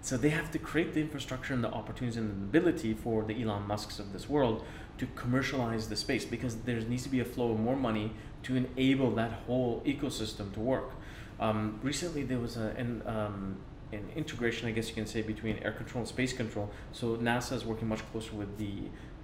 So 0.02 0.18
they 0.18 0.30
have 0.30 0.52
to 0.52 0.60
create 0.60 0.94
the 0.94 1.02
infrastructure 1.02 1.54
and 1.56 1.64
the 1.64 1.72
opportunities 1.72 2.16
and 2.16 2.30
the 2.30 2.60
ability 2.60 2.94
for 2.94 3.24
the 3.24 3.42
Elon 3.42 3.66
Musks 3.66 3.98
of 3.98 4.14
this 4.14 4.30
world 4.30 4.64
to 5.00 5.08
commercialize 5.16 5.90
the 5.90 5.96
space 5.96 6.26
because 6.26 6.58
there 6.58 6.80
needs 6.82 7.04
to 7.04 7.10
be 7.10 7.20
a 7.20 7.26
flow 7.26 7.52
of 7.54 7.60
more 7.60 7.76
money 7.76 8.12
to 8.44 8.56
enable 8.56 9.10
that 9.16 9.32
whole 9.48 9.82
ecosystem 9.84 10.54
to 10.54 10.60
work. 10.60 10.92
Um, 11.40 11.80
recently, 11.82 12.24
there 12.24 12.38
was 12.38 12.56
a, 12.56 12.68
an, 12.78 13.02
um, 13.08 13.58
an 13.92 14.08
integration, 14.16 14.68
I 14.68 14.72
guess 14.72 14.90
you 14.90 14.96
can 14.96 15.08
say, 15.08 15.24
between 15.24 15.58
air 15.58 15.72
control 15.72 16.02
and 16.02 16.08
space 16.08 16.34
control. 16.34 16.70
So 16.92 17.18
NASA 17.18 17.54
is 17.54 17.66
working 17.66 17.88
much 17.88 18.04
closer 18.12 18.36
with 18.36 18.58
the 18.58 18.74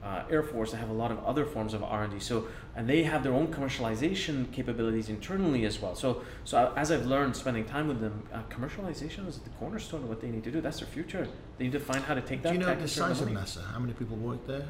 uh, 0.04 0.24
Air 0.30 0.44
Force. 0.44 0.72
They 0.72 0.78
have 0.78 0.90
a 0.90 0.94
lot 0.94 1.12
of 1.12 1.24
other 1.26 1.46
forms 1.46 1.74
of 1.74 1.84
R 1.84 2.04
and 2.04 2.14
D. 2.14 2.20
So 2.20 2.48
and 2.76 2.88
they 2.88 3.04
have 3.04 3.24
their 3.24 3.34
own 3.34 3.48
commercialization 3.48 4.52
capabilities 4.52 5.10
internally 5.10 5.66
as 5.66 5.80
well. 5.82 5.96
So 5.96 6.24
so 6.44 6.74
as 6.76 6.92
I've 6.92 7.06
learned 7.06 7.36
spending 7.36 7.66
time 7.66 7.88
with 7.88 8.00
them, 8.02 8.24
uh, 8.34 8.42
commercialization 8.50 9.28
is 9.28 9.38
the 9.40 9.50
cornerstone 9.52 10.04
of 10.04 10.10
what 10.10 10.22
they 10.22 10.30
need 10.30 10.44
to 10.46 10.52
do. 10.52 10.62
That's 10.62 10.80
their 10.80 10.88
future. 10.88 11.28
They 11.58 11.66
need 11.66 11.74
to 11.74 11.80
find 11.80 12.04
how 12.04 12.14
to 12.16 12.22
take 12.22 12.42
that. 12.44 12.54
Do 12.54 12.60
you 12.60 12.66
know 12.66 12.76
the 12.76 12.88
size 12.88 13.22
of. 13.22 13.30
NASA? 13.30 13.64
How 13.74 13.80
many 13.80 13.94
people 13.94 14.18
work 14.18 14.46
there? 14.48 14.66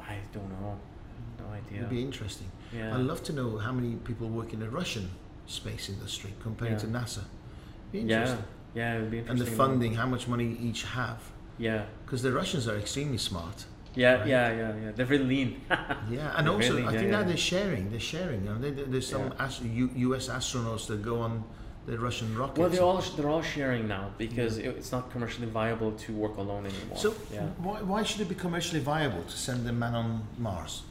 I 0.00 0.16
don't 0.32 0.48
know. 0.60 0.78
No 1.38 1.46
idea. 1.52 1.78
It'd 1.78 1.90
be 1.90 2.02
interesting. 2.02 2.50
yeah. 2.74 2.94
I'd 2.94 3.00
love 3.00 3.22
to 3.24 3.32
know 3.32 3.58
how 3.58 3.72
many 3.72 3.96
people 3.96 4.28
work 4.28 4.52
in 4.52 4.60
the 4.60 4.68
Russian 4.70 5.10
space 5.46 5.88
industry 5.88 6.32
compared 6.42 6.72
Yeah. 6.72 6.78
to 6.78 6.86
NASA. 6.86 7.24
Be 7.90 8.00
yeah. 8.00 8.20
interesting. 8.20 8.44
Yeah. 8.74 8.94
It 8.96 9.00
would 9.02 9.10
be 9.10 9.18
And 9.18 9.38
the 9.38 9.46
funding, 9.46 9.94
how 9.94 10.06
much 10.06 10.28
money 10.28 10.56
each 10.60 10.84
have. 10.84 11.20
Yeah. 11.58 11.84
Because 12.04 12.22
the 12.22 12.32
Russians 12.32 12.66
are 12.68 12.76
extremely 12.76 13.18
smart. 13.18 13.66
Yeah. 13.94 14.14
Right. 14.18 14.26
Yeah. 14.26 14.52
Yeah. 14.56 14.74
Yeah. 14.84 14.90
They're 14.96 15.06
very 15.06 15.18
lean. 15.24 15.60
Yeah, 16.10 16.32
and 16.36 16.48
also 16.48 16.74
Really? 16.74 16.82
I 16.82 16.92
Yeah, 16.92 16.98
think 16.98 17.10
now 17.10 17.20
yeah. 17.20 17.26
they're 17.26 17.36
sharing. 17.36 17.90
They're 17.90 18.00
sharing. 18.00 18.44
You 18.44 18.50
know, 18.50 18.58
they, 18.58 18.70
they- 18.70 18.84
there's 18.84 19.06
some 19.06 19.26
Yeah. 19.28 19.44
ast- 19.44 19.62
U, 19.62 19.90
U.S. 20.08 20.28
astronauts 20.28 20.86
that 20.88 21.02
go 21.02 21.20
on 21.20 21.44
the 21.86 21.98
Russian 21.98 22.36
rockets. 22.38 22.58
well, 22.58 22.68
they're 22.68 22.82
all 22.82 23.00
they're 23.16 23.28
all 23.28 23.42
sharing 23.42 23.88
now 23.88 24.10
because 24.16 24.56
it, 24.58 24.66
it's 24.66 24.92
not 24.92 25.10
commercially 25.10 25.48
viable 25.48 25.90
to 26.04 26.12
work 26.12 26.36
alone 26.36 26.64
anymore. 26.66 26.96
So 26.96 27.14
yeah. 27.32 27.42
why, 27.58 27.82
why 27.82 28.02
should 28.04 28.20
it 28.20 28.28
be 28.28 28.36
commercially 28.36 28.80
viable 28.80 29.22
to 29.24 29.36
send 29.36 29.68
a 29.68 29.72
man 29.72 29.94
on 29.94 30.22
Mars? 30.38 30.82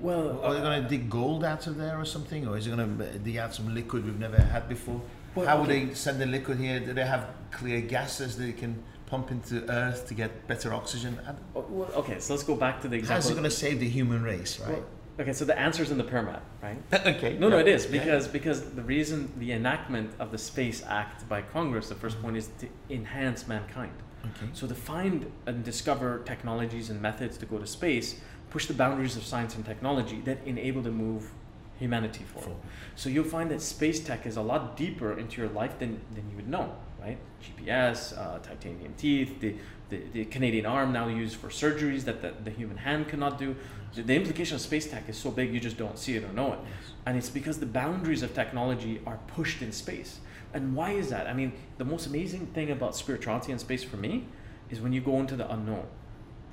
Well, 0.00 0.40
Are 0.42 0.52
they 0.54 0.60
uh, 0.60 0.62
going 0.62 0.82
to 0.82 0.88
dig 0.88 1.08
gold 1.10 1.44
out 1.44 1.66
of 1.66 1.76
there 1.76 1.98
or 1.98 2.04
something, 2.04 2.46
or 2.48 2.56
is 2.58 2.66
it 2.66 2.76
going 2.76 2.98
to 2.98 3.18
dig 3.18 3.36
out 3.38 3.54
some 3.54 3.74
liquid 3.74 4.04
we've 4.04 4.18
never 4.18 4.40
had 4.40 4.68
before? 4.68 5.00
Well, 5.34 5.46
How 5.46 5.60
would 5.60 5.68
they 5.70 5.92
send 5.94 6.20
the 6.20 6.26
liquid 6.26 6.58
here? 6.58 6.80
Do 6.80 6.92
they 6.94 7.06
have 7.06 7.28
clear 7.50 7.80
gases 7.82 8.36
that 8.36 8.44
they 8.44 8.52
can 8.52 8.82
pump 9.06 9.30
into 9.30 9.68
Earth 9.70 10.06
to 10.08 10.14
get 10.14 10.46
better 10.48 10.72
oxygen? 10.74 11.18
I 11.24 11.26
don't- 11.32 11.38
Oh, 11.54 11.64
well, 11.68 11.90
okay, 11.96 12.18
so 12.18 12.34
let's 12.34 12.44
go 12.44 12.56
back 12.56 12.80
to 12.82 12.88
the 12.88 12.96
example. 12.96 13.14
How's 13.22 13.30
it 13.30 13.34
going 13.34 13.44
to 13.44 13.50
save 13.50 13.80
the 13.80 13.88
human 13.88 14.22
race, 14.22 14.58
right? 14.60 14.70
Well, 14.72 14.84
okay, 15.20 15.32
so 15.32 15.44
the 15.44 15.58
answer 15.58 15.82
is 15.82 15.90
in 15.90 15.98
the 15.98 16.04
permit, 16.04 16.40
right? 16.62 16.78
okay. 17.06 17.36
No, 17.38 17.48
no, 17.48 17.58
it 17.58 17.68
is 17.68 17.86
Yeah. 17.86 17.92
because 17.98 18.28
because 18.28 18.70
the 18.72 18.82
reason 18.82 19.32
the 19.38 19.52
enactment 19.52 20.10
of 20.18 20.30
the 20.32 20.38
Space 20.38 20.82
Act 20.86 21.28
by 21.28 21.40
Congress, 21.42 21.88
the 21.88 21.94
first 21.94 22.20
point 22.20 22.36
is 22.36 22.48
to 22.60 22.68
enhance 22.90 23.46
mankind. 23.46 23.92
Okay. 24.24 24.48
So 24.54 24.66
to 24.66 24.74
find 24.74 25.30
and 25.46 25.62
discover 25.64 26.18
technologies 26.24 26.90
and 26.90 27.00
methods 27.00 27.36
to 27.38 27.46
go 27.46 27.58
to 27.58 27.66
space, 27.66 28.20
push 28.50 28.66
the 28.66 28.74
boundaries 28.74 29.16
of 29.16 29.22
science 29.24 29.54
and 29.54 29.64
technology 29.64 30.20
that 30.24 30.38
enable 30.46 30.82
to 30.82 30.90
move 30.90 31.30
humanity 31.78 32.24
forward. 32.24 32.46
Forward. 32.46 32.62
So 32.96 33.08
you'll 33.08 33.24
find 33.38 33.50
that 33.52 33.60
space 33.60 34.00
tech 34.00 34.26
is 34.26 34.36
a 34.36 34.42
lot 34.42 34.76
deeper 34.76 35.16
into 35.16 35.40
your 35.42 35.50
life 35.50 35.78
than, 35.78 36.00
than 36.14 36.28
you 36.30 36.36
would 36.36 36.48
know, 36.48 36.74
right? 37.06 37.18
GPS, 37.42 38.18
uh, 38.18 38.38
titanium 38.40 38.94
teeth, 38.96 39.38
the, 39.40 39.54
the, 39.88 40.02
the 40.12 40.24
Canadian 40.24 40.66
arm 40.66 40.92
now 40.92 41.06
used 41.06 41.36
for 41.36 41.48
surgeries 41.48 42.04
that 42.04 42.20
the, 42.20 42.32
the 42.44 42.50
human 42.50 42.76
hand 42.76 43.08
cannot 43.08 43.38
do. 43.38 43.54
The, 43.94 44.02
the 44.02 44.14
implication 44.14 44.56
of 44.56 44.60
space 44.60 44.90
tech 44.90 45.08
is 45.08 45.16
so 45.16 45.30
big 45.30 45.54
you 45.54 45.60
just 45.60 45.76
don't 45.76 45.98
see 45.98 46.16
it 46.16 46.24
or 46.24 46.32
know 46.32 46.54
it. 46.54 46.58
And 47.06 47.16
it's 47.16 47.30
because 47.30 47.60
the 47.60 47.66
boundaries 47.66 48.22
of 48.22 48.34
technology 48.34 49.00
are 49.06 49.18
pushed 49.28 49.62
in 49.62 49.70
space. 49.72 50.18
And 50.52 50.74
why 50.74 50.92
is 50.92 51.10
that? 51.10 51.28
I 51.28 51.32
mean, 51.32 51.52
the 51.78 51.84
most 51.84 52.06
amazing 52.06 52.46
thing 52.46 52.70
about 52.70 52.96
spirituality 52.96 53.52
in 53.52 53.58
space 53.58 53.84
for 53.84 53.96
me 53.96 54.26
is 54.68 54.80
when 54.80 54.92
you 54.92 55.00
go 55.00 55.20
into 55.20 55.36
the 55.36 55.50
unknown. 55.50 55.86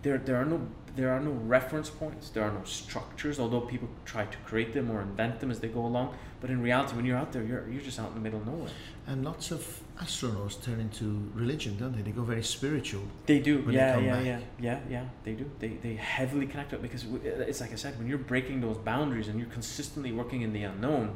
There, 0.04 0.18
there 0.18 0.36
are 0.36 0.46
no 0.46 0.68
there 0.96 1.12
are 1.12 1.20
no 1.20 1.32
reference 1.32 1.90
points, 1.90 2.30
there 2.30 2.44
are 2.44 2.52
no 2.52 2.64
structures, 2.66 3.40
although 3.40 3.62
people 3.62 3.90
try 4.06 4.26
to 4.26 4.38
create 4.40 4.74
them 4.74 4.92
or 4.92 5.02
invent 5.02 5.40
them 5.40 5.50
as 5.50 5.60
they 5.60 5.68
go 5.68 5.84
along. 5.86 6.16
But 6.40 6.52
in 6.52 6.62
reality, 6.62 6.96
when 6.96 7.06
you're 7.06 7.18
out 7.18 7.32
there, 7.32 7.44
you're, 7.44 7.68
you're 7.68 7.82
just 7.82 8.00
out 8.00 8.10
in 8.10 8.16
the 8.16 8.20
middle 8.20 8.40
of 8.40 8.46
nowhere. 8.46 8.70
And 9.08 9.26
lots 9.26 9.50
of 9.50 9.82
astronauts 10.00 10.62
turn 10.64 10.80
into 10.80 11.30
religion, 11.36 11.78
don't 11.78 11.96
they? 11.96 12.02
They 12.02 12.12
go 12.12 12.24
very 12.24 12.44
spiritual. 12.44 13.04
They 13.26 13.40
do, 13.40 13.58
When 13.58 13.68
they 13.68 13.74
yeah, 13.76 13.98
yeah, 14.00 14.16
back. 14.16 14.26
yeah, 14.26 14.40
yeah, 14.60 14.80
yeah. 14.90 15.06
They 15.24 15.34
do. 15.34 15.50
They 15.60 15.70
they 15.70 15.96
heavily 15.96 16.48
connect 16.48 16.74
it 16.74 16.82
because 16.82 17.06
uh, 17.06 17.18
it's 17.24 17.62
like 17.62 17.72
I 17.72 17.76
said, 17.76 17.98
when 18.00 18.08
you're 18.08 18.18
breaking 18.18 18.62
those 18.62 18.78
boundaries 18.78 19.28
and 19.28 19.40
you're 19.40 19.50
consistently 19.50 20.12
working 20.12 20.42
in 20.42 20.52
the 20.54 20.64
unknown, 20.64 21.16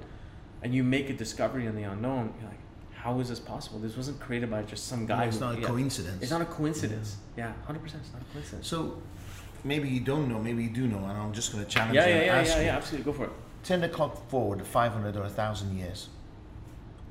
and 0.62 0.74
you 0.74 0.84
make 0.84 1.10
a 1.10 1.14
discovery 1.14 1.66
in 1.66 1.76
the 1.76 1.84
unknown, 1.84 2.34
you're 2.40 2.50
like, 2.50 2.60
how 2.94 3.20
is 3.20 3.30
this 3.30 3.40
possible? 3.40 3.80
This 3.80 3.96
wasn't 3.98 4.20
created 4.20 4.50
by 4.52 4.64
just 4.64 4.88
some 4.88 5.06
guy. 5.06 5.26
it's 5.26 5.38
who- 5.38 5.46
not 5.46 5.58
a 5.58 5.62
yeah. 5.62 5.68
coincidence. 5.68 6.22
It's 6.22 6.32
not 6.32 6.42
a 6.42 6.46
coincidence. 6.46 7.18
Yeah, 7.36 7.54
hundred 7.66 7.82
percent. 7.84 8.04
It's 8.04 8.14
not 8.14 8.22
a 8.22 8.34
coincidence. 8.34 8.68
So 8.68 9.02
maybe 9.64 9.90
you 9.90 10.00
don't 10.02 10.30
know, 10.30 10.40
maybe 10.40 10.64
you 10.64 10.70
do 10.70 10.88
know, 10.88 11.00
and 11.00 11.18
I'm 11.18 11.34
just 11.34 11.52
going 11.52 11.64
to 11.66 11.70
challenge 11.70 11.96
Yeah, 11.96 12.06
you 12.08 12.16
yeah, 12.16 12.24
yeah, 12.26 12.36
ask 12.42 12.52
yeah, 12.54 12.60
you. 12.60 12.66
yeah. 12.68 12.78
Absolutely, 12.78 13.12
go 13.12 13.18
for 13.18 13.26
it. 13.26 13.32
10 13.64 13.84
o'clock 13.84 14.30
forward 14.30 14.66
500 14.66 15.16
or 15.18 15.22
1,000 15.22 15.78
years. 15.78 16.10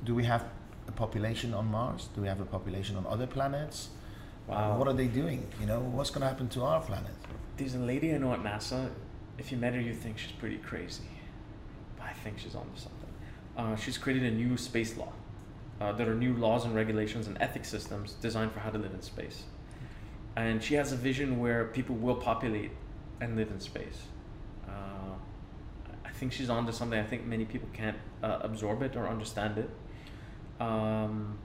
Do 0.03 0.15
we 0.15 0.23
have 0.23 0.45
a 0.87 0.91
population 0.91 1.53
on 1.53 1.67
Mars? 1.67 2.09
Do 2.15 2.21
we 2.21 2.27
have 2.27 2.39
a 2.39 2.45
population 2.45 2.95
on 2.95 3.05
other 3.07 3.27
planets? 3.27 3.89
Wow. 4.47 4.77
What 4.77 4.87
are 4.87 4.93
they 4.93 5.07
doing? 5.07 5.47
You 5.59 5.67
know, 5.67 5.79
what's 5.79 6.09
going 6.09 6.21
to 6.21 6.27
happen 6.27 6.47
to 6.49 6.63
our 6.63 6.81
planet? 6.81 7.11
There's 7.57 7.75
a 7.75 7.79
lady 7.79 8.13
I 8.13 8.17
know 8.17 8.33
at 8.33 8.43
NASA. 8.43 8.89
If 9.37 9.51
you 9.51 9.57
met 9.57 9.73
her, 9.73 9.81
you 9.81 9.93
think 9.93 10.17
she's 10.17 10.31
pretty 10.31 10.57
crazy. 10.57 11.03
But 11.97 12.07
I 12.07 12.13
think 12.13 12.39
she's 12.39 12.55
onto 12.55 12.77
something. 12.77 13.09
Uh, 13.57 13.75
she's 13.75 13.97
created 13.97 14.31
a 14.31 14.35
new 14.35 14.55
space 14.57 14.95
law. 14.97 15.11
Uh, 15.81 15.91
there 15.91 16.09
are 16.09 16.15
new 16.15 16.33
laws 16.35 16.65
and 16.65 16.73
regulations 16.73 17.27
and 17.27 17.37
ethics 17.39 17.69
systems 17.69 18.13
designed 18.13 18.51
for 18.51 18.59
how 18.59 18.69
to 18.69 18.77
live 18.77 18.93
in 18.93 19.01
space. 19.01 19.43
And 20.35 20.63
she 20.63 20.75
has 20.75 20.91
a 20.91 20.95
vision 20.95 21.39
where 21.39 21.65
people 21.65 21.95
will 21.95 22.15
populate 22.15 22.71
and 23.21 23.35
live 23.35 23.49
in 23.49 23.59
space. 23.59 24.03
Uh, 24.67 25.15
I 26.05 26.09
think 26.09 26.31
she's 26.31 26.49
onto 26.49 26.71
something. 26.71 26.99
I 26.99 27.03
think 27.03 27.25
many 27.25 27.45
people 27.45 27.69
can't 27.73 27.97
uh, 28.23 28.39
absorb 28.41 28.81
it 28.81 28.95
or 28.95 29.07
understand 29.07 29.57
it. 29.57 29.69
Um, 30.59 31.37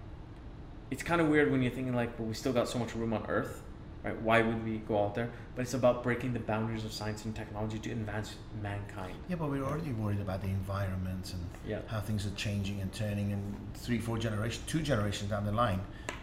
it's 0.91 1.03
kind 1.03 1.21
of 1.21 1.29
weird 1.29 1.51
when 1.51 1.63
you're 1.63 1.73
thinking 1.73 1.95
like, 1.95 2.17
but 2.17 2.25
we 2.25 2.35
still 2.35 2.53
got 2.53 2.69
so 2.69 2.79
much 2.79 2.95
room 2.95 3.13
on 3.13 3.25
Earth, 3.27 3.63
right? 4.05 4.21
Why 4.21 4.43
would 4.43 4.65
we 4.65 4.79
go 4.79 5.05
out 5.05 5.15
there? 5.15 5.31
But 5.55 5.63
it's 5.63 5.75
about 5.75 6.03
breaking 6.03 6.33
the 6.33 6.41
boundaries 6.41 6.85
of 6.85 6.93
science 6.93 7.25
and 7.25 7.35
technology 7.35 7.79
to 7.79 7.91
advance 7.93 8.37
mankind. 8.63 9.15
Yeah, 9.29 9.37
but 9.37 9.51
we're 9.51 9.65
already 9.65 9.93
worried 9.93 10.21
about 10.21 10.43
the 10.43 10.49
environment 10.49 11.33
and 11.33 11.43
Yeah. 11.67 11.81
how 11.87 12.01
things 12.01 12.27
are 12.27 12.31
changing 12.31 12.81
and 12.81 12.93
turning. 12.93 13.33
And 13.33 13.55
three, 13.75 13.99
four 13.99 14.19
generations, 14.19 14.65
two 14.67 14.83
generations 14.83 15.31
down 15.31 15.45
the 15.47 15.53
line, 15.53 15.81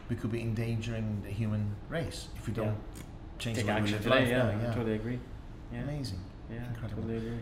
we 0.07 0.15
could 0.15 0.31
be 0.31 0.41
endangering 0.41 1.21
the 1.23 1.29
human 1.31 1.75
race 1.89 2.27
if 2.35 2.47
we 2.47 2.53
don't 2.53 2.65
Yeah. 2.67 2.73
change 3.39 3.57
Take 3.57 3.65
the 3.67 3.73
way 3.73 3.81
we 3.81 3.91
live 3.91 4.03
today. 4.03 4.09
life. 4.09 4.27
Yeah, 4.29 4.51
now, 4.55 4.71
I 4.71 4.73
totally 4.73 4.95
agree. 4.95 5.19
Yeah, 5.71 5.81
Amazing. 5.81 6.19
yeah, 6.51 6.67
Incredible. 6.67 7.03
totally 7.03 7.17
agree. 7.17 7.39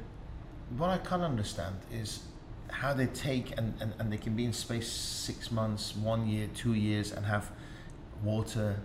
What 0.77 0.89
I 0.89 0.97
can't 0.97 1.23
understand 1.23 1.75
is 1.91 2.23
how 2.69 2.93
they 2.93 3.07
take 3.07 3.57
and, 3.57 3.73
and, 3.79 3.93
and 3.99 4.11
they 4.11 4.17
can 4.17 4.35
be 4.35 4.45
in 4.45 4.53
space 4.53 4.89
six 4.89 5.51
months, 5.51 5.95
one 5.95 6.27
year, 6.27 6.47
two 6.53 6.73
years, 6.73 7.11
and 7.11 7.25
have 7.25 7.51
water, 8.23 8.79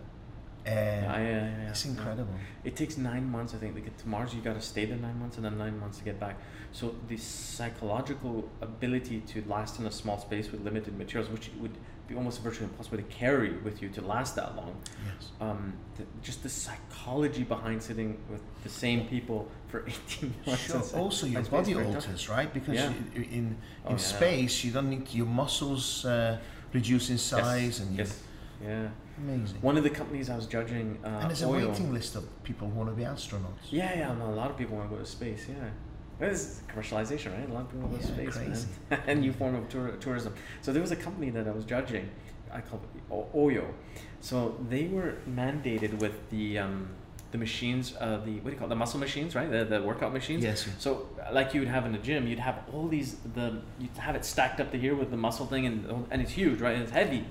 air. 0.66 1.02
Yeah, 1.02 1.18
yeah, 1.18 1.62
yeah. 1.64 1.70
It's 1.70 1.84
incredible. 1.84 2.34
It 2.64 2.76
takes 2.76 2.96
nine 2.96 3.30
months, 3.30 3.54
I 3.54 3.58
think, 3.58 3.74
to 3.74 3.80
get 3.80 3.98
to 3.98 4.08
Mars. 4.08 4.34
You 4.34 4.40
got 4.40 4.54
to 4.54 4.60
stay 4.60 4.84
there 4.84 4.96
nine 4.96 5.18
months 5.18 5.36
and 5.36 5.44
then 5.44 5.58
nine 5.58 5.78
months 5.78 5.98
to 5.98 6.04
get 6.04 6.20
back. 6.20 6.36
So 6.72 6.94
the 7.08 7.16
psychological 7.16 8.48
ability 8.60 9.20
to 9.28 9.44
last 9.46 9.78
in 9.78 9.86
a 9.86 9.90
small 9.90 10.18
space 10.18 10.50
with 10.50 10.62
limited 10.62 10.96
materials, 10.96 11.30
which 11.30 11.50
would 11.60 11.76
be 12.12 12.16
almost 12.18 12.42
virtually 12.42 12.66
impossible 12.70 12.98
to 12.98 13.02
carry 13.04 13.52
with 13.64 13.82
you 13.82 13.88
to 13.90 14.00
last 14.02 14.36
that 14.36 14.54
long. 14.56 14.74
Yes. 15.06 15.30
Um, 15.40 15.72
the, 15.96 16.04
just 16.22 16.42
the 16.42 16.48
psychology 16.48 17.44
behind 17.44 17.82
sitting 17.82 18.18
with 18.30 18.42
the 18.62 18.68
same 18.68 19.06
people 19.08 19.48
for 19.68 19.84
18 19.86 20.34
months. 20.46 20.62
Sure. 20.66 21.00
Also, 21.00 21.26
your 21.26 21.42
body 21.42 21.74
alters, 21.74 22.28
right? 22.28 22.52
Because 22.52 22.74
Yeah. 22.74 22.92
you- 23.14 23.22
in 23.38 23.56
Oh, 23.84 23.90
in 23.90 23.96
yeah. 23.96 24.02
space, 24.02 24.64
you 24.64 24.72
don't 24.72 24.90
need 24.90 25.12
your 25.12 25.26
muscles 25.26 26.04
uh, 26.04 26.38
reduce 26.72 27.10
in 27.10 27.18
size, 27.18 27.78
yes. 27.78 27.80
and 27.80 27.98
yes. 27.98 28.22
Yeah. 28.64 28.88
amazing. 29.18 29.58
One 29.60 29.76
of 29.76 29.82
the 29.82 29.90
companies 29.90 30.30
I 30.30 30.36
was 30.36 30.46
judging, 30.46 30.98
uh, 31.04 31.08
and 31.20 31.28
there's 31.30 31.42
a 31.42 31.48
waiting 31.48 31.92
list 31.92 32.14
of 32.16 32.24
people 32.44 32.68
who 32.68 32.74
want 32.80 32.90
to 32.90 32.94
be 32.94 33.02
astronauts. 33.02 33.64
Yeah, 33.70 33.98
yeah. 33.98 34.12
A 34.12 34.40
lot 34.42 34.50
of 34.52 34.56
people 34.56 34.76
want 34.76 34.88
to 34.90 34.96
go 34.96 35.02
to 35.02 35.08
space. 35.18 35.46
Yeah, 35.48 35.54
it's 36.30 36.60
commercialization, 36.74 37.32
right? 37.36 37.48
A 37.48 37.52
lot 37.52 37.62
of 37.62 37.70
people 37.72 37.88
go 37.88 37.96
to 37.96 38.02
Yeah, 38.02 38.14
space, 38.30 38.36
crazy. 38.36 38.66
man. 38.90 39.00
and 39.06 39.20
new 39.20 39.32
form 39.32 39.54
of 39.54 39.68
tour- 39.68 39.96
tourism. 40.00 40.34
So 40.60 40.72
there 40.72 40.82
was 40.82 40.92
a 40.92 40.96
company 40.96 41.30
that 41.30 41.46
I 41.48 41.50
was 41.50 41.64
judging. 41.64 42.08
I 42.52 42.60
called 42.60 42.82
it 42.94 43.02
O- 43.10 43.28
Oyo. 43.34 43.64
So 44.20 44.56
they 44.68 44.86
were 44.86 45.14
mandated 45.28 45.98
with 45.98 46.28
the 46.30 46.58
um, 46.58 46.88
the 47.32 47.38
machines, 47.38 47.94
uh, 47.98 48.18
the 48.26 48.34
what 48.40 48.44
do 48.44 48.50
you 48.50 48.56
call 48.56 48.66
it? 48.66 48.68
the 48.68 48.76
muscle 48.76 49.00
machines, 49.00 49.34
right? 49.34 49.50
The, 49.50 49.64
the 49.64 49.82
workout 49.82 50.12
machines. 50.12 50.44
Yes. 50.44 50.66
yes. 50.66 50.76
So 50.78 51.08
like 51.32 51.54
you 51.54 51.60
would 51.60 51.68
have 51.70 51.86
in 51.86 51.92
the 51.92 51.98
gym, 51.98 52.26
you'd 52.28 52.38
have 52.38 52.58
all 52.72 52.88
these 52.88 53.16
the 53.34 53.62
you'd 53.80 53.96
have 53.96 54.14
it 54.14 54.24
stacked 54.24 54.60
up 54.60 54.70
to 54.72 54.78
here 54.78 54.94
with 54.94 55.10
the 55.10 55.16
muscle 55.16 55.46
thing 55.46 55.64
and 55.66 56.06
and 56.10 56.20
it's 56.20 56.32
huge, 56.32 56.60
right? 56.60 56.74
And 56.74 56.82
it's 56.82 56.92
heavy. 56.92 57.24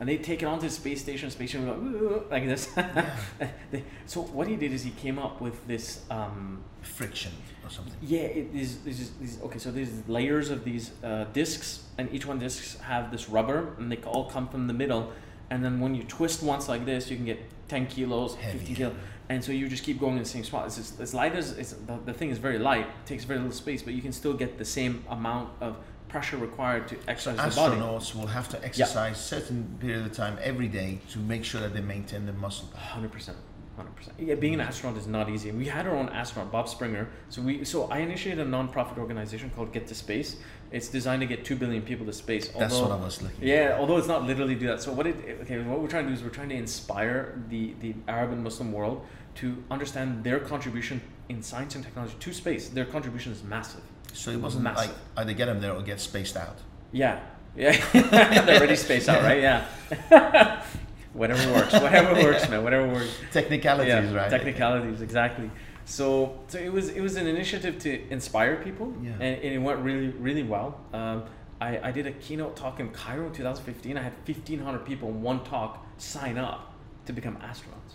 And 0.00 0.08
they 0.08 0.16
take 0.16 0.42
it 0.42 0.46
onto 0.46 0.66
the 0.68 0.72
space 0.72 1.00
station. 1.02 1.28
Space 1.28 1.50
station 1.50 1.66
would 1.66 1.98
go 2.00 2.24
like 2.30 2.46
this. 2.46 2.68
They- 3.72 3.82
so 4.06 4.22
what 4.22 4.46
he 4.46 4.54
did 4.56 4.72
is 4.72 4.84
he 4.84 4.90
came 4.92 5.18
up 5.18 5.40
with 5.40 5.66
this. 5.66 6.02
Um, 6.08 6.62
Friction 6.82 7.32
or 7.68 7.70
something. 7.70 7.94
yeah, 8.02 8.20
it 8.40 8.48
is. 8.54 8.78
This 8.78 8.98
is 9.00 9.10
these, 9.20 9.40
okay. 9.42 9.58
So 9.58 9.70
there's 9.70 9.90
layers 10.08 10.50
of 10.50 10.64
these 10.64 10.90
uh, 11.04 11.24
discs, 11.32 11.84
and 11.98 12.04
each 12.14 12.26
one 12.26 12.38
discs 12.38 12.78
have 12.80 13.10
this 13.10 13.28
rubber, 13.28 13.74
and 13.78 13.90
they 13.92 13.98
all 13.98 14.24
come 14.34 14.48
from 14.48 14.66
the 14.66 14.74
middle. 14.82 15.12
And 15.50 15.64
then 15.64 15.80
when 15.80 15.94
you 15.94 16.02
twist 16.04 16.42
once 16.42 16.68
like 16.68 16.84
this, 16.84 17.10
you 17.10 17.16
can 17.16 17.24
get 17.24 17.40
10 17.68 17.86
kilos, 17.86 18.34
Heavy. 18.34 18.58
50 18.58 18.74
kilos, 18.74 18.94
and 19.30 19.44
so 19.44 19.52
you 19.52 19.68
just 19.68 19.84
keep 19.84 19.98
going 20.00 20.16
in 20.16 20.22
the 20.22 20.28
same 20.28 20.44
spot. 20.44 20.66
It's 20.66 20.76
just, 20.76 21.00
as 21.00 21.14
light 21.14 21.34
as 21.34 21.52
it's, 21.58 21.72
the, 21.72 21.98
the 22.04 22.12
thing 22.12 22.30
is 22.30 22.38
very 22.38 22.58
light, 22.58 22.86
it 22.86 23.06
takes 23.06 23.24
very 23.24 23.38
little 23.40 23.52
space, 23.64 23.82
but 23.82 23.92
you 23.94 24.02
can 24.02 24.12
still 24.12 24.34
get 24.34 24.58
the 24.58 24.64
same 24.64 25.04
amount 25.08 25.48
of 25.60 25.76
pressure 26.08 26.38
required 26.38 26.88
to 26.88 26.94
So 26.96 27.00
exercise 27.08 27.54
the 27.54 27.60
body. 27.60 27.76
astronauts 27.76 28.14
will 28.14 28.26
have 28.28 28.48
to 28.50 28.64
exercise 28.64 29.22
certain 29.22 29.76
period 29.80 30.06
of 30.06 30.12
time 30.12 30.38
every 30.42 30.68
day 30.68 31.00
to 31.12 31.18
make 31.18 31.44
sure 31.44 31.60
that 31.60 31.72
they 31.74 31.82
maintain 31.82 32.24
the 32.26 32.32
muscle. 32.32 32.68
Hundred 32.74 33.12
percent, 33.12 33.36
hundred 33.78 33.96
percent. 33.96 34.16
Yeah, 34.18 34.34
being 34.34 34.52
an 34.54 34.60
astronaut 34.60 34.98
is 34.98 35.06
not 35.06 35.30
easy. 35.30 35.50
We 35.50 35.64
had 35.64 35.86
our 35.86 35.96
own 35.96 36.10
astronaut, 36.10 36.52
Bob 36.52 36.68
Springer. 36.68 37.08
So 37.30 37.40
we, 37.40 37.64
so 37.64 37.84
I 37.84 37.98
initiated 37.98 38.46
a 38.46 38.48
non-profit 38.48 38.98
organization 38.98 39.50
called 39.56 39.72
Get 39.72 39.86
to 39.86 39.94
Space. 39.94 40.36
It's 40.70 40.88
designed 40.88 41.20
to 41.22 41.26
get 41.26 41.46
two 41.46 41.56
billion 41.56 41.80
people 41.80 42.04
to 42.04 42.12
space. 42.12 42.48
That's 42.48 42.74
what 42.74 42.90
I 42.90 42.96
was 42.96 43.22
looking. 43.22 43.38
Yeah, 43.40 43.76
although 43.78 43.96
it's 43.96 44.08
not 44.08 44.24
literally 44.24 44.54
do 44.54 44.66
that. 44.66 44.82
So 44.82 44.92
what 44.92 45.06
it 45.06 45.16
okay, 45.42 45.58
what 45.62 45.80
we're 45.80 45.88
trying 45.88 46.04
to 46.04 46.10
do 46.10 46.14
is 46.14 46.22
we're 46.22 46.28
trying 46.28 46.50
to 46.50 46.56
inspire 46.56 47.40
the 47.48 47.74
the 47.80 47.94
Arab 48.06 48.32
and 48.32 48.44
Muslim 48.44 48.72
world 48.72 49.06
to 49.36 49.62
understand 49.70 50.24
their 50.24 50.40
contribution 50.40 51.00
in 51.30 51.42
science 51.42 51.74
and 51.74 51.84
technology 51.84 52.16
to 52.20 52.32
space. 52.34 52.68
Their 52.68 52.84
contribution 52.84 53.32
is 53.32 53.42
massive. 53.42 53.82
So 54.12 54.30
it 54.30 54.40
wasn't 54.40 54.64
Massive. 54.64 54.88
like 54.90 54.96
either 55.18 55.32
get 55.32 55.46
them 55.46 55.60
there 55.60 55.72
or 55.72 55.82
get 55.82 56.00
spaced 56.00 56.36
out. 56.36 56.58
Yeah, 56.92 57.20
yeah. 57.56 57.72
They're 57.92 58.56
already 58.56 58.76
spaced 58.76 59.08
out, 59.08 59.22
right? 59.22 59.40
Yeah. 59.40 60.64
whatever 61.12 61.52
works. 61.52 61.72
Whatever 61.72 62.14
works, 62.22 62.48
man. 62.48 62.62
Whatever 62.64 62.88
works. 62.88 63.10
Technicalities, 63.32 63.88
yeah, 64.10 64.14
right? 64.14 64.30
Technicalities, 64.30 65.00
exactly. 65.00 65.50
So, 65.84 66.38
so 66.48 66.58
it 66.58 66.72
was 66.72 66.90
it 66.90 67.00
was 67.00 67.16
an 67.16 67.26
initiative 67.26 67.78
to 67.80 68.08
inspire 68.10 68.56
people, 68.56 68.92
Yeah. 69.02 69.12
and, 69.12 69.22
and 69.44 69.54
it 69.54 69.58
went 69.58 69.80
really 69.80 70.08
really 70.08 70.42
well. 70.42 70.80
Um, 70.92 71.24
I, 71.60 71.88
I 71.88 71.90
did 71.92 72.06
a 72.06 72.12
keynote 72.12 72.54
talk 72.56 72.78
in 72.78 72.90
Cairo 72.90 73.26
in 73.26 73.32
2015. 73.32 73.96
I 73.98 74.02
had 74.02 74.12
1,500 74.26 74.84
people 74.84 75.08
in 75.08 75.22
one 75.22 75.42
talk 75.42 75.84
sign 75.96 76.38
up 76.38 76.72
to 77.06 77.12
become 77.12 77.36
astronauts. 77.38 77.94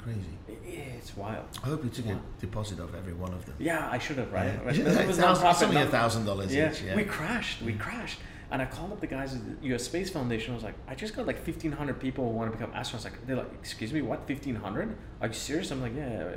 Crazy. 0.00 0.20
It's 0.66 1.14
wild. 1.16 1.44
I 1.62 1.66
hope 1.68 1.84
you 1.84 1.90
took 1.90 2.06
Wow. 2.06 2.12
a 2.38 2.40
deposit 2.40 2.78
of 2.78 2.94
every 2.94 3.12
one 3.14 3.32
of 3.34 3.44
them. 3.44 3.56
Yeah, 3.58 3.88
I 3.90 3.98
should 3.98 4.16
have, 4.18 4.32
right? 4.32 4.46
Yeah. 4.46 4.70
It 4.70 5.06
was 5.08 5.18
it's 5.18 5.18
nonprofit, 5.18 5.68
only 5.68 5.82
a 5.82 5.86
thousand 5.86 6.24
dollars 6.24 6.54
each. 6.54 6.82
Yeah. 6.82 6.94
we 6.96 7.04
crashed. 7.04 7.60
We 7.62 7.74
crashed. 7.74 8.20
And 8.50 8.60
I 8.62 8.66
called 8.66 8.92
up 8.92 9.00
the 9.00 9.06
guys 9.06 9.34
at 9.34 9.40
the 9.60 9.66
U.S. 9.68 9.84
Space 9.84 10.10
Foundation. 10.10 10.52
I 10.52 10.54
was 10.54 10.64
like, 10.64 10.74
I 10.86 10.94
just 10.94 11.14
got 11.16 11.26
like 11.26 11.36
1,500 11.46 11.98
people 11.98 12.24
who 12.30 12.36
want 12.36 12.52
to 12.52 12.56
become 12.58 12.72
astronauts. 12.74 13.04
Like, 13.04 13.26
they're 13.26 13.36
like, 13.36 13.52
excuse 13.54 13.92
me, 13.92 14.02
what? 14.02 14.28
1,500? 14.28 14.96
Are 15.20 15.26
you 15.28 15.32
serious? 15.32 15.70
I'm 15.70 15.80
like, 15.82 15.96
yeah. 15.96 16.24
uh, 16.24 16.32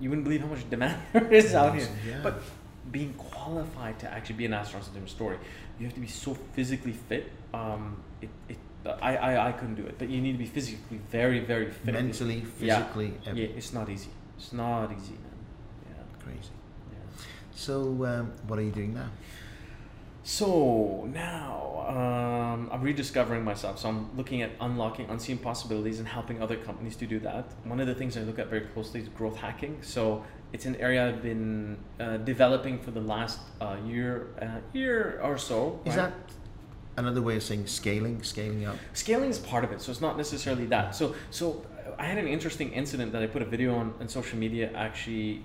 You 0.00 0.10
wouldn't 0.10 0.24
believe 0.24 0.40
how 0.42 0.48
much 0.48 0.68
demand 0.68 1.00
there 1.12 1.32
is 1.32 1.54
out 1.54 1.74
here. 1.76 1.88
Yeah. 2.06 2.20
But 2.22 2.42
being 2.90 3.12
qualified 3.14 3.98
to 4.00 4.12
actually 4.12 4.36
be 4.36 4.46
an 4.46 4.54
astronaut 4.54 4.82
is 4.82 4.88
a 4.88 4.92
different 4.92 5.10
story. 5.10 5.38
You 5.78 5.86
have 5.86 5.94
to 5.94 6.00
be 6.00 6.08
so 6.08 6.34
physically 6.52 6.92
fit. 6.92 7.30
Um, 7.54 8.02
it, 8.20 8.28
it, 8.48 8.58
I, 9.00 9.16
I, 9.16 9.48
I 9.48 9.52
couldn't 9.52 9.76
do 9.76 9.86
it. 9.86 9.98
But 9.98 10.08
you 10.10 10.20
need 10.20 10.32
to 10.32 10.38
be 10.38 10.46
physically 10.46 11.00
very, 11.10 11.40
very 11.40 11.70
fit. 11.70 11.94
mentally, 11.94 12.40
physically, 12.40 13.12
Yeah, 13.24 13.30
every- 13.30 13.44
it's 13.44 13.72
not 13.72 13.88
easy. 13.88 14.10
It's 14.36 14.52
not 14.52 14.90
easy, 14.92 15.12
man. 15.12 15.38
Yeah. 15.90 16.24
crazy. 16.24 16.50
yeah. 16.92 17.24
So, 17.54 18.04
um, 18.04 18.32
what 18.46 18.58
are 18.58 18.62
you 18.62 18.72
doing 18.72 18.94
now? 18.94 19.10
So 20.22 21.08
now 21.12 21.70
um, 21.88 22.68
I'm 22.72 22.82
rediscovering 22.82 23.44
myself. 23.44 23.78
So 23.78 23.88
I'm 23.88 24.16
looking 24.16 24.42
at 24.42 24.50
unlocking 24.60 25.08
unseen 25.08 25.38
possibilities 25.38 25.98
and 25.98 26.06
helping 26.06 26.42
other 26.42 26.56
companies 26.56 26.96
to 26.96 27.06
do 27.06 27.18
that. 27.20 27.46
One 27.64 27.80
of 27.80 27.86
the 27.86 27.94
things 27.94 28.16
I 28.16 28.20
look 28.20 28.38
at 28.38 28.48
very 28.48 28.62
closely 28.62 29.00
is 29.00 29.08
growth 29.08 29.36
hacking. 29.36 29.78
So 29.82 30.24
it's 30.52 30.66
an 30.66 30.76
area 30.76 31.08
I've 31.08 31.22
been 31.22 31.78
uh, 31.98 32.18
developing 32.18 32.78
for 32.78 32.90
the 32.90 33.00
last 33.00 33.40
uh, 33.60 33.76
year, 33.84 34.28
uh, 34.40 34.60
year 34.72 35.20
or 35.22 35.38
so. 35.38 35.80
Is 35.84 35.96
right? 35.96 36.10
that 36.10 36.12
another 36.96 37.22
way 37.22 37.36
of 37.36 37.42
saying 37.42 37.66
scaling, 37.66 38.22
scaling 38.22 38.66
up? 38.66 38.76
scaling 38.92 39.30
is 39.30 39.38
part 39.38 39.64
of 39.64 39.72
it 39.72 39.80
so 39.80 39.90
it's 39.90 40.02
not 40.02 40.18
necessarily 40.18 40.66
that 40.66 40.94
so 40.94 41.14
so 41.30 41.64
i 41.98 42.04
had 42.04 42.18
an 42.18 42.26
interesting 42.28 42.72
incident 42.72 43.12
that 43.12 43.22
i 43.22 43.26
put 43.26 43.42
a 43.42 43.44
video 43.44 43.74
on 43.74 43.92
on 44.00 44.08
social 44.08 44.38
media 44.38 44.70
actually 44.74 45.42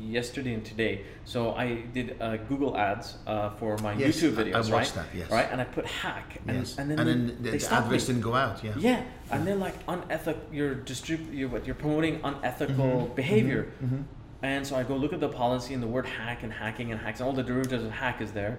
yesterday 0.00 0.54
and 0.54 0.64
today 0.64 1.02
so 1.24 1.54
i 1.54 1.74
did 1.92 2.16
uh, 2.20 2.36
google 2.48 2.76
ads 2.76 3.16
uh, 3.26 3.50
for 3.58 3.76
my 3.78 3.92
Yes, 3.94 4.16
youtube 4.20 4.38
I- 4.38 4.42
videos 4.42 4.54
I 4.54 4.58
watched 4.58 4.72
right 4.72 4.94
that, 4.96 5.06
yes. 5.18 5.30
right 5.30 5.48
and 5.52 5.60
i 5.60 5.64
put 5.64 5.86
hack 5.86 6.38
and, 6.46 6.58
yes. 6.58 6.78
and 6.78 6.90
then, 6.90 6.98
and 6.98 7.08
they, 7.08 7.12
then 7.12 7.42
the, 7.42 7.50
they 7.50 7.58
the 7.58 7.72
adverts 7.74 8.06
didn't 8.06 8.22
go 8.22 8.34
out. 8.34 8.62
Yeah. 8.64 8.72
yeah 8.78 9.02
and 9.30 9.46
they're 9.46 9.56
like 9.68 9.74
unethical 9.88 10.42
you're 10.52 10.74
distrib- 10.74 11.32
you're 11.38 11.48
what 11.48 11.66
you're 11.66 11.74
promoting 11.86 12.20
unethical 12.24 12.74
Mhm, 13.08 13.14
behavior 13.14 13.62
mhm, 13.82 13.88
mhm. 13.90 14.02
and 14.42 14.66
so 14.66 14.76
I 14.76 14.82
go 14.84 14.96
look 14.96 15.12
at 15.12 15.20
the 15.20 15.28
policy 15.28 15.74
and 15.74 15.82
the 15.82 15.86
word 15.96 16.06
hack 16.06 16.42
and 16.44 16.52
hacking 16.52 16.92
and 16.92 17.00
hacks 17.00 17.20
and 17.20 17.26
all 17.28 17.34
the 17.34 17.42
derivatives 17.42 17.84
of 17.84 17.90
hack 17.90 18.20
is 18.20 18.30
there. 18.32 18.58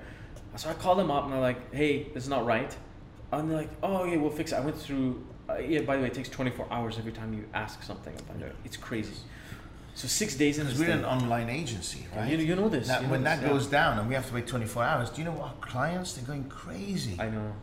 So 0.55 0.69
I 0.69 0.73
call 0.73 0.95
them 0.95 1.09
up 1.09 1.23
and 1.25 1.33
I'm 1.35 1.39
like, 1.41 1.59
hey, 1.73 1.93
this 2.13 2.23
is 2.23 2.29
not 2.29 2.43
right. 2.45 2.71
And 3.31 3.49
they're 3.49 3.57
like, 3.63 3.69
oh, 3.81 4.03
yeah, 4.03 4.17
we'll 4.17 4.31
fix 4.41 4.51
it. 4.51 4.55
I 4.55 4.59
went 4.61 4.77
through, 4.85 5.09
uh, 5.49 5.57
yeah, 5.59 5.81
by 5.81 5.95
the 5.95 6.01
way, 6.01 6.07
it 6.07 6.13
takes 6.13 6.29
24 6.29 6.67
hours 6.71 6.97
every 6.97 7.11
time 7.11 7.33
you 7.33 7.45
ask 7.53 7.81
something 7.83 8.13
about 8.19 8.41
it. 8.41 8.55
It's 8.63 8.77
crazy. 8.77 9.13
So 9.95 10.07
six 10.07 10.35
days 10.35 10.59
in 10.59 10.67
this 10.67 10.79
we're 10.79 10.91
an 10.91 11.03
online 11.03 11.49
agency, 11.49 12.05
right? 12.15 12.29
You, 12.31 12.37
you 12.37 12.55
know 12.55 12.69
this. 12.69 12.87
Now, 12.87 12.99
you 12.99 13.07
know 13.07 13.11
when 13.11 13.23
this, 13.23 13.35
that 13.37 13.43
yeah. 13.43 13.49
goes 13.49 13.67
down 13.67 13.99
and 13.99 14.07
we 14.07 14.15
have 14.15 14.27
to 14.27 14.33
wait 14.33 14.47
24 14.47 14.83
hours, 14.83 15.09
do 15.09 15.19
you 15.19 15.25
know 15.25 15.33
what? 15.33 15.47
Our 15.47 15.53
clients, 15.59 16.13
they're 16.13 16.25
going 16.25 16.45
crazy 16.45 17.17
I 17.19 17.29
know. 17.29 17.53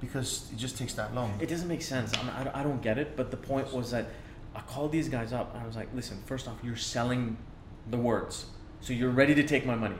because 0.00 0.48
it 0.52 0.56
just 0.56 0.78
takes 0.78 0.94
that 0.94 1.14
long. 1.14 1.36
It 1.40 1.48
doesn't 1.48 1.66
make 1.66 1.82
sense. 1.82 2.12
I'm, 2.16 2.30
I, 2.30 2.44
don't- 2.44 2.56
I 2.56 2.62
don't 2.62 2.80
get 2.80 2.98
it. 2.98 3.16
But 3.16 3.30
the 3.30 3.36
point 3.36 3.72
was 3.72 3.90
that 3.90 4.06
I 4.54 4.60
called 4.60 4.92
these 4.92 5.08
guys 5.08 5.32
up 5.32 5.52
and 5.54 5.62
I 5.62 5.66
was 5.66 5.74
like, 5.74 5.88
listen, 5.94 6.22
first 6.26 6.46
off, 6.46 6.58
you're 6.62 6.76
selling 6.76 7.36
the 7.90 7.96
words. 7.96 8.46
So 8.82 8.92
you're 8.92 9.10
ready 9.10 9.34
to 9.34 9.42
take 9.42 9.66
my 9.66 9.74
money. 9.74 9.96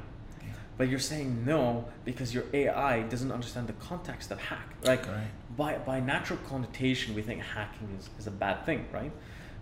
But 0.81 0.89
you're 0.89 0.99
saying 0.99 1.45
no 1.45 1.85
because 2.07 2.33
your 2.33 2.45
AI 2.55 3.03
doesn't 3.03 3.31
understand 3.31 3.67
the 3.67 3.75
context 3.75 4.31
of 4.31 4.41
hack. 4.41 4.67
Like 4.83 5.03
Correct. 5.03 5.27
by, 5.55 5.75
by 5.77 6.01
natural 6.01 6.39
connotation, 6.49 7.15
we 7.15 7.21
think 7.21 7.43
hacking 7.43 7.95
is, 7.99 8.09
is 8.19 8.27
a 8.27 8.31
bad 8.31 8.65
thing, 8.65 8.87
right? 8.91 9.13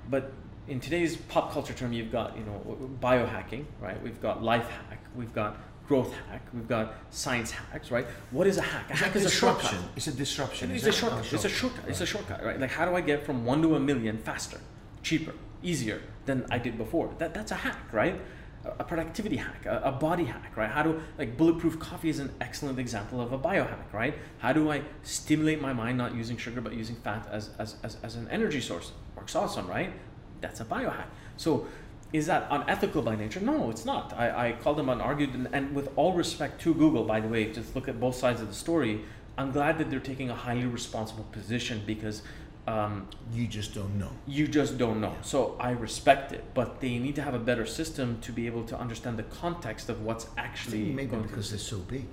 But 0.09 0.31
in 0.69 0.79
today's 0.79 1.17
pop 1.17 1.51
culture 1.53 1.73
term, 1.73 1.93
you've 1.93 2.13
got 2.13 2.39
you 2.39 2.45
know 2.45 2.89
biohacking, 3.03 3.65
right? 3.81 4.01
We've 4.01 4.23
got 4.23 4.45
life 4.45 4.69
hack, 4.71 5.01
we've 5.17 5.35
got 5.35 5.57
growth 5.89 6.15
hack, 6.31 6.47
we've 6.55 6.69
got 6.69 6.95
science 7.11 7.51
hacks, 7.51 7.91
right? 7.91 8.07
What 8.31 8.47
is 8.47 8.59
a 8.59 8.63
hack? 8.63 8.89
A 8.89 8.93
It's 8.93 9.01
hack 9.01 9.15
a 9.17 9.19
is 9.19 9.25
a 9.25 9.29
shortcut. 9.31 9.63
disruption. 9.63 9.91
It's 9.97 10.07
a 10.07 10.13
disruption. 10.13 10.71
It's 10.71 10.83
is 10.87 10.95
a 10.95 10.99
shortcut. 11.01 11.25
Oh, 11.25 11.35
It's 11.35 11.45
a 11.45 11.49
shortcut. 11.49 11.89
It's 11.89 12.01
a 12.01 12.07
shortcut, 12.07 12.45
right? 12.45 12.61
Like 12.61 12.71
how 12.71 12.85
do 12.85 12.95
I 12.95 13.01
get 13.01 13.27
from 13.27 13.45
one 13.45 13.61
to 13.63 13.75
a 13.75 13.81
million 13.81 14.19
faster, 14.19 14.61
cheaper, 15.03 15.35
easier 15.65 16.01
than 16.27 16.47
I 16.49 16.59
did 16.59 16.79
before? 16.79 17.13
That 17.19 17.35
that's 17.35 17.51
a 17.51 17.57
hack, 17.57 17.93
right? 17.93 18.21
A- 18.65 18.85
productivity 18.85 19.37
hack, 19.37 19.67
a, 19.67 19.81
a 19.85 19.93
body 19.93 20.25
hack, 20.25 20.53
right? 20.57 20.71
How 20.71 20.83
do 20.83 21.01
like 21.19 21.37
bulletproof 21.37 21.79
coffee 21.79 22.09
is 22.09 22.19
an 22.19 22.33
excellent 22.41 22.79
example 22.79 23.21
of 23.21 23.33
a 23.33 23.39
biohack, 23.39 23.93
right? 23.93 24.15
How 24.39 24.53
do 24.53 24.71
I 24.71 24.83
stimulate 25.03 25.61
my 25.61 25.73
mind 25.73 25.99
not 25.99 26.15
using 26.15 26.37
sugar 26.37 26.61
but 26.61 26.75
using 26.75 26.97
fat 26.97 27.29
as 27.31 27.51
as, 27.59 27.77
as, 27.83 27.97
as 28.03 28.17
an 28.17 28.29
energy 28.31 28.61
source? 28.61 28.93
Works 29.17 29.35
awesome, 29.37 29.67
right? 29.67 29.93
That's 30.41 30.61
a 30.61 30.65
biohack. 30.65 31.07
So 31.37 31.67
is 32.13 32.27
that 32.27 32.47
unethical 32.51 33.03
by 33.03 33.17
nature? 33.17 33.41
No, 33.41 33.71
it's 33.71 33.85
not. 33.85 34.15
I, 34.17 34.49
I 34.49 34.53
called 34.53 34.79
them 34.79 34.87
unargued, 34.87 35.35
and, 35.35 35.49
and 35.53 35.75
with 35.75 35.91
all 35.97 36.15
respect 36.15 36.61
to 36.63 36.73
Google, 36.73 37.05
by 37.05 37.21
the 37.21 37.29
way, 37.29 37.53
just 37.53 37.75
look 37.75 37.87
at 37.87 38.01
both 38.01 38.17
sides 38.17 38.41
of 38.41 38.49
the 38.49 38.55
story. 38.55 39.03
I'm 39.37 39.53
glad 39.53 39.79
that 39.79 39.91
they're 39.91 40.01
taking 40.01 40.31
a 40.31 40.35
highly 40.35 40.67
responsible 40.67 41.25
position 41.31 41.83
because 41.87 42.23
um, 42.69 43.09
you 43.33 43.47
just 43.47 43.71
don't 43.75 43.95
know. 43.99 44.11
you 44.27 44.47
just 44.59 44.73
don't 44.79 45.01
know. 45.01 45.15
So 45.23 45.39
I 45.69 45.71
respect 45.71 46.33
it, 46.33 46.45
but 46.55 46.69
they 46.83 46.99
need 46.99 47.15
to 47.21 47.23
have 47.23 47.35
a 47.35 47.39
better 47.51 47.67
system 47.67 48.07
to 48.27 48.31
be 48.33 48.47
able 48.47 48.65
to 48.73 48.77
understand 48.85 49.15
the 49.23 49.29
context 49.43 49.89
of 49.89 49.97
what's 50.07 50.27
actually 50.37 50.85
maybe 51.01 51.17
because 51.17 51.47
they're 51.51 51.59
so 51.75 51.79
big. 51.79 52.07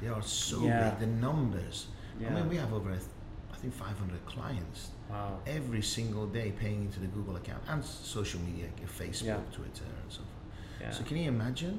They 0.00 0.08
are 0.08 0.22
so 0.22 0.58
Yeah. 0.64 0.90
big. 0.90 0.98
The 1.06 1.06
numbers. 1.28 1.86
I 2.26 2.30
mean, 2.34 2.48
we 2.48 2.56
have 2.56 2.72
over, 2.72 2.90
I 2.92 3.56
think, 3.56 3.72
500 3.74 4.24
clients 4.26 4.90
Wow. 5.10 5.38
every 5.46 5.82
single 5.82 6.26
day 6.26 6.48
paying 6.62 6.80
into 6.86 6.98
the 7.00 7.06
Google 7.16 7.36
account 7.36 7.62
and 7.68 7.84
social 7.84 8.40
media, 8.40 8.66
Facebook, 9.00 9.26
Yeah. 9.26 9.36
Twitter, 9.58 9.84
and 10.02 10.08
so 10.16 10.20
forth. 10.28 10.80
Yeah. 10.80 10.90
So 10.90 11.04
can 11.04 11.16
you 11.16 11.28
imagine? 11.28 11.76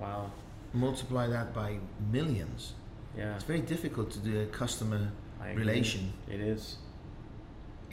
wow. 0.00 0.30
Multiply 0.72 1.26
that 1.28 1.52
by 1.54 1.78
millions. 2.12 2.74
Yeah. 3.16 3.34
It's 3.34 3.44
very 3.44 3.60
difficult 3.74 4.10
to 4.12 4.18
do 4.18 4.40
a 4.40 4.46
customer 4.46 5.10
relation 5.54 6.12
It 6.28 6.40
is. 6.40 6.76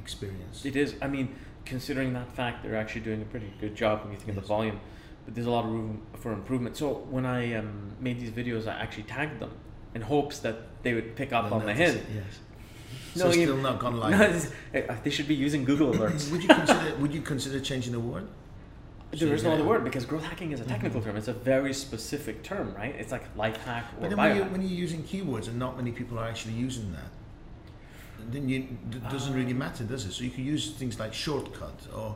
Experience. 0.05 0.63
It 0.65 0.75
is. 0.75 0.95
I 1.01 1.07
mean, 1.07 1.27
considering 1.65 2.13
that 2.13 2.29
fact, 2.39 2.63
they're 2.63 2.75
actually 2.83 3.01
doing 3.01 3.21
a 3.23 3.25
pretty 3.25 3.51
good 3.59 3.75
job 3.75 4.03
when 4.03 4.11
you 4.13 4.17
think 4.17 4.29
of 4.29 4.35
the 4.35 4.47
volume. 4.57 4.79
But 5.25 5.33
there's 5.33 5.47
a 5.47 5.51
lot 5.57 5.65
of 5.65 5.71
room 5.71 6.03
for 6.21 6.31
improvement. 6.31 6.77
So 6.77 6.87
when 7.15 7.25
I 7.25 7.55
um, 7.55 7.93
made 7.99 8.19
these 8.19 8.29
videos, 8.29 8.67
I 8.67 8.75
actually 8.83 9.07
tagged 9.15 9.39
them 9.39 9.51
in 9.95 10.01
hopes 10.01 10.37
that 10.39 10.57
they 10.83 10.93
would 10.93 11.15
pick 11.15 11.33
up 11.33 11.45
They'll 11.45 11.59
on 11.59 11.65
the 11.65 11.73
hint. 11.73 11.97
it, 11.97 12.05
Yes. 12.13 12.25
No, 13.15 13.31
so 13.31 13.37
you- 13.37 13.45
still 13.47 13.57
not 13.57 13.79
gone 13.79 13.97
live. 13.97 14.53
No, 14.73 14.79
uh, 14.81 14.95
they 15.03 15.09
should 15.09 15.27
be 15.27 15.35
using 15.35 15.63
Google 15.65 15.91
alerts. 15.95 16.31
would 16.31 16.43
you 16.43 16.49
consider? 16.49 16.95
Would 17.01 17.13
you 17.13 17.21
consider 17.21 17.59
changing 17.59 17.93
the 17.93 17.99
word? 17.99 18.27
there 19.11 19.33
is 19.33 19.43
no 19.43 19.53
other 19.53 19.63
word 19.63 19.83
because 19.83 20.05
growth 20.05 20.23
hacking 20.23 20.51
is 20.51 20.59
a 20.59 20.65
technical 20.65 21.01
term. 21.01 21.15
It's 21.15 21.29
a 21.29 21.33
very 21.33 21.73
specific 21.73 22.43
term, 22.43 22.73
right? 22.75 22.93
It's 23.01 23.13
like 23.13 23.23
life 23.37 23.57
hack 23.65 23.85
or 23.97 24.01
But 24.01 24.09
then 24.09 24.17
when, 24.17 24.35
you, 24.35 24.43
when 24.43 24.61
you're 24.61 24.79
using 24.87 25.03
keywords 25.03 25.47
and 25.47 25.57
not 25.57 25.77
many 25.77 25.91
people 25.91 26.19
are 26.19 26.27
actually 26.27 26.55
using 26.67 26.91
that, 26.91 27.09
then 28.31 28.49
you, 28.49 28.67
it 28.91 29.09
doesn't 29.09 29.33
really 29.33 29.53
matter, 29.53 29.83
does 29.83 30.05
it? 30.05 30.13
So 30.13 30.23
you 30.23 30.29
can 30.29 30.45
use 30.45 30.71
things 30.71 30.99
like 30.99 31.13
shortcut 31.13 31.79
or 31.95 32.15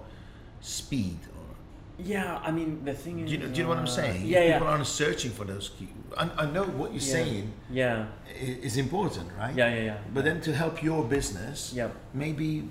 speed. 0.61 1.19
Or, 1.35 1.55
yeah, 2.03 2.39
I 2.43 2.51
mean 2.51 2.83
the 2.85 2.93
thing 2.93 3.19
is. 3.19 3.29
do, 3.29 3.31
you 3.33 3.37
know, 3.39 3.47
do 3.47 3.57
you 3.57 3.63
know 3.63 3.69
what 3.69 3.77
I'm 3.77 3.83
uh, 3.83 3.87
saying? 3.87 4.25
Yeah, 4.25 4.53
People 4.53 4.67
yeah, 4.67 4.73
aren't 4.73 4.87
searching 4.87 5.31
for 5.31 5.45
those 5.45 5.69
key. 5.69 5.89
I, 6.17 6.29
I 6.37 6.45
know 6.51 6.63
what 6.63 6.91
you're 6.91 7.01
Yeah. 7.01 7.13
saying 7.13 7.53
yeah, 7.69 8.05
is 8.39 8.77
important, 8.77 9.29
right? 9.37 9.55
yeah, 9.55 9.73
yeah, 9.75 9.83
yeah. 9.83 9.97
But 10.13 10.23
then 10.25 10.41
to 10.41 10.53
help 10.53 10.81
your 10.83 11.03
business, 11.03 11.73
yeah. 11.73 11.89
maybe. 12.13 12.69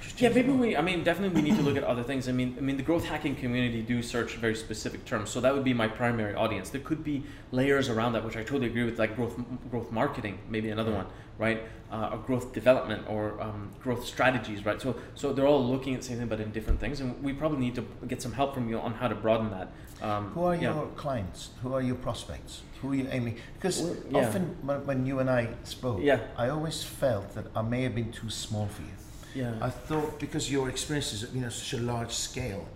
Just 0.00 0.20
Yeah, 0.20 0.28
maybe 0.28 0.50
we. 0.50 0.76
I 0.76 0.82
mean, 0.82 1.02
definitely 1.04 1.40
we 1.40 1.48
need 1.48 1.56
to 1.56 1.62
look 1.62 1.76
at 1.76 1.82
other 1.84 2.02
things. 2.02 2.28
I 2.28 2.32
mean, 2.32 2.54
I 2.58 2.60
mean, 2.60 2.76
the 2.76 2.82
growth 2.82 3.06
hacking 3.06 3.34
community 3.34 3.80
do 3.82 4.02
search 4.02 4.34
very 4.36 4.54
specific 4.54 5.04
terms, 5.06 5.30
so 5.30 5.40
that 5.40 5.54
would 5.54 5.64
be 5.64 5.72
my 5.72 5.88
primary 5.88 6.34
audience. 6.34 6.68
There 6.70 6.82
could 6.82 7.02
be 7.02 7.24
layers 7.50 7.88
around 7.88 8.12
that, 8.12 8.24
which 8.24 8.36
I 8.36 8.42
totally 8.44 8.66
agree 8.66 8.84
with, 8.84 8.98
like 8.98 9.16
growth, 9.16 9.36
growth 9.70 9.90
marketing, 9.90 10.38
maybe 10.50 10.68
another 10.68 10.92
one, 10.92 11.06
right? 11.38 11.62
Uh, 11.88 12.10
or 12.12 12.18
growth 12.18 12.52
development, 12.52 13.08
or 13.08 13.40
um, 13.40 13.70
growth 13.80 14.04
strategies, 14.04 14.66
right? 14.66 14.82
So, 14.82 14.96
so 15.14 15.32
they're 15.32 15.46
all 15.46 15.64
looking 15.64 15.94
at 15.94 16.00
the 16.00 16.06
same 16.08 16.18
thing, 16.18 16.26
but 16.26 16.40
in 16.40 16.50
different 16.50 16.80
things, 16.80 16.98
and 17.00 17.22
we 17.22 17.32
probably 17.32 17.60
need 17.60 17.76
to 17.76 17.86
get 18.08 18.20
some 18.20 18.32
help 18.32 18.54
from 18.54 18.68
you 18.68 18.76
on 18.80 18.92
how 18.94 19.06
to 19.06 19.14
broaden 19.14 19.50
that. 19.52 19.68
Um, 20.02 20.30
Who 20.32 20.42
are 20.42 20.56
yeah. 20.56 20.74
your 20.74 20.86
clients? 20.96 21.50
Who 21.62 21.72
are 21.74 21.80
your 21.80 21.94
prospects? 21.94 22.62
Who 22.82 22.90
are 22.90 22.94
you 22.96 23.06
aiming? 23.10 23.36
Because 23.54 23.80
Well, 23.82 23.96
yeah. 24.10 24.26
often 24.26 24.56
when, 24.62 24.86
when 24.86 25.06
you 25.06 25.20
and 25.20 25.30
I 25.30 25.48
spoke, 25.62 26.00
Yeah. 26.02 26.20
I 26.36 26.48
always 26.48 26.82
felt 26.82 27.34
that 27.36 27.46
I 27.54 27.62
may 27.62 27.84
have 27.84 27.94
been 27.94 28.10
too 28.10 28.30
small 28.30 28.66
for 28.66 28.82
you. 28.82 28.96
Yeah. 29.42 29.54
I 29.60 29.70
thought 29.70 30.18
because 30.18 30.50
your 30.50 30.68
experience 30.68 31.12
is 31.12 31.32
you 31.34 31.40
know 31.40 31.50
such 31.50 31.78
a 31.78 31.82
large 31.82 32.12
scale, 32.12 32.66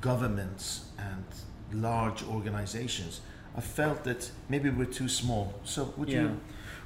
governments 0.00 0.86
and 0.98 1.24
large 1.72 2.22
organizations, 2.24 3.20
I 3.56 3.60
felt 3.60 4.04
that 4.04 4.30
maybe 4.48 4.70
we're 4.70 4.86
too 4.86 5.08
small. 5.08 5.54
So 5.64 5.94
would 5.96 6.08
yeah. 6.08 6.22
you? 6.22 6.40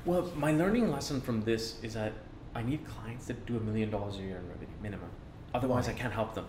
Well, 0.04 0.30
my 0.36 0.52
learning 0.52 0.90
lesson 0.90 1.20
from 1.20 1.42
this 1.42 1.76
is 1.82 1.94
that 1.94 2.12
I 2.54 2.62
need 2.62 2.86
clients 2.86 3.26
that 3.26 3.44
do 3.46 3.56
a 3.56 3.60
million 3.60 3.90
dollars 3.90 4.16
a 4.16 4.22
year 4.22 4.36
in 4.36 4.48
revenue 4.48 4.68
minimum. 4.82 5.10
Otherwise? 5.54 5.88
I 5.88 5.92
can't 5.92 6.12
help 6.12 6.34
them. 6.34 6.46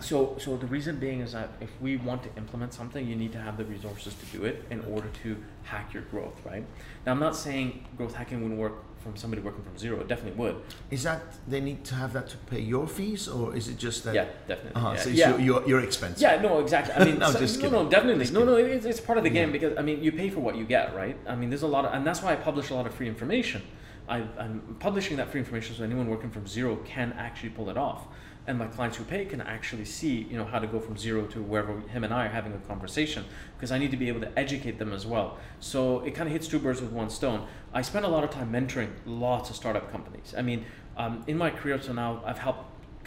So, 0.00 0.36
so 0.38 0.56
the 0.56 0.66
reason 0.66 0.98
being 0.98 1.20
is 1.20 1.32
that 1.32 1.50
if 1.60 1.70
we 1.80 1.96
want 1.96 2.22
to 2.24 2.28
implement 2.36 2.74
something, 2.74 3.06
you 3.06 3.16
need 3.16 3.32
to 3.32 3.40
have 3.40 3.56
the 3.56 3.64
resources 3.64 4.14
to 4.14 4.26
do 4.36 4.44
it 4.44 4.64
in 4.70 4.80
order 4.84 5.08
to 5.22 5.36
hack 5.64 5.92
your 5.92 6.02
growth, 6.04 6.34
right? 6.44 6.64
Now, 7.04 7.12
I'm 7.12 7.20
not 7.20 7.36
saying 7.36 7.86
growth 7.96 8.14
hacking 8.14 8.42
wouldn't 8.42 8.58
work 8.58 8.74
from 9.00 9.16
somebody 9.16 9.42
working 9.42 9.62
from 9.62 9.76
zero. 9.78 10.00
It 10.00 10.08
definitely 10.08 10.38
would. 10.38 10.56
Is 10.90 11.02
that 11.04 11.22
they 11.48 11.60
need 11.60 11.84
to 11.86 11.94
have 11.94 12.12
that 12.12 12.28
to 12.28 12.36
pay 12.36 12.60
your 12.60 12.86
fees, 12.86 13.28
or 13.28 13.56
is 13.56 13.68
it 13.68 13.78
just 13.78 14.04
that? 14.04 14.14
Yeah, 14.14 14.26
definitely. 14.46 14.74
Uh-huh, 14.74 14.92
yeah. 14.92 15.00
so 15.00 15.08
it's 15.10 15.18
yeah. 15.18 15.30
your, 15.30 15.40
your 15.40 15.68
your 15.68 15.80
expense. 15.80 16.20
Yeah, 16.20 16.40
no, 16.40 16.60
exactly. 16.60 16.94
I 16.94 17.04
mean, 17.06 17.18
No, 17.18 17.30
so- 17.30 17.38
just 17.38 17.60
no, 17.62 17.70
no, 17.70 17.88
definitely. 17.88 18.24
Just 18.24 18.34
no, 18.34 18.44
no, 18.44 18.56
it's, 18.56 18.84
it's 18.84 19.00
part 19.00 19.18
of 19.18 19.24
the 19.24 19.30
game 19.30 19.48
Yeah. 19.48 19.52
because 19.52 19.78
I 19.78 19.82
mean, 19.82 20.02
you 20.02 20.12
pay 20.12 20.28
for 20.30 20.40
what 20.40 20.56
you 20.56 20.64
get, 20.64 20.94
right? 20.94 21.16
I 21.26 21.34
mean, 21.34 21.50
there's 21.50 21.62
a 21.62 21.68
lot 21.76 21.84
of, 21.84 21.94
and 21.94 22.06
that's 22.06 22.22
why 22.22 22.32
I 22.32 22.36
publish 22.36 22.70
a 22.70 22.74
lot 22.74 22.86
of 22.86 22.94
free 22.94 23.08
information. 23.08 23.62
I, 24.08 24.24
I'm 24.38 24.76
publishing 24.80 25.16
that 25.18 25.30
free 25.30 25.40
information 25.40 25.76
so 25.76 25.84
anyone 25.84 26.08
working 26.08 26.30
from 26.30 26.46
zero 26.46 26.76
can 26.84 27.12
actually 27.12 27.50
pull 27.50 27.70
it 27.70 27.78
off, 27.78 28.06
and 28.46 28.58
my 28.58 28.66
clients 28.66 28.96
who 28.96 29.04
pay 29.04 29.24
can 29.24 29.40
actually 29.40 29.84
see, 29.84 30.26
you 30.30 30.36
know, 30.36 30.44
how 30.44 30.58
to 30.58 30.66
go 30.66 30.80
from 30.80 30.96
zero 30.96 31.26
to 31.26 31.42
wherever 31.42 31.78
him 31.80 32.04
and 32.04 32.12
I 32.12 32.26
are 32.26 32.30
having 32.30 32.52
a 32.52 32.58
conversation. 32.58 33.24
Because 33.56 33.70
I 33.70 33.78
need 33.78 33.90
to 33.90 33.96
be 33.96 34.08
able 34.08 34.20
to 34.20 34.38
educate 34.38 34.78
them 34.78 34.92
as 34.92 35.06
well. 35.06 35.38
So 35.60 36.00
it 36.00 36.14
kind 36.14 36.26
of 36.26 36.32
hits 36.32 36.48
two 36.48 36.58
birds 36.58 36.80
with 36.80 36.90
one 36.90 37.10
stone. 37.10 37.46
I 37.72 37.82
spend 37.82 38.04
a 38.04 38.08
lot 38.08 38.24
of 38.24 38.30
time 38.30 38.50
mentoring 38.52 38.90
lots 39.06 39.50
of 39.50 39.56
startup 39.56 39.92
companies. 39.92 40.34
I 40.36 40.42
mean, 40.42 40.64
um, 40.96 41.22
in 41.26 41.36
my 41.38 41.50
career 41.50 41.78
till 41.78 41.94
now, 41.94 42.22
I've 42.24 42.38
helped 42.38 42.64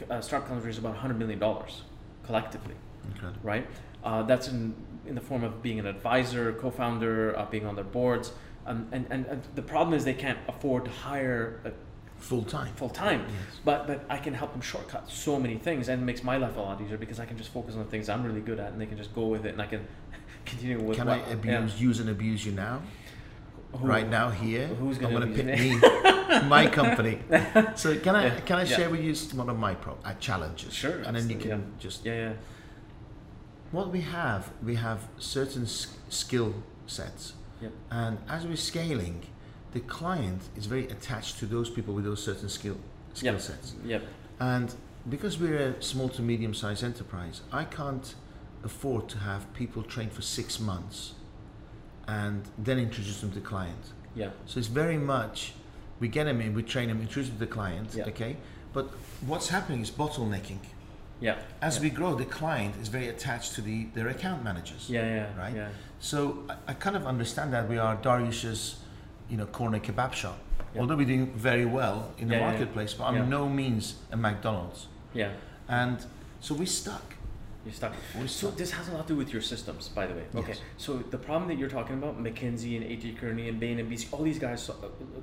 uh, 0.10 0.22
startup 0.22 0.48
companies 0.48 0.66
raise 0.66 0.78
about 0.78 0.92
100 0.94 1.18
million 1.18 1.40
dollars 1.40 1.84
collectively 2.26 2.76
Incredible. 3.06 3.40
right? 3.44 3.68
Uh, 4.04 4.24
that's 4.24 4.48
in, 4.48 4.74
in 5.06 5.16
the 5.16 5.22
form 5.22 5.44
of 5.44 5.62
being 5.62 5.80
an 5.80 5.86
advisor, 5.86 6.54
co-founder, 6.54 7.38
uh, 7.38 7.46
being 7.46 7.66
on 7.66 7.76
their 7.76 7.84
boards. 7.84 8.32
Um, 8.66 8.88
and, 8.92 9.06
and, 9.10 9.26
and 9.26 9.44
the 9.56 9.62
problem 9.62 9.94
is 9.94 10.06
they 10.06 10.14
can't 10.14 10.40
afford 10.48 10.86
to 10.86 10.92
hire 10.92 11.60
a 11.66 11.72
Full 12.24 12.44
time. 12.44 12.74
full 12.76 12.90
time. 12.90 13.22
Yes. 13.28 13.60
But, 13.66 13.86
but 13.88 14.06
I 14.10 14.18
can 14.18 14.34
help 14.34 14.52
them 14.54 14.62
shortcut 14.62 15.10
so 15.10 15.38
many 15.40 15.58
things 15.58 15.90
and 15.90 16.02
it 16.02 16.06
makes 16.06 16.24
my 16.24 16.38
life 16.38 16.56
a 16.56 16.62
lot 16.62 16.82
easier 16.82 16.98
because 16.98 17.20
I 17.20 17.26
can 17.26 17.38
just 17.38 17.52
focus 17.52 17.74
on 17.76 17.80
the 17.86 17.90
things 17.94 18.08
I'm 18.08 18.24
really 18.24 18.40
good 18.50 18.60
at 18.60 18.72
and 18.72 18.80
they 18.82 18.86
can 18.86 18.98
just 18.98 19.14
go 19.14 19.26
with 19.28 19.46
it 19.46 19.50
and 19.56 19.62
I 19.62 19.68
can 19.68 19.86
continue 20.46 20.80
with 20.82 20.98
Can 20.98 21.08
what, 21.08 21.20
I 21.28 21.32
abuse, 21.32 21.82
use 21.82 22.00
and 22.00 22.10
abuse 22.10 22.46
you 22.46 22.54
now? 22.54 22.82
Who- 23.74 23.88
right 23.88 24.08
now 24.10 24.30
here. 24.30 24.68
who's 24.68 24.98
I'm 25.00 25.12
gonna 25.12 25.26
abuse 25.26 25.82
pick 25.82 25.82
me, 25.84 26.48
my 26.58 26.66
company. 26.68 27.20
So 27.76 27.98
can 28.00 28.16
I 28.16 28.26
Yeah, 28.28 28.40
can 28.42 28.58
I 28.60 28.64
yeah. 28.64 28.76
share 28.78 28.90
with 28.90 29.02
you 29.02 29.14
one 29.38 29.50
of 29.50 29.58
my 29.60 29.74
pro- 29.76 29.98
uh, 30.06 30.14
challenges? 30.28 30.74
Sure, 30.74 31.00
And 31.06 31.16
then 31.18 31.30
you 31.30 31.38
can 31.38 31.74
just 31.80 32.06
Yeah, 32.06 32.14
yeah. 32.16 32.34
what 33.72 33.90
we 33.92 34.02
have. 34.02 34.52
We 34.64 34.76
have 34.76 35.00
certain 35.18 35.64
s- 35.64 35.88
skill 36.10 36.54
sets, 36.86 37.34
Yep. 37.62 37.72
and 37.92 38.18
as 38.30 38.46
we're 38.46 38.56
scaling, 38.74 39.26
the 39.74 39.80
client 39.82 40.42
is 40.56 40.66
very 40.68 40.88
attached 40.88 41.40
to 41.40 41.46
those 41.46 41.70
people 41.70 41.94
with 41.94 42.06
those 42.06 42.24
certain 42.24 42.50
skill 42.50 42.78
skill 43.14 43.34
Yep. 43.34 43.42
sets. 43.42 43.76
Yep. 43.86 44.04
And 44.40 44.74
because 45.10 45.38
we're 45.40 45.58
a 45.58 45.82
small 45.84 46.10
to 46.10 46.22
medium 46.22 46.54
sized 46.54 46.84
enterprise, 46.84 47.42
I 47.52 47.66
can't 47.66 48.16
afford 48.64 49.10
to 49.10 49.18
have 49.20 49.52
people 49.54 49.84
trained 49.84 50.14
for 50.14 50.22
six 50.22 50.60
months 50.60 51.14
and 52.08 52.44
then 52.58 52.80
introduce 52.80 53.22
them 53.22 53.30
to 53.32 53.40
the 53.40 53.46
client. 53.46 53.94
Yeah. 54.16 54.30
So 54.46 54.60
it's 54.60 54.68
very 54.68 54.98
much 54.98 55.54
we 56.00 56.08
get 56.08 56.26
them 56.26 56.42
in, 56.42 56.54
we 56.54 56.64
train 56.64 56.90
them, 56.90 57.02
introduce 57.02 57.28
them 57.30 57.38
to 57.38 57.46
the 57.46 57.52
client, 57.52 57.90
Yeah. 57.94 58.06
okay? 58.08 58.38
But 58.74 58.86
what's 59.26 59.50
happening 59.50 59.82
is 59.82 59.92
bottlenecking. 59.92 60.60
Yeah. 61.20 61.38
As 61.62 61.78
yeah. 61.78 61.84
we 61.84 61.90
grow, 61.92 62.16
the 62.16 62.26
client 62.26 62.76
is 62.82 62.88
very 62.90 63.08
attached 63.08 63.54
to 63.56 63.62
the 63.62 63.86
their 63.94 64.08
account 64.10 64.44
managers. 64.44 64.90
Yeah, 64.90 65.06
yeah. 65.06 65.38
Right? 65.38 65.56
Yeah. 65.56 65.70
So 66.00 66.44
I, 66.50 66.72
I 66.72 66.74
kind 66.74 66.96
of 66.96 67.06
understand 67.06 67.54
that 67.54 67.70
we 67.70 67.78
are 67.78 67.96
Darius's, 67.96 68.76
you 69.30 69.38
know, 69.38 69.46
corner 69.48 69.80
kebab 69.80 70.14
shop. 70.14 70.38
Yeah. 70.74 70.82
Although 70.82 70.96
we're 70.98 71.06
doing 71.08 71.28
very 71.34 71.66
well 71.66 72.12
in 72.18 72.28
the 72.28 72.36
Yeah, 72.36 72.42
marketplace, 72.50 72.94
but 72.94 73.06
I'm 73.06 73.30
no 73.30 73.48
means 73.48 73.96
a 74.12 74.18
McDonald's. 74.18 74.88
Yeah. 75.14 75.32
And 75.68 76.04
so 76.42 76.56
we're 76.56 76.66
stuck. 76.66 77.16
You're 77.66 77.74
stuck. 77.74 77.94
We're 78.18 78.28
So 78.28 78.48
stuck. 78.48 78.58
this 78.58 78.72
has 78.72 78.90
a 78.90 78.92
lot 78.92 79.08
to 79.08 79.14
do 79.14 79.18
with 79.18 79.32
your 79.32 79.42
systems, 79.42 79.88
by 79.88 80.06
the 80.06 80.14
way. 80.16 80.24
Okay. 80.36 80.50
Yes. 80.50 80.62
So 80.78 80.98
the 80.98 81.18
problem 81.18 81.48
that 81.48 81.58
you're 81.58 81.70
talking 81.70 81.96
about, 81.96 82.22
McKinsey 82.22 82.76
and 82.76 82.84
A.T. 82.86 83.14
Kearney 83.14 83.48
and 83.48 83.58
Bain 83.58 83.80
and 83.80 83.90
BC, 83.90 84.12
all 84.12 84.22
these 84.24 84.40
guys 84.40 84.70
uh, 84.70 84.74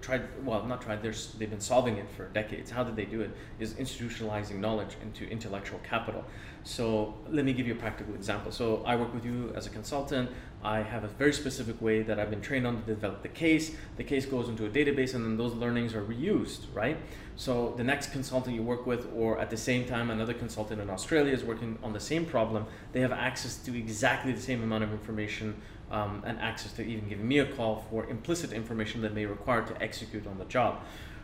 tried. 0.01 0.23
Well, 0.45 0.65
not 0.65 0.81
tried. 0.81 1.03
They're, 1.03 1.13
they've 1.39 1.51
been 1.51 1.61
solving 1.61 1.99
it 1.99 2.09
for 2.17 2.29
decades. 2.29 2.71
How 2.71 2.83
did 2.83 2.97
they 2.97 3.05
do 3.05 3.21
it? 3.21 3.31
Is 3.59 3.75
institutionalizing 3.75 4.59
knowledge 4.59 4.97
into 5.03 5.29
intellectual 5.29 5.81
capital. 5.81 6.25
So 6.65 7.15
let 7.31 7.45
me 7.45 7.53
give 7.53 7.67
you 7.67 7.73
a 7.73 7.77
practical 7.77 8.15
example. 8.15 8.53
So 8.53 8.83
I 8.87 8.97
work 8.97 9.15
with 9.15 9.25
you 9.25 9.53
as 9.57 9.67
a 9.67 9.71
consultant. 9.71 10.31
I 10.63 10.83
have 10.83 11.05
a 11.05 11.09
very 11.09 11.33
specific 11.33 11.81
way 11.81 12.03
that 12.03 12.21
I've 12.21 12.29
been 12.29 12.43
trained 12.43 12.67
on 12.67 12.83
to 12.83 12.83
develop 12.83 13.23
the 13.23 13.29
case. 13.29 13.75
The 13.97 14.05
case 14.05 14.27
goes 14.27 14.49
into 14.49 14.67
a 14.67 14.69
database, 14.69 15.15
and 15.15 15.25
then 15.25 15.39
those 15.39 15.55
learnings 15.55 15.95
are 15.95 16.05
reused, 16.05 16.67
right? 16.75 16.99
So 17.37 17.73
the 17.79 17.85
next 17.85 18.13
consultant 18.13 18.55
you 18.55 18.63
work 18.63 18.87
with, 18.87 19.09
or 19.15 19.39
at 19.39 19.49
the 19.49 19.57
same 19.57 19.87
time 19.87 20.11
another 20.11 20.35
consultant 20.35 20.81
in 20.81 20.91
Australia 20.91 21.33
is 21.33 21.43
working 21.43 21.79
on 21.83 21.95
the 21.95 22.01
same 22.01 22.27
problem, 22.27 22.67
they 22.93 23.01
have 23.01 23.13
access 23.13 23.57
to 23.57 23.77
exactly 23.77 24.33
the 24.33 24.41
same 24.41 24.63
amount 24.63 24.85
of 24.85 24.93
information 24.93 25.55
um, 25.91 26.23
and 26.27 26.39
access 26.41 26.73
to 26.75 26.83
even 26.83 27.09
giving 27.09 27.27
me 27.27 27.39
a 27.39 27.47
call 27.47 27.87
for 27.91 28.07
implicit 28.11 28.53
information 28.53 29.01
that 29.01 29.15
may 29.15 29.25
require 29.25 29.63
to 29.63 29.83
execute 29.83 30.27
on 30.27 30.39
the 30.39 30.45
job. 30.45 30.81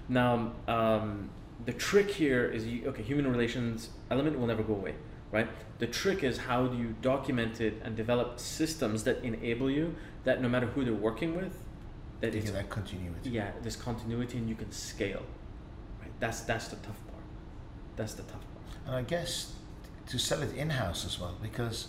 Now, 0.09 0.53
um, 0.67 1.29
the 1.67 1.73
trick 1.73 2.11
here 2.11 2.47
is, 2.47 2.67
you, 2.67 2.87
okay, 2.87 3.03
human 3.03 3.31
relations 3.31 3.91
element 4.11 4.39
will 4.39 4.47
never 4.47 4.63
go 4.63 4.75
away. 4.75 4.95
Right? 5.33 5.49
The 5.79 5.87
trick 5.87 6.23
is 6.25 6.39
how 6.39 6.67
do 6.67 6.77
you 6.77 6.95
document 7.03 7.61
it 7.61 7.81
and 7.85 7.97
develop 7.97 8.39
systems 8.41 9.05
that 9.05 9.23
enable 9.23 9.71
you 9.71 9.95
that 10.25 10.41
no 10.41 10.49
matter 10.49 10.67
who 10.67 10.85
they're 10.85 10.95
working 10.95 11.37
with, 11.37 11.53
that 12.21 12.33
They 12.33 12.39
it's 12.39 12.51
get 12.51 12.55
that 12.55 12.71
continuity. 12.71 13.31
yeah, 13.31 13.51
there's 13.63 13.77
continuity 13.77 14.39
and 14.39 14.49
you 14.49 14.55
can 14.55 14.71
scale. 14.73 15.23
Right? 16.01 16.11
That's 16.21 16.41
that's 16.41 16.69
the 16.69 16.77
tough 16.77 17.01
part. 17.11 17.23
That's 17.97 18.15
the 18.15 18.23
tough 18.23 18.45
part. 18.55 18.77
And 18.87 18.97
I 18.97 19.03
guess 19.03 19.53
to 20.09 20.19
sell 20.19 20.43
it 20.43 20.55
in 20.57 20.71
house 20.71 21.05
as 21.05 21.21
well, 21.21 21.35
because 21.43 21.89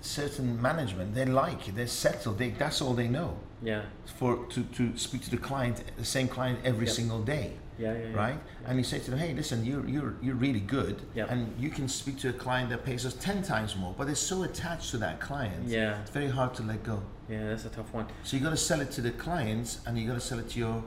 certain 0.00 0.60
management 0.62 1.14
they 1.14 1.24
like 1.24 1.74
they're 1.74 1.86
settled. 1.86 2.38
They, 2.38 2.50
that's 2.50 2.80
all 2.80 2.94
they 2.94 3.08
know. 3.08 3.36
Yeah. 3.62 3.82
For 4.18 4.46
to, 4.46 4.62
to 4.64 4.96
speak 4.96 5.22
to 5.22 5.30
the 5.30 5.36
client, 5.38 5.82
the 5.98 6.04
same 6.04 6.28
client 6.28 6.60
every 6.64 6.86
Yep. 6.86 6.94
single 6.94 7.22
day, 7.22 7.52
Yeah, 7.78 7.92
yeah, 7.92 8.08
yeah. 8.08 8.16
right? 8.16 8.38
And 8.64 8.78
you 8.78 8.84
say 8.84 8.98
to 8.98 9.10
them, 9.10 9.18
hey, 9.18 9.34
listen, 9.34 9.64
you're 9.64 9.86
you're 9.88 10.14
you're 10.22 10.34
really 10.34 10.60
good, 10.60 11.02
Yep. 11.14 11.30
and 11.30 11.54
you 11.60 11.70
can 11.70 11.88
speak 11.88 12.18
to 12.20 12.30
a 12.30 12.32
client 12.32 12.70
that 12.70 12.84
pays 12.84 13.04
us 13.04 13.14
ten 13.14 13.42
times 13.42 13.76
more, 13.76 13.94
but 13.96 14.06
they're 14.06 14.14
so 14.14 14.42
attached 14.44 14.90
to 14.92 14.98
that 14.98 15.20
client. 15.20 15.68
Yeah. 15.68 16.00
It's 16.00 16.10
very 16.10 16.28
hard 16.28 16.54
to 16.54 16.62
let 16.62 16.82
go. 16.82 17.02
Yeah, 17.28 17.48
that's 17.48 17.64
a 17.64 17.68
tough 17.70 17.92
one. 17.92 18.06
So 18.22 18.36
you 18.36 18.42
got 18.42 18.50
to 18.50 18.56
sell 18.56 18.80
it 18.80 18.90
to 18.92 19.00
the 19.00 19.10
clients, 19.10 19.80
and 19.86 19.98
you 19.98 20.06
got 20.06 20.14
to 20.14 20.20
sell 20.20 20.38
it 20.38 20.48
to 20.50 20.58
your 20.58 20.84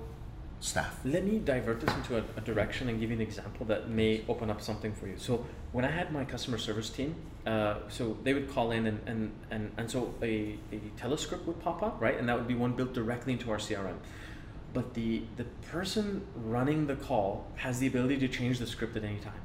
staff. 0.61 0.99
Let 1.05 1.25
me 1.25 1.39
divert 1.39 1.79
this 1.81 1.93
into 1.95 2.17
a, 2.17 2.23
a 2.35 2.41
direction 2.41 2.89
and 2.89 2.99
give 2.99 3.09
you 3.11 3.15
an 3.15 3.21
example 3.21 3.65
that 3.67 3.89
may 3.89 4.23
open 4.27 4.49
up 4.49 4.61
something 4.61 4.93
for 4.93 5.07
you. 5.07 5.17
So 5.17 5.45
when 5.71 5.85
I 5.85 5.91
had 5.91 6.11
my 6.11 6.25
customer 6.25 6.57
service 6.57 6.89
team, 6.89 7.15
uh, 7.45 7.75
so 7.87 8.17
they 8.23 8.33
would 8.33 8.49
call 8.51 8.71
in 8.71 8.85
and, 8.87 8.99
and, 9.07 9.31
and, 9.51 9.71
and 9.77 9.89
so 9.89 10.13
a, 10.21 10.57
a 10.73 10.79
telescript 10.99 11.45
would 11.45 11.61
pop 11.61 11.81
up, 11.81 12.01
right? 12.01 12.17
And 12.17 12.27
that 12.27 12.35
would 12.37 12.47
be 12.47 12.55
one 12.55 12.73
built 12.73 12.93
directly 12.93 13.33
into 13.33 13.49
our 13.51 13.57
CRM. 13.57 13.95
But 14.73 14.93
the, 14.93 15.23
the 15.37 15.45
person 15.71 16.25
running 16.35 16.87
the 16.87 16.95
call 16.95 17.47
has 17.55 17.79
the 17.79 17.87
ability 17.87 18.17
to 18.19 18.27
change 18.27 18.59
the 18.59 18.67
script 18.67 18.95
at 18.95 19.03
any 19.03 19.17
time. 19.17 19.41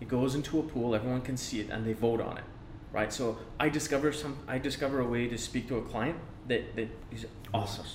It 0.00 0.08
goes 0.08 0.34
into 0.34 0.58
a 0.58 0.62
pool, 0.62 0.94
everyone 0.94 1.22
can 1.22 1.36
see 1.36 1.60
it, 1.60 1.70
and 1.70 1.86
they 1.86 1.94
vote 1.94 2.20
on 2.20 2.36
it, 2.36 2.44
right? 2.92 3.10
So 3.12 3.38
I 3.58 3.70
discover 3.70 4.12
some, 4.12 4.38
I 4.46 4.58
discover 4.58 5.00
a 5.00 5.06
way 5.06 5.26
to 5.28 5.38
speak 5.38 5.68
to 5.68 5.76
a 5.78 5.82
client 5.82 6.18
that, 6.48 6.76
that 6.76 6.88
is 7.10 7.26
awesome, 7.54 7.86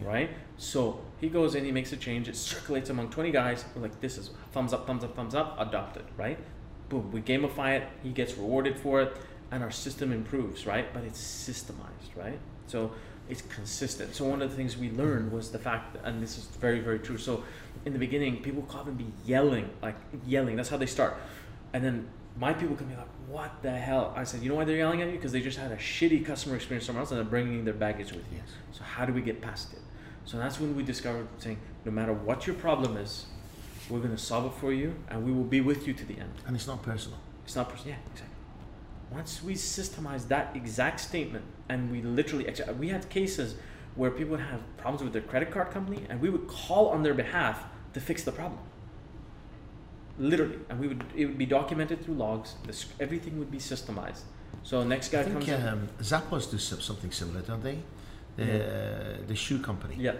Yeah. 0.00 0.08
right? 0.08 0.30
So 0.58 1.00
he 1.18 1.30
goes 1.30 1.54
in, 1.54 1.64
he 1.64 1.72
makes 1.72 1.92
a 1.92 1.96
change, 1.96 2.28
it 2.28 2.36
circulates 2.36 2.90
among 2.90 3.08
20 3.08 3.30
guys. 3.30 3.64
We're 3.74 3.82
like, 3.82 3.98
this 4.02 4.18
is 4.18 4.30
thumbs 4.52 4.74
up, 4.74 4.86
thumbs 4.86 5.02
up, 5.04 5.16
thumbs 5.16 5.34
up, 5.34 5.56
adopted, 5.58 6.04
right? 6.18 6.38
Boom, 6.90 7.10
we 7.10 7.22
gamify 7.22 7.78
it, 7.78 7.88
he 8.02 8.10
gets 8.10 8.36
rewarded 8.36 8.78
for 8.78 9.00
it, 9.00 9.16
and 9.50 9.62
our 9.62 9.70
system 9.70 10.12
improves, 10.12 10.66
right? 10.66 10.92
But 10.92 11.04
it's 11.04 11.20
systemized, 11.20 12.14
right? 12.14 12.38
So 12.66 12.92
it's 13.28 13.42
consistent. 13.42 14.14
So 14.14 14.24
one 14.24 14.42
of 14.42 14.50
the 14.50 14.56
things 14.56 14.76
we 14.76 14.90
learned 14.90 15.32
was 15.32 15.50
the 15.50 15.58
fact, 15.58 15.94
that, 15.94 16.04
and 16.04 16.22
this 16.22 16.38
is 16.38 16.44
very, 16.44 16.80
very 16.80 16.98
true. 16.98 17.18
So 17.18 17.42
in 17.84 17.92
the 17.92 17.98
beginning, 17.98 18.42
people 18.42 18.62
would 18.62 18.70
come 18.70 18.88
and 18.88 18.96
be 18.96 19.06
yelling, 19.24 19.70
like 19.82 19.96
yelling. 20.26 20.56
That's 20.56 20.68
how 20.68 20.76
they 20.76 20.86
start. 20.86 21.16
And 21.72 21.84
then 21.84 22.08
my 22.38 22.52
people 22.52 22.76
can 22.76 22.86
be 22.86 22.94
like, 22.94 23.08
what 23.28 23.62
the 23.62 23.70
hell? 23.70 24.12
I 24.16 24.24
said, 24.24 24.42
you 24.42 24.48
know 24.48 24.54
why 24.54 24.64
they're 24.64 24.76
yelling 24.76 25.02
at 25.02 25.08
you? 25.08 25.14
Because 25.14 25.32
they 25.32 25.40
just 25.40 25.58
had 25.58 25.72
a 25.72 25.76
shitty 25.76 26.24
customer 26.24 26.56
experience 26.56 26.86
somewhere 26.86 27.02
else 27.02 27.10
and 27.10 27.18
they're 27.18 27.24
bringing 27.24 27.64
their 27.64 27.74
baggage 27.74 28.12
with 28.12 28.24
you. 28.30 28.38
Yes. 28.38 28.48
So 28.72 28.84
how 28.84 29.04
do 29.04 29.12
we 29.12 29.20
get 29.20 29.40
past 29.40 29.72
it? 29.72 29.80
So 30.24 30.38
that's 30.38 30.60
when 30.60 30.76
we 30.76 30.82
discovered 30.82 31.28
saying, 31.38 31.58
no 31.84 31.92
matter 31.92 32.12
what 32.12 32.46
your 32.46 32.56
problem 32.56 32.96
is, 32.96 33.26
we're 33.88 34.00
going 34.00 34.10
to 34.10 34.18
solve 34.18 34.46
it 34.46 34.58
for 34.60 34.72
you 34.72 34.94
and 35.08 35.24
we 35.24 35.32
will 35.32 35.44
be 35.44 35.60
with 35.60 35.86
you 35.86 35.94
to 35.94 36.04
the 36.04 36.18
end. 36.18 36.32
And 36.46 36.56
it's 36.56 36.66
not 36.66 36.82
personal. 36.82 37.18
It's 37.44 37.56
not 37.56 37.68
personal. 37.68 37.94
Yeah, 37.94 38.12
exactly. 38.12 38.35
Once 39.10 39.42
we 39.42 39.54
systemize 39.54 40.28
that 40.28 40.54
exact 40.54 41.00
statement 41.00 41.44
and 41.68 41.90
we 41.90 42.02
literally, 42.02 42.46
we 42.78 42.88
had 42.88 43.08
cases 43.08 43.54
where 43.94 44.10
people 44.10 44.32
would 44.32 44.40
have 44.40 44.60
problems 44.76 45.02
with 45.02 45.12
their 45.12 45.22
credit 45.22 45.50
card 45.50 45.70
company 45.70 46.04
and 46.08 46.20
we 46.20 46.28
would 46.28 46.46
call 46.48 46.88
on 46.88 47.02
their 47.02 47.14
behalf 47.14 47.64
to 47.94 48.00
fix 48.00 48.24
the 48.24 48.32
problem. 48.32 48.58
Literally, 50.18 50.58
and 50.70 50.80
we 50.80 50.88
would 50.88 51.04
it 51.14 51.26
would 51.26 51.38
be 51.38 51.46
documented 51.46 52.02
through 52.02 52.14
logs. 52.14 52.54
This, 52.66 52.86
everything 52.98 53.38
would 53.38 53.50
be 53.50 53.58
systemized. 53.58 54.22
So 54.62 54.82
next 54.82 55.10
guy 55.10 55.20
I 55.20 55.24
comes 55.24 55.44
think 55.44 55.60
in. 55.60 55.68
um, 55.68 55.88
Zappos 56.00 56.50
do 56.50 56.58
something 56.58 57.12
similar, 57.12 57.42
don't 57.42 57.62
they? 57.62 57.78
The, 58.36 58.44
uh, 58.44 59.16
the 59.26 59.36
shoe 59.36 59.58
company. 59.58 59.96
Yeah, 59.98 60.12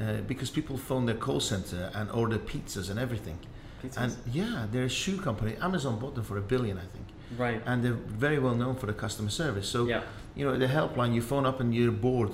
Uh, 0.00 0.18
because 0.26 0.50
people 0.50 0.76
phone 0.78 1.04
their 1.06 1.16
call 1.16 1.40
center 1.40 1.90
and 1.94 2.10
order 2.10 2.38
pizzas 2.38 2.90
and 2.90 2.98
everything. 2.98 3.38
pizzas. 3.82 3.96
And 3.96 4.16
yeah, 4.32 4.66
they're 4.70 4.84
a 4.84 4.88
shoe 4.88 5.18
company. 5.18 5.56
Amazon 5.60 5.98
bought 5.98 6.14
them 6.14 6.24
for 6.24 6.38
a 6.38 6.42
billion, 6.42 6.78
I 6.78 6.86
think. 6.94 6.99
Right. 7.36 7.62
And 7.66 7.82
they're 7.84 7.92
very 7.92 8.38
well 8.38 8.54
known 8.54 8.76
for 8.76 8.86
the 8.86 8.92
customer 8.92 9.30
service. 9.30 9.68
So, 9.68 9.86
yeah. 9.86 10.02
you 10.34 10.44
know, 10.44 10.56
the 10.56 10.66
helpline, 10.66 11.14
you 11.14 11.22
phone 11.22 11.46
up 11.46 11.60
and 11.60 11.74
you're 11.74 11.92
bored. 11.92 12.32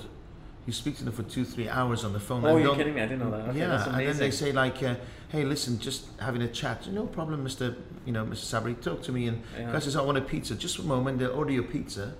You 0.65 0.73
speak 0.73 0.97
to 0.97 1.05
them 1.05 1.13
for 1.13 1.23
two, 1.23 1.45
three 1.45 1.69
hours 1.69 2.03
on 2.03 2.11
the 2.11 2.19
phone. 2.19 2.43
Oh, 2.45 2.57
you're 2.57 2.75
kidding 2.75 2.93
me! 2.95 3.01
I 3.01 3.05
didn't 3.05 3.19
know 3.19 3.31
that. 3.31 3.49
Okay, 3.49 3.59
yeah, 3.59 3.87
and 3.97 4.05
then 4.05 4.17
they 4.17 4.31
say 4.31 4.51
like, 4.51 4.83
uh, 4.83 4.95
"Hey, 5.29 5.45
listen, 5.45 5.79
just 5.79 6.07
having 6.19 6.41
a 6.41 6.49
chat. 6.49 6.87
No 6.91 7.05
problem, 7.05 7.41
Mister. 7.41 7.73
You 8.05 8.11
know, 8.11 8.25
Mr. 8.25 8.43
Sabri, 8.61 8.75
talk 8.81 9.01
to 9.03 9.13
me." 9.13 9.27
And 9.27 9.41
Yeah. 9.57 9.71
guy 9.71 9.79
says, 9.79 9.95
"I 9.95 10.01
want 10.01 10.17
a 10.17 10.21
pizza." 10.21 10.55
Just 10.55 10.77
a 10.79 10.83
moment, 10.83 11.19
they'll 11.19 11.31
order 11.31 11.53
your 11.53 11.63
pizza, 11.63 12.11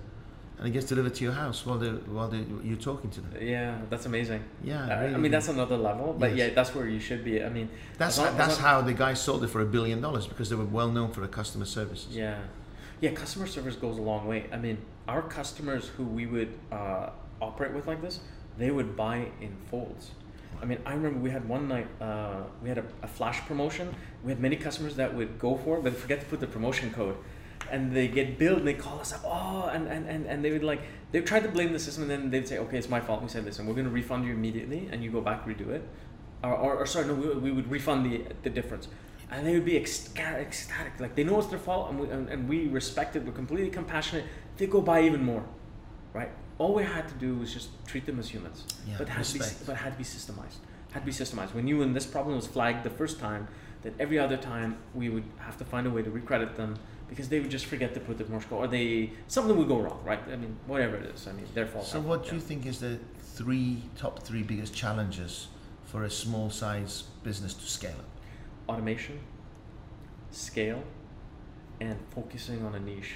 and 0.58 0.66
it 0.66 0.70
gets 0.70 0.86
delivered 0.86 1.14
to 1.16 1.24
your 1.24 1.34
house 1.34 1.66
while 1.66 1.76
they 1.76 1.90
while 1.90 2.28
they, 2.28 2.42
you're 2.64 2.78
talking 2.78 3.10
to 3.10 3.20
them. 3.20 3.32
Yeah, 3.42 3.80
that's 3.90 4.06
amazing. 4.06 4.42
Yeah, 4.64 4.82
Uh, 4.84 5.00
really 5.02 5.14
I 5.14 5.18
mean, 5.18 5.30
that's 5.30 5.48
another 5.48 5.76
level, 5.76 6.16
but 6.18 6.30
Yes. 6.34 6.38
yeah, 6.48 6.54
that's 6.54 6.74
where 6.74 6.88
you 6.88 7.00
should 7.00 7.22
be. 7.24 7.44
I 7.44 7.50
mean, 7.50 7.68
that's 7.98 8.16
long- 8.16 8.34
that's 8.38 8.56
how 8.56 8.80
the 8.80 8.94
guy 8.94 9.12
sold 9.12 9.44
it 9.44 9.48
for 9.48 9.60
a 9.60 9.66
billion 9.66 10.00
dollars 10.00 10.26
because 10.26 10.48
they 10.48 10.56
were 10.56 10.64
well 10.64 10.90
known 10.90 11.10
for 11.10 11.20
the 11.20 11.28
customer 11.28 11.66
services. 11.66 12.16
Yeah, 12.16 12.38
yeah. 13.00 13.10
Customer 13.12 13.46
service 13.46 13.76
goes 13.76 13.98
a 13.98 14.02
long 14.02 14.26
way. 14.26 14.46
I 14.52 14.56
mean, 14.56 14.78
our 15.06 15.22
customers 15.22 15.88
who 15.88 16.04
we 16.04 16.26
would 16.26 16.52
uh, 16.72 17.10
operate 17.40 17.72
with 17.72 17.86
like 17.86 18.02
this, 18.02 18.20
they 18.56 18.70
would 18.70 18.96
buy 18.96 19.28
in 19.40 19.56
folds. 19.70 20.10
I 20.60 20.64
mean, 20.64 20.78
I 20.84 20.94
remember 20.94 21.20
we 21.20 21.30
had 21.30 21.48
one 21.48 21.68
night, 21.68 21.86
uh, 22.00 22.42
we 22.62 22.68
had 22.68 22.78
a, 22.78 22.84
a 23.02 23.06
flash 23.06 23.40
promotion. 23.46 23.94
We 24.24 24.32
had 24.32 24.40
many 24.40 24.56
customers 24.56 24.96
that 24.96 25.14
would 25.14 25.38
go 25.38 25.56
for 25.56 25.78
it, 25.78 25.84
but 25.84 25.94
forget 25.94 26.20
to 26.20 26.26
put 26.26 26.40
the 26.40 26.46
promotion 26.46 26.92
code. 26.92 27.16
And 27.70 27.94
they 27.94 28.08
get 28.08 28.38
billed 28.38 28.58
and 28.58 28.66
they 28.66 28.74
call 28.74 28.98
us 28.98 29.12
up, 29.12 29.20
oh, 29.24 29.70
and, 29.72 29.86
and, 29.88 30.08
and, 30.08 30.26
and 30.26 30.44
they 30.44 30.50
would 30.50 30.64
like, 30.64 30.80
they 31.12 31.20
tried 31.20 31.42
to 31.42 31.48
blame 31.48 31.72
the 31.72 31.78
system 31.78 32.04
and 32.04 32.10
then 32.10 32.30
they'd 32.30 32.48
say, 32.48 32.58
okay, 32.58 32.78
it's 32.78 32.88
my 32.88 33.00
fault. 33.00 33.22
We 33.22 33.28
said, 33.28 33.44
listen, 33.44 33.66
we're 33.66 33.74
going 33.74 33.84
to 33.84 33.90
refund 33.90 34.24
you 34.24 34.32
immediately 34.32 34.88
and 34.90 35.04
you 35.04 35.10
go 35.10 35.20
back, 35.20 35.46
redo 35.46 35.68
it. 35.68 35.86
Or, 36.42 36.54
or, 36.54 36.76
or 36.76 36.86
sorry, 36.86 37.06
no, 37.06 37.14
we, 37.14 37.28
we 37.28 37.50
would 37.52 37.70
refund 37.70 38.10
the, 38.10 38.24
the 38.42 38.50
difference. 38.50 38.88
And 39.30 39.46
they 39.46 39.52
would 39.54 39.64
be 39.64 39.76
ecstatic. 39.76 40.54
Like 40.98 41.14
they 41.14 41.24
know 41.24 41.38
it's 41.38 41.48
their 41.48 41.58
fault 41.58 41.90
and 41.90 42.00
we, 42.00 42.08
and, 42.10 42.28
and 42.28 42.48
we 42.48 42.66
respect 42.68 43.16
it. 43.16 43.24
We're 43.24 43.32
completely 43.32 43.70
compassionate. 43.70 44.24
They 44.56 44.66
go 44.66 44.80
buy 44.80 45.02
even 45.02 45.22
more, 45.22 45.44
right? 46.14 46.30
All 46.56 46.74
we 46.74 46.82
had 46.82 47.06
to 47.08 47.14
do 47.14 47.36
was 47.36 47.52
just 47.52 47.68
treat 47.86 48.06
them 48.06 48.18
as 48.18 48.28
humans. 48.28 48.64
Yeah, 48.86 48.94
but 48.98 49.08
it 49.08 49.10
had 49.10 49.24
to 49.24 49.32
be, 49.34 49.38
respect. 49.38 49.66
but 49.66 49.72
it 49.72 49.78
had 49.78 49.92
to 49.92 49.98
be 49.98 50.04
systemized. 50.04 50.56
Had 50.92 51.00
to 51.00 51.06
be 51.06 51.12
systemized. 51.12 51.54
We 51.54 51.62
knew 51.62 51.78
when 51.78 51.92
this 51.92 52.06
problem 52.06 52.36
was 52.36 52.46
flagged 52.46 52.84
the 52.84 52.90
first 52.90 53.20
time, 53.20 53.48
that 53.82 53.94
every 54.00 54.18
other 54.18 54.36
time 54.36 54.76
we 54.94 55.08
would 55.08 55.24
have 55.38 55.56
to 55.58 55.64
find 55.64 55.86
a 55.86 55.90
way 55.90 56.02
to 56.02 56.10
recredit 56.10 56.56
them 56.56 56.76
because 57.08 57.28
they 57.28 57.40
would 57.40 57.50
just 57.50 57.66
forget 57.66 57.94
to 57.94 58.00
put 58.00 58.18
the 58.18 58.24
Morse 58.26 58.44
code 58.44 58.64
or 58.64 58.66
they 58.66 59.12
something 59.28 59.56
would 59.56 59.68
go 59.68 59.78
wrong, 59.78 60.00
right? 60.04 60.20
I 60.30 60.36
mean, 60.36 60.56
whatever 60.66 60.96
it 60.96 61.06
is. 61.06 61.26
I 61.26 61.32
mean, 61.32 61.46
their 61.54 61.66
fault. 61.66 61.86
So, 61.86 62.00
what 62.00 62.28
do 62.28 62.34
you 62.34 62.40
think 62.40 62.66
is 62.66 62.80
the 62.80 62.98
three 63.20 63.82
top 63.96 64.22
three 64.22 64.42
biggest 64.42 64.74
challenges 64.74 65.48
for 65.84 66.04
a 66.04 66.10
small 66.10 66.50
size 66.50 67.04
business 67.22 67.54
to 67.54 67.66
scale 67.66 67.92
up? 67.92 68.17
Automation, 68.68 69.18
scale, 70.30 70.82
and 71.80 71.96
focusing 72.10 72.64
on 72.64 72.74
a 72.74 72.80
niche. 72.80 73.14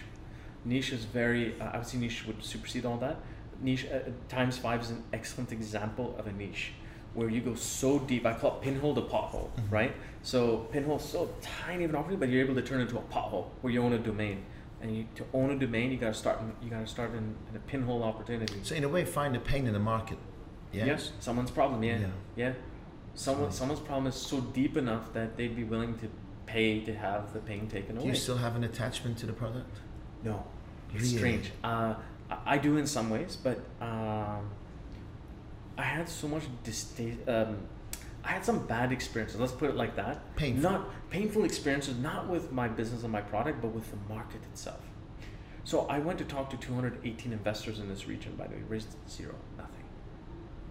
Niche 0.65 0.93
is 0.93 1.05
very, 1.05 1.61
uh, 1.61 1.65
I 1.73 1.79
would 1.79 1.87
say 1.87 1.99
niche 1.99 2.25
would 2.27 2.43
supersede 2.45 2.87
all 2.87 2.97
that. 2.99 3.17
Niche 3.61 3.87
uh, 3.93 3.99
times 4.29 4.57
five 4.59 4.81
is 4.83 4.91
an 4.91 5.03
excellent 5.13 5.53
example 5.53 6.15
of 6.19 6.27
a 6.27 6.33
niche 6.33 6.73
where 7.15 7.29
you 7.29 7.41
go 7.43 7.55
so 7.55 7.99
deep. 7.99 8.25
I 8.25 8.33
call 8.33 8.57
it 8.57 8.63
pinhole 8.63 8.95
to 8.95 9.03
pothole, 9.03 9.51
Mhm. 9.57 9.71
right? 9.71 9.93
So 10.23 10.59
pinhole 10.73 10.97
is 10.97 11.03
so 11.03 11.29
tiny 11.43 11.85
of 11.85 11.91
an 11.91 11.97
opportunity, 11.97 12.21
but 12.27 12.29
you're 12.33 12.43
able 12.45 12.55
to 12.55 12.63
turn 12.63 12.81
it 12.81 12.85
into 12.85 12.97
a 12.99 13.03
pothole 13.03 13.47
where 13.61 13.73
you 13.73 13.83
own 13.83 13.93
a 13.93 13.99
domain. 13.99 14.45
And 14.81 14.97
you, 14.97 15.07
to 15.17 15.25
own 15.35 15.51
a 15.51 15.57
domain, 15.59 15.93
you 15.93 15.99
gotta 15.99 16.15
start. 16.15 16.41
In, 16.41 16.53
you 16.65 16.71
gotta 16.71 16.87
start 16.87 17.11
in, 17.13 17.35
in 17.51 17.57
a 17.57 17.61
pinhole 17.61 18.03
opportunity. 18.03 18.55
So, 18.65 18.75
in 18.75 18.83
a 18.83 18.89
way, 18.89 19.05
find 19.05 19.37
a 19.37 19.39
pain 19.41 19.67
in 19.69 19.75
the 19.75 19.79
market. 19.79 20.19
Yes. 20.73 20.87
Yes, 20.87 21.13
someone's 21.21 21.51
problem. 21.53 21.85
Yeah, 21.85 21.99
Yeah. 21.99 22.07
yeah. 22.35 22.53
Someone, 23.15 23.53
someone's 23.53 23.81
problem 23.81 24.07
is 24.07 24.15
so 24.15 24.41
deep 24.41 24.77
enough 24.77 25.13
that 25.13 25.37
they'd 25.37 25.55
be 25.55 25.65
willing 25.65 25.99
to 25.99 26.09
pay 26.47 26.81
to 26.81 26.95
have 26.95 27.33
the 27.33 27.41
pain 27.41 27.69
taken 27.69 27.95
Do 27.97 28.01
away. 28.03 28.11
you 28.11 28.15
still 28.17 28.37
have 28.39 28.57
an 28.57 28.65
attachment 28.65 29.19
to 29.19 29.27
the 29.27 29.33
product? 29.33 29.79
no, 30.25 30.45
it's 30.95 31.05
Really? 31.05 31.17
strange. 31.17 31.53
Uh, 31.63 31.95
I, 32.47 32.57
do 32.59 32.77
in 32.79 32.87
some 32.87 33.11
ways, 33.11 33.37
but 33.43 33.59
um, 33.81 34.49
I 35.77 35.83
had 35.83 36.09
so 36.09 36.27
much 36.29 36.45
distaste. 36.65 37.19
Um, 37.29 37.59
I 38.25 38.29
had 38.29 38.45
some 38.45 38.67
bad 38.67 38.93
experiences. 38.93 39.39
Let's 39.41 39.53
put 39.53 39.69
it 39.69 39.77
like 39.77 39.97
that. 39.97 40.35
Painful. 40.37 40.63
Not 40.71 41.11
painful 41.11 41.45
experiences, 41.45 41.97
not 41.99 42.29
with 42.29 42.53
my 42.53 42.69
business 42.69 43.03
and 43.03 43.13
my 43.13 43.21
product, 43.21 43.61
but 43.61 43.69
with 43.69 43.91
the 43.91 43.97
market 44.15 44.41
itself. 44.53 44.81
So 45.65 45.87
I 45.87 45.99
went 45.99 46.19
to 46.21 46.25
talk 46.25 46.49
to 46.51 46.57
218 46.57 47.33
investors 47.33 47.79
in 47.81 47.89
this 47.89 48.07
region. 48.07 48.35
By 48.37 48.47
the 48.47 48.55
way, 48.57 48.63
raised 48.69 48.97
zero. 49.09 49.35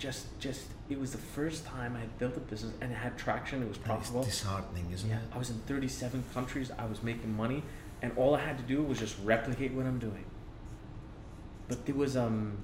Just, 0.02 0.26
just 0.40 0.62
it 0.90 1.00
was 1.00 1.12
the 1.12 1.20
first 1.20 1.64
time 1.64 1.96
I 1.96 2.00
had 2.00 2.18
built 2.18 2.36
a 2.36 2.40
business 2.40 2.74
and 2.82 2.92
it 2.92 2.96
had 2.96 3.20
traction. 3.20 3.62
It 3.62 3.68
was 3.70 3.78
profitable. 3.78 4.22
It's 4.22 4.30
disheartening, 4.42 4.88
isn't 4.92 5.08
Yeah, 5.08 5.18
it? 5.18 5.22
I 5.32 5.38
was 5.38 5.52
in 5.52 5.60
37 5.68 6.24
countries. 6.34 6.72
I 6.84 6.86
was 6.86 7.04
making 7.04 7.36
money, 7.38 7.62
and 8.02 8.12
all 8.18 8.34
I 8.34 8.40
had 8.42 8.58
to 8.58 8.64
do 8.64 8.82
was 8.82 8.98
just 8.98 9.16
replicate 9.24 9.74
what 9.74 9.86
I'm 9.86 10.00
doing. 10.00 10.26
But 11.68 11.86
there 11.86 11.94
was 11.94 12.18
um, 12.18 12.58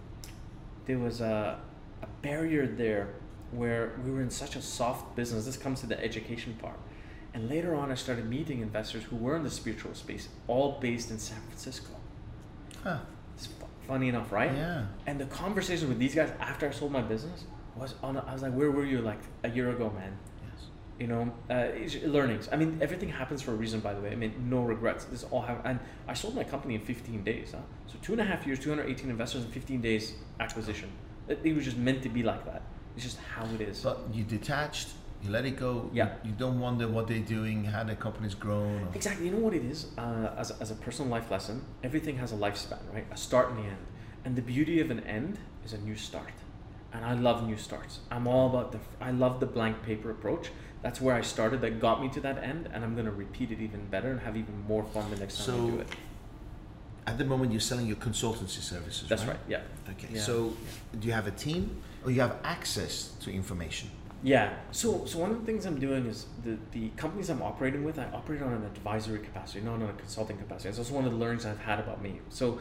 there 0.88 0.98
was 0.98 1.22
a, 1.22 1.60
a 2.02 2.08
barrier 2.24 2.66
there 2.66 3.10
where 3.52 3.92
we 4.04 4.10
were 4.12 4.22
in 4.22 4.32
such 4.32 4.56
a 4.56 4.62
soft 4.62 5.16
business. 5.16 5.46
This 5.46 5.58
comes 5.58 5.80
to 5.82 5.88
the 5.88 6.04
education 6.04 6.58
part, 6.60 6.80
And 7.36 7.48
later 7.50 7.76
on, 7.76 7.92
I 7.92 7.96
started 7.96 8.26
meeting 8.28 8.62
investors 8.62 9.04
who 9.04 9.16
were 9.16 9.36
in 9.38 9.44
the 9.44 9.52
spiritual 9.52 9.94
space, 9.94 10.28
all 10.48 10.80
based 10.82 11.12
in 11.12 11.20
San 11.20 11.40
Francisco. 11.48 11.94
Huh. 12.84 12.98
Funny 13.88 14.10
enough, 14.10 14.32
right? 14.32 14.54
Yeah. 14.54 14.86
And 15.06 15.20
the 15.20 15.26
conversation 15.26 15.88
with 15.88 16.00
these 16.00 16.14
guys 16.14 16.32
after 16.40 16.68
I 16.68 16.72
sold 16.72 16.92
my 16.92 17.02
business 17.02 17.46
was 17.76 17.96
on. 18.04 18.18
I 18.18 18.34
was 18.34 18.42
like, 18.42 18.54
"Where 18.54 18.72
were 18.72 18.86
you 18.86 19.02
like 19.02 19.20
a 19.44 19.50
year 19.50 19.70
ago, 19.70 19.90
man?" 19.96 20.18
Yes. 20.44 20.68
You 21.00 21.08
know, 21.08 21.32
uh, 21.50 22.08
learnings. 22.08 22.50
I 22.52 22.58
mean, 22.58 22.80
everything 22.82 23.10
happens 23.10 23.42
for 23.42 23.52
a 23.52 23.56
reason. 23.56 23.80
By 23.80 23.94
the 23.94 24.02
way, 24.02 24.12
I 24.12 24.16
mean, 24.16 24.34
no 24.50 24.62
regrets. 24.62 25.06
This 25.06 25.24
all 25.32 25.42
have, 25.42 25.62
and 25.64 25.80
I 26.08 26.14
sold 26.14 26.36
my 26.36 26.44
company 26.44 26.76
in 26.76 26.82
15 26.82 27.24
days. 27.24 27.52
Huh? 27.54 27.60
So 27.88 27.98
two 28.02 28.12
and 28.12 28.22
a 28.22 28.26
half 28.26 28.46
years, 28.46 28.60
218 28.60 29.10
investors 29.10 29.46
in 29.46 29.52
15 29.52 29.82
days 29.82 30.16
acquisition. 30.40 30.90
It, 31.28 31.40
it 31.44 31.56
was 31.56 31.64
just 31.64 31.78
meant 31.78 32.02
to 32.04 32.10
be 32.10 32.24
like 32.24 32.46
that. 32.46 32.64
It's 32.96 33.06
just 33.06 33.20
how 33.20 33.46
it 33.54 33.62
is. 33.62 33.82
But 33.82 34.00
you 34.12 34.24
detached, 34.24 34.90
you 35.24 35.32
let 35.32 35.46
it 35.46 35.58
go. 35.58 35.90
Yeah. 35.94 36.10
You, 36.24 36.30
you 36.30 36.36
don't 36.38 36.60
wonder 36.60 36.88
what 36.88 37.08
they're 37.08 37.20
doing, 37.20 37.64
how 37.66 37.84
the 37.84 37.96
company's 37.96 38.36
grown. 38.36 38.84
Or, 38.84 38.96
Exactly. 38.96 39.26
You 39.26 39.32
know 39.32 39.40
what 39.40 39.54
it 39.54 39.64
is? 39.66 39.88
Uh, 39.98 40.30
as, 40.38 40.52
as 40.52 40.72
a 40.72 40.76
personal 40.76 41.10
life 41.12 41.32
lesson, 41.32 41.64
everything 41.84 42.18
has 42.18 42.32
a 42.32 42.36
lifespan, 42.36 42.80
right? 42.94 43.06
A 43.12 43.18
start 43.18 43.50
and 43.50 43.58
the 43.60 43.64
end. 43.64 43.78
And 44.26 44.36
the 44.36 44.42
beauty 44.42 44.80
of 44.80 44.92
an 44.92 45.00
end 45.02 45.40
is 45.66 45.74
a 45.74 45.78
new 45.80 45.96
start. 45.96 46.34
And 46.94 47.04
I 47.04 47.14
love 47.14 47.46
new 47.46 47.58
starts. 47.58 48.00
I'm 48.12 48.28
all 48.28 48.50
about 48.50 48.72
the, 48.72 48.80
I 49.02 49.12
love 49.12 49.40
the 49.40 49.46
blank 49.46 49.84
paper 49.84 50.10
approach. 50.12 50.50
That's 50.82 51.02
where 51.02 51.16
I 51.16 51.22
started 51.22 51.62
that 51.62 51.80
got 51.82 52.02
me 52.02 52.10
to 52.10 52.22
that 52.22 52.44
end. 52.44 52.70
And 52.74 52.84
I'm 52.84 52.94
going 52.94 53.06
to 53.06 53.12
repeat 53.12 53.52
it 53.52 53.60
even 53.60 53.86
better 53.88 54.12
and 54.12 54.20
have 54.22 54.38
even 54.38 54.64
more 54.68 54.84
fun 54.84 55.10
the 55.10 55.18
next 55.18 55.38
time 55.38 55.56
I 55.56 55.58
So, 55.58 55.70
do 55.72 55.80
it. 55.80 55.88
At 57.08 57.18
the 57.18 57.26
moment, 57.26 57.52
you're 57.52 57.62
selling 57.62 57.88
your 57.88 57.96
consultancy 57.96 58.62
services. 58.62 59.08
That's 59.08 59.24
right. 59.24 59.40
Yeah. 59.48 59.62
Okay. 59.92 60.10
Yeah. 60.14 60.22
So, 60.22 60.54
do 61.00 61.08
you 61.08 61.14
have 61.14 61.26
a 61.26 61.32
team, 61.32 61.82
or 62.04 62.12
you 62.12 62.20
have 62.20 62.36
access 62.44 63.14
to 63.22 63.32
information? 63.32 63.90
Yeah. 64.24 64.54
So, 64.72 65.06
so 65.06 65.20
one 65.20 65.32
of 65.32 65.40
the 65.40 65.46
things 65.46 65.66
I'm 65.66 65.80
doing 65.80 66.06
is 66.08 66.26
the, 66.44 66.58
the 66.72 66.90
companies 66.90 67.30
I'm 67.30 67.42
operating 67.42 67.84
with, 67.84 68.00
I 68.00 68.06
operate 68.06 68.42
on 68.42 68.52
an 68.52 68.64
advisory 68.66 69.20
capacity, 69.20 69.62
not 69.62 69.76
on 69.76 69.84
a 69.84 69.94
consulting 69.94 70.38
capacity. 70.38 70.70
That's 70.70 70.80
also 70.80 70.96
one 70.96 71.06
of 71.06 71.12
the 71.12 71.18
learnings 71.18 71.46
I've 71.46 71.60
had 71.60 71.80
about 71.80 72.02
me. 72.02 72.20
So, 72.30 72.60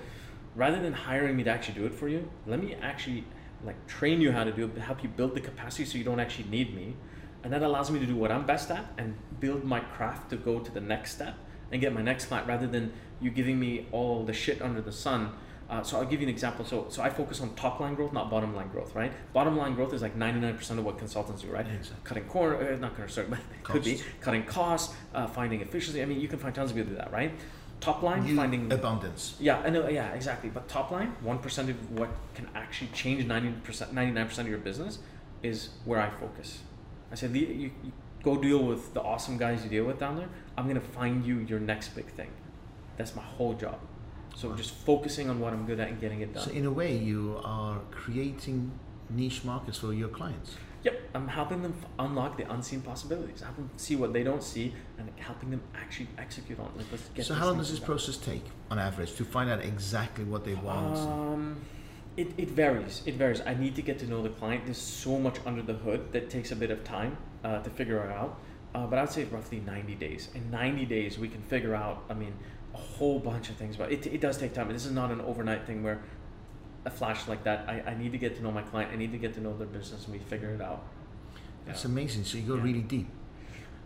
rather 0.54 0.80
than 0.80 0.92
hiring 0.92 1.36
me 1.36 1.44
to 1.44 1.50
actually 1.50 1.74
do 1.74 1.86
it 1.86 1.94
for 1.94 2.08
you, 2.08 2.30
let 2.46 2.62
me 2.62 2.74
actually 2.74 3.24
like 3.64 3.86
train 3.86 4.20
you 4.20 4.32
how 4.32 4.44
to 4.44 4.52
do 4.52 4.64
it, 4.64 4.78
help 4.78 5.02
you 5.02 5.08
build 5.08 5.34
the 5.34 5.40
capacity 5.40 5.84
so 5.84 5.96
you 5.98 6.04
don't 6.04 6.20
actually 6.20 6.48
need 6.48 6.74
me, 6.74 6.94
and 7.42 7.52
that 7.52 7.62
allows 7.62 7.90
me 7.90 7.98
to 7.98 8.06
do 8.06 8.16
what 8.16 8.30
I'm 8.30 8.44
best 8.44 8.70
at 8.70 8.84
and 8.98 9.16
build 9.40 9.64
my 9.64 9.80
craft 9.80 10.30
to 10.30 10.36
go 10.36 10.60
to 10.60 10.70
the 10.70 10.80
next 10.80 11.12
step 11.12 11.36
and 11.72 11.80
get 11.80 11.92
my 11.92 12.02
next 12.02 12.26
client, 12.26 12.46
rather 12.46 12.66
than 12.66 12.92
you 13.20 13.30
giving 13.30 13.58
me 13.58 13.86
all 13.92 14.24
the 14.24 14.32
shit 14.32 14.60
under 14.60 14.80
the 14.80 14.92
sun. 14.92 15.32
Uh, 15.68 15.82
so 15.82 15.98
I'll 15.98 16.04
give 16.04 16.20
you 16.20 16.26
an 16.28 16.32
example. 16.32 16.64
So, 16.64 16.86
so 16.90 17.02
I 17.02 17.10
focus 17.10 17.40
on 17.40 17.52
top 17.54 17.80
line 17.80 17.94
growth, 17.96 18.12
not 18.12 18.30
bottom 18.30 18.54
line 18.54 18.68
growth, 18.68 18.94
right? 18.94 19.12
Bottom 19.32 19.56
line 19.56 19.74
growth 19.74 19.92
is 19.92 20.00
like 20.02 20.16
99% 20.16 20.70
of 20.78 20.84
what 20.84 20.96
consultants 20.98 21.42
do, 21.42 21.48
right? 21.48 21.66
Exactly. 21.66 21.96
Cutting 22.04 22.24
corner, 22.24 22.72
uh, 22.72 22.76
not 22.76 22.94
corner, 22.94 23.08
sorry, 23.08 23.26
but 23.30 23.40
could 23.64 23.82
be 23.82 24.00
cutting 24.20 24.44
costs, 24.44 24.94
uh, 25.14 25.26
finding 25.26 25.60
efficiency. 25.60 26.00
I 26.02 26.04
mean, 26.04 26.20
you 26.20 26.28
can 26.28 26.38
find 26.38 26.54
tons 26.54 26.70
of 26.70 26.76
people 26.76 26.92
do 26.92 26.98
that, 26.98 27.12
right? 27.12 27.32
Top 27.80 28.02
line, 28.02 28.24
You- 28.26 28.36
finding 28.36 28.72
abundance. 28.72 29.36
yeah, 29.40 29.58
I 29.58 29.70
know. 29.70 29.88
Yeah, 29.88 30.12
exactly. 30.12 30.48
But 30.50 30.66
top 30.68 30.90
line, 30.92 31.14
one 31.20 31.38
percent 31.40 31.68
of 31.68 31.98
what 31.98 32.08
can 32.34 32.48
actually 32.54 32.88
change 32.94 33.26
ninety 33.26 33.52
percent, 33.64 33.92
ninety 33.92 34.12
nine 34.12 34.26
percent 34.28 34.46
of 34.46 34.50
your 34.50 34.60
business 34.60 34.98
is 35.42 35.70
where 35.84 36.00
I 36.00 36.08
focus. 36.08 36.60
I 37.12 37.16
said, 37.16 37.36
you, 37.36 37.46
you 37.46 37.92
go 38.22 38.36
deal 38.40 38.62
with 38.62 38.94
the 38.94 39.02
awesome 39.02 39.36
guys 39.36 39.62
you 39.62 39.68
deal 39.68 39.84
with 39.84 39.98
down 39.98 40.16
there. 40.16 40.28
I'm 40.56 40.66
gonna 40.68 40.80
find 40.80 41.26
you 41.26 41.40
your 41.40 41.60
next 41.60 41.88
big 41.90 42.06
thing. 42.06 42.30
That's 42.96 43.14
my 43.14 43.22
whole 43.22 43.52
job. 43.52 43.78
So 44.36 44.52
just 44.54 44.72
focusing 44.74 45.30
on 45.30 45.40
what 45.40 45.54
I'm 45.54 45.64
good 45.64 45.80
at 45.80 45.88
and 45.88 45.98
getting 45.98 46.20
it 46.20 46.34
done. 46.34 46.44
So, 46.44 46.50
in 46.50 46.66
a 46.66 46.70
way, 46.70 46.94
you 46.94 47.40
are 47.42 47.80
creating 47.90 48.70
niche 49.08 49.44
markets 49.44 49.78
for 49.78 49.94
your 49.94 50.08
clients. 50.10 50.56
Yep, 50.84 51.00
I'm 51.14 51.26
helping 51.26 51.62
them 51.62 51.74
f- 51.82 51.88
unlock 51.98 52.36
the 52.36 52.48
unseen 52.52 52.82
possibilities. 52.82 53.40
Help 53.40 53.56
them 53.56 53.70
see 53.78 53.96
what 53.96 54.12
they 54.12 54.22
don't 54.22 54.42
see, 54.42 54.74
and 54.98 55.10
helping 55.16 55.50
them 55.50 55.62
actually 55.74 56.08
execute 56.18 56.60
on. 56.60 56.66
it. 56.66 56.76
Like, 56.76 56.86
let's 56.92 57.08
get 57.14 57.24
So, 57.24 57.32
how 57.32 57.46
long 57.46 57.56
does 57.56 57.70
this 57.70 57.78
done. 57.78 57.86
process 57.86 58.18
take 58.18 58.44
on 58.70 58.78
average 58.78 59.14
to 59.16 59.24
find 59.24 59.48
out 59.48 59.64
exactly 59.64 60.24
what 60.24 60.44
they 60.44 60.54
want? 60.54 60.98
Um, 60.98 61.60
it, 62.18 62.28
it 62.36 62.50
varies. 62.50 63.02
It 63.06 63.14
varies. 63.14 63.40
I 63.40 63.54
need 63.54 63.74
to 63.76 63.82
get 63.82 63.98
to 64.00 64.06
know 64.06 64.22
the 64.22 64.28
client. 64.28 64.66
There's 64.66 64.76
so 64.76 65.18
much 65.18 65.36
under 65.46 65.62
the 65.62 65.74
hood 65.74 66.12
that 66.12 66.28
takes 66.28 66.52
a 66.52 66.56
bit 66.56 66.70
of 66.70 66.84
time 66.84 67.16
uh, 67.42 67.60
to 67.62 67.70
figure 67.70 68.04
it 68.04 68.12
out. 68.12 68.38
Uh, 68.74 68.86
but 68.86 68.98
I'd 68.98 69.10
say 69.10 69.24
roughly 69.24 69.60
90 69.60 69.94
days. 69.94 70.28
In 70.34 70.50
90 70.50 70.84
days, 70.84 71.18
we 71.18 71.28
can 71.28 71.40
figure 71.42 71.74
out, 71.74 72.04
I 72.10 72.14
mean, 72.14 72.34
a 72.76 72.80
whole 72.98 73.18
bunch 73.18 73.48
of 73.48 73.56
things. 73.56 73.76
But 73.76 73.92
it, 73.92 74.06
it 74.06 74.20
does 74.20 74.36
take 74.38 74.52
time. 74.52 74.68
This 74.72 74.86
is 74.86 74.92
not 74.92 75.10
an 75.10 75.20
overnight 75.20 75.66
thing 75.66 75.82
where 75.82 76.00
a 76.84 76.90
flash 76.90 77.26
like 77.26 77.42
that. 77.44 77.68
I, 77.68 77.82
I 77.90 77.94
need 77.96 78.12
to 78.12 78.18
get 78.18 78.36
to 78.36 78.42
know 78.42 78.52
my 78.52 78.62
client. 78.62 78.90
I 78.92 78.96
need 78.96 79.12
to 79.12 79.18
get 79.18 79.34
to 79.34 79.40
know 79.40 79.56
their 79.56 79.66
business 79.66 80.04
and 80.04 80.12
we 80.12 80.20
figure 80.20 80.50
it 80.54 80.60
out. 80.60 80.82
That's 81.66 81.84
Yeah. 81.84 81.90
amazing. 81.90 82.24
So, 82.24 82.38
you 82.38 82.44
go 82.46 82.56
Yeah. 82.56 82.62
really 82.62 82.82
deep. 82.82 83.08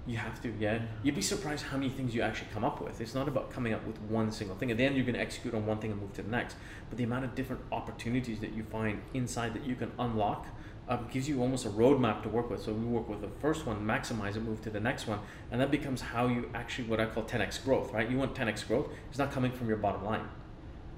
You 0.07 0.17
have 0.17 0.41
to, 0.43 0.53
yeah. 0.59 0.81
You'd 1.03 1.15
be 1.15 1.23
surprised 1.23 1.67
how 1.67 1.77
many 1.77 1.91
things 1.91 2.15
you 2.15 2.23
actually 2.23 2.49
come 2.53 2.65
up 2.65 2.81
with. 2.81 3.01
It's 3.01 3.15
not 3.15 3.29
about 3.29 3.51
coming 3.53 3.73
up 3.75 3.87
with 3.87 4.01
one 4.03 4.33
single 4.33 4.57
thing. 4.57 4.71
At 4.71 4.77
the 4.79 4.85
end, 4.85 4.97
you're 4.97 5.05
going 5.05 5.15
to 5.15 5.21
execute 5.21 5.55
on 5.55 5.67
one 5.67 5.79
thing 5.79 5.93
and 5.93 6.01
move 6.01 6.13
to 6.15 6.23
the 6.23 6.31
next. 6.31 6.57
But 6.89 6.99
the 6.99 7.05
amount 7.05 7.27
of 7.27 7.35
different 7.35 7.63
opportunities 7.71 8.41
that 8.41 8.53
you 8.55 8.65
find 8.65 9.03
inside 9.15 9.55
that 9.55 9.65
you 9.65 9.77
can 9.77 9.93
unlock 9.99 10.47
uh, 10.91 10.97
gives 11.13 11.29
you 11.29 11.41
almost 11.41 11.65
a 11.65 11.69
roadmap 11.71 12.21
to 12.25 12.29
work 12.29 12.51
with. 12.51 12.61
So 12.63 12.73
we 12.73 12.85
work 12.85 13.09
with 13.09 13.21
the 13.21 13.29
first 13.41 13.65
one, 13.65 13.87
maximize 13.87 14.35
it, 14.37 14.43
move 14.43 14.61
to 14.63 14.71
the 14.71 14.81
next 14.81 15.07
one, 15.07 15.21
and 15.53 15.61
that 15.61 15.71
becomes 15.71 16.01
how 16.01 16.27
you 16.27 16.51
actually 16.53 16.89
what 16.89 16.99
I 17.01 17.07
call 17.07 17.23
10x 17.23 17.65
growth, 17.65 17.93
right? 17.93 18.11
You 18.11 18.19
want 18.19 18.35
10x 18.35 18.67
growth. 18.67 18.89
It's 19.09 19.19
not 19.19 19.31
coming 19.31 19.53
from 19.53 19.69
your 19.69 19.77
bottom 19.77 20.05
line, 20.05 20.27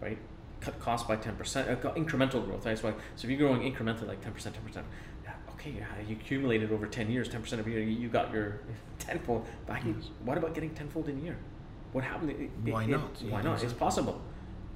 right? 0.01 0.17
Cut 0.63 0.81
costs 0.81 1.07
by 1.07 1.17
10%, 1.17 1.85
uh, 1.85 1.93
incremental 1.93 2.45
growth, 2.45 2.65
right? 2.65 2.79
So, 2.79 2.95
so 3.17 3.25
if 3.27 3.31
you're 3.31 3.39
growing 3.39 3.71
incrementally 3.71 4.09
like 4.09 4.23
10%, 4.25 4.35
10%, 4.35 4.83
okay, 5.51 5.75
yeah, 5.77 5.85
you 6.09 6.17
accumulated 6.17 6.73
over 6.73 6.87
10 6.87 7.11
years, 7.11 7.29
10% 7.29 7.53
of 7.59 7.67
a 7.67 7.71
year, 7.71 7.81
you 7.81 8.09
got 8.09 8.33
your 8.33 8.61
tenfold. 8.99 9.47
But 9.67 9.85
Yes. 9.85 9.97
what 10.25 10.39
about 10.39 10.55
getting 10.55 10.71
tenfold 10.71 11.09
in 11.11 11.19
a 11.19 11.21
year? 11.21 11.37
What 11.93 12.05
happened? 12.05 12.31
It- 12.31 12.41
it- 12.65 12.73
Why 12.73 12.85
it- 12.85 12.89
not? 12.89 13.23
why 13.29 13.41
Yeah, 13.41 13.43
not? 13.43 13.63
It's 13.63 13.75
possible. 13.75 14.23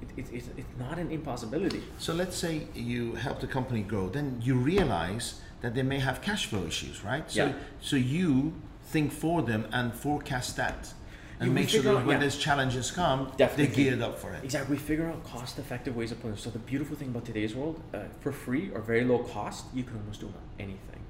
It, 0.01 0.09
it, 0.17 0.25
it's, 0.33 0.47
it's 0.57 0.67
not 0.79 0.97
an 0.99 1.11
impossibility. 1.11 1.83
So 1.97 2.13
let's 2.13 2.37
say 2.37 2.67
you 2.75 3.15
help 3.15 3.39
the 3.39 3.47
company 3.47 3.81
grow, 3.81 4.09
then 4.09 4.39
you 4.43 4.55
realize 4.55 5.41
that 5.61 5.73
they 5.73 5.83
may 5.83 5.99
have 5.99 6.21
cash 6.21 6.45
flow 6.45 6.65
issues, 6.65 7.03
right? 7.03 7.29
So 7.31 7.45
Yeah. 7.47 7.53
so 7.81 7.95
you 7.95 8.53
think 8.83 9.11
for 9.11 9.41
them 9.41 9.67
and 9.71 9.93
forecast 9.93 10.55
that. 10.57 10.93
And 11.39 11.49
You- 11.49 11.53
make 11.53 11.69
sure 11.69 11.81
that 11.83 11.95
out- 11.97 12.05
when 12.05 12.15
yeah. 12.15 12.21
there's 12.21 12.37
challenges 12.37 12.89
come, 12.91 13.31
Definitely. 13.37 13.65
they're 13.65 13.75
geared 13.75 14.01
up 14.01 14.17
for 14.19 14.31
it. 14.33 14.43
Exactly. 14.43 14.75
We 14.75 14.79
figure 14.81 15.07
out 15.07 15.23
cost-effective 15.23 15.95
ways 15.95 16.11
of 16.11 16.19
putting. 16.19 16.35
it. 16.37 16.39
So 16.39 16.49
the 16.49 16.59
beautiful 16.59 16.95
thing 16.95 17.09
about 17.09 17.25
today's 17.25 17.55
world, 17.55 17.81
uh, 17.93 17.99
for 18.21 18.31
free 18.31 18.69
or 18.73 18.81
very 18.81 19.03
low 19.03 19.19
cost, 19.19 19.65
you 19.73 19.83
can 19.83 19.97
almost 19.97 20.19
do 20.21 20.31
anything. 20.59 21.01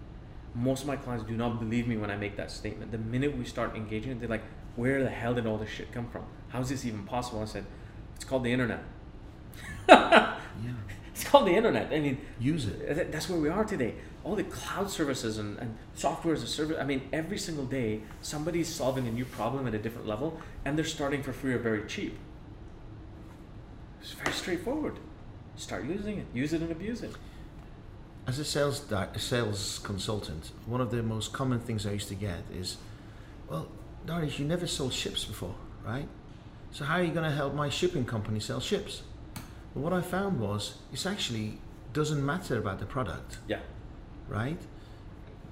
Most 0.56 0.82
of 0.82 0.88
my 0.88 0.96
clients 0.96 1.26
do 1.26 1.36
not 1.38 1.60
believe 1.60 1.88
me 1.88 1.98
when 1.98 2.10
I 2.10 2.18
make 2.18 2.36
that 2.38 2.52
statement. 2.52 2.92
The 2.92 2.98
minute 2.98 3.38
we 3.38 3.46
start 3.46 3.76
engaging, 3.76 4.20
they're 4.20 4.28
like, 4.38 4.44
"Where 4.76 5.04
the 5.04 5.10
hell 5.10 5.34
did 5.34 5.46
all 5.46 5.58
this 5.58 5.70
shit 5.70 5.92
come 5.92 6.08
from? 6.10 6.24
How 6.50 6.62
is 6.62 6.70
this 6.70 6.84
even 6.86 7.04
possible?" 7.04 7.42
I 7.42 7.46
said, 7.46 7.66
"It's 8.18 8.26
called 8.26 8.44
the 8.44 8.52
internet. 8.52 8.84
Yeah. 9.88 10.34
It's 11.14 11.24
called 11.24 11.48
the 11.48 11.56
internet. 11.56 11.92
I 11.92 12.00
mean, 12.00 12.20
Use 12.40 12.68
it. 12.68 12.94
Th- 12.94 13.08
That's 13.10 13.28
where 13.28 13.40
we 13.40 13.50
are 13.50 13.66
today. 13.66 13.96
All 14.24 14.36
the 14.36 14.44
cloud 14.44 14.92
services 14.92 15.40
and, 15.40 15.58
and 15.58 15.76
software 15.96 16.36
as 16.36 16.44
a 16.44 16.48
service. 16.48 16.78
I 16.80 16.84
mean, 16.84 17.10
every 17.12 17.40
single 17.40 17.66
day, 17.66 18.02
somebody's 18.22 18.68
solving 18.68 19.08
a 19.08 19.12
new 19.12 19.26
problem 19.26 19.66
at 19.66 19.74
a 19.74 19.80
different 19.80 20.06
level, 20.08 20.40
and 20.64 20.78
they're 20.78 20.86
starting 20.86 21.24
for 21.24 21.34
free 21.34 21.54
or 21.56 21.58
very 21.58 21.88
cheap. 21.88 22.20
It's 24.02 24.12
very 24.12 24.32
straightforward. 24.34 24.98
Start 25.56 25.86
using 25.86 26.20
it, 26.20 26.28
use 26.36 26.54
it, 26.54 26.62
and 26.62 26.72
abuse 26.72 27.02
it. 27.02 27.14
As 28.28 28.38
a 28.38 28.46
sales 28.46 28.80
di- 28.82 29.08
a 29.16 29.20
sales 29.20 29.80
consultant, 29.84 30.52
one 30.68 30.82
of 30.82 30.92
the 30.92 31.02
most 31.02 31.34
common 31.34 31.60
things 31.60 31.88
I 31.88 31.94
used 31.94 32.10
to 32.10 32.16
get 32.16 32.42
is, 32.54 32.78
well, 33.50 33.68
Darius, 34.06 34.38
you 34.38 34.46
never 34.46 34.68
sold 34.68 34.94
ships 34.94 35.26
before, 35.26 35.56
right? 35.84 36.08
So 36.72 36.86
how 36.86 36.96
are 36.96 37.04
you 37.04 37.12
going 37.12 37.30
to 37.30 37.36
help 37.36 37.54
my 37.54 37.70
shipping 37.70 38.06
company 38.06 38.40
sell 38.40 38.60
ships? 38.60 39.04
But 39.74 39.82
what 39.82 39.94
I 39.94 40.02
found 40.02 40.40
was 40.40 40.78
it's 40.94 41.06
actually 41.06 41.60
doesn't 41.94 42.24
matter 42.26 42.58
about 42.58 42.80
the 42.80 42.86
product, 42.86 43.40
Yeah. 43.48 43.60
right? 44.28 44.60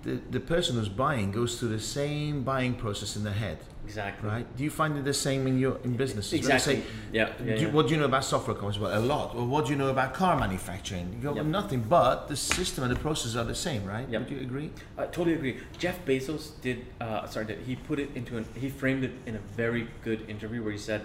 The 0.05 0.19
the 0.29 0.39
person 0.39 0.75
who's 0.75 0.87
buying 0.89 1.31
goes 1.31 1.59
through 1.59 1.69
the 1.69 1.79
same 1.79 2.43
buying 2.43 2.75
process 2.75 3.15
in 3.15 3.23
their 3.23 3.33
head, 3.33 3.57
Exactly. 3.85 4.29
right? 4.29 4.45
Do 4.57 4.63
you 4.63 4.69
find 4.69 4.95
it 4.97 5.03
the 5.03 5.13
same 5.15 5.47
in 5.47 5.57
your 5.57 5.79
in 5.83 5.97
business? 5.97 6.31
Exactly. 6.31 6.75
say, 6.75 6.81
yeah. 7.11 7.29
yeah, 7.43 7.55
do 7.55 7.61
yeah. 7.63 7.71
What 7.71 7.87
do 7.87 7.93
you 7.93 7.99
know 7.99 8.05
about 8.05 8.23
software 8.23 8.55
companies? 8.55 8.79
Well, 8.79 8.95
a 8.97 9.01
lot. 9.01 9.35
Well, 9.35 9.47
what 9.47 9.65
do 9.65 9.71
you 9.71 9.77
know 9.77 9.89
about 9.89 10.13
car 10.13 10.39
manufacturing? 10.39 11.19
You 11.23 11.35
Yep. 11.35 11.45
nothing, 11.47 11.81
but 11.81 12.27
the 12.27 12.35
system 12.37 12.83
and 12.83 12.95
the 12.95 12.99
process 12.99 13.35
are 13.35 13.43
the 13.43 13.55
same, 13.55 13.83
right? 13.83 14.07
Yep. 14.07 14.21
Would 14.21 14.29
you 14.29 14.39
agree? 14.41 14.69
I 14.95 15.05
totally 15.05 15.33
agree. 15.33 15.57
Jeff 15.79 15.97
Bezos 16.05 16.43
did. 16.61 16.85
Uh, 17.01 17.25
sorry, 17.27 17.45
did, 17.47 17.59
he 17.65 17.75
put 17.75 17.97
it 17.99 18.09
into 18.13 18.37
an. 18.37 18.45
He 18.53 18.69
framed 18.69 19.03
it 19.03 19.13
in 19.25 19.35
a 19.35 19.43
very 19.57 19.87
good 20.03 20.29
interview 20.29 20.61
where 20.61 20.71
he 20.71 20.77
said, 20.77 21.01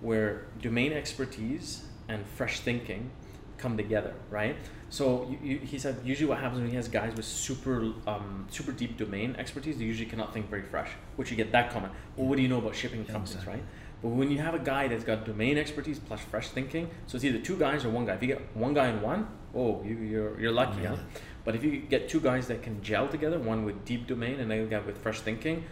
where 0.00 0.42
domain 0.62 0.92
expertise 0.92 1.86
and 2.08 2.24
fresh 2.36 2.60
thinking 2.60 3.10
come 3.58 3.76
together, 3.76 4.14
right? 4.30 4.56
So 4.90 5.28
you, 5.30 5.38
you, 5.50 5.58
he 5.58 5.78
said 5.78 5.96
usually 6.04 6.28
what 6.28 6.38
happens 6.38 6.60
when 6.60 6.70
he 6.70 6.76
has 6.76 6.88
guys 6.88 7.14
with 7.16 7.24
super 7.24 7.92
um, 8.06 8.46
super 8.50 8.72
deep 8.72 8.96
domain 8.96 9.34
expertise, 9.38 9.76
they 9.78 9.84
usually 9.84 10.08
cannot 10.08 10.32
think 10.32 10.48
very 10.50 10.62
fresh, 10.62 10.90
which 11.16 11.30
you 11.30 11.36
get 11.36 11.52
that 11.52 11.70
comment. 11.72 11.92
Well, 12.16 12.26
what 12.28 12.36
do 12.36 12.42
you 12.42 12.48
know 12.48 12.58
about 12.58 12.74
shipping 12.76 13.04
companies, 13.04 13.34
Exactly. 13.34 13.54
right? 13.54 13.62
But 14.02 14.08
when 14.10 14.30
you 14.30 14.38
have 14.38 14.54
a 14.54 14.58
guy 14.58 14.88
that's 14.88 15.04
got 15.04 15.24
domain 15.24 15.56
expertise 15.56 15.98
plus 15.98 16.20
fresh 16.20 16.48
thinking, 16.48 16.90
so 17.06 17.16
it's 17.16 17.24
either 17.24 17.38
two 17.38 17.56
guys 17.56 17.84
or 17.84 17.90
one 17.90 18.04
guy. 18.04 18.14
If 18.14 18.22
you 18.22 18.28
get 18.28 18.42
one 18.54 18.74
guy 18.74 18.86
and 18.88 19.00
one, 19.02 19.26
oh, 19.54 19.82
you, 19.82 19.96
you're 19.96 20.38
you're 20.40 20.52
lucky, 20.52 20.82
Yeah. 20.82 20.90
huh? 20.90 20.96
But 21.44 21.54
if 21.54 21.64
you 21.64 21.78
get 21.78 22.08
two 22.08 22.20
guys 22.20 22.46
that 22.48 22.62
can 22.62 22.82
gel 22.82 23.08
together, 23.08 23.38
one 23.38 23.64
with 23.64 23.84
deep 23.84 24.06
domain 24.06 24.40
and 24.40 24.52
another 24.52 24.66
guy 24.68 24.78
with 24.80 24.98
fresh 24.98 25.20
thinking, 25.20 25.64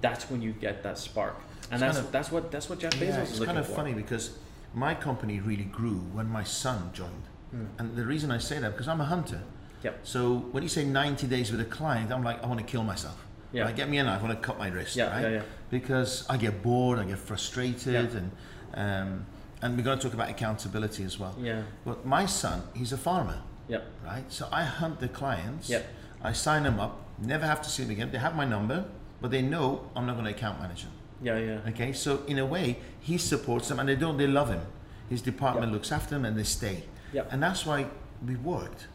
that's 0.00 0.30
when 0.30 0.40
you 0.42 0.52
get 0.52 0.82
that 0.84 0.98
spark. 0.98 1.36
And 1.70 1.74
It's 1.74 1.80
that's 1.82 1.96
kind 1.96 2.06
of- 2.06 2.12
that's 2.12 2.32
what 2.32 2.50
that's 2.50 2.68
what 2.70 2.78
Jeff 2.78 2.92
Bezos 2.94 3.00
Yeah, 3.08 3.22
is 3.22 3.30
it's 3.36 3.44
kind 3.44 3.58
of 3.58 3.66
for. 3.66 3.74
funny 3.74 3.92
because 3.92 4.38
my 4.72 4.94
company 4.94 5.40
really 5.40 5.64
grew 5.64 5.98
when 6.12 6.28
my 6.28 6.44
son 6.44 6.90
joined. 6.92 7.24
Hmm. 7.50 7.64
And 7.78 7.96
the 7.96 8.04
reason 8.06 8.30
I 8.30 8.38
say 8.38 8.58
that 8.58 8.72
because 8.72 8.88
I'm 8.88 9.00
a 9.00 9.04
hunter. 9.04 9.42
Yep. 9.82 10.00
So 10.02 10.36
when 10.52 10.62
you 10.62 10.68
say 10.68 10.84
90 10.84 11.26
days 11.26 11.50
with 11.50 11.60
a 11.60 11.64
client, 11.64 12.12
I'm 12.12 12.22
like, 12.22 12.42
I 12.42 12.46
want 12.46 12.60
to 12.60 12.66
kill 12.66 12.82
myself. 12.84 13.16
Yeah. 13.52 13.64
Like, 13.64 13.76
get 13.76 13.88
me 13.88 13.98
a 13.98 14.04
knife, 14.04 14.20
I 14.20 14.26
want 14.26 14.40
to 14.40 14.46
cut 14.46 14.58
my 14.58 14.68
wrist. 14.68 14.94
Yeah, 14.94 15.10
right? 15.10 15.22
yeah, 15.22 15.28
yeah. 15.38 15.42
Because 15.70 16.24
I 16.28 16.36
get 16.36 16.62
bored, 16.62 16.98
I 16.98 17.04
get 17.04 17.18
frustrated, 17.18 17.92
Yeah. 18.12 18.18
and 18.20 18.30
um, 18.74 19.26
and 19.62 19.76
we're 19.76 19.82
going 19.82 19.98
to 19.98 20.02
talk 20.02 20.14
about 20.14 20.30
accountability 20.30 21.02
as 21.04 21.18
well. 21.18 21.34
Yeah. 21.40 21.62
But 21.84 22.06
my 22.06 22.26
son, 22.26 22.62
he's 22.74 22.92
a 22.92 22.96
farmer, 22.96 23.42
Yep. 23.68 23.84
right? 24.04 24.24
So 24.32 24.48
I 24.52 24.62
hunt 24.64 25.00
the 25.00 25.08
clients. 25.08 25.68
Yep. 25.68 25.86
I 26.22 26.32
sign 26.32 26.62
them 26.62 26.78
up, 26.78 27.00
never 27.18 27.44
have 27.46 27.60
to 27.62 27.68
see 27.70 27.82
them 27.82 27.90
again. 27.92 28.10
They 28.12 28.18
have 28.18 28.36
my 28.36 28.44
number, 28.44 28.84
but 29.20 29.30
they 29.32 29.42
know 29.42 29.90
I'm 29.96 30.06
not 30.06 30.12
going 30.14 30.26
to 30.26 30.30
account 30.30 30.60
manage 30.60 30.82
them. 30.84 30.92
Yeah. 31.22 31.38
Yeah. 31.38 31.60
Okay, 31.70 31.92
so 31.92 32.22
in 32.28 32.38
a 32.38 32.46
way, 32.46 32.78
he 33.00 33.18
supports 33.18 33.68
them, 33.68 33.80
and 33.80 33.88
they 33.88 33.96
don't. 33.96 34.16
They 34.16 34.26
love 34.28 34.48
him. 34.50 34.62
His 35.08 35.20
department 35.22 35.72
looks 35.72 35.90
after 35.90 36.10
them, 36.14 36.24
and 36.24 36.38
they 36.38 36.44
stay. 36.44 36.84
Yep. 37.12 37.32
And 37.32 37.42
that's 37.42 37.64
why 37.66 37.86
we 38.26 38.36
worked 38.36 38.86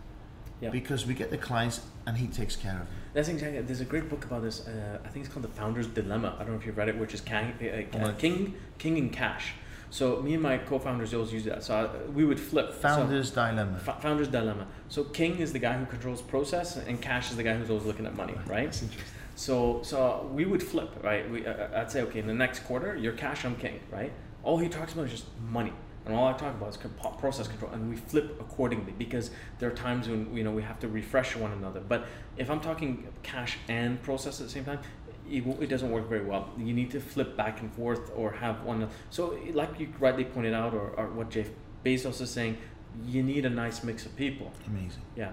Yeah. 0.61 0.69
because 0.69 1.05
we 1.05 1.13
get 1.13 1.29
the 1.31 1.37
clients, 1.37 1.81
and 2.07 2.17
he 2.17 2.27
takes 2.27 2.55
care 2.55 2.73
of 2.73 2.79
them. 2.79 2.87
That's 3.13 3.27
exactly. 3.29 3.61
There's 3.61 3.81
a 3.81 3.85
great 3.85 4.09
book 4.09 4.25
about 4.25 4.41
this. 4.43 4.67
Uh, 4.67 4.99
I 5.03 5.07
think 5.09 5.25
it's 5.25 5.33
called 5.33 5.43
The 5.45 5.49
Founder's 5.61 5.87
Dilemma. 5.87 6.35
I 6.37 6.43
don't 6.43 6.51
know 6.53 6.59
if 6.59 6.65
you've 6.65 6.77
read 6.77 6.89
it, 6.89 6.97
which 6.97 7.13
is 7.13 7.21
Kang, 7.21 7.53
uh, 7.61 7.97
uh, 7.97 8.13
King, 8.13 8.55
King 8.77 8.97
and 8.97 9.11
Cash. 9.11 9.53
So 9.89 10.21
me 10.21 10.33
and 10.33 10.43
my 10.43 10.57
co-founders 10.57 11.13
always 11.13 11.31
use 11.31 11.45
that. 11.45 11.63
So 11.63 11.73
I, 11.75 12.09
we 12.11 12.25
would 12.25 12.39
flip. 12.39 12.67
So- 12.73 12.79
Founder's 12.79 13.31
dilemma. 13.31 13.79
F- 13.87 14.01
founder's 14.01 14.27
dilemma. 14.27 14.67
So 14.89 15.03
King 15.05 15.37
is 15.39 15.53
the 15.53 15.59
guy 15.59 15.77
who 15.77 15.85
controls 15.85 16.21
process, 16.21 16.75
and 16.75 17.01
Cash 17.01 17.31
is 17.31 17.37
the 17.37 17.43
guy 17.43 17.55
who's 17.55 17.69
always 17.69 17.85
looking 17.85 18.05
at 18.05 18.15
money, 18.15 18.35
right? 18.47 18.65
That's 18.65 18.81
interesting. 18.81 19.11
So 19.35 19.81
so 19.83 20.29
we 20.33 20.45
would 20.45 20.63
flip, 20.63 20.91
right? 21.03 21.29
We 21.29 21.45
uh, 21.45 21.79
I'd 21.81 21.91
say, 21.91 22.01
okay, 22.03 22.19
in 22.19 22.27
the 22.27 22.33
next 22.33 22.59
quarter, 22.61 22.95
you're 22.95 23.13
Cash, 23.13 23.45
I'm 23.45 23.55
King, 23.55 23.79
right? 23.91 24.11
All 24.43 24.57
he 24.57 24.67
talks 24.69 24.93
about 24.93 25.05
is 25.05 25.11
just 25.11 25.25
money, 25.49 25.73
and 26.05 26.15
all 26.15 26.27
I 26.27 26.33
talk 26.33 26.53
about 26.53 26.69
is 26.69 26.77
process 27.19 27.47
control, 27.47 27.71
and 27.71 27.89
we 27.89 27.95
flip 27.95 28.37
accordingly 28.39 28.93
because 28.97 29.31
there 29.59 29.69
are 29.69 29.73
times 29.73 30.07
when 30.07 30.35
you 30.35 30.43
know 30.43 30.51
we 30.51 30.61
have 30.61 30.79
to 30.79 30.87
refresh 30.87 31.35
one 31.35 31.51
another. 31.51 31.79
But 31.79 32.05
if 32.37 32.49
I'm 32.49 32.59
talking 32.61 33.07
Cash 33.23 33.57
and 33.67 34.01
process 34.01 34.39
at 34.39 34.47
the 34.47 34.51
same 34.53 34.65
time. 34.65 34.79
It, 35.27 35.43
it 35.59 35.69
doesn't 35.69 35.89
work 35.89 36.07
very 36.07 36.23
well. 36.23 36.51
You 36.55 36.71
need 36.71 36.91
to 36.91 36.99
flip 36.99 37.35
back 37.35 37.59
and 37.61 37.73
forth 37.73 38.11
or 38.15 38.31
have 38.33 38.61
one. 38.63 38.87
So, 39.09 39.35
like 39.53 39.79
you 39.79 39.91
rightly 39.99 40.23
pointed 40.23 40.53
out, 40.53 40.75
or, 40.75 40.91
or 40.91 41.07
what 41.07 41.31
Jeff 41.31 41.47
Bezos 41.83 42.21
is 42.21 42.29
saying, 42.29 42.59
you 43.07 43.23
need 43.23 43.43
a 43.43 43.49
nice 43.49 43.83
mix 43.83 44.05
of 44.05 44.15
people. 44.15 44.51
Amazing. 44.67 45.01
Yeah. 45.15 45.31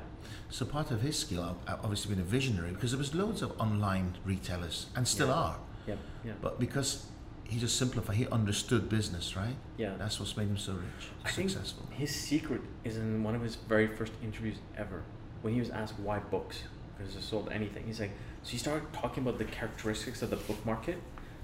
So 0.49 0.65
part 0.65 0.90
of 0.93 1.03
his 1.03 1.19
skill, 1.19 1.59
obviously, 1.69 2.15
being 2.15 2.27
a 2.27 2.31
visionary, 2.31 2.70
because 2.70 2.93
there 2.93 2.99
was 2.99 3.15
loads 3.15 3.43
of 3.43 3.53
online 3.61 4.16
retailers, 4.24 4.86
and 4.97 5.07
still 5.07 5.28
Yeah. 5.28 5.35
are. 5.35 5.57
Yeah. 5.86 5.94
Yeah. 6.24 6.32
But 6.40 6.59
because 6.59 7.07
he 7.53 7.61
just 7.61 7.77
simplified, 7.77 8.16
he 8.16 8.27
understood 8.29 8.89
business, 8.89 9.37
right? 9.37 9.55
Yeah. 9.77 9.95
That's 9.99 10.19
what's 10.19 10.37
made 10.37 10.49
him 10.49 10.57
so 10.57 10.73
rich, 10.73 11.09
I 11.24 11.31
think 11.31 11.51
successful. 11.51 11.87
his 11.91 12.15
secret 12.15 12.62
is 12.83 12.97
in 12.97 13.23
one 13.23 13.35
of 13.35 13.43
his 13.43 13.57
very 13.57 13.87
first 13.87 14.12
interviews 14.23 14.57
ever, 14.77 15.03
when 15.43 15.53
he 15.53 15.61
was 15.61 15.69
asked 15.70 15.99
why 15.99 16.19
books, 16.19 16.62
because 16.97 17.15
it 17.15 17.23
sold 17.23 17.51
anything. 17.53 17.85
He's 17.87 18.01
like, 18.01 18.12
so 18.43 18.51
he 18.53 18.59
started 18.59 18.91
talking 18.95 19.23
about 19.23 19.39
the 19.39 19.45
characteristics 19.45 20.23
of 20.23 20.31
the 20.31 20.37
book 20.37 20.65
market, 20.65 20.97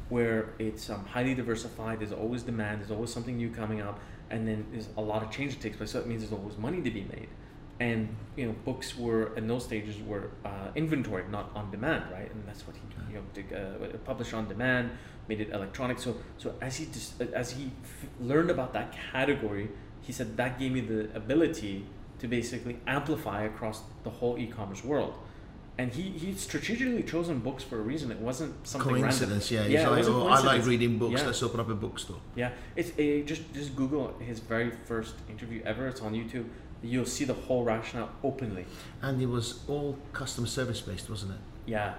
where 0.09 0.55
it's 0.59 0.89
um, 0.89 1.05
highly 1.05 1.35
diversified. 1.35 2.01
There's 2.01 2.13
always 2.13 2.43
demand. 2.43 2.81
There's 2.81 2.91
always 2.91 3.13
something 3.13 3.37
new 3.37 3.51
coming 3.51 3.83
out, 3.83 3.99
and 4.31 4.49
then 4.49 4.67
there's 4.73 4.89
a 4.97 5.03
lot 5.03 5.23
of 5.23 5.31
change 5.31 5.55
that 5.55 5.61
takes 5.61 5.77
place. 5.77 5.91
So 5.91 6.01
it 6.01 6.07
means 6.07 6.23
there's 6.23 6.33
always 6.33 6.57
money 6.57 6.81
to 6.81 6.91
be 6.91 7.03
made. 7.03 7.29
And 7.81 8.17
you 8.35 8.47
know, 8.47 8.55
books 8.65 8.97
were 8.97 9.37
in 9.37 9.47
those 9.47 9.65
stages 9.65 9.97
were 10.05 10.31
uh, 10.45 10.69
inventory, 10.75 11.25
not 11.31 11.51
on 11.55 11.71
demand, 11.71 12.05
right? 12.11 12.31
And 12.33 12.43
that's 12.49 12.67
what 12.67 12.75
he 12.75 12.83
you 13.13 13.19
know 13.19 13.25
did, 13.35 13.53
uh, 13.53 13.97
published 13.99 14.35
on 14.35 14.49
demand, 14.49 14.91
made 15.29 15.41
it 15.41 15.51
electronic. 15.53 15.99
So 15.99 16.17
so 16.39 16.55
as 16.61 16.77
he 16.77 16.87
just 16.87 17.21
as 17.21 17.51
he 17.53 17.71
f- 17.85 18.09
learned 18.21 18.51
about 18.51 18.73
that 18.73 18.95
category, 19.13 19.69
he 20.03 20.13
said 20.13 20.37
that 20.37 20.59
gave 20.59 20.73
me 20.73 20.81
the 20.81 21.09
ability 21.15 21.85
to 22.21 22.27
basically 22.29 22.79
amplify 22.87 23.45
across 23.45 23.83
the 24.05 24.11
whole 24.11 24.39
e-commerce 24.39 24.83
world. 24.85 25.15
And 25.81 25.93
he 25.93 26.03
he 26.11 26.35
strategically 26.35 27.05
chosen 27.05 27.39
books 27.39 27.63
for 27.63 27.79
a 27.79 27.83
reason. 27.83 28.11
It 28.11 28.19
wasn't 28.19 28.67
something 28.67 28.97
Coincidence, 28.97 29.49
yeah. 29.51 29.61
random. 29.61 29.77
He's 29.77 29.83
Yeah, 29.83 29.89
like, 29.91 30.05
oh, 30.07 30.27
I 30.27 30.41
like 30.41 30.67
reading 30.67 30.99
books. 30.99 31.21
Yeah. 31.21 31.27
Let's 31.27 31.43
open 31.43 31.61
up 31.61 31.69
a 31.69 31.75
bookstore. 31.75 32.19
Yeah, 32.35 32.51
it's 32.75 32.91
it, 32.97 33.27
just 33.27 33.43
just 33.55 33.77
Google 33.77 34.13
his 34.19 34.41
very 34.41 34.73
first 34.87 35.15
interview 35.31 35.63
ever. 35.65 35.87
It's 35.87 36.01
on 36.01 36.15
YouTube. 36.15 36.47
You'll 36.83 37.07
see 37.07 37.25
the 37.25 37.35
whole 37.35 37.63
rationale 37.65 38.11
openly. 38.25 38.65
And 39.03 39.21
it 39.23 39.27
was 39.27 39.61
all 39.69 39.97
customer 40.13 40.47
service 40.49 40.81
based, 40.81 41.09
wasn't 41.11 41.33
it? 41.33 41.39
Yeah, 41.67 41.77
yeah, 41.77 41.95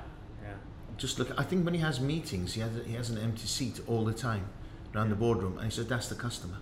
Just 0.99 1.17
look. 1.17 1.30
I 1.38 1.43
think 1.43 1.65
when 1.65 1.73
he 1.73 1.80
has 1.80 1.99
meetings, 1.99 2.53
he 2.53 2.61
has 2.61 2.71
he 2.85 2.93
has 2.93 3.09
an 3.09 3.17
empty 3.17 3.47
seat 3.47 3.80
all 3.88 4.03
the 4.05 4.13
time 4.13 4.45
around 4.93 5.09
the 5.09 5.15
boardroom, 5.15 5.55
and 5.57 5.65
he 5.65 5.71
said 5.71 5.88
that's 5.88 6.09
the 6.09 6.15
customer. 6.15 6.57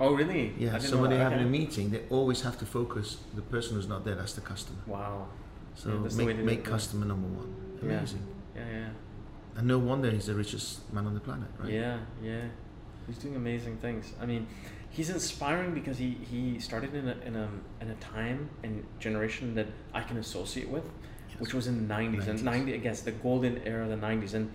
Oh, 0.00 0.12
really? 0.14 0.52
Yeah. 0.58 0.78
So 0.78 1.00
when 1.00 1.10
they're 1.10 1.18
having 1.30 1.40
a 1.40 1.50
meeting, 1.60 1.90
they 1.90 2.02
always 2.10 2.40
have 2.42 2.58
to 2.58 2.66
focus. 2.66 3.18
The 3.34 3.42
person 3.42 3.76
who's 3.76 3.88
not 3.88 4.04
there, 4.04 4.14
that's 4.14 4.32
the 4.34 4.40
customer. 4.40 4.80
Wow. 4.86 5.28
So 5.74 5.88
Yeah, 5.90 5.98
that's 6.02 6.16
the 6.16 6.24
way 6.24 6.34
make 6.34 6.44
make 6.44 6.64
customer 6.64 7.06
number 7.06 7.28
one. 7.28 7.54
Yeah. 7.82 7.98
Amazing. 7.98 8.26
Yeah, 8.56 8.70
yeah, 8.72 8.88
And 9.56 9.66
no 9.66 9.78
wonder 9.78 10.10
he's 10.10 10.26
the 10.26 10.34
richest 10.34 10.92
man 10.92 11.06
on 11.06 11.14
the 11.14 11.20
planet, 11.20 11.48
right? 11.58 11.72
yeah, 11.72 11.98
yeah. 12.22 12.44
He's 13.06 13.18
doing 13.18 13.34
amazing 13.36 13.76
things. 13.78 14.12
I 14.20 14.26
mean, 14.26 14.46
he's 14.90 15.10
inspiring 15.10 15.74
because 15.74 15.98
he 15.98 16.10
he 16.30 16.58
started 16.60 16.94
in 16.94 17.08
a 17.08 17.16
in 17.26 17.34
a 17.36 17.48
in 17.80 17.90
a 17.90 17.94
time 17.96 18.48
and 18.62 18.84
generation 19.00 19.54
that 19.56 19.66
I 19.92 20.02
can 20.02 20.16
associate 20.18 20.68
with, 20.68 20.84
Yes. 21.34 21.40
which 21.40 21.54
was 21.54 21.66
in 21.66 21.86
the 21.86 21.94
'90s, 21.94 22.26
and 22.28 22.38
90s. 22.40 22.42
'90 22.42 22.74
I 22.74 22.76
guess 22.78 23.00
the 23.02 23.12
golden 23.12 23.58
era 23.64 23.84
of 23.84 23.90
the 23.90 24.06
'90s. 24.06 24.34
And 24.34 24.50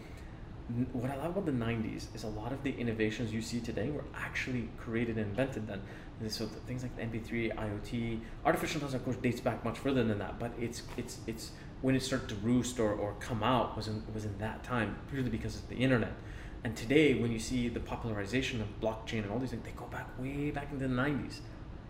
what 0.94 1.10
I 1.12 1.16
love 1.18 1.32
about 1.38 1.46
the 1.46 1.52
'90s 1.52 2.14
is 2.16 2.24
a 2.24 2.28
lot 2.28 2.52
of 2.52 2.64
the 2.64 2.72
innovations 2.72 3.34
you 3.34 3.42
see 3.42 3.60
today 3.60 3.90
were 3.90 4.04
actually 4.16 4.70
created 4.78 5.18
and 5.18 5.28
invented 5.28 5.68
then. 5.68 5.82
And 6.20 6.32
so 6.32 6.46
th- 6.46 6.60
things 6.68 6.84
like 6.84 6.96
the 6.96 7.02
MP3, 7.04 7.56
IoT, 7.56 8.20
artificial 8.46 8.76
intelligence, 8.76 8.94
of 8.94 9.06
course, 9.06 9.18
dates 9.18 9.40
back 9.40 9.64
much 9.64 9.80
further 9.80 10.04
than 10.04 10.20
that. 10.20 10.38
But 10.40 10.52
it's 10.60 10.84
it's 10.98 11.20
it's 11.28 11.52
when 11.82 11.96
it 11.96 12.04
started 12.04 12.28
to 12.30 12.36
roost 12.36 12.80
or, 12.80 12.92
or 12.94 13.16
come 13.20 13.42
out 13.42 13.76
was 13.78 13.88
in 13.88 14.04
was 14.14 14.26
in 14.26 14.38
that 14.40 14.64
time 14.64 14.98
purely 15.10 15.30
because 15.30 15.56
of 15.56 15.68
the 15.70 15.76
internet. 15.76 16.14
And 16.64 16.76
today, 16.76 17.16
when 17.22 17.32
you 17.32 17.40
see 17.40 17.70
the 17.70 17.80
popularization 17.80 18.60
of 18.62 18.68
blockchain 18.82 19.24
and 19.24 19.32
all 19.32 19.40
these 19.40 19.52
things, 19.52 19.64
they 19.64 19.72
go 19.72 19.86
back 19.86 20.08
way 20.20 20.52
back 20.52 20.68
into 20.72 20.88
the 20.88 20.94
'90s, 20.94 21.40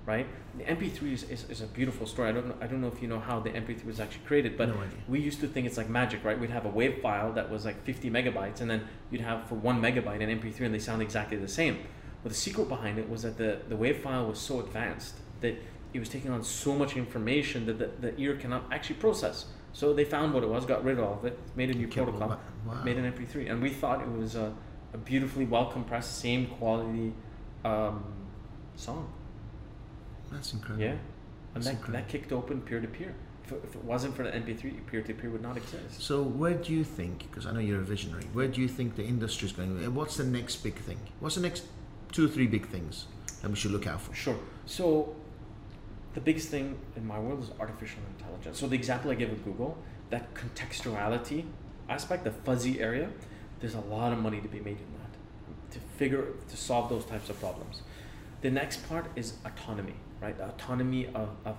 right? 0.09 0.27
The 0.57 0.63
MP3 0.63 1.13
is, 1.13 1.23
is, 1.29 1.41
is 1.49 1.61
a 1.61 1.67
beautiful 1.67 2.07
story. 2.07 2.29
I 2.29 2.31
don't 2.31 2.47
know. 2.47 2.55
I 2.59 2.65
don't 2.65 2.81
know 2.81 2.87
if 2.87 2.99
you 3.01 3.07
know 3.07 3.19
how 3.19 3.39
the 3.39 3.51
MP3 3.51 3.85
was 3.85 3.99
actually 3.99 4.25
created, 4.25 4.57
but 4.57 4.69
No 4.69 4.75
we 5.07 5.19
used 5.19 5.39
to 5.41 5.47
think 5.47 5.67
it's 5.67 5.77
like 5.77 5.87
magic, 5.87 6.25
right? 6.25 6.37
We'd 6.39 6.49
have 6.49 6.65
a 6.65 6.71
WAV 6.71 6.99
file 7.01 7.31
that 7.33 7.47
was 7.51 7.63
like 7.63 7.77
50 7.83 8.09
megabytes, 8.09 8.59
and 8.61 8.69
then 8.71 8.81
you'd 9.11 9.21
have 9.21 9.47
for 9.47 9.55
one 9.55 9.79
megabyte 9.79 10.21
an 10.25 10.29
MP3, 10.39 10.61
and 10.61 10.73
they 10.73 10.79
sound 10.79 11.03
exactly 11.03 11.37
the 11.37 11.53
same. 11.61 11.77
But 12.23 12.29
the 12.33 12.39
secret 12.47 12.67
behind 12.67 12.97
it 12.97 13.07
was 13.07 13.21
that 13.21 13.37
the, 13.37 13.59
the 13.69 13.75
wave 13.75 13.97
file 13.97 14.25
was 14.25 14.39
so 14.39 14.59
advanced 14.59 15.15
that 15.41 15.55
it 15.93 15.99
was 15.99 16.09
taking 16.09 16.31
on 16.31 16.43
so 16.43 16.73
much 16.73 16.97
information 16.97 17.67
that 17.67 17.77
the, 17.77 17.89
the 18.05 18.19
ear 18.19 18.35
cannot 18.35 18.63
actually 18.71 18.95
process. 18.95 19.45
So 19.73 19.93
they 19.93 20.05
found 20.05 20.33
what 20.33 20.43
it 20.43 20.49
was, 20.49 20.65
got 20.65 20.83
rid 20.83 20.97
of 20.97 21.05
all 21.05 21.13
of 21.19 21.25
it, 21.25 21.37
made 21.55 21.69
a 21.69 21.73
new 21.73 21.87
protocol, 21.87 22.29
wow. 22.29 22.83
made 22.83 22.97
an 22.97 23.05
MP3, 23.13 23.51
and 23.51 23.61
we 23.61 23.69
thought 23.69 24.01
it 24.01 24.11
was 24.11 24.35
a, 24.35 24.51
a 24.93 24.97
beautifully 24.97 25.45
well 25.45 25.67
compressed, 25.67 26.17
same 26.17 26.47
quality 26.47 27.13
um, 27.63 28.03
song. 28.75 29.13
That's 30.31 30.53
incredible. 30.53 30.83
Yeah, 30.83 30.91
and 30.91 30.99
That's 31.55 31.65
that, 31.67 31.71
incredible. 31.75 31.99
that 31.99 32.07
kicked 32.09 32.31
open 32.31 32.61
peer 32.61 32.79
to 32.79 32.87
peer. 32.87 33.13
If 33.47 33.75
it 33.75 33.83
wasn't 33.83 34.15
for 34.15 34.21
the 34.23 34.29
MP3, 34.29 34.85
peer 34.85 35.01
to 35.01 35.13
peer 35.13 35.31
would 35.31 35.41
not 35.41 35.57
exist. 35.57 35.99
So 36.01 36.21
where 36.21 36.53
do 36.53 36.71
you 36.71 36.83
think? 36.83 37.19
Because 37.29 37.47
I 37.47 37.51
know 37.51 37.59
you're 37.59 37.79
a 37.81 37.83
visionary. 37.83 38.25
Where 38.33 38.47
do 38.47 38.61
you 38.61 38.67
think 38.67 38.95
the 38.95 39.03
industry 39.03 39.47
is 39.47 39.53
going? 39.53 39.83
And 39.83 39.95
What's 39.95 40.17
the 40.17 40.23
next 40.23 40.57
big 40.57 40.75
thing? 40.75 40.99
What's 41.19 41.33
the 41.35 41.41
next 41.41 41.63
two 42.11 42.25
or 42.25 42.29
three 42.29 42.45
big 42.45 42.67
things 42.67 43.07
that 43.41 43.49
we 43.49 43.55
should 43.55 43.71
look 43.71 43.87
out 43.87 44.01
for? 44.01 44.13
Sure. 44.13 44.37
So, 44.67 45.15
the 46.13 46.21
biggest 46.21 46.49
thing 46.49 46.77
in 46.95 47.07
my 47.07 47.17
world 47.19 47.41
is 47.41 47.49
artificial 47.59 48.01
intelligence. 48.17 48.59
So, 48.59 48.67
the 48.67 48.75
example 48.75 49.09
I 49.09 49.15
gave 49.15 49.31
with 49.31 49.43
Google, 49.43 49.77
that 50.11 50.31
contextuality 50.35 51.45
aspect, 51.89 52.23
the 52.25 52.31
fuzzy 52.31 52.79
area, 52.79 53.09
there's 53.61 53.73
a 53.75 53.81
lot 53.81 54.13
of 54.13 54.19
money 54.19 54.41
to 54.41 54.47
be 54.47 54.59
made 54.59 54.77
in 54.77 54.93
that 54.99 55.71
to 55.71 55.79
figure, 55.97 56.25
to 56.49 56.57
solve 56.57 56.89
those 56.89 57.05
types 57.05 57.29
of 57.29 57.39
problems. 57.39 57.81
The 58.41 58.49
next 58.51 58.87
part 58.87 59.07
is 59.15 59.33
autonomy, 59.45 59.95
right? 60.21 60.37
The 60.37 60.47
autonomy 60.47 61.07
of, 61.07 61.29
of 61.45 61.55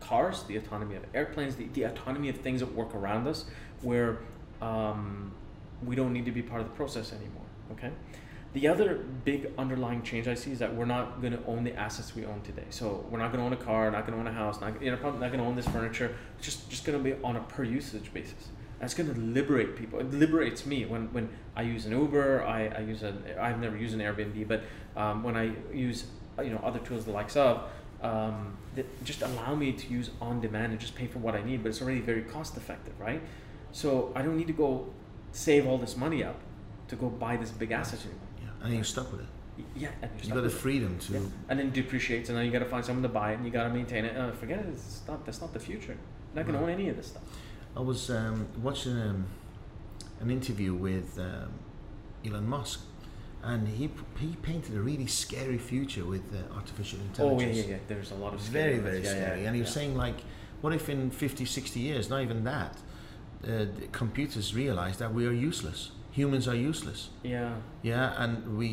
cars, 0.00 0.42
the 0.44 0.56
autonomy 0.56 0.96
of 0.96 1.04
airplanes, 1.14 1.56
the, 1.56 1.66
the 1.72 1.84
autonomy 1.84 2.28
of 2.28 2.36
things 2.38 2.60
that 2.60 2.74
work 2.74 2.94
around 2.94 3.26
us, 3.26 3.44
where 3.82 4.18
um, 4.60 5.32
we 5.84 5.96
don't 5.96 6.12
need 6.12 6.24
to 6.26 6.32
be 6.32 6.42
part 6.42 6.60
of 6.60 6.68
the 6.68 6.74
process 6.74 7.12
anymore, 7.12 7.44
okay? 7.72 7.90
The 8.54 8.68
other 8.68 8.96
big 9.24 9.50
underlying 9.56 10.02
change 10.02 10.28
I 10.28 10.34
see 10.34 10.52
is 10.52 10.58
that 10.58 10.74
we're 10.74 10.84
not 10.84 11.22
going 11.22 11.32
to 11.32 11.42
own 11.46 11.64
the 11.64 11.74
assets 11.74 12.14
we 12.14 12.26
own 12.26 12.42
today. 12.42 12.66
So 12.68 13.06
we're 13.10 13.18
not 13.18 13.32
going 13.32 13.38
to 13.38 13.46
own 13.46 13.52
a 13.54 13.64
car, 13.64 13.90
not 13.90 14.06
going 14.06 14.12
to 14.12 14.20
own 14.20 14.26
a 14.26 14.32
house, 14.32 14.60
not 14.60 14.80
you 14.82 14.90
know, 14.90 14.98
not 15.00 15.18
going 15.18 15.38
to 15.38 15.44
own 15.44 15.56
this 15.56 15.66
furniture. 15.66 16.14
It's 16.36 16.44
just 16.44 16.68
just 16.68 16.84
going 16.84 17.02
to 17.02 17.02
be 17.02 17.16
on 17.24 17.36
a 17.36 17.40
per 17.40 17.64
usage 17.64 18.12
basis. 18.12 18.50
That's 18.78 18.92
going 18.92 19.12
to 19.12 19.18
liberate 19.18 19.76
people. 19.76 20.00
It 20.00 20.12
liberates 20.12 20.66
me 20.66 20.84
when, 20.84 21.10
when 21.14 21.30
I 21.56 21.62
use 21.62 21.86
an 21.86 21.92
Uber. 21.92 22.44
I, 22.44 22.66
I 22.66 22.80
use 22.80 23.02
an 23.02 23.24
I've 23.40 23.58
never 23.58 23.76
used 23.76 23.94
an 23.94 24.00
Airbnb, 24.00 24.46
but 24.46 24.64
um, 24.96 25.22
when 25.22 25.34
I 25.34 25.52
use 25.72 26.04
you 26.42 26.50
know 26.50 26.60
other 26.62 26.80
tools 26.80 27.06
the 27.06 27.12
likes 27.12 27.36
of 27.36 27.62
um, 28.02 28.56
that 28.74 29.04
just 29.04 29.22
allow 29.22 29.54
me 29.54 29.72
to 29.72 29.86
use 29.88 30.10
on 30.20 30.40
demand 30.40 30.72
and 30.72 30.80
just 30.80 30.94
pay 30.94 31.06
for 31.06 31.18
what 31.18 31.34
I 31.34 31.42
need. 31.42 31.62
But 31.62 31.70
it's 31.70 31.82
already 31.82 32.00
very 32.00 32.22
cost 32.22 32.56
effective, 32.56 32.98
right? 33.00 33.22
So 33.72 34.12
I 34.14 34.22
don't 34.22 34.36
need 34.36 34.48
to 34.48 34.52
go 34.52 34.86
save 35.32 35.66
all 35.66 35.78
this 35.78 35.96
money 35.96 36.22
up 36.22 36.38
to 36.88 36.96
go 36.96 37.08
buy 37.08 37.36
this 37.36 37.50
big 37.50 37.70
asset 37.70 38.00
anymore. 38.00 38.20
Yeah. 38.40 38.66
And 38.66 38.74
you're 38.74 38.84
stuck 38.84 39.10
with 39.12 39.22
it. 39.22 39.26
Yeah, 39.76 39.90
You 40.22 40.32
got 40.32 40.42
the 40.42 40.50
freedom 40.50 40.98
to. 41.00 41.12
Yeah. 41.12 41.18
and 41.48 41.58
then 41.58 41.68
it 41.68 41.72
depreciates, 41.74 42.30
and 42.30 42.38
then 42.38 42.46
you 42.46 42.50
got 42.50 42.60
to 42.60 42.64
find 42.64 42.84
someone 42.84 43.02
to 43.02 43.08
buy 43.08 43.32
it, 43.32 43.36
and 43.36 43.44
you 43.44 43.50
got 43.50 43.64
to 43.64 43.70
maintain 43.70 44.04
it. 44.06 44.16
Uh, 44.16 44.32
forget 44.32 44.58
it. 44.60 44.66
It's 44.68 45.02
not. 45.06 45.24
That's 45.26 45.40
not 45.40 45.52
the 45.52 45.60
future. 45.60 45.92
You're 46.34 46.44
not 46.44 46.46
going 46.46 46.58
to 46.58 46.64
own 46.64 46.70
any 46.70 46.88
of 46.88 46.96
this 46.96 47.08
stuff. 47.08 47.22
I 47.76 47.80
was 47.80 48.10
um, 48.10 48.48
watching 48.62 48.96
um, 49.00 49.26
an 50.20 50.30
interview 50.30 50.74
with 50.74 51.18
um, 51.18 51.52
Elon 52.24 52.48
Musk, 52.48 52.80
and 53.44 53.66
he 53.68 53.90
he 54.20 54.36
painted 54.42 54.74
a 54.76 54.80
really 54.80 55.06
scary 55.06 55.58
future 55.58 56.04
with 56.04 56.22
uh, 56.34 56.54
artificial 56.54 56.98
Oh 57.00 57.06
intelligence. 57.08 57.56
yeah, 57.58 57.62
yeah, 57.64 57.70
yeah. 57.70 57.76
There's 57.88 58.10
a 58.12 58.14
lot 58.14 58.34
of 58.34 58.40
very 58.40 58.76
scary 58.76 58.78
very. 58.90 59.02
Yeah, 59.02 59.10
scary 59.10 59.40
yeah, 59.40 59.46
and 59.48 59.56
he 59.56 59.62
was 59.62 59.72
saying 59.72 59.96
like 59.96 60.18
what 60.60 60.72
if 60.72 60.88
in 60.88 61.10
50 61.10 61.44
60 61.44 61.80
years 61.80 62.08
not 62.08 62.22
even 62.22 62.44
that 62.44 62.76
uh, 63.44 63.48
the 63.48 63.88
computers 63.92 64.54
realize 64.54 64.96
that 64.98 65.12
we 65.12 65.26
are 65.26 65.32
useless 65.32 65.90
humans 66.12 66.46
are 66.46 66.54
useless 66.54 67.08
Yeah, 67.24 67.54
yeah 67.82 68.14
and 68.22 68.56
we 68.58 68.68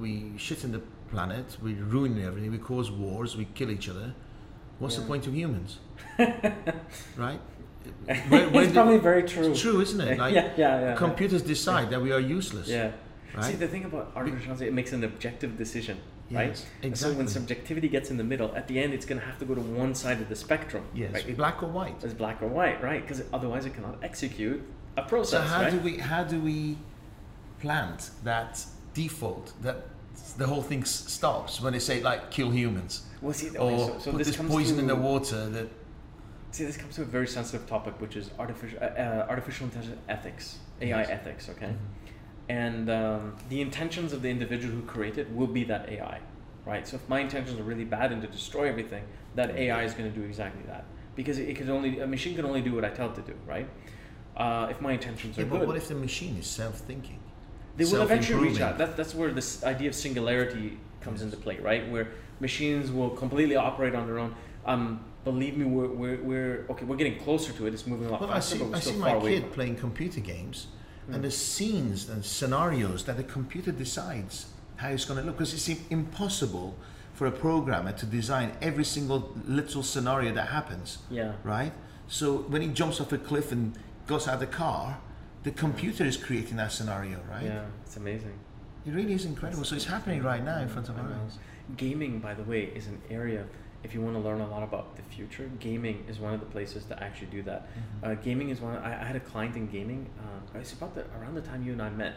we 0.00 0.32
shit 0.38 0.64
in 0.64 0.72
the 0.72 0.80
planet 1.10 1.56
we 1.62 1.74
ruin 1.74 2.18
everything 2.24 2.50
we 2.50 2.58
cause 2.58 2.90
wars 2.90 3.36
we 3.36 3.44
kill 3.54 3.70
each 3.70 3.88
other 3.90 4.14
what's 4.78 4.96
the 4.96 5.02
point 5.02 5.26
of 5.26 5.34
humans 5.34 5.78
right 7.16 7.40
Where- 8.28 8.48
where 8.48 8.64
it's 8.64 8.72
probably 8.72 8.98
very 8.98 9.22
true. 9.24 9.50
it's 9.50 9.60
true 9.60 9.80
isn't 9.80 10.00
it 10.00 10.18
like 10.24 10.34
yeah, 10.34 10.50
yeah, 10.56 10.80
yeah. 10.80 10.94
computers 10.96 11.42
decide 11.42 11.90
that 11.90 12.00
we 12.00 12.10
are 12.12 12.20
useless 12.20 12.68
Yeah. 12.68 12.92
Right 13.36 13.44
See, 13.44 13.54
the 13.54 13.68
thing 13.68 13.84
about 13.84 14.12
artificial 14.14 14.52
intelligence, 14.52 14.60
it 14.68 14.74
makes 14.74 14.92
an 14.92 15.04
objective 15.04 15.56
decision, 15.56 15.98
right? 16.30 16.48
yes 16.48 16.66
And 16.82 16.96
So 16.96 17.12
when 17.12 17.28
subjectivity 17.28 17.88
gets 17.88 18.10
in 18.10 18.16
the 18.16 18.24
middle, 18.24 18.54
at 18.54 18.66
the 18.68 18.78
end, 18.82 18.92
it's 18.94 19.06
going 19.06 19.20
to 19.20 19.26
have 19.26 19.38
to 19.38 19.44
go 19.44 19.54
to 19.54 19.60
one 19.60 19.94
side 19.94 20.20
of 20.20 20.28
the 20.28 20.36
spectrum. 20.36 20.84
yes 20.94 21.12
Right? 21.14 21.36
Black 21.36 21.62
or 21.62 21.68
white 21.68 21.96
It's 22.02 22.14
black 22.14 22.42
or 22.42 22.48
white, 22.48 22.82
right? 22.82 23.02
Because 23.02 23.22
otherwise, 23.32 23.64
it 23.66 23.74
cannot 23.74 23.96
execute 24.02 24.60
a 24.96 25.02
process. 25.02 25.42
So 25.42 25.54
how 25.54 25.62
right? 25.62 25.72
do 25.72 25.78
we 25.80 25.92
how 25.98 26.22
do 26.24 26.38
we 26.40 26.76
plant 27.60 28.10
that 28.24 28.64
default 28.94 29.52
that 29.62 29.78
the 30.36 30.46
whole 30.46 30.62
thing 30.62 30.84
stops 30.84 31.60
when 31.60 31.72
they 31.72 31.78
say 31.78 32.02
like 32.02 32.30
kill 32.30 32.50
humans 32.50 33.02
well, 33.20 33.32
see, 33.32 33.48
okay, 33.48 33.58
or 33.58 33.78
so, 33.78 33.98
so 33.98 34.10
put 34.12 34.18
this, 34.18 34.36
this 34.36 34.46
poison 34.54 34.76
to, 34.76 34.82
in 34.82 34.86
the 34.86 34.96
water 34.96 35.48
that 35.50 35.68
See, 36.52 36.64
this 36.64 36.76
comes 36.76 36.94
to 36.94 37.02
a 37.02 37.04
very 37.04 37.26
sensitive 37.26 37.66
topic, 37.66 38.00
which 38.00 38.14
is 38.14 38.30
artificial 38.38 38.78
uh, 38.80 38.84
uh, 38.86 39.26
artificial 39.28 39.64
intelligence 39.66 40.00
ethics, 40.08 40.58
AI 40.80 41.00
Yes. 41.00 41.08
ethics. 41.10 41.48
Okay, 41.48 41.66
Mm-hmm. 41.66 42.03
And 42.48 42.90
um, 42.90 43.36
the 43.48 43.60
intentions 43.60 44.12
of 44.12 44.22
the 44.22 44.28
individual 44.28 44.74
who 44.74 44.82
created 44.82 45.34
will 45.34 45.46
be 45.46 45.64
that 45.64 45.88
AI, 45.88 46.20
right? 46.66 46.86
So 46.86 46.96
if 46.96 47.08
my 47.08 47.20
intentions 47.20 47.58
are 47.58 47.62
really 47.62 47.84
bad 47.84 48.12
and 48.12 48.20
to 48.22 48.28
destroy 48.28 48.68
everything, 48.68 49.04
that 49.34 49.50
AI 49.56 49.84
is 49.84 49.94
going 49.94 50.12
to 50.12 50.18
do 50.18 50.24
exactly 50.24 50.62
that 50.66 50.84
because 51.16 51.38
it, 51.38 51.56
can 51.56 51.70
only 51.70 52.00
a 52.00 52.06
machine 52.06 52.36
can 52.36 52.44
only 52.44 52.60
do 52.60 52.74
what 52.74 52.84
I 52.84 52.90
tell 52.90 53.08
it 53.08 53.14
to 53.16 53.22
do, 53.22 53.34
right? 53.46 53.68
Uh, 54.36 54.68
if 54.70 54.80
my 54.80 54.92
intentions 54.92 55.38
are 55.38 55.42
yeah, 55.42 55.48
but 55.48 55.60
good, 55.60 55.68
what 55.68 55.76
if 55.76 55.88
the 55.88 55.94
machine 55.94 56.36
is 56.36 56.46
self-thinking 56.46 57.20
they 57.76 57.84
will 57.84 58.02
eventually 58.02 58.48
reach 58.48 58.60
out. 58.60 58.78
That, 58.78 58.96
that's 58.96 59.14
where 59.14 59.32
this 59.32 59.64
idea 59.64 59.88
of 59.88 59.94
singularity 59.94 60.78
comes 61.00 61.22
into 61.22 61.36
play, 61.36 61.58
right? 61.58 61.90
Where 61.90 62.08
machines 62.40 62.90
will 62.90 63.10
completely 63.10 63.56
operate 63.56 63.94
on 63.94 64.06
their 64.06 64.18
own. 64.18 64.34
Um, 64.64 65.04
believe 65.24 65.56
me, 65.56 65.64
we're, 65.64 65.88
we're, 65.88 66.22
we're 66.22 66.66
okay. 66.70 66.84
We're 66.84 66.96
getting 66.96 67.18
closer 67.18 67.52
to 67.52 67.66
it. 67.66 67.74
It's 67.74 67.86
moving 67.86 68.06
a 68.06 68.10
lot 68.10 68.20
well 68.20 68.30
I 68.30 68.34
faster, 68.34 68.56
see, 68.56 68.62
but 68.62 68.70
we're 68.70 68.76
I 68.76 68.80
see 68.80 68.92
far 68.92 69.20
my 69.20 69.28
kid 69.28 69.52
playing 69.52 69.76
computer 69.76 70.20
games 70.20 70.68
Mm. 71.08 71.14
and 71.14 71.24
the 71.24 71.30
scenes 71.30 72.08
and 72.08 72.24
scenarios 72.24 73.04
that 73.04 73.16
the 73.16 73.24
computer 73.24 73.72
decides 73.72 74.46
how 74.76 74.88
it's 74.88 75.04
going 75.04 75.20
to 75.20 75.26
look 75.26 75.36
because 75.38 75.52
it's 75.54 75.68
im- 75.68 75.84
impossible 75.90 76.74
for 77.14 77.26
a 77.26 77.30
programmer 77.30 77.92
to 77.92 78.06
design 78.06 78.52
every 78.60 78.84
single 78.84 79.32
little 79.46 79.82
scenario 79.82 80.32
that 80.34 80.48
happens 80.48 80.98
Yeah. 81.10 81.32
right? 81.44 81.72
So 82.08 82.38
when 82.48 82.62
he 82.62 82.68
jumps 82.68 83.00
off 83.00 83.12
a 83.12 83.18
cliff 83.18 83.52
and 83.52 83.78
goes 84.06 84.26
out 84.28 84.34
of 84.34 84.40
the 84.40 84.46
car, 84.46 84.98
the 85.44 85.50
computer 85.50 86.04
is 86.04 86.16
creating 86.16 86.56
that 86.56 86.72
scenario, 86.72 87.18
right? 87.30 87.44
Yeah, 87.44 87.64
it's 87.84 87.96
amazing. 87.96 88.38
It 88.86 88.92
really 88.94 89.12
is 89.14 89.24
incredible. 89.26 89.64
So 89.64 89.76
it's 89.76 89.84
happening 89.86 90.22
right 90.22 90.42
now 90.44 90.58
in 90.60 90.68
front 90.68 90.88
of 90.88 90.98
our 90.98 91.04
eyes. 91.06 91.38
Gaming, 91.76 92.18
by 92.20 92.34
the 92.34 92.42
way, 92.42 92.64
is 92.74 92.86
an 92.86 93.00
area. 93.10 93.44
If 93.84 93.92
you 93.92 94.00
want 94.00 94.16
to 94.16 94.20
learn 94.20 94.40
a 94.40 94.48
lot 94.48 94.62
about 94.62 94.96
the 94.96 95.02
future, 95.02 95.50
gaming 95.60 96.04
is 96.08 96.18
one 96.18 96.32
of 96.32 96.40
the 96.40 96.46
places 96.46 96.84
to 96.86 97.00
actually 97.02 97.26
do 97.28 97.42
that. 97.42 97.68
Mm-hmm. 97.68 98.12
Uh, 98.12 98.14
gaming 98.14 98.48
is 98.48 98.60
one. 98.60 98.76
I, 98.78 99.02
I 99.02 99.04
had 99.04 99.14
a 99.14 99.20
client 99.20 99.56
in 99.56 99.66
gaming. 99.66 100.08
Uh, 100.18 100.58
it's 100.58 100.72
about 100.72 100.94
the 100.94 101.04
around 101.20 101.34
the 101.34 101.42
time 101.42 101.64
you 101.66 101.72
and 101.72 101.82
I 101.82 101.90
met, 101.90 102.14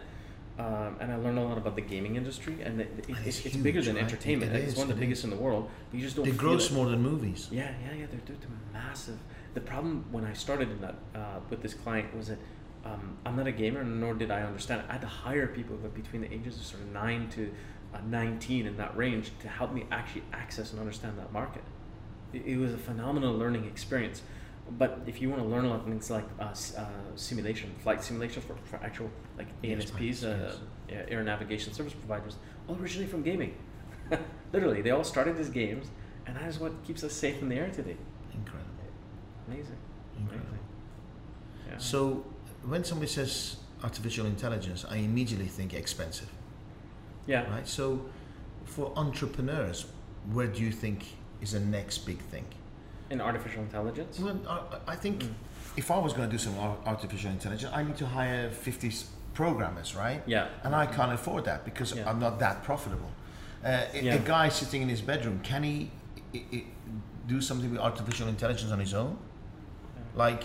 um, 0.57 0.95
and 1.01 1.11
I 1.11 1.17
learned 1.17 1.37
a 1.37 1.43
lot 1.43 1.57
about 1.57 1.75
the 1.75 1.81
gaming 1.81 2.15
industry. 2.15 2.61
And 2.63 2.79
it, 2.79 2.89
it, 2.97 3.09
it's, 3.09 3.39
it's 3.39 3.47
it's 3.47 3.57
bigger 3.57 3.81
than 3.81 3.95
right? 3.95 4.03
entertainment. 4.05 4.53
It 4.53 4.63
it's 4.63 4.73
is, 4.73 4.77
one 4.77 4.89
of 4.89 4.95
the 4.95 4.99
biggest 4.99 5.25
in 5.25 5.29
the 5.29 5.35
world. 5.35 5.69
But 5.91 5.99
you 5.99 6.05
just 6.05 6.15
don't. 6.15 6.25
It 6.25 6.37
grows 6.37 6.71
more 6.71 6.87
than 6.87 7.01
movies. 7.01 7.49
Yeah, 7.51 7.73
yeah, 7.83 7.95
yeah. 7.99 8.05
They're, 8.09 8.21
they're, 8.25 8.37
massive. 8.71 9.19
The 9.53 9.61
problem 9.61 10.05
when 10.11 10.23
I 10.23 10.33
started 10.33 10.71
in 10.71 10.79
that 10.81 10.95
uh, 11.13 11.39
with 11.49 11.61
this 11.61 11.73
client 11.73 12.15
was 12.15 12.27
that 12.27 12.39
um, 12.85 13.17
I'm 13.25 13.35
not 13.35 13.47
a 13.47 13.51
gamer, 13.51 13.83
nor 13.83 14.13
did 14.13 14.31
I 14.31 14.43
understand. 14.43 14.81
it. 14.81 14.85
I 14.87 14.93
had 14.93 15.01
to 15.01 15.07
hire 15.07 15.47
people 15.47 15.75
that 15.77 15.93
between 15.93 16.21
the 16.21 16.33
ages 16.33 16.55
of 16.57 16.65
sort 16.65 16.81
of 16.83 16.93
nine 16.93 17.29
to 17.31 17.51
uh, 17.93 17.99
19 18.07 18.65
in 18.65 18.77
that 18.77 18.95
range 18.95 19.31
to 19.39 19.47
help 19.47 19.73
me 19.73 19.85
actually 19.91 20.23
access 20.33 20.71
and 20.71 20.79
understand 20.79 21.17
that 21.17 21.31
market. 21.31 21.63
It, 22.33 22.43
it 22.45 22.57
was 22.57 22.73
a 22.73 22.77
phenomenal 22.77 23.33
learning 23.33 23.65
experience. 23.65 24.21
But 24.77 24.99
if 25.07 25.21
you 25.21 25.29
want 25.29 25.41
to 25.41 25.47
learn 25.47 25.65
a 25.65 25.69
lot 25.69 25.79
of 25.79 25.85
things 25.85 26.09
like 26.09 26.25
uh, 26.39 26.43
uh, 26.43 26.85
simulation, 27.15 27.73
flight 27.83 28.03
simulation 28.03 28.41
for, 28.41 28.55
for 28.65 28.83
actual 28.83 29.09
like 29.37 29.47
ANSPs, 29.61 30.23
uh, 30.25 30.57
air 30.89 31.23
navigation 31.23 31.73
service 31.73 31.93
providers, 31.93 32.35
all 32.67 32.77
originally 32.81 33.07
from 33.07 33.23
gaming. 33.23 33.55
Literally, 34.53 34.81
they 34.81 34.91
all 34.91 35.03
started 35.03 35.37
as 35.37 35.49
games, 35.49 35.87
and 36.25 36.35
that 36.35 36.47
is 36.47 36.59
what 36.59 36.83
keeps 36.83 37.03
us 37.03 37.13
safe 37.13 37.41
in 37.41 37.49
the 37.49 37.55
air 37.55 37.69
today. 37.69 37.95
Incredible. 38.33 38.67
Amazing. 39.47 39.77
Incredible. 40.19 40.49
Amazing. 40.49 40.65
Yeah. 41.71 41.77
So 41.77 42.25
when 42.65 42.83
somebody 42.83 43.09
says 43.09 43.57
artificial 43.83 44.25
intelligence, 44.25 44.85
I 44.89 44.97
immediately 44.97 45.47
think 45.47 45.73
expensive, 45.73 46.29
yeah. 47.27 47.49
right? 47.53 47.67
So 47.67 48.01
for 48.65 48.91
entrepreneurs, 48.95 49.85
where 50.33 50.47
do 50.47 50.61
you 50.61 50.71
think 50.71 51.05
is 51.41 51.51
the 51.51 51.59
next 51.59 51.99
big 51.99 52.19
thing? 52.19 52.45
In 53.09 53.21
artificial 53.21 53.61
intelligence. 53.61 54.19
Well, 54.19 54.39
I, 54.49 54.93
I 54.93 54.95
think 54.95 55.23
Mm. 55.23 55.33
if 55.77 55.91
I 55.91 55.97
was 55.99 56.13
going 56.13 56.27
to 56.29 56.31
do 56.31 56.37
some 56.39 56.57
artificial 56.85 57.31
intelligence, 57.31 57.71
I 57.73 57.83
need 57.83 57.97
to 57.97 58.05
hire 58.05 58.49
fifty 58.49 58.91
programmers, 59.33 59.95
right? 59.95 60.21
Yeah. 60.25 60.47
and 60.63 60.75
I 60.75 60.85
can't 60.87 61.13
afford 61.13 61.45
that 61.45 61.63
because 61.63 61.93
Yeah. 61.95 62.09
I'm 62.09 62.19
not 62.19 62.39
that 62.39 62.63
profitable. 62.63 63.11
Uh, 63.63 63.85
a, 63.93 64.01
Yeah. 64.01 64.15
a 64.15 64.19
guy 64.19 64.49
sitting 64.49 64.81
in 64.81 64.89
his 64.89 65.01
bedroom, 65.01 65.39
can 65.43 65.63
he 65.63 65.91
do 67.27 67.41
something 67.41 67.69
with 67.71 67.79
artificial 67.79 68.27
intelligence 68.27 68.71
on 68.71 68.79
his 68.79 68.93
own? 68.93 69.17
Like, 70.15 70.43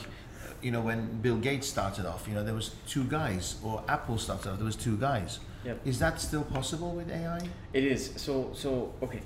you 0.60 0.70
know, 0.70 0.80
when 0.80 1.20
Bill 1.22 1.38
Gates 1.38 1.66
started 1.68 2.06
off, 2.06 2.28
you 2.28 2.34
know, 2.34 2.44
there 2.44 2.54
was 2.54 2.74
two 2.86 3.04
guys, 3.04 3.56
or 3.64 3.82
Apple 3.88 4.18
started 4.18 4.50
off, 4.50 4.56
there 4.58 4.66
was 4.66 4.76
two 4.76 4.96
guys. 4.96 5.40
Yep. 5.64 5.80
Is 5.84 5.98
that 5.98 6.20
still 6.20 6.44
possible 6.44 6.92
with 6.92 7.10
AI? 7.10 7.40
It 7.72 7.84
is. 7.84 8.12
So 8.16 8.50
so 8.54 8.92
okay. 9.02 9.20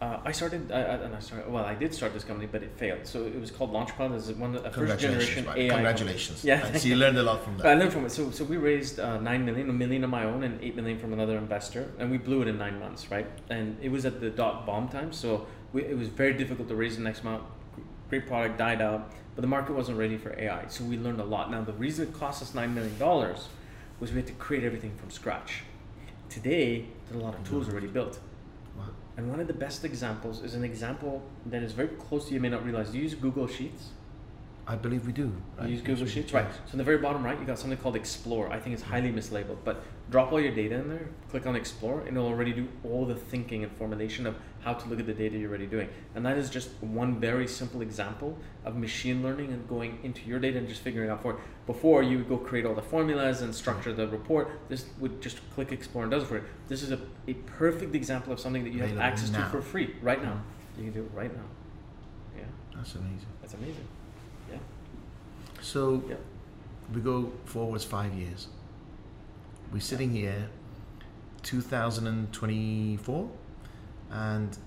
Uh, 0.00 0.20
I 0.24 0.30
started, 0.30 0.70
I, 0.70 0.76
I, 0.76 0.94
and 0.94 1.14
I 1.16 1.18
started. 1.18 1.50
Well, 1.50 1.64
I 1.64 1.74
did 1.74 1.92
start 1.92 2.12
this 2.14 2.22
company, 2.22 2.46
but 2.46 2.62
it 2.62 2.70
failed. 2.76 3.04
So 3.04 3.26
it 3.26 3.40
was 3.40 3.50
called 3.50 3.72
Launchpad. 3.72 4.14
It's 4.14 4.28
one 4.28 4.54
of 4.54 4.62
the 4.62 4.70
first 4.70 5.00
generation 5.00 5.44
man. 5.44 5.58
AI. 5.58 5.74
Congratulations. 5.74 6.44
Yeah. 6.44 6.72
So 6.76 6.86
you 6.86 6.94
learned 6.94 7.18
a 7.18 7.24
lot 7.24 7.42
from 7.42 7.56
that. 7.58 7.66
I 7.66 7.74
learned 7.74 7.92
from 7.92 8.06
it. 8.06 8.12
So, 8.12 8.30
so 8.30 8.44
we 8.44 8.58
raised 8.58 9.00
uh, 9.00 9.18
nine 9.18 9.44
million, 9.44 9.68
a 9.68 9.72
million 9.72 10.04
of 10.04 10.10
my 10.10 10.22
own, 10.22 10.44
and 10.44 10.62
eight 10.62 10.76
million 10.76 11.00
from 11.00 11.12
another 11.12 11.36
investor, 11.36 11.90
and 11.98 12.12
we 12.12 12.18
blew 12.18 12.42
it 12.42 12.48
in 12.48 12.58
nine 12.58 12.78
months, 12.78 13.10
right? 13.10 13.26
And 13.50 13.76
it 13.82 13.88
was 13.88 14.06
at 14.06 14.20
the 14.20 14.30
dot 14.30 14.64
bomb 14.66 14.88
time, 14.88 15.12
so 15.12 15.48
we, 15.72 15.82
it 15.82 15.98
was 15.98 16.06
very 16.06 16.34
difficult 16.34 16.68
to 16.68 16.76
raise 16.76 16.96
the 16.96 17.02
next 17.02 17.22
amount. 17.22 17.42
Great 18.08 18.28
product 18.28 18.56
died 18.56 18.80
out, 18.80 19.10
but 19.34 19.42
the 19.42 19.48
market 19.48 19.74
wasn't 19.74 19.98
ready 19.98 20.16
for 20.16 20.38
AI, 20.38 20.68
so 20.68 20.84
we 20.84 20.96
learned 20.96 21.20
a 21.20 21.24
lot. 21.24 21.50
Now, 21.50 21.62
the 21.62 21.72
reason 21.72 22.06
it 22.06 22.14
cost 22.14 22.40
us 22.40 22.54
nine 22.54 22.72
million 22.72 22.96
dollars 22.98 23.48
was 23.98 24.12
we 24.12 24.18
had 24.18 24.28
to 24.28 24.32
create 24.34 24.62
everything 24.62 24.94
from 24.96 25.10
scratch. 25.10 25.64
Today, 26.28 26.84
there's 27.08 27.20
a 27.20 27.24
lot 27.24 27.34
of 27.34 27.48
tools 27.48 27.68
already 27.68 27.86
built. 27.86 28.18
Wow. 28.76 28.84
And 29.16 29.30
one 29.30 29.40
of 29.40 29.46
the 29.46 29.54
best 29.54 29.84
examples 29.84 30.42
is 30.42 30.54
an 30.54 30.64
example 30.64 31.22
that 31.46 31.62
is 31.62 31.72
very 31.72 31.88
close 31.88 32.28
to 32.28 32.34
you 32.34 32.40
may 32.40 32.48
not 32.48 32.64
realize. 32.64 32.90
Do 32.90 32.98
you 32.98 33.04
use 33.04 33.14
Google 33.14 33.46
Sheets? 33.46 33.90
I 34.70 34.76
believe 34.76 35.06
we 35.06 35.12
do. 35.12 35.32
Right? 35.56 35.66
You 35.68 35.76
use 35.76 35.82
Google 35.82 36.06
Sheets, 36.06 36.34
right? 36.34 36.46
So 36.66 36.72
in 36.72 36.78
the 36.78 36.84
very 36.84 36.98
bottom 36.98 37.24
right, 37.24 37.40
you 37.40 37.46
got 37.46 37.58
something 37.58 37.78
called 37.78 37.96
Explore. 37.96 38.52
I 38.52 38.60
think 38.60 38.74
it's 38.74 38.82
highly 38.82 39.10
mislabeled, 39.10 39.56
but 39.64 39.82
drop 40.10 40.30
all 40.30 40.38
your 40.38 40.54
data 40.54 40.74
in 40.74 40.90
there, 40.90 41.08
click 41.30 41.46
on 41.46 41.56
Explore, 41.56 42.00
and 42.00 42.18
it'll 42.18 42.28
already 42.28 42.52
do 42.52 42.68
all 42.84 43.06
the 43.06 43.14
thinking 43.14 43.64
and 43.64 43.72
formulation 43.72 44.26
of 44.26 44.36
how 44.60 44.74
to 44.74 44.86
look 44.90 45.00
at 45.00 45.06
the 45.06 45.14
data 45.14 45.38
you're 45.38 45.48
already 45.48 45.66
doing. 45.66 45.88
And 46.14 46.26
that 46.26 46.36
is 46.36 46.50
just 46.50 46.68
one 46.82 47.18
very 47.18 47.48
simple 47.48 47.80
example 47.80 48.36
of 48.66 48.76
machine 48.76 49.22
learning 49.22 49.52
and 49.54 49.66
going 49.66 50.00
into 50.02 50.28
your 50.28 50.38
data 50.38 50.58
and 50.58 50.68
just 50.68 50.82
figuring 50.82 51.08
out 51.08 51.22
for 51.22 51.32
it. 51.32 51.38
Before 51.66 52.02
you 52.02 52.18
would 52.18 52.28
go 52.28 52.36
create 52.36 52.66
all 52.66 52.74
the 52.74 52.82
formulas 52.82 53.40
and 53.40 53.54
structure 53.54 53.94
the 53.94 54.06
report. 54.06 54.50
This 54.68 54.84
would 54.98 55.22
just 55.22 55.38
click 55.54 55.72
Explore 55.72 56.02
and 56.04 56.10
does 56.10 56.24
it 56.24 56.26
for 56.26 56.36
you. 56.36 56.44
This 56.68 56.82
is 56.82 56.92
a, 56.92 56.98
a 57.26 57.32
perfect 57.32 57.94
example 57.94 58.34
of 58.34 58.40
something 58.40 58.64
that 58.64 58.74
you 58.74 58.80
have 58.80 58.90
Available 58.90 59.12
access 59.12 59.30
now. 59.30 59.44
to 59.44 59.50
for 59.50 59.62
free 59.62 59.94
right 60.02 60.22
now. 60.22 60.32
Mm-hmm. 60.32 60.84
You 60.84 60.92
can 60.92 61.00
do 61.00 61.06
it 61.06 61.10
right 61.14 61.34
now. 61.34 61.44
Yeah, 62.36 62.44
That's 62.76 62.94
amazing. 62.96 63.26
that's 63.40 63.54
amazing. 63.54 63.88
So 65.68 66.02
we 66.94 67.02
go 67.02 67.30
forwards 67.44 67.84
five 67.84 68.14
years. 68.14 68.48
We're 69.70 69.80
sitting 69.80 70.12
here, 70.12 70.48
2024, 71.42 73.30
and 74.10 74.58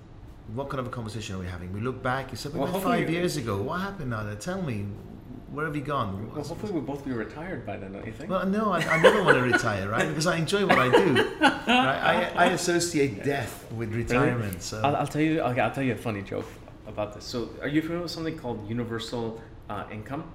what 0.53 0.69
kind 0.69 0.79
of 0.79 0.85
a 0.85 0.89
conversation 0.91 1.37
are 1.37 1.39
we 1.39 1.47
having? 1.47 1.73
We 1.73 1.81
look 1.81 2.03
back. 2.03 2.31
It's 2.33 2.45
about 2.45 2.71
Well, 2.71 2.81
five 2.81 3.09
years 3.09 3.35
ago. 3.35 3.59
What 3.63 3.81
happened 3.81 4.11
now? 4.11 4.31
Tell 4.35 4.61
me, 4.61 4.85
where 5.51 5.65
have 5.65 5.75
you 5.75 5.81
gone? 5.81 6.31
Well, 6.35 6.43
hopefully 6.43 6.71
we'll 6.71 6.83
both 6.83 7.03
be 7.03 7.13
retired 7.13 7.65
by 7.65 7.77
then, 7.77 7.93
don't 7.93 8.05
you 8.05 8.11
think? 8.11 8.29
Well, 8.29 8.45
no, 8.45 8.71
I, 8.71 8.81
I 8.81 9.01
never 9.01 9.23
want 9.23 9.37
to 9.39 9.43
retire, 9.43 9.89
right? 9.89 10.07
Because 10.07 10.27
I 10.27 10.37
enjoy 10.37 10.67
what 10.67 10.77
I 10.77 10.89
do. 10.91 11.15
Right? 11.41 11.67
I, 11.67 12.31
I 12.35 12.45
associate 12.51 13.23
death 13.23 13.71
with 13.71 13.95
retirement. 13.95 14.61
So 14.61 14.81
I'll, 14.83 14.97
I'll 14.97 15.07
tell 15.07 15.21
you. 15.21 15.41
Okay, 15.41 15.61
I'll 15.61 15.71
tell 15.71 15.83
you 15.83 15.93
a 15.93 16.03
funny 16.07 16.21
joke 16.21 16.45
about 16.85 17.15
this. 17.15 17.25
So, 17.25 17.49
are 17.61 17.67
you 17.67 17.81
familiar 17.81 18.03
with 18.03 18.11
something 18.11 18.37
called 18.37 18.69
universal 18.69 19.41
uh, 19.67 19.85
income? 19.91 20.25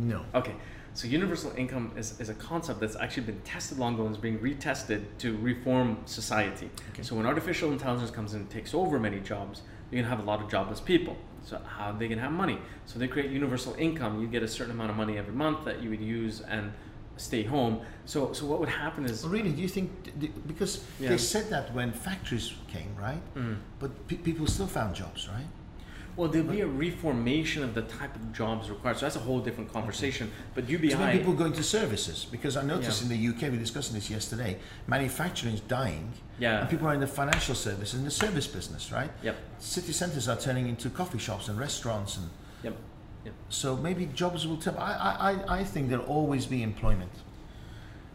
No. 0.00 0.24
Okay, 0.34 0.54
so 0.94 1.06
universal 1.06 1.52
income 1.56 1.92
is, 1.96 2.18
is 2.20 2.28
a 2.28 2.34
concept 2.34 2.80
that's 2.80 2.96
actually 2.96 3.24
been 3.30 3.40
tested 3.42 3.78
long 3.78 3.94
ago 3.94 4.04
and 4.06 4.12
is 4.16 4.20
being 4.20 4.38
retested 4.38 5.04
to 5.18 5.36
reform 5.38 5.88
society. 6.06 6.68
Okay. 6.92 7.02
So 7.02 7.14
when 7.16 7.26
artificial 7.26 7.70
intelligence 7.72 8.10
comes 8.10 8.34
in 8.34 8.40
and 8.40 8.50
takes 8.50 8.74
over 8.74 8.98
many 8.98 9.20
jobs, 9.20 9.62
you're 9.90 10.02
gonna 10.02 10.14
have 10.14 10.24
a 10.26 10.28
lot 10.28 10.40
of 10.42 10.50
jobless 10.50 10.80
people. 10.80 11.16
So 11.44 11.60
how 11.76 11.90
are 11.90 11.98
they 11.98 12.08
gonna 12.08 12.20
have 12.28 12.32
money? 12.32 12.58
So 12.86 12.98
they 12.98 13.08
create 13.08 13.30
universal 13.30 13.74
income. 13.78 14.20
You 14.20 14.26
get 14.36 14.42
a 14.42 14.48
certain 14.48 14.72
amount 14.72 14.90
of 14.90 14.96
money 14.96 15.16
every 15.18 15.32
month 15.34 15.64
that 15.64 15.82
you 15.82 15.90
would 15.90 16.00
use 16.00 16.40
and 16.42 16.72
stay 17.16 17.42
home. 17.42 17.80
So 18.06 18.32
so 18.32 18.46
what 18.46 18.58
would 18.60 18.68
happen 18.68 19.04
is 19.04 19.22
Well, 19.22 19.32
really, 19.32 19.52
do 19.52 19.60
you 19.62 19.68
think 19.68 19.88
th- 20.20 20.32
because 20.46 20.72
Yeah. 21.00 21.10
they 21.10 21.18
said 21.18 21.50
that 21.50 21.72
when 21.74 21.92
factories 21.92 22.54
came, 22.74 22.92
right? 22.98 23.22
Mm. 23.34 23.56
But 23.78 23.90
pe- 24.08 24.16
people 24.28 24.46
still 24.46 24.66
found 24.66 24.94
jobs, 24.94 25.28
right? 25.28 25.46
Well 26.20 26.28
there'll 26.28 26.46
be 26.46 26.60
a 26.60 26.66
reformation 26.66 27.62
of 27.64 27.72
the 27.74 27.80
type 27.82 28.14
of 28.14 28.32
jobs 28.32 28.68
required. 28.68 28.98
So 28.98 29.06
that's 29.06 29.16
a 29.16 29.20
whole 29.20 29.40
different 29.40 29.72
conversation. 29.72 30.30
But 30.54 30.68
UBI 30.68 30.88
then 30.94 31.16
people 31.16 31.32
go 31.32 31.46
into 31.46 31.62
services 31.62 32.26
because 32.30 32.58
I 32.58 32.62
noticed 32.62 33.00
Yeah. 33.02 33.10
in 33.10 33.16
the 33.16 33.28
UK 33.30 33.42
we 33.44 33.56
were 33.56 33.64
discussing 33.64 33.94
this 33.94 34.10
yesterday. 34.10 34.58
Manufacturing 34.86 35.54
is 35.54 35.60
dying, 35.62 36.12
Yeah. 36.38 36.60
and 36.60 36.68
people 36.68 36.86
are 36.88 36.94
in 36.94 37.00
the 37.00 37.06
financial 37.06 37.54
service 37.54 37.94
and 37.94 38.06
the 38.06 38.10
service 38.10 38.46
business, 38.46 38.92
right? 38.92 39.10
Yep. 39.22 39.36
City 39.60 39.92
centres 39.92 40.28
are 40.28 40.36
turning 40.36 40.68
into 40.68 40.90
coffee 40.90 41.18
shops 41.18 41.48
and 41.48 41.58
restaurants, 41.58 42.18
and 42.18 42.28
Yep. 42.62 42.76
so 43.48 43.76
maybe 43.76 44.06
jobs 44.14 44.46
will. 44.46 44.58
Tip. 44.58 44.78
I, 44.78 45.42
I- 45.48 45.58
I 45.60 45.64
think 45.64 45.88
there'll 45.88 46.04
always 46.04 46.44
be 46.46 46.62
employment. 46.62 47.12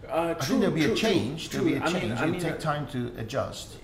Uh, 0.09 0.35
I 0.39 0.43
think 0.45 0.59
there'll 0.61 0.75
be 0.75 0.83
true, 0.83 0.93
a 0.93 0.95
change. 0.95 1.49
true. 1.49 1.61
There'll 1.61 1.79
be 1.79 1.85
a 1.85 1.91
change. 1.91 2.03
mean, 2.03 2.11
It'll 2.13 2.27
mean, 2.27 2.39
take 2.41 2.53
uh, 2.53 2.57
time 2.57 2.87
to 2.87 3.11
adjust. 3.17 3.77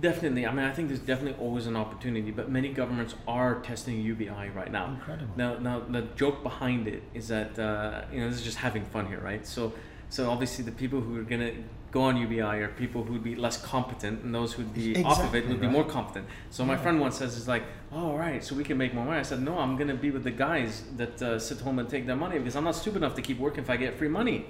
Definitely. 0.00 0.46
I 0.46 0.52
mean, 0.52 0.64
I 0.64 0.72
think 0.72 0.88
there's 0.88 1.00
definitely 1.00 1.38
always 1.44 1.66
an 1.66 1.76
opportunity, 1.76 2.30
but 2.30 2.50
many 2.50 2.72
governments 2.72 3.14
are 3.28 3.60
testing 3.60 4.00
UBI 4.00 4.50
right 4.54 4.70
now. 4.72 4.86
Incredible. 4.88 5.32
Now, 5.36 5.58
now 5.58 5.80
the 5.80 6.02
joke 6.16 6.42
behind 6.42 6.88
it 6.88 7.02
is 7.14 7.28
that 7.28 7.58
uh, 7.58 8.02
you 8.12 8.20
know 8.20 8.28
this 8.28 8.38
is 8.38 8.44
just 8.44 8.58
having 8.58 8.84
fun 8.84 9.06
here, 9.06 9.20
right? 9.20 9.46
So, 9.46 9.72
so 10.08 10.28
obviously 10.30 10.64
the 10.64 10.72
people 10.72 11.00
who 11.00 11.18
are 11.20 11.22
gonna 11.24 11.52
go 11.92 12.02
on 12.02 12.16
UBI 12.16 12.40
are 12.40 12.68
people 12.68 13.04
who'd 13.04 13.22
be 13.22 13.36
less 13.36 13.60
competent, 13.62 14.22
and 14.24 14.34
those 14.34 14.54
who'd 14.54 14.72
be 14.74 15.04
off 15.04 15.18
of 15.20 15.34
it 15.34 15.38
Exactly, 15.38 15.50
would 15.52 15.60
be 15.60 15.68
more 15.68 15.84
competent. 15.84 16.26
So 16.50 16.64
my 16.64 16.72
Yeah. 16.74 16.78
friend 16.80 17.00
once 17.00 17.16
says, 17.18 17.36
"Is 17.36 17.46
like, 17.46 17.62
oh, 17.92 18.12
all 18.12 18.18
right, 18.18 18.42
so 18.42 18.54
we 18.56 18.64
can 18.64 18.78
make 18.78 18.92
more 18.94 19.04
money." 19.04 19.18
I 19.18 19.22
said, 19.22 19.40
"No, 19.42 19.58
I'm 19.58 19.76
gonna 19.76 19.94
be 19.94 20.10
with 20.10 20.24
the 20.24 20.30
guys 20.32 20.82
that 20.96 21.20
uh, 21.22 21.38
sit 21.38 21.60
home 21.60 21.78
and 21.78 21.88
take 21.88 22.06
their 22.06 22.16
money 22.16 22.38
because 22.38 22.56
I'm 22.56 22.64
not 22.64 22.74
stupid 22.74 22.98
enough 23.02 23.14
to 23.16 23.22
keep 23.22 23.38
working 23.38 23.62
if 23.62 23.70
I 23.70 23.76
get 23.76 23.96
free 23.98 24.08
money." 24.08 24.46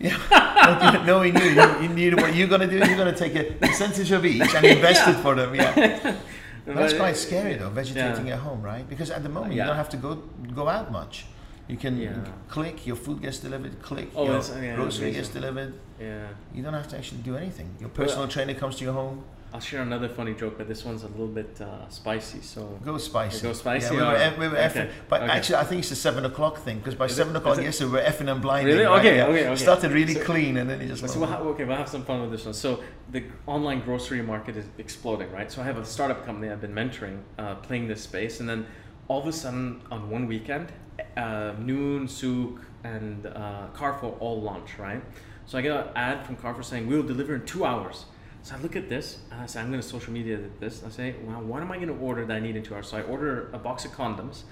Yeah. 0.00 1.02
no, 1.06 1.20
we 1.20 1.30
knew. 1.30 1.44
You, 1.44 1.82
you 1.82 1.88
knew 1.88 2.16
what 2.16 2.34
you're 2.34 2.48
going 2.48 2.62
to 2.62 2.66
do. 2.66 2.78
You're 2.78 2.96
going 2.96 3.12
to 3.14 3.18
take 3.18 3.34
a 3.36 3.52
percentage 3.52 4.10
of 4.10 4.24
each 4.24 4.54
and 4.54 4.64
invest 4.64 5.06
it 5.06 5.16
for 5.16 5.34
them. 5.34 5.54
Yeah. 5.54 6.16
That's 6.66 6.94
quite 6.94 7.16
scary 7.16 7.54
though, 7.54 7.70
vegetating 7.70 8.30
at 8.30 8.38
home, 8.38 8.62
right? 8.62 8.88
Because 8.88 9.10
at 9.10 9.22
the 9.22 9.28
moment 9.28 9.54
you 9.54 9.62
don't 9.62 9.76
have 9.76 9.90
to 9.90 9.96
go 9.96 10.14
go 10.54 10.68
out 10.68 10.90
much. 10.90 11.26
You 11.68 11.76
can 11.76 11.98
Yeah. 11.98 12.14
click, 12.48 12.84
your 12.84 12.96
food 12.96 13.22
gets 13.22 13.38
delivered, 13.38 13.80
click, 13.80 14.08
Oh, 14.16 14.24
your 14.24 14.42
oh, 14.42 14.60
yeah, 14.60 14.74
grocery 14.74 15.12
gets 15.12 15.28
delivered. 15.28 15.72
Yeah. 16.00 16.26
You 16.52 16.64
don't 16.64 16.74
have 16.74 16.88
to 16.88 16.98
actually 16.98 17.22
do 17.22 17.36
anything. 17.36 17.68
Your 17.78 17.90
personal 17.90 18.26
trainer 18.26 18.54
comes 18.54 18.74
to 18.76 18.84
your 18.84 18.92
home. 18.92 19.22
I'll 19.52 19.60
share 19.60 19.82
another 19.82 20.08
funny 20.08 20.32
joke, 20.34 20.58
but 20.58 20.68
this 20.68 20.84
one's 20.84 21.02
a 21.02 21.08
little 21.08 21.26
bit 21.26 21.60
uh, 21.60 21.88
spicy. 21.88 22.40
So 22.40 22.78
Go 22.84 22.98
spicy. 22.98 23.42
Go 23.42 23.52
spicy, 23.52 23.96
Yeah, 23.96 24.30
we 24.38 24.46
were, 24.46 24.48
we 24.48 24.48
were 24.48 24.58
Okay, 24.62 24.80
effing, 24.82 24.90
but 25.08 25.22
okay. 25.22 25.32
actually, 25.32 25.56
I 25.56 25.64
think 25.64 25.80
it's 25.80 25.88
the 25.88 25.96
seven 25.96 26.24
o'clock 26.24 26.58
thing 26.58 26.78
because 26.78 26.94
by 26.94 27.06
Is 27.06 27.12
it- 27.12 27.16
seven 27.16 27.34
o'clock 27.34 27.58
is 27.58 27.64
yesterday 27.64 27.90
we 27.90 27.96
were 27.98 28.04
effing 28.04 28.30
and 28.30 28.40
blinding. 28.40 28.72
Really? 28.74 28.86
right? 28.86 28.98
Okay, 29.00 29.16
Yeah. 29.16 29.26
okay, 29.26 29.46
okay. 29.48 29.56
Started 29.56 29.90
really 29.90 30.14
So- 30.14 30.24
clean 30.24 30.56
and 30.56 30.70
then 30.70 30.80
it 30.80 30.86
just. 30.86 31.06
So 31.12 31.18
we'll 31.18 31.28
ha- 31.28 31.38
okay, 31.38 31.64
we'll 31.64 31.76
have 31.76 31.88
some 31.88 32.04
fun 32.04 32.20
with 32.22 32.30
this 32.30 32.44
one. 32.44 32.54
So 32.54 32.80
the 33.10 33.24
online 33.48 33.80
grocery 33.80 34.22
market 34.22 34.56
is 34.56 34.66
exploding, 34.78 35.32
right? 35.32 35.50
So 35.50 35.60
I 35.62 35.64
have 35.64 35.78
a 35.78 35.84
startup 35.84 36.24
company 36.24 36.48
I've 36.48 36.60
been 36.60 36.74
mentoring, 36.74 37.18
uh, 37.38 37.56
playing 37.56 37.88
this 37.88 38.02
space, 38.02 38.38
and 38.38 38.48
then 38.48 38.66
all 39.08 39.20
of 39.20 39.26
a 39.26 39.32
sudden 39.32 39.80
on 39.90 40.08
one 40.10 40.28
weekend, 40.28 40.68
uh, 41.16 41.54
Noon, 41.58 42.06
Souq, 42.06 42.60
and 42.84 43.26
uh, 43.26 43.66
Carrefour 43.76 44.16
all 44.20 44.40
launch, 44.40 44.78
right? 44.78 45.02
So 45.46 45.58
I 45.58 45.62
get 45.62 45.72
an 45.76 45.88
ad 45.96 46.24
from 46.24 46.36
Carrefour 46.36 46.62
saying 46.62 46.86
we'll 46.86 47.02
deliver 47.02 47.34
in 47.34 47.44
two 47.44 47.64
hours. 47.64 48.04
So 48.42 48.56
I 48.56 48.58
look 48.60 48.74
at 48.76 48.88
this 48.88 49.18
and 49.30 49.40
I 49.40 49.46
say 49.46 49.60
I'm 49.60 49.68
going 49.68 49.80
to 49.82 49.86
social 49.86 50.12
media 50.12 50.38
this. 50.60 50.82
I 50.84 50.88
say, 50.90 51.14
well, 51.24 51.40
what 51.42 51.60
am 51.62 51.70
I 51.70 51.76
going 51.76 51.88
to 51.88 51.94
order 51.94 52.24
that 52.24 52.34
I 52.36 52.40
need 52.40 52.56
in 52.56 52.62
two 52.62 52.74
hours? 52.74 52.88
So 52.88 52.96
I 52.96 53.02
order 53.02 53.50
a 53.52 53.58
box 53.58 53.84
of 53.84 53.92
condoms. 53.92 54.42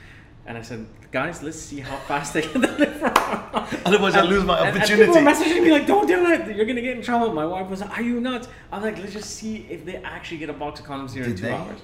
And 0.46 0.56
I 0.56 0.62
said, 0.62 0.86
guys, 1.12 1.42
let's 1.42 1.58
see 1.58 1.80
how 1.80 1.96
fast 1.96 2.32
they 2.32 2.40
can 2.42 2.60
deliver. 2.62 3.12
Otherwise, 3.84 4.14
I 4.14 4.22
lose 4.22 4.44
my 4.44 4.58
And- 4.58 4.68
and 4.68 4.76
opportunity. 4.78 5.06
people 5.06 5.22
were 5.22 5.30
messaging 5.30 5.62
me 5.62 5.70
like, 5.70 5.86
"Don't 5.86 6.06
do 6.06 6.24
it! 6.26 6.56
You're 6.56 6.64
gonna 6.64 6.80
get 6.80 6.96
in 6.96 7.02
trouble." 7.02 7.34
My 7.34 7.44
wife 7.44 7.68
was 7.68 7.82
like, 7.82 7.98
"Are 7.98 8.02
you 8.02 8.18
nuts?" 8.18 8.48
I'm 8.72 8.80
like, 8.82 8.96
"Let's 8.98 9.12
just 9.12 9.30
see 9.36 9.66
if 9.68 9.84
they 9.84 9.96
actually 9.96 10.38
get 10.38 10.48
a 10.48 10.54
box 10.54 10.80
of 10.80 10.86
condoms 10.86 11.12
here 11.12 11.24
in 11.24 11.34
two 11.36 11.42
they? 11.42 11.52
hours." 11.52 11.80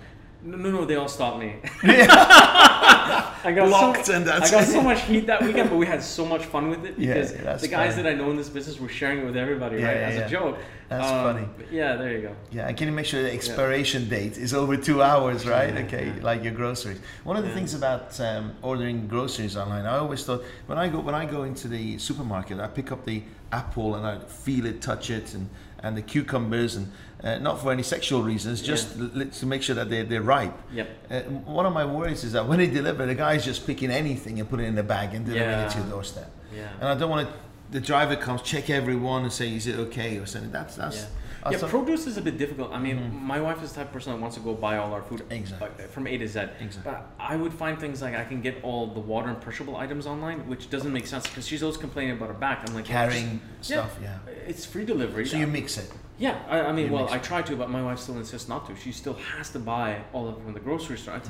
No, 0.47 0.59
no, 0.59 0.71
no, 0.71 0.85
they 0.85 0.97
all 0.97 1.09
stopped 1.09 1.39
me. 1.39 1.55
Yeah. 1.83 2.07
I 3.47 3.53
got 3.53 3.69
Blocked 3.69 4.07
so, 4.07 4.15
and 4.15 4.27
that's 4.27 4.49
I 4.53 4.57
got 4.57 4.62
it. 4.65 4.73
so 4.73 4.83
much 4.83 5.01
heat 5.03 5.27
that 5.27 5.43
weekend, 5.43 5.71
but 5.71 5.77
we 5.77 5.87
had 5.87 6.03
so 6.03 6.25
much 6.25 6.45
fun 6.45 6.69
with 6.71 6.85
it 6.85 6.99
Yeah, 6.99 7.15
because 7.15 7.33
that's 7.35 7.62
the 7.62 7.69
guys 7.69 7.93
funny. 7.95 8.03
that 8.05 8.12
I 8.12 8.15
know 8.15 8.31
in 8.31 8.37
this 8.37 8.49
business 8.49 8.79
were 8.79 8.89
sharing 8.89 9.21
it 9.21 9.25
with 9.25 9.37
everybody, 9.37 9.79
Yeah, 9.79 9.87
right, 9.87 9.97
yeah, 9.97 10.07
as 10.09 10.16
yeah. 10.16 10.27
a 10.27 10.29
joke. 10.29 10.59
That's 10.89 11.11
Um, 11.11 11.25
funny. 11.35 11.49
Yeah, 11.71 11.97
there 11.97 12.12
you 12.12 12.23
go. 12.23 12.37
Yeah, 12.51 12.69
and 12.69 12.77
can 12.77 12.89
you 12.89 12.93
make 12.95 13.07
sure 13.07 13.23
the 13.23 13.33
expiration 13.33 14.09
date 14.09 14.37
is 14.39 14.53
over 14.55 14.77
two 14.77 15.03
hours, 15.03 15.47
right? 15.47 15.73
Yeah, 15.75 15.81
Okay, 15.85 16.07
yeah. 16.16 16.23
like 16.23 16.43
your 16.45 16.53
groceries. 16.55 16.99
One 17.25 17.37
of 17.37 17.43
the 17.43 17.49
Yeah. 17.49 17.55
things 17.57 17.75
about 17.75 18.19
um, 18.21 18.53
ordering 18.62 19.09
groceries 19.09 19.57
online, 19.57 19.87
I 19.87 19.97
always 19.99 20.25
thought 20.25 20.43
when 20.66 20.79
I 20.79 20.89
go 20.89 21.01
when 21.01 21.15
I 21.15 21.25
go 21.27 21.45
into 21.45 21.69
the 21.69 21.99
supermarket, 21.99 22.61
I 22.61 22.66
pick 22.66 22.93
up 22.93 23.05
the 23.07 23.23
apple 23.53 23.95
and 23.95 24.07
I 24.07 24.19
feel 24.19 24.66
it, 24.66 24.81
touch 24.83 25.11
it, 25.11 25.35
and 25.35 25.49
and 25.83 25.97
the 25.99 26.03
cucumbers, 26.03 26.77
and 26.77 26.91
uh, 27.24 27.38
not 27.38 27.60
for 27.60 27.72
any 27.72 27.82
sexual 27.82 28.22
reasons, 28.22 28.60
just 28.60 28.96
Yeah. 28.96 29.24
to 29.24 29.46
make 29.46 29.62
sure 29.62 29.74
that 29.74 29.88
they're, 29.90 30.05
they're 30.05 30.22
ripe. 30.22 30.55
Yep. 30.72 30.88
Uh, 31.10 31.20
one 31.60 31.64
of 31.66 31.72
my 31.72 31.84
worries 31.84 32.22
is 32.22 32.32
that 32.32 32.46
when 32.46 32.59
they 32.59 32.66
deliver, 32.66 33.06
the 33.06 33.14
guy's 33.14 33.44
just 33.44 33.66
picking 33.66 33.90
anything 33.90 34.38
and 34.40 34.48
putting 34.48 34.66
it 34.66 34.68
in 34.70 34.78
a 34.78 34.82
bag 34.82 35.14
and 35.14 35.24
delivering 35.24 35.60
it 35.60 35.70
to 35.70 35.78
your 35.78 35.88
doorstep. 35.88 36.30
Yeah. 36.55 36.68
And 36.80 36.88
I 36.88 36.94
don't 36.94 37.10
want 37.10 37.26
to. 37.28 37.34
The 37.70 37.80
driver 37.80 38.14
comes, 38.14 38.42
check 38.42 38.68
everyone 38.70 39.22
and 39.22 39.32
say, 39.32 39.55
"Is 39.56 39.66
it 39.66 39.76
okay?" 39.86 40.18
or 40.18 40.26
something. 40.26 40.52
That's 40.52 40.76
that's. 40.76 40.98
Yeah. 40.98 41.06
Yeah, 41.51 41.59
produce 41.69 42.07
is 42.07 42.16
a 42.16 42.23
bit 42.23 42.39
difficult. 42.39 42.73
I 42.73 42.79
mean, 42.79 42.97
Mhm. 42.99 43.21
my 43.21 43.41
wife 43.41 43.62
is 43.62 43.71
the 43.73 43.77
type 43.77 43.87
of 43.89 43.93
person 43.93 44.12
that 44.12 44.21
wants 44.21 44.37
to 44.37 44.43
go 44.43 44.55
buy 44.55 44.79
all 44.79 44.93
our 44.95 45.03
food 45.03 45.23
Exactly. 45.31 45.87
from 45.87 46.07
A 46.07 46.16
to 46.19 46.27
Z. 46.27 46.41
Exactly. 46.61 46.83
But 46.93 47.11
I 47.19 47.37
would 47.37 47.53
find 47.53 47.79
things 47.79 48.01
like 48.01 48.15
I 48.15 48.25
can 48.25 48.41
get 48.41 48.62
all 48.62 48.87
the 48.87 49.01
water 49.01 49.29
and 49.29 49.41
perishable 49.41 49.77
items 49.77 50.07
online, 50.07 50.49
which 50.49 50.71
doesn't 50.71 50.93
make 50.93 51.07
sense 51.07 51.27
because 51.27 51.47
she's 51.47 51.62
always 51.62 51.77
complaining 51.77 52.16
about 52.16 52.29
her 52.29 52.35
back. 52.35 52.66
I'm 52.69 52.75
like, 52.75 52.87
carrying 52.87 53.41
just- 53.59 53.71
stuff. 53.71 53.99
Yeah. 54.03 54.19
It's 54.47 54.65
free 54.65 54.85
delivery. 54.87 55.27
So 55.27 55.37
you 55.37 55.47
mix 55.47 55.77
it. 55.79 55.91
yeah, 56.19 56.39
I, 56.49 56.61
I 56.61 56.73
mean, 56.73 56.87
You 56.87 56.93
well, 56.93 57.09
I 57.11 57.19
try 57.19 57.43
to, 57.43 57.57
but 57.57 57.69
my 57.71 57.83
wife 57.83 57.99
still 57.99 58.16
insists 58.16 58.49
not 58.49 58.66
to. 58.69 58.77
She 58.77 58.93
still 58.93 59.15
has 59.37 59.51
to 59.51 59.59
buy 59.59 59.99
all 60.12 60.29
of 60.29 60.37
it 60.39 60.45
from 60.45 60.55
the 60.55 60.61
grocery 60.61 60.97
store. 60.97 61.21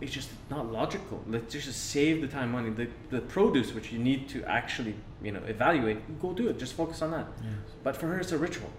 It's 0.00 0.12
just 0.12 0.28
not 0.50 0.70
logical. 0.72 1.22
Let's 1.26 1.54
just 1.54 1.90
save 1.90 2.20
the 2.20 2.28
time, 2.28 2.52
money. 2.52 2.70
The, 2.70 2.88
the 3.10 3.20
produce, 3.20 3.72
which 3.74 3.92
you 3.92 3.98
need 3.98 4.28
to 4.30 4.44
actually, 4.44 4.94
you 5.22 5.32
know, 5.32 5.40
evaluate, 5.46 5.98
go 6.20 6.32
do 6.34 6.48
it. 6.48 6.58
Just 6.58 6.74
focus 6.74 7.00
on 7.00 7.12
that. 7.12 7.26
But 7.82 7.96
for 7.96 8.08
her, 8.08 8.18
it's 8.18 8.32
a 8.32 8.38
ritual. 8.38 8.70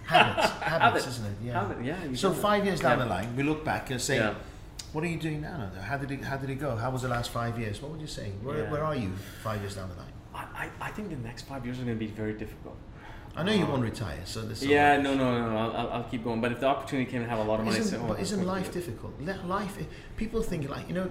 Habits, 0.06 0.48
habits, 0.50 1.06
isn't 1.06 1.26
it? 1.26 1.32
Yeah. 1.44 1.52
Habit, 1.60 1.84
yeah. 1.84 1.96
So 2.14 2.32
five 2.32 2.64
years 2.64 2.80
down 2.80 2.98
Yeah. 2.98 3.04
the 3.04 3.10
line, 3.10 3.36
we 3.36 3.42
look 3.42 3.64
back 3.64 3.90
and 3.90 4.00
say, 4.00 4.16
Yeah. 4.16 4.34
"What 4.92 5.04
are 5.04 5.08
you 5.08 5.18
doing 5.18 5.40
now? 5.40 5.70
How 5.82 5.96
did 5.96 6.10
it? 6.10 6.22
How 6.24 6.36
did 6.36 6.50
it 6.50 6.56
go? 6.56 6.76
How 6.76 6.90
was 6.90 7.02
the 7.02 7.08
last 7.08 7.30
five 7.30 7.58
years? 7.58 7.80
What 7.82 7.90
would 7.92 8.00
you 8.00 8.06
say? 8.06 8.32
Where, 8.42 8.66
where 8.70 8.84
are 8.84 8.96
you 8.96 9.12
five 9.42 9.60
years 9.60 9.74
down 9.76 9.88
the 9.90 9.96
line? 9.96 10.12
I, 10.34 10.44
I, 10.64 10.88
I 10.88 10.90
think 10.90 11.10
the 11.10 11.16
next 11.16 11.42
five 11.42 11.64
years 11.64 11.78
are 11.78 11.84
going 11.84 11.98
to 11.98 12.04
be 12.06 12.10
very 12.10 12.32
difficult. 12.34 12.76
I 13.34 13.42
know 13.42 13.52
you 13.52 13.64
won't 13.64 13.82
retire, 13.82 14.20
so 14.26 14.42
this. 14.42 14.62
Yeah, 14.62 14.98
no, 15.00 15.14
no, 15.14 15.40
no. 15.50 15.56
I'll, 15.56 15.76
I'll, 15.76 15.88
I'll 15.94 16.04
keep 16.04 16.22
going. 16.22 16.40
But 16.42 16.52
if 16.52 16.60
the 16.60 16.66
opportunity 16.66 17.10
came 17.10 17.22
to 17.22 17.28
have 17.28 17.38
a 17.38 17.42
lot 17.44 17.60
of 17.60 17.64
money, 17.66 17.78
Isn't, 17.78 18.06
but 18.06 18.20
isn't 18.20 18.46
life 18.46 18.70
difficult? 18.72 19.18
Life, 19.46 19.78
people 20.16 20.42
think 20.42 20.68
like 20.68 20.88
you 20.88 20.94
know. 20.94 21.10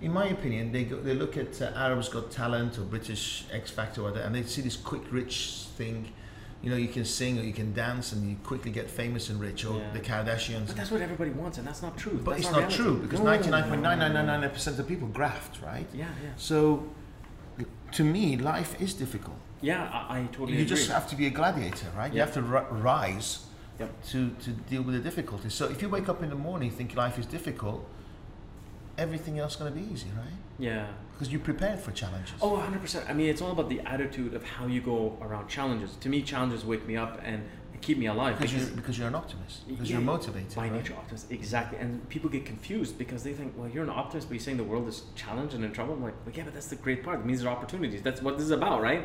In 0.00 0.12
my 0.12 0.26
opinion, 0.28 0.70
they 0.70 0.84
go, 0.84 1.00
they 1.00 1.12
look 1.12 1.36
at 1.36 1.60
uh, 1.60 1.72
Arabs 1.74 2.08
Got 2.08 2.30
Talent 2.30 2.78
or 2.78 2.82
British 2.82 3.44
X 3.52 3.70
Factor 3.70 4.00
or 4.00 4.04
whatever, 4.04 4.24
and 4.26 4.34
they 4.34 4.44
see 4.44 4.62
this 4.62 4.76
quick 4.76 5.02
rich 5.10 5.64
thing. 5.76 6.12
You 6.62 6.70
know, 6.70 6.76
you 6.76 6.88
can 6.88 7.04
sing 7.04 7.38
or 7.38 7.42
you 7.42 7.52
can 7.52 7.72
dance, 7.72 8.12
and 8.12 8.28
you 8.28 8.36
quickly 8.44 8.72
get 8.72 8.90
famous 8.90 9.28
and 9.30 9.40
rich, 9.40 9.64
or 9.64 9.78
Yeah. 9.78 9.92
the 9.92 10.00
Kardashians. 10.00 10.66
But 10.66 10.76
that's 10.76 10.90
what 10.90 11.00
everybody 11.00 11.30
wants, 11.30 11.56
and 11.58 11.66
that's 11.66 11.82
not 11.82 11.96
true. 11.96 12.20
But 12.24 12.32
That's 12.32 12.42
it's 12.42 12.50
not 12.50 12.58
reality. 12.58 12.76
true 12.76 12.96
because 12.98 13.20
ninety 13.20 13.48
nine 13.50 13.64
point 13.68 13.80
nine 13.82 13.98
nine 14.00 14.12
nine 14.12 14.26
nine 14.26 14.50
percent 14.50 14.78
of 14.78 14.88
people 14.88 15.06
graft, 15.08 15.62
right? 15.62 15.86
Yeah, 15.94 16.06
yeah. 16.22 16.30
So, 16.36 16.84
to 17.92 18.02
me, 18.04 18.36
life 18.36 18.80
is 18.80 18.92
difficult. 18.94 19.36
Yeah, 19.60 19.84
I, 20.08 20.18
I 20.18 20.22
totally 20.26 20.52
you 20.58 20.62
agree. 20.64 20.76
just 20.76 20.90
have 20.90 21.08
to 21.10 21.16
be 21.16 21.26
a 21.26 21.30
gladiator, 21.30 21.86
right? 21.96 22.12
You 22.12 22.20
have 22.20 22.34
to 22.34 22.42
ri- 22.42 22.66
rise 22.70 23.44
Yep. 23.80 23.90
to, 24.10 24.30
to 24.44 24.50
deal 24.50 24.82
with 24.82 24.94
the 24.96 25.00
difficulties. 25.00 25.54
So, 25.54 25.66
if 25.68 25.80
you 25.82 25.88
wake 25.88 26.08
up 26.08 26.22
in 26.24 26.30
the 26.30 26.36
morning 26.36 26.70
think 26.72 26.96
life 26.96 27.16
is 27.18 27.26
difficult, 27.26 27.88
everything 28.98 29.38
else 29.38 29.56
going 29.56 29.72
to 29.72 29.78
be 29.78 29.86
easy, 29.92 30.08
right? 30.16 30.26
Yeah. 30.58 30.88
Because 31.12 31.32
you 31.32 31.38
prepared 31.38 31.78
for 31.80 31.92
challenges. 31.92 32.34
Oh, 32.42 32.52
100%. 32.56 33.08
I 33.08 33.12
mean, 33.12 33.28
it's 33.28 33.40
all 33.40 33.52
about 33.52 33.68
the 33.68 33.80
attitude 33.80 34.34
of 34.34 34.44
how 34.44 34.66
you 34.66 34.80
go 34.80 35.16
around 35.22 35.48
challenges. 35.48 35.96
To 36.00 36.08
me, 36.08 36.22
challenges 36.22 36.64
wake 36.64 36.86
me 36.86 36.96
up 36.96 37.20
and 37.24 37.42
keep 37.80 37.96
me 37.96 38.06
alive 38.06 38.36
because, 38.36 38.52
you're, 38.52 38.66
because 38.76 38.98
you're 38.98 39.06
an 39.06 39.14
optimist. 39.14 39.66
Because 39.68 39.88
Yeah, 39.88 39.98
you're 39.98 40.04
motivated. 40.04 40.52
by 40.56 40.62
right? 40.62 40.72
nature 40.72 40.94
optimist 40.94 41.30
exactly 41.30 41.78
and 41.78 42.08
people 42.08 42.28
get 42.28 42.44
confused 42.44 42.98
because 42.98 43.22
they 43.22 43.32
think 43.32 43.54
well 43.56 43.68
you're 43.68 43.84
an 43.84 43.88
optimist 43.90 44.26
but 44.26 44.34
you're 44.34 44.40
saying 44.40 44.56
the 44.56 44.64
world 44.64 44.88
is 44.88 45.02
challenged 45.14 45.54
and 45.54 45.64
in 45.64 45.70
trouble 45.70 45.94
i'm 45.94 46.02
like 46.02 46.14
well, 46.26 46.34
yeah 46.34 46.42
but 46.42 46.52
that's 46.54 46.66
the 46.66 46.74
great 46.74 47.04
part 47.04 47.20
it 47.20 47.24
means 47.24 47.40
there 47.40 47.48
are 47.48 47.56
opportunities 47.56 48.02
that's 48.02 48.20
what 48.20 48.34
this 48.36 48.46
is 48.46 48.50
about 48.50 48.82
right 48.82 49.04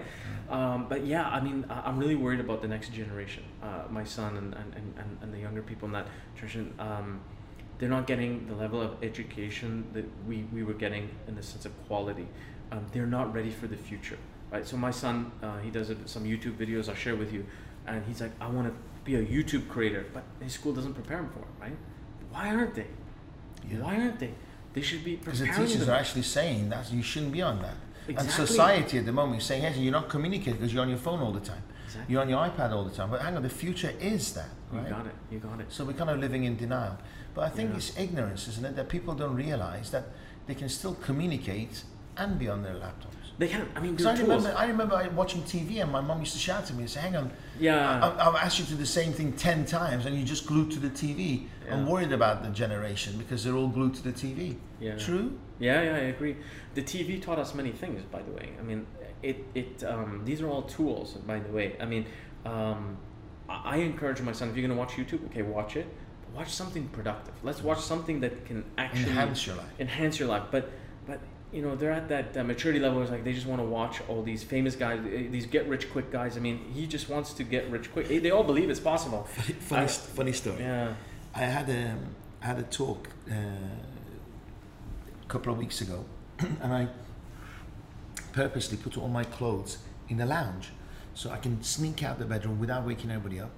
um, 0.50 0.88
but 0.90 1.06
yeah 1.06 1.28
i 1.30 1.40
mean 1.40 1.64
i'm 1.70 2.00
really 2.00 2.16
worried 2.16 2.40
about 2.40 2.64
the 2.64 2.68
next 2.68 2.92
generation 2.92 3.44
uh, 3.62 3.84
my 3.92 4.04
son 4.04 4.38
and, 4.38 4.56
and, 4.56 4.74
and, 4.74 4.94
and- 4.98 5.18
and 5.22 5.32
the 5.32 5.38
younger 5.38 5.62
people 5.62 5.86
in 5.86 5.92
that 5.92 6.08
generation 6.36 6.74
um, 6.80 7.20
they're 7.84 7.90
not 7.90 8.08
getting 8.08 8.48
the 8.48 8.56
level 8.56 8.82
of 8.82 8.92
education 9.04 9.86
that 9.92 10.06
we, 10.26 10.46
we 10.54 10.64
were 10.64 10.74
getting 10.74 11.10
in 11.28 11.36
the 11.36 11.44
sense 11.44 11.66
of 11.66 11.74
quality 11.88 12.26
um, 12.72 12.86
they're 12.94 13.06
not 13.06 13.34
ready 13.34 13.50
for 13.50 13.68
the 13.68 13.76
future 13.76 14.18
right 14.52 14.66
so 14.66 14.78
my 14.78 14.90
son 14.90 15.30
uh, 15.42 15.58
he 15.60 15.70
does 15.70 15.92
some 16.06 16.24
youtube 16.24 16.56
videos 16.56 16.88
i'll 16.88 16.96
share 16.96 17.18
with 17.18 17.34
you 17.34 17.46
and 17.86 18.02
he's 18.06 18.22
like 18.22 18.32
i 18.40 18.48
want 18.48 18.66
to 18.66 18.74
be 19.04 19.16
a 19.16 19.26
youtube 19.26 19.68
creator 19.68 20.06
but 20.14 20.24
his 20.40 20.54
school 20.54 20.72
doesn't 20.72 20.94
prepare 20.94 21.18
him 21.18 21.30
for 21.34 21.40
it 21.40 21.46
right 21.60 21.76
why 22.32 22.48
aren't 22.56 22.74
they 22.74 22.88
Yeah. 23.70 23.80
why 23.80 23.98
aren't 23.98 24.18
they 24.18 24.34
they 24.74 24.82
should 24.82 25.04
be 25.04 25.18
Because 25.18 25.40
the 25.40 25.48
teachers 25.48 25.80
them. 25.80 25.90
are 25.90 26.00
actually 26.00 26.24
saying 26.24 26.70
that 26.70 26.90
you 26.90 27.04
shouldn't 27.04 27.34
be 27.34 27.42
on 27.44 27.62
that. 27.62 27.76
And 28.08 28.28
society 28.32 28.98
at 28.98 29.06
the 29.06 29.12
moment 29.12 29.40
is 29.42 29.46
saying, 29.48 29.62
hey, 29.62 29.80
you're 29.80 29.92
not 30.00 30.10
communicating 30.10 30.56
because 30.56 30.74
you're 30.74 30.82
on 30.82 30.90
your 30.90 30.98
phone 30.98 31.20
all 31.26 31.32
the 31.32 31.40
time. 31.52 31.62
Exactly. 31.86 32.12
You're 32.12 32.22
on 32.24 32.30
your 32.34 32.40
iPad 32.40 32.72
all 32.72 32.84
the 32.84 32.90
time. 33.00 33.12
But 33.12 33.22
hang 33.22 33.36
on, 33.38 33.44
the 33.44 33.50
future 33.64 33.94
is 34.02 34.34
that, 34.34 34.50
Right? 34.72 34.84
you 34.84 34.90
got 34.90 35.06
it 35.06 35.16
you 35.32 35.38
got 35.38 35.60
it 35.62 35.68
So 35.76 35.86
we're 35.86 35.94
kind 36.02 36.10
of 36.10 36.18
living 36.20 36.44
in 36.46 36.58
denial. 36.58 36.98
But 37.34 37.46
I 37.46 37.50
think 37.50 37.72
Yeah. 37.72 37.78
it's 37.78 37.98
ignorance, 37.98 38.48
isn't 38.48 38.66
it? 38.66 38.76
That 38.76 38.90
people 38.90 39.14
don't 39.16 39.36
realize 39.36 39.90
that 39.92 40.06
they 40.48 40.56
can 40.56 40.70
still 40.70 40.96
communicate 40.96 41.84
and 42.18 42.38
be 42.38 42.48
on 42.48 42.62
their 42.64 42.76
laptops. 42.76 43.10
they 43.40 43.48
can 43.48 43.68
i 43.76 43.80
mean 43.80 43.96
Because 43.96 44.06
I 44.06 44.22
remember, 44.22 44.54
I 44.56 44.66
remember 44.68 45.10
watching 45.16 45.42
TV 45.42 45.82
and 45.82 45.92
my 45.92 46.02
mum 46.02 46.20
used 46.20 46.34
to 46.34 46.40
shout 46.40 46.70
at 46.70 46.76
me 46.76 46.84
and 46.84 46.90
say, 46.90 47.00
hang 47.00 47.16
on, 47.16 47.32
yeah 47.60 48.00
I- 48.06 48.28
I've 48.28 48.36
asked 48.36 48.60
you 48.60 48.66
to 48.66 48.72
do 48.72 48.78
the 48.78 48.86
same 48.86 49.12
thing 49.12 49.34
10 49.34 49.66
times 49.66 50.06
and 50.06 50.16
you're 50.16 50.28
just 50.36 50.46
glued 50.46 50.70
to 50.76 50.80
the 50.80 50.92
TV. 50.92 51.48
I'm 51.72 51.88
worried 51.88 52.12
about 52.12 52.44
the 52.44 52.50
generation 52.52 53.18
because 53.18 53.44
they're 53.44 53.56
all 53.56 53.70
glued 53.78 53.96
to 53.96 54.04
the 54.04 54.12
TV. 54.14 54.58
yeah 54.80 54.96
True? 54.98 55.28
Yeah, 55.60 55.82
yeah, 55.82 55.96
I 55.96 56.06
agree. 56.16 56.36
The 56.76 56.84
TV 56.84 57.20
taught 57.20 57.40
us 57.40 57.56
many 57.56 57.72
things, 57.72 58.04
by 58.12 58.22
the 58.22 58.32
way. 58.32 58.50
I 58.60 58.62
mean, 58.62 58.86
it, 59.24 59.38
it 59.56 59.84
um, 59.84 60.22
these 60.26 60.40
are 60.44 60.48
all 60.54 60.64
tools, 60.64 61.14
by 61.26 61.40
the 61.40 61.52
way. 61.52 61.76
I 61.80 61.86
mean, 61.86 62.06
um, 62.46 62.98
I, 63.50 63.78
encourage 63.78 64.22
my 64.22 64.34
son 64.34 64.50
if 64.50 64.56
you're 64.56 64.68
gonna 64.68 64.80
watch 64.80 64.92
YouTube, 64.92 65.26
okay, 65.28 65.42
watch 65.42 65.76
it. 65.76 65.88
Watch 66.36 66.50
something 66.50 66.88
productive. 66.90 67.34
Let's 67.44 67.62
watch 67.62 67.80
something 67.80 68.20
that 68.22 68.46
can 68.46 68.64
actually 68.78 69.12
Enhance 69.12 69.46
your 69.48 69.56
life. 69.56 69.66
enhance 69.80 70.20
your 70.20 70.28
life. 70.30 70.44
But 70.52 70.72
but 71.06 71.20
you 71.52 71.62
know 71.62 71.76
they're 71.76 71.92
at 71.92 72.08
that 72.10 72.36
uh, 72.36 72.44
maturity 72.44 72.80
level. 72.80 73.02
It's 73.04 73.12
like 73.12 73.24
they 73.24 73.34
just 73.34 73.46
want 73.46 73.62
to 73.62 73.66
watch 73.68 74.02
all 74.10 74.24
these 74.24 74.44
famous 74.44 74.76
guys, 74.76 75.00
uh, 75.00 75.32
these 75.32 75.46
get 75.46 75.68
rich 75.68 75.92
quick 75.92 76.12
guys. 76.12 76.36
I 76.38 76.40
mean, 76.40 76.58
he 76.74 76.88
just 76.88 77.08
wants 77.10 77.34
to 77.34 77.44
get 77.44 77.70
rich 77.70 77.92
quick. 77.94 78.08
They 78.08 78.32
all 78.32 78.44
believe 78.44 78.70
it's 78.72 78.80
possible. 78.80 79.24
funny, 79.26 79.84
I- 79.84 79.88
funny 79.88 80.32
story. 80.34 80.60
Yeah. 80.62 80.94
I 81.36 81.40
had 81.42 81.70
a, 81.70 81.96
I 82.42 82.46
had 82.46 82.58
a 82.60 82.64
talk 82.64 83.10
uh, 83.30 83.34
a 83.36 85.28
couple 85.28 85.52
of 85.54 85.60
weeks 85.60 85.82
ago, 85.82 86.06
and 86.40 86.74
I 86.74 86.88
purposely 88.32 88.78
put 88.78 88.98
all 88.98 89.08
my 89.08 89.24
clothes 89.24 89.78
in 90.10 90.18
the 90.18 90.26
lounge 90.26 90.70
so 91.14 91.30
I 91.30 91.38
can 91.38 91.62
sneak 91.64 92.02
out 92.04 92.18
the 92.20 92.26
bedroom 92.26 92.60
without 92.60 92.86
waking 92.86 93.12
anybody 93.12 93.40
up, 93.40 93.52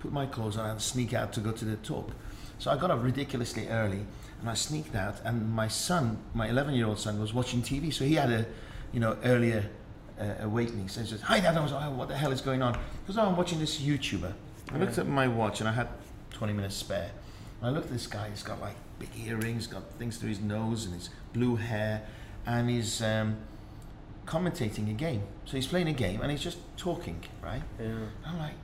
put 0.00 0.12
my 0.12 0.26
clothes 0.26 0.56
on, 0.56 0.70
and 0.70 0.80
sneak 0.80 1.14
out 1.14 1.32
to 1.34 1.40
go 1.40 1.52
to 1.52 1.64
the 1.64 1.76
talk. 1.76 2.10
So 2.58 2.70
I 2.70 2.76
got 2.76 2.90
up 2.90 3.02
ridiculously 3.02 3.68
early, 3.68 4.04
and 4.40 4.50
I 4.50 4.54
sneaked 4.54 4.94
out, 4.94 5.16
and 5.24 5.50
my 5.50 5.68
son, 5.68 6.18
my 6.34 6.48
11-year-old 6.48 6.98
son, 6.98 7.20
was 7.20 7.32
watching 7.32 7.62
TV, 7.62 7.92
so 7.92 8.04
he 8.04 8.14
had 8.14 8.30
a, 8.30 8.46
you 8.92 9.00
know, 9.00 9.16
earlier 9.24 9.68
uh, 10.20 10.34
awakening. 10.40 10.88
So 10.88 11.00
he 11.00 11.06
says, 11.06 11.20
"Hi, 11.22 11.40
Dad." 11.40 11.56
I 11.56 11.60
was 11.60 11.72
like, 11.72 11.86
oh, 11.86 11.90
"What 11.92 12.08
the 12.08 12.16
hell 12.16 12.32
is 12.32 12.40
going 12.40 12.62
on?" 12.62 12.78
Because 13.02 13.18
I'm 13.18 13.36
watching 13.36 13.58
this 13.58 13.80
YouTuber. 13.80 14.32
I 14.72 14.78
looked 14.78 14.98
at 14.98 15.06
my 15.06 15.28
watch, 15.28 15.60
and 15.60 15.68
I 15.68 15.72
had 15.72 15.88
20 16.32 16.52
minutes 16.52 16.76
spare. 16.76 17.10
And 17.60 17.70
I 17.70 17.72
looked 17.72 17.86
at 17.86 17.92
this 17.92 18.06
guy. 18.06 18.28
He's 18.28 18.42
got 18.42 18.60
like 18.60 18.76
big 18.98 19.10
earrings, 19.24 19.66
got 19.66 19.82
things 19.98 20.16
through 20.16 20.30
his 20.30 20.40
nose, 20.40 20.84
and 20.84 20.94
his 20.94 21.10
blue 21.32 21.56
hair, 21.56 22.02
and 22.46 22.68
he's 22.68 23.02
um, 23.02 23.36
commentating 24.26 24.90
a 24.90 24.94
game. 24.94 25.22
So 25.44 25.56
he's 25.56 25.66
playing 25.66 25.88
a 25.88 25.92
game, 25.92 26.20
and 26.20 26.30
he's 26.30 26.42
just 26.42 26.58
talking, 26.76 27.20
right? 27.42 27.62
Yeah. 27.80 27.94
I'm 28.26 28.38
like, 28.38 28.54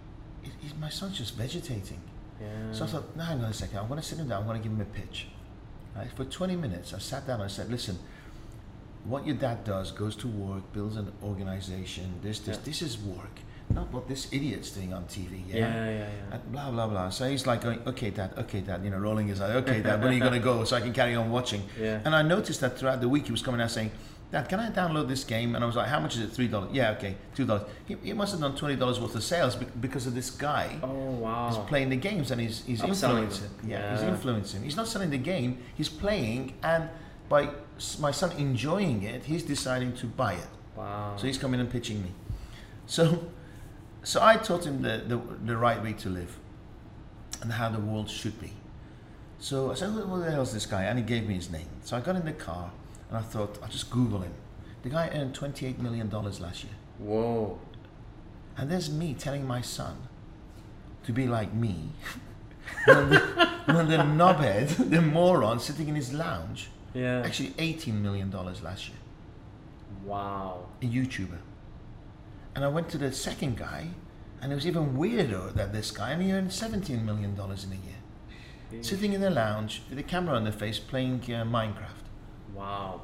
"Is- 0.45 0.71
is 0.71 0.77
my 0.79 0.89
son's 0.89 1.19
just 1.19 1.35
vegetating. 1.35 2.01
Yeah. 2.41 2.73
So 2.73 2.85
I 2.85 2.89
thought, 2.89 3.17
no, 3.17 3.23
hang 3.25 3.39
on 3.39 3.51
a 3.51 3.53
second. 3.55 3.79
I'm 3.79 3.89
going 3.89 4.01
to 4.01 4.07
sit 4.07 4.19
him 4.19 4.29
down. 4.29 4.41
I'm 4.43 4.47
going 4.49 4.61
to 4.61 4.69
give 4.69 4.73
him 4.77 4.81
a 4.81 4.85
pitch. 5.01 5.27
Right? 5.97 6.11
For 6.17 6.25
20 6.25 6.57
minutes, 6.57 6.93
I 6.93 6.99
sat 6.99 7.27
down 7.27 7.37
and 7.41 7.45
I 7.45 7.49
said, 7.49 7.71
listen, 7.71 7.97
what 9.05 9.27
your 9.27 9.37
dad 9.37 9.65
does 9.65 9.93
goes 9.93 10.17
to 10.17 10.29
work, 10.29 10.73
builds 10.73 10.97
an 10.97 11.13
organization. 11.23 12.15
This, 12.23 12.41
this, 12.41 12.57
Yeah. 12.57 12.63
this 12.65 12.83
is 12.83 12.99
work, 12.99 13.39
not 13.71 13.93
what 13.93 14.09
this 14.09 14.33
idiot's 14.33 14.71
doing 14.71 14.93
on 14.93 15.05
TV. 15.05 15.43
yeah, 15.47 15.57
yeah, 15.59 15.91
yeah. 15.91 16.09
And 16.33 16.53
blah 16.53 16.71
blah 16.71 16.87
blah. 16.89 17.11
So 17.11 17.29
he's 17.29 17.47
like 17.47 17.61
going, 17.63 17.81
okay, 17.87 18.11
dad, 18.11 18.33
okay, 18.39 18.61
dad, 18.63 18.83
you 18.83 18.91
know, 18.91 18.99
rolling 18.99 19.29
his 19.29 19.41
eye, 19.41 19.55
okay, 19.57 19.83
dad, 19.83 20.01
when 20.03 20.11
are 20.11 20.15
you 20.15 20.21
gonna 20.29 20.39
go 20.41 20.65
so 20.65 20.77
I 20.77 20.81
can 20.81 20.93
carry 20.93 21.15
on 21.15 21.31
watching? 21.31 21.63
Yeah. 21.81 22.01
And 22.05 22.15
I 22.15 22.23
noticed 22.23 22.61
that 22.63 22.79
throughout 22.79 23.01
the 23.01 23.09
week 23.09 23.27
he 23.27 23.33
was 23.33 23.43
coming 23.43 23.61
out 23.61 23.71
saying, 23.71 23.91
Dad, 24.33 24.49
can 24.49 24.59
I 24.59 24.71
download 24.71 25.07
this 25.07 25.23
game? 25.23 25.55
And 25.55 25.63
I 25.63 25.67
was 25.67 25.77
like, 25.77 25.87
how 25.89 26.01
much 26.01 26.17
is 26.17 26.23
it? 26.23 26.31
Three 26.33 26.49
dollars. 26.49 26.71
Yeah, 26.73 26.91
okay, 26.93 27.15
two 27.37 27.45
dollars. 27.45 27.63
He, 27.87 27.97
he 28.03 28.13
must 28.13 28.33
have 28.33 28.41
done 28.41 28.57
twenty 28.57 28.75
dollars 28.75 28.99
worth 28.99 29.15
of 29.15 29.23
sales 29.23 29.55
because 29.55 30.07
of 30.07 30.15
this 30.15 30.31
guy 30.31 30.77
Oh 30.83 30.89
wow. 30.89 31.51
is 31.51 31.57
playing 31.69 31.91
the 31.91 31.97
games 31.97 32.31
and 32.33 32.41
he's, 32.41 32.65
he's 32.65 32.83
influencing. 32.83 33.49
them. 33.59 33.71
Yeah, 33.71 33.93
he's 33.95 34.03
influencing. 34.03 34.65
He's 34.65 34.77
not 34.77 34.89
selling 34.89 35.11
the 35.11 35.19
game. 35.19 35.59
He's 35.77 35.89
playing, 35.89 36.55
and 36.65 36.89
by 37.29 37.51
my 38.01 38.11
son 38.11 38.33
enjoying 38.33 39.03
it, 39.05 39.25
he's 39.25 39.43
deciding 39.45 39.95
to 39.97 40.07
buy 40.07 40.35
it. 40.35 40.49
Wow. 40.77 41.15
So 41.17 41.27
he's 41.29 41.39
coming 41.39 41.61
and 41.61 41.71
pitching 41.71 42.03
me. 42.03 42.11
So, 42.87 43.31
so 44.03 44.21
I 44.23 44.37
taught 44.37 44.67
him 44.67 44.83
the, 44.83 45.03
the, 45.07 45.21
the 45.45 45.57
right 45.57 45.81
way 45.83 45.93
to 45.95 46.09
live 46.09 46.37
and 47.41 47.53
how 47.53 47.69
the 47.69 47.79
world 47.79 48.11
should 48.11 48.41
be. 48.41 48.53
So 49.39 49.71
I 49.71 49.75
said, 49.75 49.91
who, 49.91 50.03
who 50.03 50.23
the 50.25 50.31
hell's 50.31 50.53
this 50.53 50.67
guy? 50.67 50.83
And 50.85 50.99
he 50.99 51.05
gave 51.05 51.27
me 51.29 51.35
his 51.35 51.51
name. 51.51 51.69
So 51.85 51.97
I 51.97 52.01
got 52.01 52.17
in 52.17 52.25
the 52.25 52.33
car 52.33 52.71
and 53.15 53.25
I 53.25 53.29
thought, 53.29 53.59
I'll 53.63 53.69
just 53.69 53.91
Google 53.91 54.23
him. 54.23 54.35
The 54.83 54.89
guy 54.89 55.09
earned 55.15 55.35
$28 55.39 55.79
million 55.79 56.11
last 56.11 56.65
year. 56.65 56.73
Whoa. 56.99 57.61
And 58.57 58.69
there's 58.69 58.91
me 58.91 59.15
telling 59.15 59.47
my 59.47 59.61
son 59.61 59.97
to 61.05 61.13
be 61.13 61.29
like 61.29 61.55
me. 61.55 61.91
when, 62.87 63.11
the, 63.11 63.19
when 63.67 63.89
the 63.89 63.99
knobhead, 63.99 64.91
the 64.91 65.01
moron, 65.01 65.61
sitting 65.61 65.87
in 65.89 65.95
his 65.95 66.13
lounge, 66.13 66.71
Yeah. 66.93 67.23
actually 67.25 67.51
$18 67.51 68.01
million 68.01 68.33
last 68.33 68.89
year. 68.89 68.99
Wow. 70.05 70.67
a 70.83 70.85
YouTuber. 70.85 71.39
And 72.57 72.65
I 72.65 72.69
went 72.69 72.89
to 72.91 72.99
the 72.99 73.13
second 73.13 73.57
guy, 73.57 73.91
and 74.43 74.51
it 74.51 74.57
was 74.57 74.67
even 74.67 74.97
weirder 74.97 75.53
than 75.55 75.71
this 75.71 75.93
guy, 75.93 76.11
and 76.11 76.21
he 76.21 76.33
earned 76.33 76.51
$17 76.51 77.05
million 77.05 77.35
in 77.35 77.39
a 77.39 78.75
year. 78.75 78.83
Sitting 78.83 79.13
in 79.13 79.21
the 79.21 79.31
lounge 79.31 79.83
with 79.89 80.01
a 80.01 80.03
camera 80.03 80.35
on 80.35 80.43
their 80.43 80.53
face 80.53 80.81
playing 80.81 81.21
uh, 81.27 81.45
Minecraft. 81.45 81.94
Wow. 82.55 83.03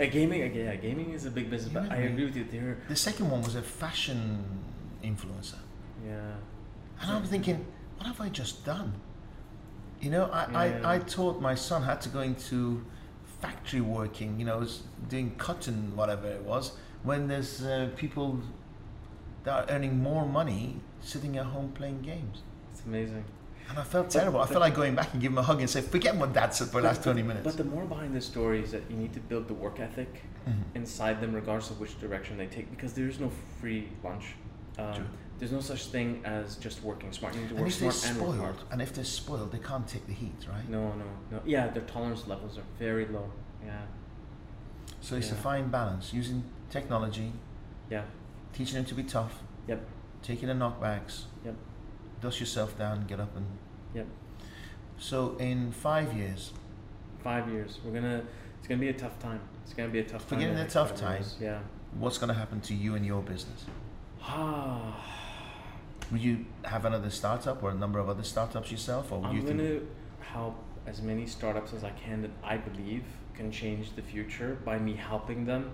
Uh, 0.00 0.06
gaming, 0.06 0.54
yeah, 0.54 0.74
gaming 0.76 1.12
is 1.12 1.26
a 1.26 1.30
big 1.30 1.50
business, 1.50 1.72
but 1.72 1.84
Yeah, 1.84 1.92
I 1.94 1.96
agree 1.98 2.24
with 2.24 2.36
you. 2.36 2.44
There, 2.44 2.78
The 2.88 2.96
second 2.96 3.30
one 3.30 3.42
was 3.42 3.54
a 3.54 3.62
fashion 3.62 4.44
influencer. 5.04 5.58
yeah, 6.06 6.32
And 7.02 7.10
I'm 7.10 7.24
thinking, 7.24 7.66
what 7.96 8.06
have 8.06 8.20
I 8.20 8.28
just 8.30 8.64
done? 8.64 8.94
You 10.00 10.10
know, 10.10 10.24
I, 10.32 10.46
Yeah. 10.70 10.88
I, 10.88 10.94
I 10.94 10.98
taught 11.00 11.40
my 11.42 11.54
son 11.54 11.82
how 11.82 11.96
to 11.96 12.08
go 12.08 12.20
into 12.20 12.82
factory 13.42 13.82
working, 13.82 14.38
you 14.40 14.46
know, 14.46 14.66
doing 15.08 15.34
cotton, 15.36 15.94
whatever 15.96 16.26
it 16.28 16.42
was, 16.42 16.72
when 17.02 17.28
there's 17.28 17.62
uh, 17.62 17.90
people 17.96 18.40
that 19.44 19.52
are 19.68 19.74
earning 19.74 20.02
more 20.02 20.26
money 20.26 20.76
sitting 21.00 21.36
at 21.38 21.46
home 21.46 21.72
playing 21.72 22.00
games. 22.02 22.42
it's 22.72 22.82
amazing. 22.84 23.24
And 23.70 23.78
I 23.78 23.84
felt 23.84 24.06
But- 24.06 24.18
terrible. 24.18 24.40
I 24.40 24.46
felt 24.46 24.60
like 24.60 24.74
going 24.74 24.94
back 24.96 25.12
and 25.12 25.22
give 25.22 25.30
him 25.32 25.38
a 25.38 25.42
hug 25.42 25.60
and 25.60 25.70
say, 25.70 25.80
forget 25.80 26.16
what 26.16 26.32
dad 26.32 26.52
said 26.52 26.68
for 26.68 26.80
the 26.80 26.88
last 26.88 27.02
20 27.04 27.22
minutes. 27.22 27.44
But 27.44 27.56
the 27.56 27.64
more 27.64 27.84
behind 27.84 28.14
the 28.16 28.20
story 28.20 28.62
is 28.62 28.72
that 28.72 28.82
you 28.90 28.96
need 28.96 29.12
to 29.14 29.20
build 29.20 29.46
the 29.46 29.54
work 29.54 29.78
ethic 29.78 30.22
Mhm. 30.46 30.64
inside 30.74 31.20
them, 31.20 31.32
regardless 31.34 31.70
of 31.70 31.78
which 31.80 31.98
direction 32.00 32.36
they 32.36 32.46
take, 32.48 32.68
because 32.70 32.92
there's 32.94 33.20
no 33.20 33.30
free 33.60 33.88
lunch. 34.02 34.34
Um, 34.76 35.06
there's 35.38 35.52
no 35.52 35.60
such 35.60 35.86
thing 35.86 36.20
as 36.24 36.56
just 36.56 36.82
working 36.82 37.12
smart. 37.12 37.34
You 37.34 37.42
need 37.42 37.48
to 37.50 37.54
and 37.56 37.64
work 37.64 37.72
they're 37.74 37.90
smart 37.92 38.16
and 38.16 38.26
work 38.28 38.38
hard. 38.38 38.54
spoiled, 38.56 38.72
and 38.72 38.82
if 38.82 38.92
they're 38.92 39.04
spoiled, 39.04 39.52
they 39.52 39.58
can't 39.58 39.86
take 39.86 40.06
the 40.06 40.12
heat, 40.14 40.46
right? 40.50 40.68
No, 40.68 40.88
no, 40.94 41.04
no. 41.30 41.40
Yeah, 41.44 41.68
their 41.68 41.82
tolerance 41.84 42.26
levels 42.26 42.58
are 42.58 42.64
very 42.78 43.06
low. 43.06 43.30
Yeah, 43.64 43.82
So 45.00 45.16
it's 45.16 45.30
a 45.30 45.34
fine 45.34 45.68
balance 45.70 46.12
using 46.12 46.42
technology, 46.70 47.32
yeah, 47.88 48.02
teaching 48.52 48.74
them 48.76 48.84
to 48.86 48.94
be 48.94 49.02
tough, 49.04 49.42
yep, 49.66 49.80
taking 50.22 50.48
the 50.48 50.54
knockbacks, 50.54 51.24
yep, 51.44 51.54
dust 52.20 52.40
yourself 52.40 52.76
down, 52.78 53.06
get 53.06 53.20
up 53.20 53.34
and. 53.36 53.46
yep. 53.94 54.06
So 54.98 55.36
in 55.38 55.72
five 55.72 56.12
years, 56.14 56.52
Five 57.22 57.48
years. 57.50 57.78
We're 57.84 57.92
gonna. 57.92 58.22
It's 58.58 58.66
gonna 58.68 58.80
be 58.80 58.88
a 58.88 58.94
tough 58.94 59.18
time. 59.18 59.40
It's 59.64 59.74
gonna 59.74 59.88
be 59.90 59.98
a 59.98 60.04
tough. 60.04 60.24
Forgetting 60.26 60.50
in 60.56 60.56
the 60.56 60.70
tough 60.70 60.94
time. 60.94 61.22
Yeah. 61.40 61.58
what's 61.98 62.18
going 62.18 62.28
to 62.28 62.34
happen 62.34 62.60
to 62.62 62.74
you 62.74 62.94
and 62.94 63.04
your 63.04 63.22
business? 63.22 63.64
Ah. 64.22 65.06
Will 66.10 66.18
you 66.18 66.44
have 66.64 66.84
another 66.84 67.10
startup 67.10 67.62
or 67.62 67.70
a 67.70 67.74
number 67.74 67.98
of 67.98 68.08
other 68.08 68.22
startups 68.24 68.70
yourself, 68.70 69.12
or 69.12 69.20
would 69.20 69.32
you 69.32 69.40
I'm 69.40 69.46
think? 69.46 69.58
gonna 69.58 69.80
help 70.20 70.56
as 70.86 71.00
many 71.02 71.26
startups 71.26 71.72
as 71.72 71.84
I 71.84 71.90
can 71.90 72.22
that 72.22 72.30
I 72.42 72.56
believe 72.56 73.04
can 73.34 73.50
change 73.52 73.94
the 73.96 74.02
future 74.02 74.58
by 74.64 74.78
me 74.78 74.94
helping 74.94 75.44
them 75.46 75.70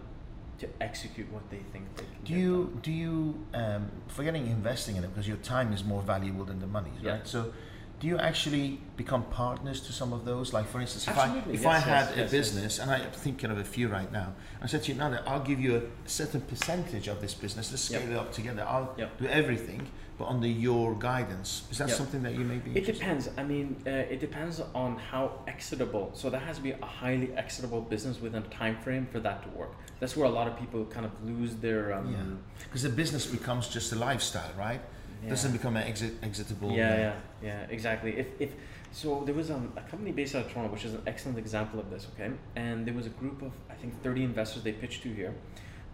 to 0.58 0.68
execute 0.80 1.30
what 1.32 1.48
they 1.50 1.58
think 1.72 1.84
they 1.96 2.04
can. 2.04 2.24
Do 2.24 2.32
you 2.34 2.64
done. 2.64 2.80
do 2.82 2.92
you 2.92 3.46
um, 3.54 3.90
forgetting 4.08 4.46
investing 4.46 4.96
in 4.96 5.04
it 5.04 5.08
because 5.08 5.28
your 5.28 5.36
time 5.38 5.72
is 5.72 5.84
more 5.84 6.02
valuable 6.02 6.44
than 6.44 6.60
the 6.60 6.66
money, 6.66 6.90
Yeah. 7.02 7.12
right? 7.12 7.26
So, 7.28 7.52
do 8.00 8.06
you 8.06 8.18
actually 8.18 8.80
become 8.96 9.22
partners 9.24 9.80
to 9.82 9.92
some 9.92 10.12
of 10.12 10.24
those? 10.26 10.52
Like, 10.52 10.66
for 10.68 10.80
instance, 10.80 11.08
if 11.08 11.16
I 11.18 11.38
if 11.50 11.62
yes, 11.62 11.66
I 11.66 11.78
had 11.78 12.06
yes, 12.08 12.16
a 12.16 12.20
yes. 12.20 12.30
business 12.30 12.78
and 12.78 12.90
I'm 12.90 13.10
thinking 13.10 13.50
of 13.50 13.58
a 13.58 13.64
few 13.64 13.88
right 13.88 14.10
now, 14.12 14.34
I 14.62 14.66
said 14.66 14.82
to 14.84 14.92
you, 14.92 14.98
now 14.98 15.18
I'll 15.26 15.40
give 15.50 15.60
you 15.60 15.76
a 15.76 16.08
certain 16.08 16.42
percentage 16.42 17.08
of 17.08 17.20
this 17.20 17.34
business. 17.34 17.70
Let's 17.70 17.82
scale 17.84 18.00
Yep. 18.02 18.10
it 18.10 18.16
up 18.16 18.32
together. 18.32 18.64
I'll 18.68 18.94
Yep. 18.98 19.18
do 19.18 19.26
everything, 19.26 19.88
but 20.18 20.28
under 20.28 20.46
your 20.48 20.94
guidance. 20.94 21.64
Is 21.70 21.78
that 21.78 21.88
Yep. 21.88 21.96
something 21.96 22.22
that 22.22 22.32
you 22.34 22.44
may 22.44 22.58
be? 22.58 22.76
It 22.76 22.86
depends. 22.86 23.28
I 23.36 23.42
mean, 23.42 23.76
uh, 23.86 23.90
it 23.90 24.20
depends 24.20 24.60
on 24.74 24.96
how 24.96 25.40
exitable. 25.46 26.10
So 26.14 26.30
there 26.30 26.40
has 26.40 26.56
to 26.56 26.62
be 26.62 26.70
a 26.72 26.84
highly 26.84 27.32
exitable 27.34 27.82
business 27.82 28.20
within 28.20 28.42
a 28.42 28.48
time 28.48 28.76
frame 28.78 29.06
for 29.12 29.20
that 29.20 29.42
to 29.42 29.48
work. 29.50 29.72
That's 30.00 30.16
where 30.16 30.26
a 30.26 30.30
lot 30.30 30.46
of 30.46 30.58
people 30.58 30.84
kind 30.86 31.04
of 31.04 31.12
lose 31.24 31.56
their. 31.56 31.92
Um, 31.92 32.12
Yeah. 32.12 32.64
Because 32.64 32.82
the 32.82 32.88
business 32.88 33.26
becomes 33.26 33.68
just 33.68 33.92
a 33.92 33.96
lifestyle, 33.96 34.52
right? 34.58 34.80
yeah. 35.22 35.30
Doesn't 35.30 35.52
become 35.52 35.76
an 35.76 35.82
exit 35.86 36.14
exitable. 36.22 36.70
Yeah, 36.72 36.92
uh, 36.92 36.96
yeah, 36.96 37.14
yeah, 37.42 37.66
exactly. 37.70 38.16
If, 38.18 38.26
if 38.38 38.50
so, 38.92 39.22
there 39.26 39.34
was 39.34 39.50
um, 39.50 39.72
a 39.76 39.80
company 39.82 40.12
based 40.12 40.34
out 40.34 40.46
of 40.46 40.52
Toronto, 40.52 40.72
which 40.72 40.84
is 40.84 40.94
an 40.94 41.02
excellent 41.06 41.38
example 41.38 41.78
of 41.80 41.90
this. 41.90 42.06
Okay, 42.14 42.30
and 42.54 42.86
there 42.86 42.94
was 42.94 43.06
a 43.06 43.10
group 43.10 43.42
of 43.42 43.52
I 43.70 43.74
think 43.74 44.02
thirty 44.02 44.22
investors 44.24 44.62
they 44.62 44.72
pitched 44.72 45.02
to 45.02 45.08
here. 45.12 45.34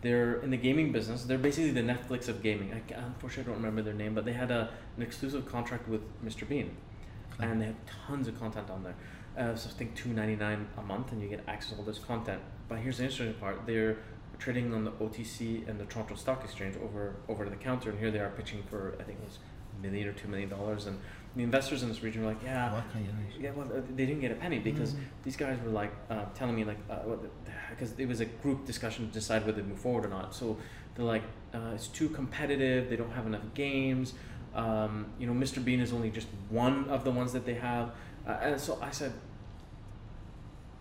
They're 0.03 0.35
in 0.41 0.51
the 0.51 0.57
gaming 0.57 0.91
business. 0.93 1.23
They're 1.25 1.39
basically 1.39 1.71
the 1.71 1.81
Netflix 1.81 2.29
of 2.29 2.43
gaming. 2.43 2.73
I, 2.73 2.95
unfortunately, 2.95 3.45
I 3.53 3.55
don't 3.55 3.63
remember 3.63 3.83
their 3.83 3.95
name, 3.95 4.15
but 4.15 4.25
they 4.25 4.33
had 4.33 4.51
a, 4.51 4.69
an 4.97 5.03
exclusive 5.03 5.47
contract 5.47 5.89
with 5.89 6.03
Mr. 6.25 6.47
Bean, 6.49 6.77
Okay. 7.35 7.47
and 7.51 7.61
they 7.61 7.67
have 7.67 7.77
tons 8.07 8.27
of 8.29 8.39
content 8.39 8.69
on 8.69 8.83
there. 8.83 8.95
Uh, 9.39 9.55
so 9.55 9.71
I 9.71 9.73
think 9.73 9.95
two 9.95 10.11
ninety 10.13 10.37
nine 10.37 10.67
a 10.77 10.83
month, 10.83 11.13
and 11.13 11.23
you 11.23 11.29
get 11.29 11.43
access 11.49 11.73
to 11.73 11.79
all 11.79 11.85
this 11.85 11.99
content. 11.99 12.43
But 12.69 12.79
here's 12.81 12.99
the 12.99 13.05
interesting 13.05 13.33
part: 13.35 13.65
they're 13.65 13.97
trading 14.39 14.75
on 14.75 14.85
the 14.85 14.91
OTC 14.93 15.67
and 15.69 15.79
the 15.81 15.85
Toronto 15.87 16.17
Stock 16.17 16.45
Exchange 16.45 16.77
over 16.85 17.15
over 17.29 17.49
the 17.49 17.57
counter, 17.57 17.91
and 17.91 17.99
here 17.99 18.11
they 18.11 18.19
are 18.19 18.29
pitching 18.31 18.63
for 18.69 18.95
I 19.01 19.05
think 19.05 19.19
it 19.21 19.25
was 19.25 19.39
a 19.79 19.83
million 19.83 20.09
or 20.09 20.13
two 20.13 20.29
million 20.29 20.51
dollars, 20.51 20.85
and 20.87 20.99
the 21.37 21.43
investors 21.43 21.83
in 21.83 21.89
this 21.89 22.03
region 22.03 22.23
were 22.23 22.29
like, 22.29 22.43
yeah. 22.43 22.73
What 22.75 22.91
can 22.93 23.01
you 23.05 23.07
do? 23.09 23.43
Yeah, 23.43 23.51
well, 23.55 23.67
uh, 23.67 23.81
they 23.97 24.05
didn't 24.07 24.21
get 24.21 24.33
a 24.33 24.35
penny 24.35 24.59
because 24.59 24.93
Mhm. 24.93 25.01
these 25.23 25.37
guys 25.37 25.59
were 25.65 25.71
like 25.71 25.93
uh, 26.11 26.27
telling 26.35 26.55
me 26.55 26.65
like, 26.65 26.79
because 27.71 27.99
it 27.99 28.07
was 28.07 28.21
a 28.21 28.27
group 28.27 28.67
discussion 28.67 29.07
to 29.09 29.13
decide 29.13 29.47
whether 29.47 29.63
to 29.63 29.67
move 29.67 29.79
forward 29.79 30.05
or 30.05 30.09
not. 30.09 30.35
So 30.35 30.59
they're 30.95 31.07
like, 31.07 31.23
uh, 31.55 31.73
it's 31.75 31.89
too 31.89 32.09
competitive. 32.11 32.91
They 32.91 32.97
don't 32.97 33.13
have 33.13 33.27
enough 33.27 33.43
games. 33.55 34.13
Um, 34.55 35.07
you 35.19 35.27
know, 35.27 35.33
Mr. 35.33 35.65
Bean 35.65 35.81
is 35.81 35.93
only 35.95 36.11
just 36.11 36.29
one 36.51 36.89
of 36.91 37.05
the 37.05 37.11
ones 37.11 37.33
that 37.33 37.47
they 37.47 37.55
have. 37.55 37.93
Uh, 38.27 38.33
and 38.43 38.61
so 38.61 38.79
I 38.83 38.91
said, 38.91 39.13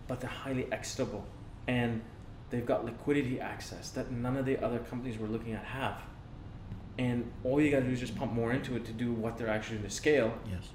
but 0.06 0.20
they're 0.20 0.28
highly 0.28 0.70
exitable, 0.70 1.24
and 1.66 2.02
they've 2.50 2.66
got 2.66 2.84
liquidity 2.84 3.40
access 3.40 3.88
that 3.90 4.10
none 4.10 4.36
of 4.36 4.44
the 4.44 4.62
other 4.62 4.78
companies 4.80 5.16
we're 5.18 5.28
looking 5.28 5.54
at 5.54 5.64
have. 5.64 6.02
And 6.98 7.30
all 7.44 7.60
you 7.60 7.70
gotta 7.70 7.84
do 7.86 7.92
is 7.92 8.00
just 8.00 8.14
pump 8.16 8.32
more 8.32 8.52
into 8.52 8.76
it 8.76 8.84
to 8.86 8.92
do 8.92 9.12
what 9.12 9.38
they're 9.38 9.48
actually 9.48 9.78
going 9.78 9.88
to 9.88 9.94
scale, 9.94 10.34
Yes. 10.50 10.68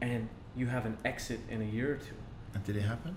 and 0.00 0.28
you 0.56 0.66
have 0.66 0.84
an 0.84 0.98
exit 1.04 1.40
in 1.48 1.62
a 1.62 1.64
year 1.64 1.92
or 1.92 1.96
two. 1.96 2.14
And 2.54 2.64
did 2.64 2.76
it 2.76 2.82
happen? 2.82 3.16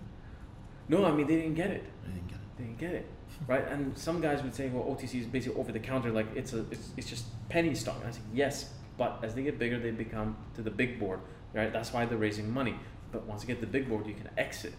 No, 0.87 1.03
I 1.05 1.11
mean 1.11 1.25
they 1.27 1.35
didn't 1.37 1.55
get 1.55 1.71
it. 1.71 1.83
I 2.05 2.09
didn't 2.11 2.27
get 2.27 2.35
it. 2.35 2.57
They 2.57 2.63
didn't 2.65 2.77
get 2.77 2.91
it, 2.93 3.07
right? 3.47 3.67
And 3.67 3.97
some 3.97 4.21
guys 4.21 4.43
would 4.43 4.53
say, 4.53 4.69
well, 4.69 4.83
OTC 4.83 5.21
is 5.21 5.25
basically 5.25 5.59
over 5.59 5.71
the 5.71 5.79
counter, 5.79 6.11
like 6.11 6.27
it's 6.35 6.53
a, 6.53 6.59
it's, 6.69 6.89
it's 6.95 7.09
just 7.09 7.25
penny 7.49 7.73
stock. 7.73 7.97
And 8.01 8.07
I 8.09 8.11
say, 8.11 8.21
yes, 8.33 8.69
but 8.97 9.19
as 9.23 9.33
they 9.33 9.41
get 9.41 9.57
bigger, 9.57 9.79
they 9.79 9.89
become 9.89 10.37
to 10.53 10.61
the 10.61 10.69
big 10.69 10.99
board, 10.99 11.19
right? 11.53 11.73
That's 11.73 11.91
why 11.91 12.05
they're 12.05 12.17
raising 12.19 12.51
money. 12.53 12.75
But 13.11 13.25
once 13.25 13.41
you 13.41 13.47
get 13.47 13.61
the 13.61 13.67
big 13.67 13.89
board, 13.89 14.05
you 14.05 14.13
can 14.13 14.29
exit. 14.37 14.73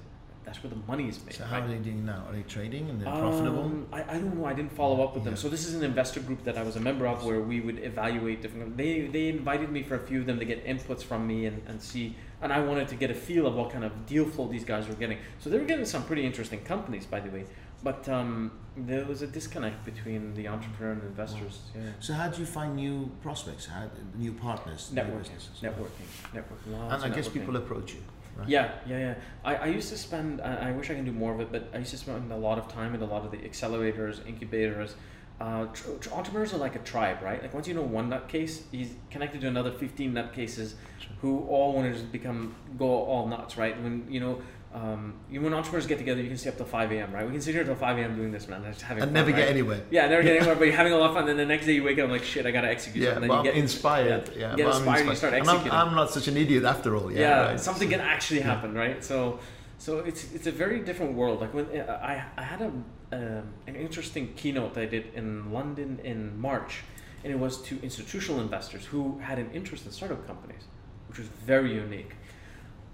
That's 0.44 0.62
where 0.62 0.70
the 0.70 0.80
money 0.86 1.08
is 1.08 1.24
made. 1.24 1.34
So 1.34 1.44
how 1.44 1.60
right? 1.60 1.64
are 1.64 1.68
they 1.68 1.78
doing 1.78 2.04
now? 2.04 2.24
Are 2.28 2.32
they 2.34 2.42
trading 2.42 2.90
and 2.90 3.00
they're 3.00 3.10
profitable? 3.10 3.64
Um, 3.64 3.86
I, 3.92 4.02
I 4.02 4.14
don't 4.14 4.36
know. 4.36 4.44
I 4.44 4.52
didn't 4.52 4.72
follow 4.72 5.02
up 5.02 5.14
with 5.14 5.24
them. 5.24 5.36
So 5.36 5.48
this 5.48 5.66
is 5.66 5.74
an 5.74 5.82
investor 5.82 6.20
group 6.20 6.44
that 6.44 6.58
I 6.58 6.62
was 6.62 6.76
a 6.76 6.80
member 6.80 7.06
of, 7.06 7.24
where 7.24 7.40
we 7.40 7.60
would 7.60 7.82
evaluate 7.82 8.42
different. 8.42 8.76
They 8.76 9.06
they 9.06 9.28
invited 9.28 9.70
me 9.70 9.82
for 9.82 9.94
a 9.94 10.00
few 10.00 10.20
of 10.20 10.26
them 10.26 10.38
to 10.38 10.44
get 10.44 10.66
inputs 10.66 11.02
from 11.02 11.26
me 11.26 11.46
and, 11.46 11.62
and 11.66 11.80
see. 11.80 12.16
And 12.42 12.52
I 12.52 12.60
wanted 12.60 12.88
to 12.88 12.94
get 12.94 13.10
a 13.10 13.14
feel 13.14 13.46
of 13.46 13.54
what 13.54 13.70
kind 13.70 13.84
of 13.84 14.04
deal 14.04 14.26
flow 14.26 14.48
these 14.48 14.64
guys 14.64 14.86
were 14.86 14.94
getting. 14.94 15.18
So 15.38 15.48
they 15.48 15.58
were 15.58 15.64
getting 15.64 15.86
some 15.86 16.04
pretty 16.04 16.26
interesting 16.26 16.62
companies, 16.62 17.06
by 17.06 17.20
the 17.20 17.30
way. 17.30 17.46
But 17.82 18.08
um, 18.08 18.50
there 18.76 19.04
was 19.04 19.22
a 19.22 19.26
disconnect 19.26 19.84
between 19.84 20.34
the 20.34 20.48
entrepreneur 20.48 20.92
and 20.92 21.02
investors. 21.02 21.60
Yeah. 21.74 21.82
So 22.00 22.14
how 22.14 22.28
do 22.28 22.40
you 22.40 22.46
find 22.46 22.76
new 22.76 23.10
prospects? 23.22 23.66
How 23.66 23.90
new 24.16 24.32
partners? 24.32 24.90
new 24.92 25.02
Networking, 25.02 25.18
businesses? 25.18 25.60
networking, 25.62 26.08
networking. 26.34 26.92
And 26.92 27.04
I 27.04 27.08
of 27.08 27.14
guess 27.14 27.28
people 27.28 27.56
approach 27.56 27.92
you. 27.92 28.02
Right? 28.36 28.48
Yeah, 28.48 28.72
yeah, 28.86 28.98
yeah. 28.98 29.14
I, 29.44 29.56
I 29.56 29.66
used 29.66 29.90
to 29.90 29.98
spend, 29.98 30.40
I, 30.40 30.68
I 30.68 30.72
wish 30.72 30.90
I 30.90 30.94
can 30.94 31.04
do 31.04 31.12
more 31.12 31.32
of 31.32 31.40
it, 31.40 31.52
but 31.52 31.68
I 31.72 31.78
used 31.78 31.90
to 31.90 31.98
spend 31.98 32.32
a 32.32 32.36
lot 32.36 32.58
of 32.58 32.68
time 32.68 32.94
in 32.94 33.02
a 33.02 33.06
lot 33.06 33.24
of 33.24 33.30
the 33.30 33.38
accelerators, 33.38 34.26
incubators. 34.26 34.96
Uh, 35.40 35.66
tr- 35.66 35.90
tr- 36.00 36.12
entrepreneurs 36.12 36.54
are 36.54 36.58
like 36.58 36.76
a 36.76 36.80
tribe, 36.80 37.22
right? 37.22 37.42
Like 37.42 37.52
once 37.54 37.66
you 37.66 37.74
know 37.74 37.82
one 37.82 38.10
nutcase, 38.10 38.62
he's 38.70 38.94
connected 39.10 39.40
to 39.42 39.48
another 39.48 39.72
15 39.72 40.12
nutcases 40.12 40.74
who 41.20 41.40
all 41.46 41.72
want 41.72 41.92
to 41.92 41.98
just 41.98 42.12
become, 42.12 42.54
go 42.78 42.86
all 42.86 43.26
nuts, 43.26 43.56
right? 43.56 43.80
When, 43.82 44.06
you 44.10 44.20
know, 44.20 44.40
um, 44.74 45.14
you, 45.30 45.40
when 45.40 45.54
entrepreneurs 45.54 45.86
get 45.86 45.98
together, 45.98 46.20
you 46.20 46.26
can 46.28 46.36
stay 46.36 46.50
up 46.50 46.56
till 46.56 46.66
5 46.66 46.90
a.m., 46.90 47.12
right? 47.12 47.24
We 47.24 47.30
can 47.30 47.40
sit 47.40 47.54
here 47.54 47.62
till 47.62 47.76
5 47.76 47.96
a.m. 47.98 48.16
doing 48.16 48.32
this, 48.32 48.48
man. 48.48 48.64
Just 48.64 48.82
having 48.82 49.04
And 49.04 49.10
fun, 49.10 49.14
never 49.14 49.30
right? 49.30 49.36
get 49.38 49.48
anywhere. 49.48 49.82
Yeah, 49.90 50.08
never 50.08 50.22
get 50.24 50.36
anywhere, 50.38 50.56
but 50.56 50.64
you're 50.64 50.76
having 50.76 50.92
a 50.92 50.96
lot 50.96 51.10
of 51.10 51.14
fun. 51.16 51.26
Then 51.26 51.36
the 51.36 51.46
next 51.46 51.66
day 51.66 51.74
you 51.74 51.84
wake 51.84 51.98
up, 52.00 52.06
I'm 52.06 52.10
like, 52.10 52.24
shit, 52.24 52.44
I 52.44 52.50
gotta 52.50 52.68
execute. 52.68 53.04
Yeah, 53.04 53.12
something. 53.12 53.28
but 53.28 53.38
I'm 53.38 53.44
get 53.44 53.54
inspired. 53.54 54.30
yeah, 54.34 54.40
Yeah, 54.50 54.56
get 54.56 54.66
but 54.66 54.74
I'm 54.74 54.82
inspired, 54.82 55.06
you 55.08 55.14
start 55.14 55.34
And 55.34 55.42
I'm, 55.42 55.48
executing. 55.56 55.78
I'm 55.78 55.94
not 55.94 56.10
such 56.10 56.26
an 56.26 56.36
idiot 56.36 56.64
after 56.64 56.96
all. 56.96 57.10
Yeah, 57.12 57.18
yeah, 57.20 57.46
right. 57.50 57.60
something 57.60 57.88
can 57.88 58.00
actually 58.00 58.40
happen, 58.40 58.74
right? 58.74 59.02
So, 59.04 59.38
so 59.78 60.00
it's 60.00 60.32
it's 60.34 60.48
a 60.48 60.52
very 60.52 60.80
different 60.80 61.14
world. 61.14 61.40
Like 61.40 61.54
when 61.54 61.66
uh, 61.66 62.00
I 62.02 62.24
I 62.36 62.42
had 62.42 62.60
a 62.60 62.66
um, 63.12 63.44
an 63.68 63.76
interesting 63.76 64.34
keynote 64.34 64.74
that 64.74 64.80
I 64.82 64.86
did 64.86 65.14
in 65.14 65.52
London 65.52 66.00
in 66.02 66.36
March, 66.40 66.82
and 67.22 67.32
it 67.32 67.38
was 67.38 67.62
to 67.62 67.80
institutional 67.80 68.40
investors 68.40 68.84
who 68.86 69.18
had 69.18 69.38
an 69.38 69.50
interest 69.52 69.86
in 69.86 69.92
startup 69.92 70.26
companies, 70.26 70.62
which 71.08 71.18
was 71.18 71.28
very 71.28 71.72
unique. 71.74 72.14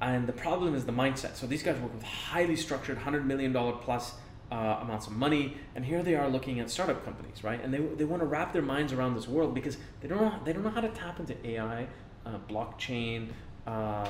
And 0.01 0.27
the 0.27 0.33
problem 0.33 0.75
is 0.75 0.85
the 0.85 0.93
mindset. 0.93 1.37
So 1.37 1.47
these 1.47 1.63
guys 1.63 1.79
work 1.79 1.93
with 1.93 2.03
highly 2.03 2.57
structured, 2.57 2.99
hundred 2.99 3.27
million 3.27 3.53
dollar 3.53 3.73
plus 3.73 4.15
uh, 4.51 4.79
amounts 4.83 5.07
of 5.07 5.13
money, 5.13 5.57
and 5.75 5.85
here 5.85 6.03
they 6.03 6.15
are 6.15 6.29
looking 6.29 6.59
at 6.59 6.71
startup 6.71 7.05
companies, 7.05 7.45
right? 7.45 7.63
And 7.63 7.73
they, 7.73 7.79
they 7.79 8.05
want 8.05 8.23
to 8.23 8.27
wrap 8.27 8.53
their 8.53 8.63
minds 8.63 8.93
around 8.93 9.15
this 9.15 9.29
world 9.29 9.55
because 9.55 9.77
they 10.01 10.09
don't 10.09 10.21
know 10.21 10.35
they 10.45 10.53
don't 10.53 10.65
know 10.65 10.71
how 10.71 10.81
to 10.81 10.89
tap 10.89 11.21
into 11.21 11.37
AI, 11.47 11.87
uh, 12.27 12.39
blockchain, 12.49 13.29
uh, 13.67 14.09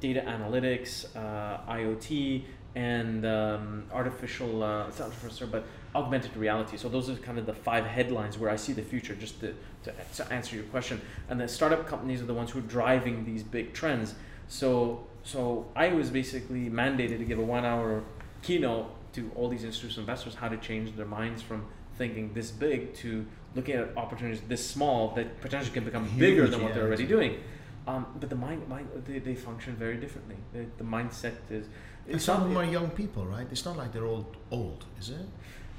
data 0.00 0.22
analytics, 0.26 1.06
uh, 1.16 1.70
IoT, 1.70 2.44
and 2.74 3.24
um, 3.24 3.84
artificial 3.92 4.62
uh, 4.62 4.90
not 4.98 5.42
but 5.50 5.64
augmented 5.94 6.36
reality. 6.36 6.76
So 6.76 6.88
those 6.88 7.08
are 7.08 7.14
kind 7.16 7.38
of 7.38 7.46
the 7.46 7.54
five 7.54 7.86
headlines 7.86 8.36
where 8.36 8.50
I 8.50 8.56
see 8.56 8.72
the 8.72 8.82
future. 8.82 9.14
Just 9.14 9.40
to, 9.40 9.54
to, 9.84 9.94
to 10.16 10.32
answer 10.32 10.56
your 10.56 10.64
question, 10.66 11.00
and 11.28 11.40
the 11.40 11.48
startup 11.48 11.86
companies 11.86 12.20
are 12.20 12.26
the 12.26 12.34
ones 12.34 12.50
who 12.50 12.58
are 12.58 12.62
driving 12.62 13.24
these 13.24 13.42
big 13.42 13.72
trends. 13.72 14.14
So 14.48 15.06
so 15.22 15.66
I 15.74 15.88
was 15.88 16.10
basically 16.10 16.68
mandated 16.70 17.18
to 17.18 17.24
give 17.24 17.38
a 17.38 17.42
one 17.42 17.64
hour 17.64 18.02
keynote 18.42 18.90
to 19.14 19.30
all 19.36 19.48
these 19.48 19.64
institutional 19.64 20.02
investors 20.02 20.34
how 20.34 20.48
to 20.48 20.56
change 20.56 20.94
their 20.96 21.06
minds 21.06 21.40
from 21.40 21.66
thinking 21.96 22.34
this 22.34 22.50
big 22.50 22.94
to 22.94 23.24
looking 23.54 23.76
at 23.76 23.96
opportunities 23.96 24.42
this 24.48 24.68
small 24.68 25.14
that 25.14 25.40
potentially 25.40 25.72
can 25.72 25.84
become 25.84 26.04
bigger 26.18 26.42
Huge, 26.42 26.50
than 26.50 26.62
what 26.62 26.68
yeah, 26.68 26.74
they're 26.74 26.86
already 26.86 27.06
doing. 27.06 27.40
Um, 27.86 28.06
but 28.18 28.30
the 28.30 28.36
mind, 28.36 28.66
mind 28.68 28.88
they, 29.06 29.18
they 29.18 29.34
function 29.34 29.76
very 29.76 29.96
differently. 29.96 30.36
The, 30.52 30.66
the 30.78 30.84
mindset 30.84 31.34
is. 31.50 31.66
And 32.06 32.16
It's 32.16 32.24
some 32.24 32.38
not, 32.38 32.46
of 32.46 32.48
them 32.48 32.58
are 32.58 32.70
young 32.70 32.90
people, 32.90 33.26
right? 33.26 33.46
It's 33.50 33.64
not 33.64 33.76
like 33.76 33.92
they're 33.92 34.06
all 34.06 34.26
old, 34.50 34.84
is 34.98 35.10
it? 35.10 35.26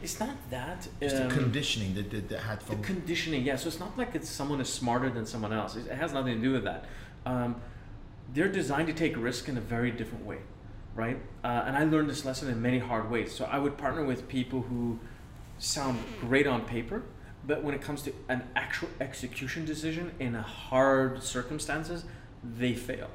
it's 0.02 0.20
not 0.20 0.36
that. 0.50 0.88
It's 1.02 1.14
um, 1.14 1.28
the 1.28 1.34
conditioning 1.34 1.96
that 1.96 2.12
that, 2.12 2.30
that 2.30 2.40
had 2.40 2.60
the 2.62 2.76
conditioning, 2.78 3.44
yeah. 3.44 3.56
So 3.56 3.68
it's 3.68 3.80
not 3.80 3.98
like 3.98 4.14
it's 4.14 4.30
someone 4.30 4.62
is 4.62 4.70
smarter 4.70 5.10
than 5.10 5.26
someone 5.26 5.54
else. 5.54 5.76
It, 5.76 5.88
it 5.88 5.96
has 5.96 6.14
nothing 6.14 6.36
to 6.36 6.42
do 6.42 6.52
with 6.54 6.64
that. 6.66 6.86
Um, 7.26 7.56
they're 8.34 8.48
designed 8.52 8.88
to 8.88 8.94
take 8.94 9.16
risk 9.18 9.48
in 9.50 9.58
a 9.58 9.62
very 9.62 9.92
different 9.92 10.26
way, 10.26 10.40
right? 10.96 11.18
Uh, 11.44 11.64
and 11.66 11.78
I 11.78 11.84
learned 11.84 12.10
this 12.10 12.26
lesson 12.26 12.50
in 12.50 12.62
many 12.62 12.80
hard 12.80 13.10
ways. 13.10 13.34
So 13.34 13.46
I 13.46 13.60
would 13.60 13.78
partner 13.78 14.04
with 14.04 14.28
people 14.28 14.62
who 14.64 15.00
sound 15.58 16.00
great 16.20 16.48
on 16.48 16.66
paper, 16.66 17.04
but 17.46 17.64
when 17.64 17.76
it 17.76 17.82
comes 17.82 18.02
to 18.04 18.14
an 18.28 18.44
actual 18.56 18.90
execution 19.00 19.66
decision 19.66 20.12
in 20.20 20.36
a 20.36 20.42
hard 20.42 21.22
circumstances, 21.24 22.06
they 22.44 22.74
fail. 22.74 23.10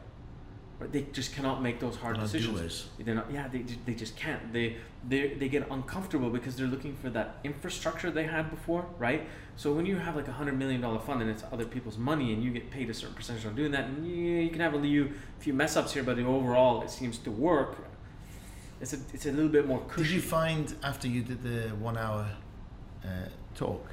Right? 0.79 0.91
They 0.91 1.03
just 1.13 1.35
cannot 1.35 1.63
make 1.63 1.81
those 1.81 1.97
hard 1.97 2.17
They're 2.17 2.23
not 2.23 2.33
decisions. 2.33 2.59
doers. 2.59 2.89
They're 2.99 3.15
not. 3.15 3.31
Yeah, 3.31 3.49
they, 3.49 3.65
they 3.85 3.95
just 3.95 4.17
can't. 4.17 4.53
They 4.53 4.77
they 5.09 5.35
they 5.35 5.49
get 5.49 5.67
uncomfortable 5.71 6.31
because 6.31 6.57
they're 6.57 6.67
looking 6.67 6.95
for 6.95 7.09
that 7.11 7.37
infrastructure 7.43 8.11
they 8.11 8.25
had 8.25 8.51
before, 8.51 8.87
right? 8.99 9.27
So 9.57 9.73
when 9.73 9.87
you 9.87 9.97
have 9.97 10.17
like 10.17 10.29
a 10.29 10.33
hundred 10.33 10.59
million 10.59 10.81
dollar 10.81 10.99
fund 10.99 11.23
and 11.23 11.31
it's 11.31 11.45
other 11.53 11.65
people's 11.65 11.99
money 11.99 12.33
and 12.33 12.43
you 12.43 12.51
get 12.51 12.71
paid 12.71 12.91
a 12.91 12.95
certain 12.95 13.15
percentage 13.15 13.47
on 13.47 13.55
doing 13.55 13.73
that, 13.73 13.85
and 13.85 14.07
you, 14.07 14.15
you 14.15 14.51
can 14.51 14.61
have 14.61 14.75
a 14.75 14.81
few 14.81 15.13
few 15.39 15.55
mess 15.55 15.77
ups 15.77 15.95
here, 15.95 16.03
but 16.03 16.19
overall 16.19 16.83
it 16.83 16.91
seems 16.91 17.19
to 17.19 17.31
work. 17.31 17.77
It's 18.81 18.93
a 18.93 18.99
it's 19.15 19.27
a 19.27 19.33
little 19.33 19.51
bit 19.51 19.67
more 19.67 19.83
Did 19.97 20.11
you 20.11 20.21
find 20.21 20.75
after 20.83 21.09
you 21.09 21.23
did 21.23 21.43
the 21.43 21.75
one 21.77 21.97
hour 21.97 22.27
uh, 23.05 23.09
talk, 23.55 23.87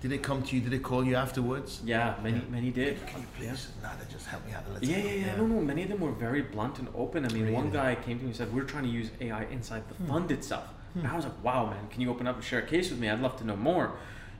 did 0.00 0.12
it 0.12 0.22
come 0.22 0.42
to 0.42 0.54
you? 0.56 0.60
Did 0.62 0.72
it 0.72 0.82
call 0.82 1.04
you 1.04 1.16
afterwards? 1.16 1.80
Yeah, 1.84 2.14
many 2.22 2.38
Yeah. 2.38 2.42
many 2.50 2.70
did. 2.70 3.04
Can 3.06 3.20
you 3.22 3.26
Yeah. 3.40 3.50
please? 3.50 3.68
Nah, 3.82 3.90
they 3.96 4.10
just 4.12 4.26
help 4.26 4.44
me 4.46 4.52
out 4.52 4.64
a 4.68 4.72
little. 4.72 4.88
Yeah, 4.88 4.98
yeah, 4.98 5.12
yeah. 5.26 5.36
No, 5.36 5.46
no. 5.46 5.60
Many 5.60 5.82
of 5.84 5.88
them 5.88 6.00
were 6.00 6.12
very 6.12 6.42
blunt 6.42 6.78
and 6.78 6.88
open. 6.94 7.24
I 7.24 7.28
mean, 7.32 7.52
one 7.52 7.70
guy 7.70 7.94
came 7.96 8.18
to 8.18 8.24
me 8.24 8.30
and 8.30 8.36
said, 8.36 8.52
"We're 8.54 8.64
trying 8.64 8.84
to 8.84 8.90
use 8.90 9.10
AI 9.20 9.44
inside 9.44 9.82
the 9.88 9.94
Hmm. 9.94 10.06
fund 10.08 10.30
itself." 10.30 10.68
And 10.94 11.06
I 11.06 11.14
was 11.14 11.24
like, 11.26 11.44
wow, 11.44 11.66
man, 11.70 11.86
can 11.90 12.00
you 12.00 12.10
open 12.10 12.26
up 12.26 12.36
and 12.36 12.44
share 12.44 12.58
a 12.60 12.66
case 12.66 12.90
with 12.90 12.98
me? 12.98 13.08
I'd 13.08 13.20
love 13.20 13.36
to 13.36 13.44
know 13.44 13.54
more. 13.56 13.92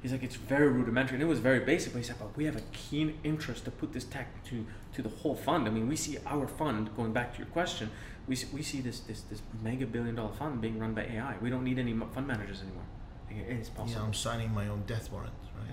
He's 0.02 0.12
like, 0.12 0.22
it's 0.24 0.34
very 0.36 0.68
rudimentary, 0.68 1.14
and 1.16 1.22
it 1.22 1.26
was 1.26 1.40
very 1.40 1.60
basic. 1.60 1.92
But 1.92 1.98
he 1.98 2.04
said, 2.04 2.16
but 2.18 2.36
we 2.36 2.44
have 2.46 2.56
a 2.56 2.62
keen 2.72 3.18
interest 3.22 3.64
to 3.66 3.70
put 3.70 3.92
this 3.92 4.04
tech 4.04 4.28
to 4.44 4.64
to 4.94 5.02
the 5.02 5.08
whole 5.08 5.34
fund. 5.36 5.66
I 5.68 5.70
mean, 5.70 5.88
we 5.88 5.96
see 5.96 6.18
our 6.26 6.46
fund 6.48 6.90
going 6.96 7.12
back 7.12 7.32
to 7.34 7.38
your 7.38 7.48
question. 7.48 7.90
We 8.26 8.34
see, 8.36 8.46
we 8.52 8.62
see 8.62 8.80
this 8.80 9.00
this 9.00 9.20
this 9.22 9.42
mega 9.62 9.86
billion 9.86 10.14
dollar 10.16 10.32
fund 10.32 10.60
being 10.60 10.78
run 10.78 10.94
by 10.94 11.02
AI. 11.02 11.34
We 11.40 11.50
don't 11.50 11.64
need 11.64 11.78
any 11.78 11.92
fund 12.14 12.26
managers 12.26 12.62
anymore. 12.62 12.84
It 13.30 13.60
is 13.60 13.68
possible. 13.68 14.00
Yeah. 14.00 14.06
I'm 14.06 14.14
signing 14.14 14.52
my 14.54 14.68
own 14.68 14.82
death 14.86 15.12
warrant, 15.12 15.34
right? 15.58 15.68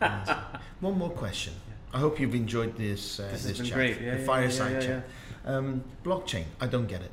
Yeah. 0.00 0.40
One 0.80 0.98
more 0.98 1.10
question. 1.10 1.52
I 1.92 1.98
hope 1.98 2.18
you've 2.18 2.34
enjoyed 2.34 2.76
this 2.76 3.20
uh, 3.20 3.28
This 3.30 3.44
this, 3.44 3.58
chat, 3.68 3.72
great. 3.72 4.00
Yeah, 4.00 4.14
the 4.14 4.20
yeah, 4.20 4.26
fireside 4.26 4.72
yeah, 4.72 4.86
chat. 4.86 5.04
Um, 5.46 5.84
blockchain, 6.04 6.44
I 6.60 6.66
don't 6.66 6.86
get 6.86 7.02
it. 7.02 7.10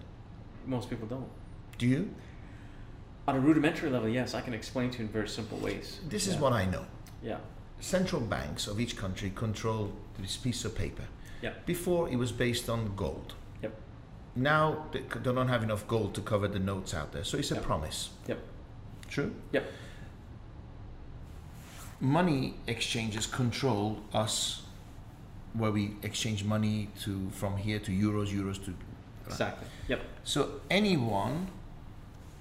Most 0.66 0.90
people 0.90 1.08
don't. 1.08 1.30
Do 1.78 1.86
you? 1.88 2.10
On 3.28 3.36
a 3.36 3.40
rudimentary 3.40 3.90
level, 3.90 4.10
yes, 4.10 4.34
I 4.34 4.42
can 4.42 4.54
explain 4.54 4.90
to 4.92 5.00
you 5.00 5.06
in 5.06 5.12
very 5.12 5.28
simple 5.28 5.58
ways. 5.60 6.00
This 6.10 6.28
is 6.28 6.36
what 6.38 6.54
I 6.54 6.66
know. 6.66 6.86
Yeah. 7.24 7.38
Central 7.80 8.22
banks 8.22 8.68
of 8.68 8.80
each 8.80 8.98
country 8.98 9.32
control 9.36 9.92
this 10.20 10.38
piece 10.38 10.66
of 10.66 10.76
paper. 10.76 11.04
Yeah. 11.42 11.54
Before 11.66 12.10
it 12.10 12.16
was 12.18 12.32
based 12.32 12.70
on 12.70 12.96
gold. 12.96 13.36
Yep. 13.62 13.74
Now 14.36 14.86
they 14.92 15.02
they 15.02 15.34
don't 15.34 15.48
have 15.48 15.64
enough 15.64 15.88
gold 15.88 16.14
to 16.16 16.22
cover 16.22 16.48
the 16.48 16.60
notes 16.60 16.94
out 16.94 17.12
there, 17.12 17.24
so 17.24 17.38
it's 17.38 17.52
a 17.52 17.56
Yep. 17.56 17.64
promise. 17.64 18.10
Yep. 18.28 18.40
True. 19.08 19.34
Yep. 19.52 19.66
Money 22.02 22.56
exchanges 22.66 23.28
control 23.28 24.00
us, 24.12 24.64
where 25.54 25.72
we 25.72 25.96
exchange 26.02 26.44
money 26.44 26.90
to 27.02 27.30
from 27.30 27.58
here 27.58 27.78
to 27.80 27.92
euros, 27.92 28.30
euros 28.30 28.64
to. 28.66 28.74
Exactly. 29.28 29.68
Yep. 29.88 30.02
So 30.24 30.50
anyone, 30.70 31.48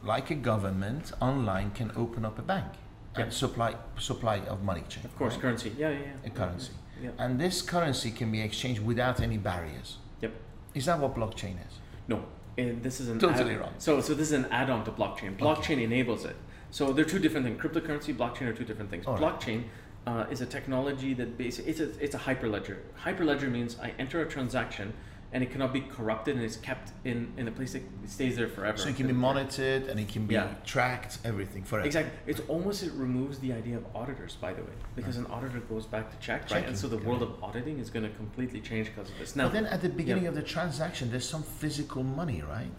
like 0.03 0.31
a 0.31 0.35
government, 0.35 1.13
online 1.21 1.71
can 1.73 1.93
open 1.95 2.25
up 2.25 2.39
a 2.39 2.43
bank 2.43 2.73
and 3.15 3.27
Yep. 3.27 3.33
supply 3.33 3.75
supply 3.99 4.39
of 4.49 4.63
money 4.63 4.83
chain. 4.89 5.05
Of 5.05 5.15
course, 5.17 5.35
right? 5.35 5.43
currency. 5.43 5.75
Yeah, 5.77 5.91
yeah, 5.91 5.99
yeah. 5.99 6.29
A 6.29 6.31
currency. 6.31 6.73
And 7.19 7.39
this 7.41 7.63
currency 7.63 8.11
can 8.11 8.31
be 8.33 8.41
exchanged 8.41 8.83
without 8.83 9.21
any 9.21 9.39
barriers. 9.39 9.99
Yep. 10.23 10.33
Is 10.75 10.87
that 10.87 10.99
what 10.99 11.15
blockchain 11.15 11.57
is? 11.67 11.75
No, 12.09 12.25
and 12.59 12.83
this 12.83 13.01
is 13.01 13.09
an 13.09 13.19
Totally 13.19 13.57
wrong. 13.57 13.73
So, 13.79 14.01
so 14.01 14.15
this 14.15 14.29
is 14.29 14.33
an 14.33 14.47
add-on 14.51 14.85
to 14.85 14.91
blockchain. 14.91 15.37
Blockchain 15.37 15.83
enables 15.83 16.25
it. 16.25 16.37
So 16.71 16.93
they're 16.93 17.05
two 17.05 17.19
different 17.19 17.47
things. 17.47 17.61
Cryptocurrency, 17.61 18.15
blockchain 18.15 18.43
are 18.49 18.53
two 18.53 18.65
different 18.65 18.91
things. 18.91 19.07
All 19.07 19.15
right. 19.17 19.23
blockchain 19.23 19.65
uh, 20.07 20.27
is 20.31 20.41
a 20.41 20.47
technology 20.47 21.15
that 21.15 21.37
basically 21.37 21.71
it's 21.71 21.81
a 21.81 21.89
it's 22.05 22.15
a 22.15 22.19
hyperledger. 22.19 22.79
Hyperledger 23.05 23.51
means 23.51 23.77
I 23.83 23.93
enter 23.99 24.23
a 24.23 24.29
transaction 24.29 24.93
and 25.33 25.45
it 25.45 25.53
cannot 25.53 25.73
be 25.73 25.81
corrupted 25.83 26.35
and 26.35 26.45
it's 26.45 26.57
kept 26.57 26.91
in 27.05 27.33
in 27.37 27.47
a 27.47 27.51
place 27.53 27.73
that 27.75 27.83
stays 28.07 28.37
there 28.37 28.49
forever. 28.49 28.79
So 28.79 28.89
it 28.89 28.97
can 28.97 29.07
be 29.07 29.13
monitored 29.13 29.85
and 29.89 30.01
it 30.01 30.09
can 30.09 30.27
be 30.27 30.35
Yeah. 30.35 30.55
tracked, 30.65 31.19
everything 31.25 31.63
forever. 31.65 31.87
Exactly. 31.87 32.13
It's 32.27 32.41
almost 32.49 32.83
it 32.83 32.93
removes 32.93 33.39
the 33.39 33.53
idea 33.53 33.77
of 33.77 33.85
auditors, 33.95 34.37
by 34.37 34.53
the 34.53 34.63
way, 34.63 34.77
because 34.97 35.17
an 35.19 35.27
auditor 35.27 35.61
goes 35.61 35.87
back 35.87 36.11
to 36.11 36.17
check, 36.27 36.51
right? 36.51 36.67
And 36.67 36.77
so 36.77 36.89
the 36.89 36.99
world 36.99 37.23
of 37.23 37.31
auditing 37.43 37.79
is 37.79 37.91
going 37.91 38.05
to 38.11 38.15
completely 38.17 38.61
change 38.61 38.87
because 38.87 39.11
of 39.11 39.19
this. 39.19 39.37
Now, 39.37 39.45
But 39.45 39.53
then 39.53 39.67
at 39.67 39.83
the 39.83 39.89
beginning 39.89 40.27
of 40.27 40.35
the 40.35 40.43
transaction, 40.43 41.11
there's 41.11 41.29
some 41.29 41.43
physical 41.43 42.03
money, 42.03 42.43
right? 42.43 42.73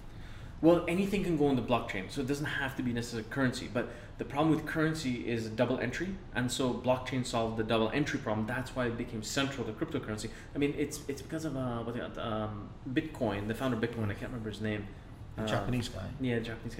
Well, 0.61 0.85
anything 0.87 1.23
can 1.23 1.37
go 1.37 1.49
in 1.49 1.55
the 1.55 1.61
blockchain, 1.63 2.11
so 2.11 2.21
it 2.21 2.27
doesn't 2.27 2.45
have 2.45 2.75
to 2.77 2.83
be 2.83 2.93
necessarily 2.93 3.27
currency. 3.29 3.67
But 3.73 3.89
the 4.19 4.25
problem 4.25 4.55
with 4.55 4.67
currency 4.67 5.27
is 5.27 5.47
double 5.49 5.79
entry, 5.79 6.09
and 6.35 6.51
so 6.51 6.71
blockchain 6.71 7.25
solved 7.25 7.57
the 7.57 7.63
double 7.63 7.89
entry 7.89 8.19
problem. 8.19 8.45
That's 8.45 8.75
why 8.75 8.85
it 8.85 8.95
became 8.95 9.23
central 9.23 9.65
to 9.65 9.73
cryptocurrency. 9.73 10.29
I 10.53 10.59
mean, 10.59 10.75
it's 10.77 11.01
it's 11.07 11.23
because 11.23 11.45
of 11.45 11.57
uh, 11.57 11.79
what 11.79 11.95
they 11.95 12.01
um, 12.21 12.69
Bitcoin, 12.93 13.47
the 13.47 13.55
founder 13.55 13.77
of 13.77 13.83
Bitcoin. 13.83 14.05
I 14.11 14.13
can't 14.13 14.31
remember 14.31 14.49
his 14.49 14.61
name. 14.61 14.87
The 15.35 15.43
Uh, 15.43 15.47
Japanese 15.47 15.89
guy. 15.89 16.07
Yeah, 16.19 16.39
Japanese 16.39 16.75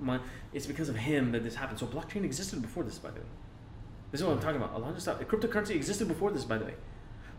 My, 0.00 0.18
it's 0.52 0.66
because 0.66 0.88
of 0.88 0.96
him 0.96 1.32
that 1.32 1.42
this 1.42 1.54
happened. 1.54 1.78
So 1.78 1.86
blockchain 1.86 2.24
existed 2.24 2.60
before 2.60 2.82
this, 2.82 2.98
by 2.98 3.10
the 3.10 3.20
way. 3.20 3.26
This 4.10 4.20
is 4.20 4.26
what 4.26 4.34
I'm 4.34 4.42
talking 4.42 4.60
about. 4.60 4.74
A 4.74 4.78
lot 4.78 4.92
of 4.92 5.00
stuff. 5.00 5.20
Cryptocurrency 5.20 5.70
existed 5.70 6.08
before 6.08 6.32
this, 6.32 6.44
by 6.44 6.58
the 6.58 6.64
way. 6.66 6.74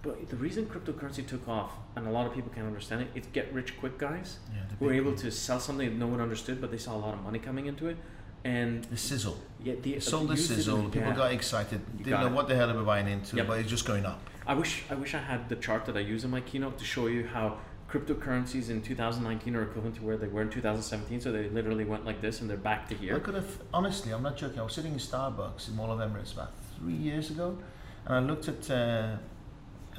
But 0.03 0.29
the 0.29 0.35
reason 0.35 0.65
cryptocurrency 0.65 1.25
took 1.27 1.47
off, 1.47 1.71
and 1.95 2.07
a 2.07 2.11
lot 2.11 2.25
of 2.25 2.33
people 2.33 2.51
can't 2.55 2.65
understand 2.65 3.01
it, 3.03 3.09
it's 3.13 3.27
get 3.27 3.53
rich 3.53 3.77
quick 3.79 3.97
guys 3.99 4.39
Yeah, 4.51 4.61
who 4.79 4.85
were 4.85 4.93
able 4.93 5.13
to 5.15 5.29
sell 5.31 5.59
something 5.59 5.87
that 5.87 5.95
no 5.95 6.07
one 6.07 6.19
understood, 6.19 6.59
but 6.59 6.71
they 6.71 6.77
saw 6.79 6.95
a 6.95 7.01
lot 7.05 7.13
of 7.13 7.21
money 7.23 7.37
coming 7.39 7.67
into 7.67 7.87
it, 7.87 7.97
and 8.43 8.83
The 8.85 8.97
sizzle. 8.97 9.37
yet 9.63 9.83
the 9.83 9.95
It 9.95 10.03
sold 10.03 10.29
the 10.29 10.37
sizzle. 10.37 10.85
People 10.89 11.09
yeah. 11.09 11.15
got 11.15 11.31
excited. 11.31 11.81
You 11.99 12.05
Didn't 12.05 12.09
got 12.11 12.21
know 12.21 12.27
it. 12.27 12.33
what 12.33 12.47
the 12.47 12.55
hell 12.55 12.67
they 12.67 12.73
were 12.73 12.83
buying 12.83 13.07
into, 13.07 13.35
Yep. 13.37 13.47
but 13.47 13.59
it's 13.59 13.69
just 13.69 13.85
going 13.85 14.05
up. 14.05 14.19
I 14.47 14.55
wish 14.55 14.83
I 14.89 14.95
wish 14.95 15.13
I 15.13 15.19
had 15.19 15.49
the 15.49 15.55
chart 15.55 15.85
that 15.85 15.95
I 15.95 15.99
use 15.99 16.23
in 16.23 16.31
my 16.31 16.41
keynote 16.41 16.79
to 16.79 16.83
show 16.85 17.05
you 17.05 17.27
how 17.27 17.59
cryptocurrencies 17.87 18.69
in 18.69 18.81
2019 18.81 19.55
are 19.55 19.63
equivalent 19.63 19.97
to 19.97 20.01
where 20.03 20.17
they 20.17 20.27
were 20.27 20.41
in 20.41 20.49
2017. 20.49 21.21
So 21.21 21.31
they 21.31 21.47
literally 21.49 21.83
went 21.85 22.05
like 22.05 22.21
this, 22.21 22.41
and 22.41 22.49
they're 22.49 22.57
back 22.57 22.87
to 22.89 22.95
here. 22.95 23.15
I 23.15 23.19
could 23.19 23.35
have, 23.35 23.61
honestly, 23.73 24.11
I'm 24.13 24.23
not 24.23 24.37
joking. 24.37 24.59
I 24.59 24.63
was 24.63 24.73
sitting 24.73 24.93
in 24.93 24.97
Starbucks 24.99 25.67
in 25.67 25.75
Mall 25.75 25.91
of 25.91 25.99
Emirates 25.99 26.33
about 26.33 26.53
three 26.79 26.93
years 26.95 27.29
ago, 27.29 27.57
and 28.05 28.15
I 28.15 28.19
looked 28.19 28.47
at 28.47 28.71
uh, 28.71 28.73
uh, 28.73 29.17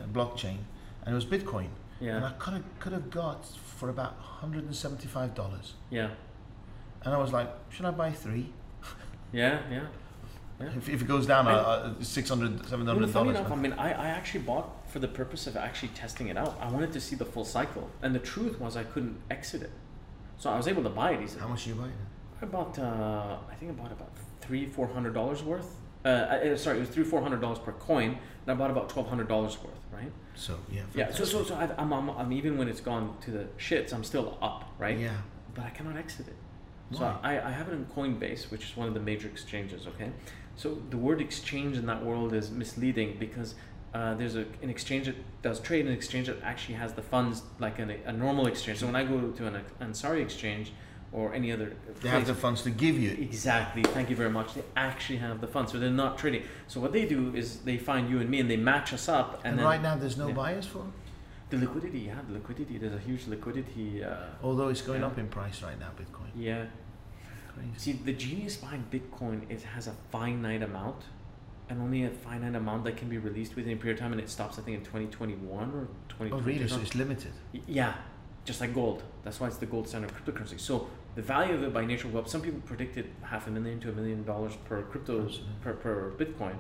blockchain, 0.08 0.58
and 1.04 1.12
it 1.12 1.14
was 1.14 1.24
Bitcoin, 1.26 1.68
and 2.00 2.24
I 2.24 2.30
could 2.38 2.54
have 2.54 2.64
could 2.80 2.92
have 2.92 3.10
got 3.10 3.44
for 3.46 3.88
about 3.88 4.16
175 4.18 5.34
dollars, 5.34 5.74
yeah, 5.90 6.10
and 7.04 7.14
I 7.14 7.18
was 7.18 7.32
like, 7.32 7.48
should 7.70 7.86
I 7.86 7.90
buy 7.90 8.10
three? 8.12 8.52
yeah, 9.32 9.60
yeah. 9.70 9.86
Yeah. 10.60 10.68
If, 10.76 10.88
if 10.88 11.02
it 11.02 11.08
goes 11.08 11.26
down 11.26 11.48
I- 11.48 11.54
uh, 11.54 11.92
uh, 12.00 12.04
600 12.04 12.60
Well, 12.60 12.68
700 12.68 13.10
funny 13.10 13.32
dollars. 13.32 13.38
enough, 13.40 13.50
I 13.52 13.56
mean, 13.56 13.72
I, 13.72 13.92
I 13.92 14.08
actually 14.08 14.40
bought 14.44 14.88
for 14.88 15.00
the 15.00 15.08
purpose 15.08 15.48
of 15.48 15.56
actually 15.56 15.88
testing 15.88 16.28
it 16.28 16.36
out. 16.36 16.56
I 16.60 16.70
wanted 16.70 16.92
to 16.92 17.00
see 17.00 17.16
the 17.16 17.24
full 17.24 17.44
cycle, 17.44 17.90
and 18.02 18.14
the 18.14 18.20
truth 18.20 18.60
was 18.60 18.76
I 18.76 18.84
couldn't 18.84 19.16
exit 19.28 19.62
it, 19.62 19.72
so 20.38 20.50
I 20.50 20.56
was 20.56 20.68
able 20.68 20.82
to 20.84 20.88
buy 20.90 21.12
it 21.12 21.22
easily. 21.22 21.40
How 21.40 21.48
much 21.48 21.64
do 21.64 21.70
you 21.70 21.76
buy 21.76 21.86
it? 21.86 21.94
I 22.42 22.44
bought, 22.44 22.78
uh, 22.78 23.38
I 23.50 23.54
think 23.56 23.72
I 23.72 23.74
bought 23.74 23.90
about 23.92 24.12
three, 24.40 24.66
four 24.66 24.86
hundred 24.86 25.14
dollars 25.14 25.42
worth. 25.42 25.74
Uh, 26.04 26.08
uh, 26.08 26.56
sorry, 26.56 26.76
it 26.76 26.80
was 26.80 26.90
three, 26.90 27.04
four 27.04 27.22
hundred 27.22 27.40
dollars 27.40 27.58
per 27.58 27.72
coin, 27.72 28.18
and 28.42 28.52
I 28.52 28.54
bought 28.54 28.70
about 28.70 28.88
twelve 28.88 29.08
hundred 29.08 29.28
dollars 29.28 29.56
worth, 29.62 29.72
right? 29.92 30.10
So 30.34 30.58
yeah. 30.70 30.82
Yeah. 30.94 31.10
So, 31.12 31.24
so, 31.24 31.44
so 31.44 31.54
I've, 31.54 31.78
I'm, 31.78 31.92
I'm, 31.92 32.10
I'm, 32.10 32.32
even 32.32 32.58
when 32.58 32.68
it's 32.68 32.80
gone 32.80 33.16
to 33.22 33.30
the 33.30 33.46
shits, 33.58 33.92
I'm 33.92 34.04
still 34.04 34.38
up, 34.42 34.72
right? 34.78 34.98
Yeah. 34.98 35.16
But 35.54 35.64
I 35.64 35.70
cannot 35.70 35.96
exit 35.96 36.28
it. 36.28 36.36
So 36.92 37.00
Why? 37.00 37.18
I, 37.22 37.48
I 37.48 37.50
have 37.50 37.68
it 37.68 37.72
in 37.72 37.86
Coinbase, 37.86 38.50
which 38.50 38.64
is 38.70 38.76
one 38.76 38.88
of 38.88 38.94
the 38.94 39.00
major 39.00 39.28
exchanges. 39.28 39.86
Okay, 39.86 40.10
so 40.56 40.78
the 40.90 40.96
word 40.96 41.20
exchange 41.20 41.76
in 41.76 41.86
that 41.86 42.04
world 42.04 42.34
is 42.34 42.50
misleading 42.50 43.16
because 43.18 43.54
uh, 43.94 44.14
there's 44.14 44.36
a, 44.36 44.46
an 44.62 44.70
exchange 44.70 45.06
that 45.06 45.16
does 45.42 45.60
trade, 45.60 45.86
an 45.86 45.92
exchange 45.92 46.26
that 46.26 46.42
actually 46.42 46.74
has 46.74 46.94
the 46.94 47.02
funds 47.02 47.42
like 47.58 47.78
an, 47.78 47.90
a 48.06 48.12
normal 48.12 48.46
exchange. 48.46 48.78
So 48.78 48.86
when 48.86 48.96
I 48.96 49.04
go 49.04 49.30
to 49.30 49.46
an 49.46 49.62
Ansari 49.80 50.22
exchange 50.22 50.72
or 51.12 51.34
any 51.34 51.52
other, 51.52 51.74
They 52.00 52.08
have 52.08 52.26
the 52.26 52.34
funds 52.34 52.62
to 52.62 52.70
give 52.70 52.98
you. 52.98 53.10
Exactly. 53.10 53.82
Thank 53.82 54.08
you 54.10 54.16
very 54.16 54.30
much. 54.30 54.54
They 54.54 54.62
actually 54.76 55.18
have 55.18 55.40
the 55.40 55.46
funds, 55.46 55.72
so 55.72 55.78
they're 55.78 55.90
not 55.90 56.16
trading. 56.18 56.42
So 56.68 56.80
what 56.80 56.92
they 56.92 57.04
do 57.06 57.34
is 57.34 57.58
they 57.60 57.76
find 57.76 58.08
you 58.10 58.20
and 58.20 58.30
me, 58.30 58.40
and 58.40 58.50
they 58.50 58.56
match 58.56 58.92
us 58.92 59.08
up. 59.08 59.40
And, 59.44 59.50
And, 59.52 59.58
then 59.58 59.66
right 59.66 59.82
now, 59.82 59.94
there's 59.96 60.16
no 60.16 60.28
yeah. 60.28 60.34
buyers 60.34 60.66
for. 60.66 60.84
the 61.50 61.58
liquidity, 61.58 61.98
yeah, 62.00 62.14
the 62.26 62.32
liquidity. 62.34 62.78
There's 62.78 62.94
a 62.94 62.98
huge 62.98 63.26
liquidity. 63.26 64.02
Uh, 64.02 64.16
Although 64.42 64.68
it's 64.68 64.80
going 64.80 65.02
Yeah. 65.02 65.08
up 65.08 65.18
in 65.18 65.28
price 65.28 65.62
right 65.62 65.78
now, 65.78 65.90
Bitcoin. 66.00 66.30
yeah. 66.34 66.64
Crazy. 67.54 67.70
See, 67.76 67.92
the 67.92 68.14
genius 68.14 68.56
behind 68.56 68.90
Bitcoin 68.90 69.38
is 69.50 69.62
has 69.64 69.86
a 69.86 69.94
finite 70.10 70.62
amount, 70.62 71.00
and 71.68 71.82
only 71.82 72.04
a 72.04 72.10
finite 72.10 72.54
amount 72.54 72.84
that 72.84 72.96
can 72.96 73.08
be 73.10 73.18
released 73.18 73.54
within 73.56 73.74
a 73.74 73.76
period 73.76 73.98
of 73.98 74.00
time, 74.02 74.12
and 74.12 74.20
it 74.22 74.30
stops. 74.30 74.58
I 74.58 74.62
think 74.62 74.78
in 74.78 74.84
2021 74.84 75.68
or 75.78 75.88
2020. 76.08 76.32
Oh, 76.32 76.38
really? 76.38 76.66
So 76.68 76.80
it's 76.80 76.94
limited. 76.94 77.32
Yeah, 77.66 77.92
just 78.46 78.62
like 78.62 78.72
gold. 78.72 79.02
That's 79.22 79.38
why 79.38 79.48
it's 79.48 79.58
the 79.58 79.66
gold 79.66 79.86
standard 79.88 80.10
of 80.10 80.16
cryptocurrency. 80.24 80.58
So 80.58 80.88
the 81.14 81.22
value 81.22 81.54
of 81.54 81.62
it 81.62 81.72
by 81.74 81.84
nature, 81.84 82.08
well, 82.08 82.24
some 82.26 82.40
people 82.40 82.60
predicted 82.64 83.06
half 83.22 83.46
a 83.46 83.50
million 83.50 83.80
to 83.80 83.90
a 83.90 83.92
million 83.92 84.24
dollars 84.24 84.54
per 84.64 84.82
crypto 84.82 85.28
per, 85.62 85.74
per 85.74 86.10
Bitcoin. 86.16 86.54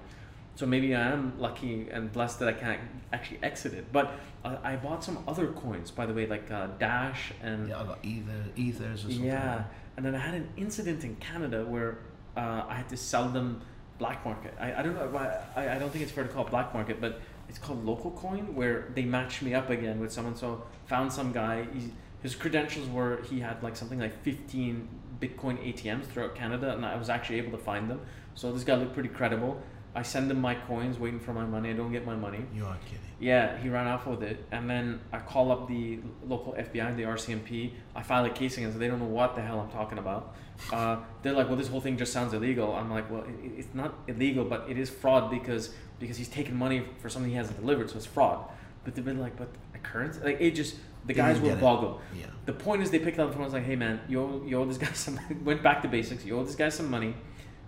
So 0.54 0.66
maybe 0.66 0.94
I 0.94 1.10
am 1.12 1.32
lucky 1.38 1.88
and 1.90 2.12
blessed 2.12 2.38
that 2.40 2.48
I 2.48 2.52
can't 2.52 2.80
actually 3.12 3.38
exit 3.42 3.72
it. 3.72 3.90
But 3.90 4.12
uh, 4.44 4.56
I 4.62 4.76
bought 4.76 5.02
some 5.02 5.24
other 5.26 5.46
coins, 5.48 5.90
by 5.90 6.04
the 6.04 6.12
way, 6.12 6.26
like 6.26 6.50
uh, 6.50 6.66
Dash 6.78 7.32
and 7.42 7.68
Yeah, 7.70 7.80
I 7.80 7.84
got 7.84 7.98
either 8.02 8.44
ethers 8.56 9.00
or 9.06 9.08
something. 9.08 9.24
yeah. 9.24 9.64
And 9.96 10.04
then 10.04 10.14
I 10.14 10.18
had 10.18 10.34
an 10.34 10.48
incident 10.58 11.04
in 11.04 11.16
Canada 11.16 11.64
where 11.64 11.98
uh, 12.36 12.64
I 12.68 12.74
had 12.74 12.88
to 12.90 12.96
sell 12.98 13.28
them 13.30 13.62
black 13.98 14.22
market. 14.26 14.52
I, 14.60 14.74
I 14.74 14.82
don't 14.82 14.94
know. 14.94 15.08
why- 15.10 15.38
I, 15.56 15.76
I 15.76 15.78
don't 15.78 15.90
think 15.90 16.02
it's 16.02 16.12
fair 16.12 16.24
to 16.24 16.30
call 16.30 16.44
it 16.44 16.50
black 16.50 16.74
market, 16.74 17.00
but 17.00 17.20
it's 17.48 17.58
called 17.58 17.82
local 17.86 18.10
coin 18.10 18.54
where 18.54 18.88
they 18.94 19.04
matched 19.04 19.40
me 19.42 19.54
up 19.54 19.70
again 19.70 20.00
with 20.00 20.12
someone. 20.12 20.36
So 20.36 20.64
found 20.86 21.10
some 21.12 21.32
guy. 21.32 21.66
He, 21.72 21.90
his 22.22 22.34
credentials 22.34 22.88
were 22.88 23.22
he 23.28 23.40
had 23.40 23.62
like 23.62 23.76
something 23.76 23.98
like 23.98 24.22
15 24.22 24.88
Bitcoin 25.20 25.58
ATMs 25.58 26.06
throughout 26.06 26.34
Canada, 26.34 26.72
and 26.74 26.84
I 26.84 26.96
was 26.96 27.08
actually 27.08 27.38
able 27.38 27.52
to 27.52 27.64
find 27.64 27.90
them. 27.90 28.00
So 28.34 28.52
this 28.52 28.64
guy 28.64 28.74
looked 28.76 28.94
pretty 28.94 29.08
credible. 29.08 29.60
I 29.94 30.02
send 30.02 30.30
him 30.30 30.40
my 30.40 30.54
coins, 30.54 30.98
waiting 30.98 31.20
for 31.20 31.34
my 31.34 31.44
money. 31.44 31.68
I 31.70 31.74
don't 31.74 31.92
get 31.92 32.06
my 32.06 32.16
money. 32.16 32.46
You 32.54 32.64
are 32.64 32.76
kidding. 32.86 32.98
Yeah, 33.20 33.58
he 33.58 33.68
ran 33.68 33.86
off 33.86 34.06
with 34.06 34.22
it, 34.22 34.44
and 34.50 34.68
then 34.68 35.00
I 35.12 35.18
call 35.18 35.52
up 35.52 35.68
the 35.68 35.98
local 36.26 36.54
FBI, 36.54 36.96
the 36.96 37.02
RCMP. 37.02 37.72
I 37.94 38.02
file 38.02 38.24
a 38.24 38.30
case 38.30 38.56
against. 38.56 38.74
them. 38.74 38.80
They 38.80 38.88
don't 38.88 38.98
know 39.00 39.04
what 39.04 39.36
the 39.36 39.42
hell 39.42 39.60
I'm 39.60 39.70
talking 39.70 39.98
about. 39.98 40.34
Uh, 40.72 40.96
they're 41.22 41.34
like, 41.34 41.48
"Well, 41.48 41.56
this 41.56 41.68
whole 41.68 41.80
thing 41.80 41.98
just 41.98 42.12
sounds 42.12 42.32
illegal." 42.32 42.72
I'm 42.74 42.90
like, 42.90 43.10
"Well, 43.10 43.22
it, 43.22 43.52
it's 43.58 43.74
not 43.74 43.94
illegal, 44.08 44.44
but 44.44 44.64
it 44.68 44.78
is 44.78 44.88
fraud 44.88 45.30
because 45.30 45.70
because 45.98 46.16
he's 46.16 46.28
taking 46.28 46.56
money 46.56 46.84
for 46.98 47.08
something 47.10 47.30
he 47.30 47.36
hasn't 47.36 47.60
delivered, 47.60 47.90
so 47.90 47.96
it's 47.96 48.06
fraud." 48.06 48.44
but 48.84 48.94
they've 48.94 49.04
been 49.04 49.20
like, 49.20 49.36
but 49.36 49.48
a 49.74 49.78
currency, 49.78 50.20
like 50.20 50.40
it 50.40 50.52
just 50.52 50.76
the 51.06 51.14
guys 51.14 51.38
didn't 51.38 51.54
will 51.54 51.60
boggle. 51.60 52.00
Yeah. 52.18 52.26
The 52.46 52.52
point 52.52 52.82
is, 52.82 52.90
they 52.90 52.98
picked 52.98 53.18
up 53.18 53.28
the 53.28 53.32
phone. 53.34 53.42
and 53.44 53.52
was 53.52 53.54
like, 53.54 53.64
"Hey, 53.64 53.76
man, 53.76 54.00
you 54.08 54.20
owe, 54.20 54.42
you 54.46 54.58
owe 54.58 54.64
this 54.64 54.78
guy 54.78 54.92
some." 54.94 55.18
went 55.44 55.62
back 55.62 55.82
to 55.82 55.88
basics. 55.88 56.24
You 56.24 56.38
owe 56.38 56.44
this 56.44 56.54
guy 56.56 56.68
some 56.68 56.90
money. 56.90 57.14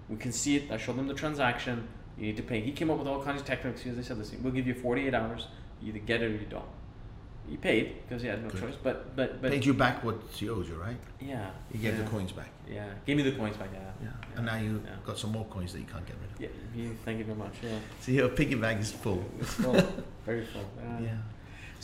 We 0.08 0.16
can 0.16 0.32
see 0.32 0.56
it. 0.56 0.70
I 0.70 0.76
showed 0.76 0.96
them 0.96 1.08
the 1.08 1.14
transaction. 1.14 1.88
You 2.18 2.26
need 2.26 2.36
to 2.36 2.42
pay. 2.42 2.60
He 2.60 2.72
came 2.72 2.90
up 2.90 2.98
with 2.98 3.08
all 3.08 3.22
kinds 3.22 3.40
of 3.40 3.46
technical 3.46 3.72
excuses. 3.72 3.96
They 3.98 4.04
said, 4.06 4.18
"Listen, 4.18 4.42
we'll 4.42 4.52
give 4.52 4.66
you 4.66 4.74
48 4.74 5.14
hours. 5.14 5.48
You 5.80 5.88
either 5.88 5.98
get 6.00 6.22
it 6.22 6.26
or 6.26 6.34
you 6.34 6.46
don't." 6.48 6.64
He 7.48 7.58
paid 7.58 7.96
because 8.08 8.22
he 8.22 8.28
had 8.28 8.42
no 8.42 8.48
Good. 8.48 8.60
choice. 8.62 8.74
But 8.82 9.14
but 9.14 9.42
but 9.42 9.50
Paid 9.50 9.66
you 9.66 9.74
back 9.74 10.02
what 10.02 10.16
he 10.32 10.48
owes 10.48 10.66
you, 10.68 10.76
right? 10.76 10.96
yeah, 11.20 11.50
He 11.70 11.76
gave 11.78 11.94
yeah, 11.98 12.02
the 12.04 12.08
coins 12.10 12.32
back. 12.32 12.48
Yeah, 12.66 12.86
gave 13.04 13.18
me 13.18 13.22
the 13.22 13.32
coins 13.32 13.56
back. 13.58 13.68
Yeah, 13.74 13.80
Yeah. 14.02 14.36
And 14.36 14.46
now 14.46 14.56
you 14.56 14.80
yeah. 14.82 14.92
got 15.04 15.18
some 15.18 15.32
more 15.32 15.44
coins 15.46 15.74
that 15.74 15.80
you 15.80 15.84
can't 15.84 16.06
get 16.06 16.16
rid 16.22 16.30
of. 16.32 16.40
Yeah, 16.40 16.82
you, 16.82 16.96
thank 17.04 17.18
you 17.18 17.24
very 17.24 17.36
much. 17.36 17.52
Yeah, 17.62 17.78
So 18.00 18.12
your 18.12 18.28
piggy 18.30 18.54
bank 18.54 18.80
is 18.80 18.92
full. 18.92 19.22
it's 19.38 19.52
full, 19.52 19.74
very 20.24 20.46
full. 20.46 20.64
Yeah. 21.02 21.16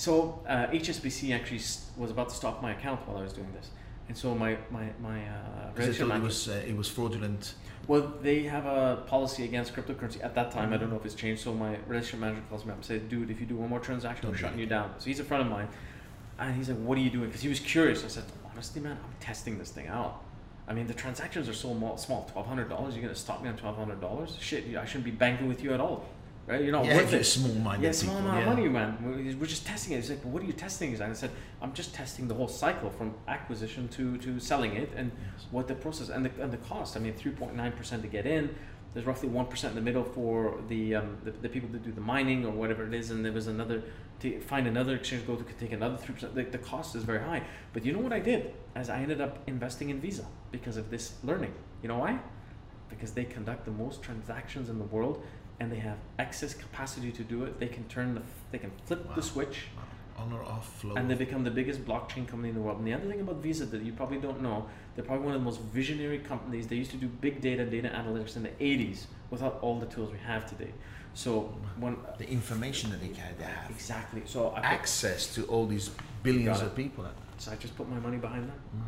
So 0.01 0.41
uh, 0.49 0.67
HSBC 0.69 1.35
actually 1.35 1.61
was 1.99 2.11
about 2.11 2.31
to 2.31 2.35
stop 2.35 2.63
my 2.63 2.73
account 2.73 3.07
while 3.07 3.19
I 3.19 3.23
was 3.23 3.35
doing 3.35 3.53
this, 3.53 3.69
and 4.09 4.17
so 4.17 4.35
my 4.35 4.57
my 4.71 4.87
my 4.99 5.19
uh, 5.29 5.73
it 5.77 6.23
was 6.23 6.49
uh, 6.49 6.63
it 6.67 6.75
was 6.75 6.89
fraudulent. 6.89 7.53
Well, 7.87 8.15
they 8.23 8.45
have 8.45 8.65
a 8.65 9.03
policy 9.07 9.45
against 9.45 9.75
cryptocurrency 9.77 10.25
at 10.25 10.35
that 10.37 10.53
time. 10.53 10.73
I 10.73 10.79
don't 10.79 10.89
know 10.89 10.97
if 10.97 11.05
it's 11.05 11.15
changed. 11.15 11.43
So 11.43 11.53
my 11.53 11.77
relationship 11.87 12.21
manager 12.21 12.41
calls 12.49 12.65
me 12.65 12.71
up 12.71 12.79
and 12.79 12.85
says, 12.87 13.03
"Dude, 13.11 13.31
if 13.31 13.41
you 13.41 13.47
do 13.47 13.57
one 13.57 13.69
more 13.69 13.79
transaction, 13.79 14.27
I'm 14.27 14.35
shutting 14.35 14.59
you 14.59 14.65
down." 14.65 14.95
So 14.97 15.05
he's 15.05 15.21
a 15.21 15.25
friend 15.25 15.43
of 15.43 15.51
mine, 15.51 15.69
and 16.39 16.57
he's 16.57 16.71
like, 16.71 16.79
"What 16.79 16.97
are 16.97 17.03
you 17.03 17.11
doing?" 17.11 17.27
Because 17.27 17.43
he 17.43 17.51
was 17.51 17.61
curious. 17.61 18.03
I 18.03 18.09
said, 18.09 18.25
"Honestly, 18.51 18.81
man, 18.81 18.97
I'm 19.05 19.15
testing 19.21 19.59
this 19.59 19.71
thing 19.71 19.89
out. 19.89 20.23
I 20.67 20.73
mean, 20.73 20.87
the 20.87 20.95
transactions 20.95 21.47
are 21.47 21.53
so 21.53 21.77
small. 21.99 22.25
Twelve 22.33 22.47
hundred 22.47 22.71
dollars. 22.71 22.95
You're 22.95 23.03
gonna 23.03 23.15
stop 23.15 23.43
me 23.43 23.51
on 23.51 23.57
twelve 23.59 23.77
hundred 23.77 24.01
dollars? 24.01 24.39
Shit, 24.41 24.65
I 24.79 24.87
shouldn't 24.87 25.05
be 25.05 25.11
banking 25.11 25.47
with 25.47 25.63
you 25.63 25.75
at 25.75 25.81
all, 25.81 26.07
right? 26.51 26.63
You're 26.63 26.73
not 26.73 26.85
yeah, 26.85 26.97
worth 26.97 27.13
it." 27.13 27.25
small-minded 27.25 27.85
Yeah, 27.85 27.93
small 27.93 28.19
amount 28.19 28.37
yeah. 28.37 28.51
of 28.51 28.57
money, 28.57 28.69
man. 28.69 28.99
We're 29.03 29.37
we're 29.37 29.47
just 29.47 29.67
testing 29.67 29.93
it. 29.95 29.97
He's 29.97 30.11
like, 30.11 30.23
what 30.23 30.43
are 30.43 30.47
you 30.47 30.53
testing? 30.53 30.93
And 30.95 31.03
I 31.03 31.13
said, 31.13 31.31
I'm 31.63 31.73
just 31.73 31.95
testing 31.95 32.29
the 32.29 32.35
whole 32.35 32.49
cycle 32.49 32.91
from 32.91 33.15
acquisition 33.29 33.89
to, 33.89 34.19
to 34.19 34.41
selling 34.41 34.75
it 34.77 34.91
and 34.97 35.11
Yes. 35.15 35.47
what 35.51 35.69
the 35.69 35.75
process 35.75 36.09
and 36.09 36.25
the, 36.27 36.43
and 36.43 36.53
the 36.53 36.59
cost. 36.59 36.97
I 36.97 37.01
mean, 37.01 37.15
3.9% 37.15 38.03
to 38.03 38.09
get 38.09 38.27
in. 38.27 38.55
There's 38.93 39.07
roughly 39.07 39.29
1% 39.29 39.65
in 39.69 39.75
the 39.77 39.81
middle 39.81 40.03
for 40.03 40.61
the, 40.69 40.97
um, 40.97 41.19
the, 41.25 41.31
the 41.31 41.49
people 41.49 41.69
that 41.71 41.85
do 41.85 41.93
the 41.93 42.01
mining 42.01 42.45
or 42.45 42.51
whatever 42.51 42.85
it 42.87 42.93
is. 42.93 43.11
And 43.13 43.25
there 43.25 43.33
was 43.33 43.47
another, 43.47 43.83
to 44.21 44.41
find 44.41 44.67
another 44.67 44.97
exchange 44.97 45.27
go 45.27 45.37
to 45.37 45.45
take 45.55 45.73
another 45.73 45.97
3%. 45.97 46.35
The, 46.35 46.43
the 46.43 46.59
cost 46.59 46.97
is 46.97 47.05
very 47.05 47.21
high. 47.21 47.43
But 47.73 47.85
you 47.85 47.93
know 47.93 48.01
what 48.01 48.13
I 48.13 48.19
did? 48.19 48.53
As 48.75 48.91
I 48.91 49.01
ended 49.01 49.21
up 49.21 49.39
investing 49.47 49.91
in 49.91 50.01
Visa 50.01 50.27
because 50.51 50.77
of 50.77 50.91
this 50.91 51.15
learning. 51.23 51.55
You 51.83 51.89
know 51.89 51.99
why? 51.99 52.19
Because 52.89 53.13
they 53.13 53.25
conduct 53.25 53.65
the 53.65 53.71
most 53.71 54.03
transactions 54.03 54.69
in 54.69 54.79
the 54.79 54.85
world 54.87 55.23
and 55.61 55.71
they 55.71 55.77
have 55.77 55.99
excess 56.19 56.55
capacity 56.55 57.13
to 57.13 57.23
do 57.23 57.45
it. 57.45 57.61
They 57.61 57.69
can 57.69 57.85
turn 57.85 58.15
the, 58.15 58.23
they 58.51 58.59
can 58.59 58.73
flip 58.87 59.07
Wow. 59.09 59.15
the 59.15 59.23
switch 59.23 59.67
Wow. 59.77 59.85
On 60.25 60.33
or 60.35 60.43
off 60.43 60.81
flow. 60.81 60.95
and 60.97 61.11
they 61.11 61.15
become 61.15 61.45
the 61.45 61.51
biggest 61.51 61.85
blockchain 61.87 62.27
company 62.29 62.49
in 62.51 62.55
the 62.55 62.61
world. 62.61 62.79
And 62.79 62.87
the 62.87 62.93
other 62.93 63.07
thing 63.07 63.21
about 63.21 63.37
Visa 63.37 63.65
that 63.67 63.83
you 63.83 63.93
probably 63.93 64.19
don't 64.19 64.43
know, 64.43 64.67
they're 64.95 65.05
probably 65.05 65.25
one 65.25 65.35
of 65.35 65.41
the 65.41 65.45
most 65.45 65.61
visionary 65.61 66.19
companies. 66.19 66.67
They 66.67 66.77
used 66.77 66.91
to 66.91 66.99
do 66.99 67.07
big 67.09 67.41
data, 67.41 67.65
data 67.65 67.89
analytics 67.89 68.37
in 68.37 68.43
the 68.43 68.51
80s 68.61 69.07
without 69.31 69.59
all 69.63 69.79
the 69.79 69.87
tools 69.87 70.11
we 70.13 70.19
have 70.19 70.47
today. 70.49 70.73
So 71.15 71.55
when 71.79 71.97
the 72.19 72.29
information 72.29 72.91
that 72.91 73.01
they 73.01 73.09
can 73.09 73.33
they 73.39 73.45
have. 73.45 73.71
exactly, 73.71 74.23
so 74.27 74.51
I 74.53 74.61
put, 74.61 74.65
Access 74.65 75.35
to 75.35 75.45
all 75.47 75.67
these 75.67 75.91
billions 76.23 76.61
of 76.61 76.75
people. 76.77 77.05
so 77.39 77.53
I 77.53 77.57
just 77.57 77.75
put 77.77 77.89
my 77.89 77.99
money 77.99 78.19
behind 78.19 78.45
that. 78.49 78.59
Wow. 78.75 78.83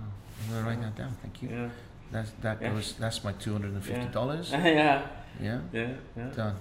I'm 0.45 0.55
gonna 0.55 0.67
write 0.69 0.81
that 0.83 0.97
down. 0.97 1.17
Thank 1.23 1.43
you. 1.43 1.49
Yeah, 1.49 1.69
That's 2.11 2.31
that 2.43 2.61
Yeah. 2.61 2.71
goes. 2.75 2.95
That's 2.99 3.25
my 3.25 3.33
two 3.33 3.53
hundred 3.53 3.73
and 3.73 3.83
fifty 3.85 4.07
dollars. 4.13 4.51
yeah, 4.53 5.07
Yeah. 5.43 5.61
yeah, 5.73 5.95
yeah, 6.17 6.29
Done. 6.31 6.57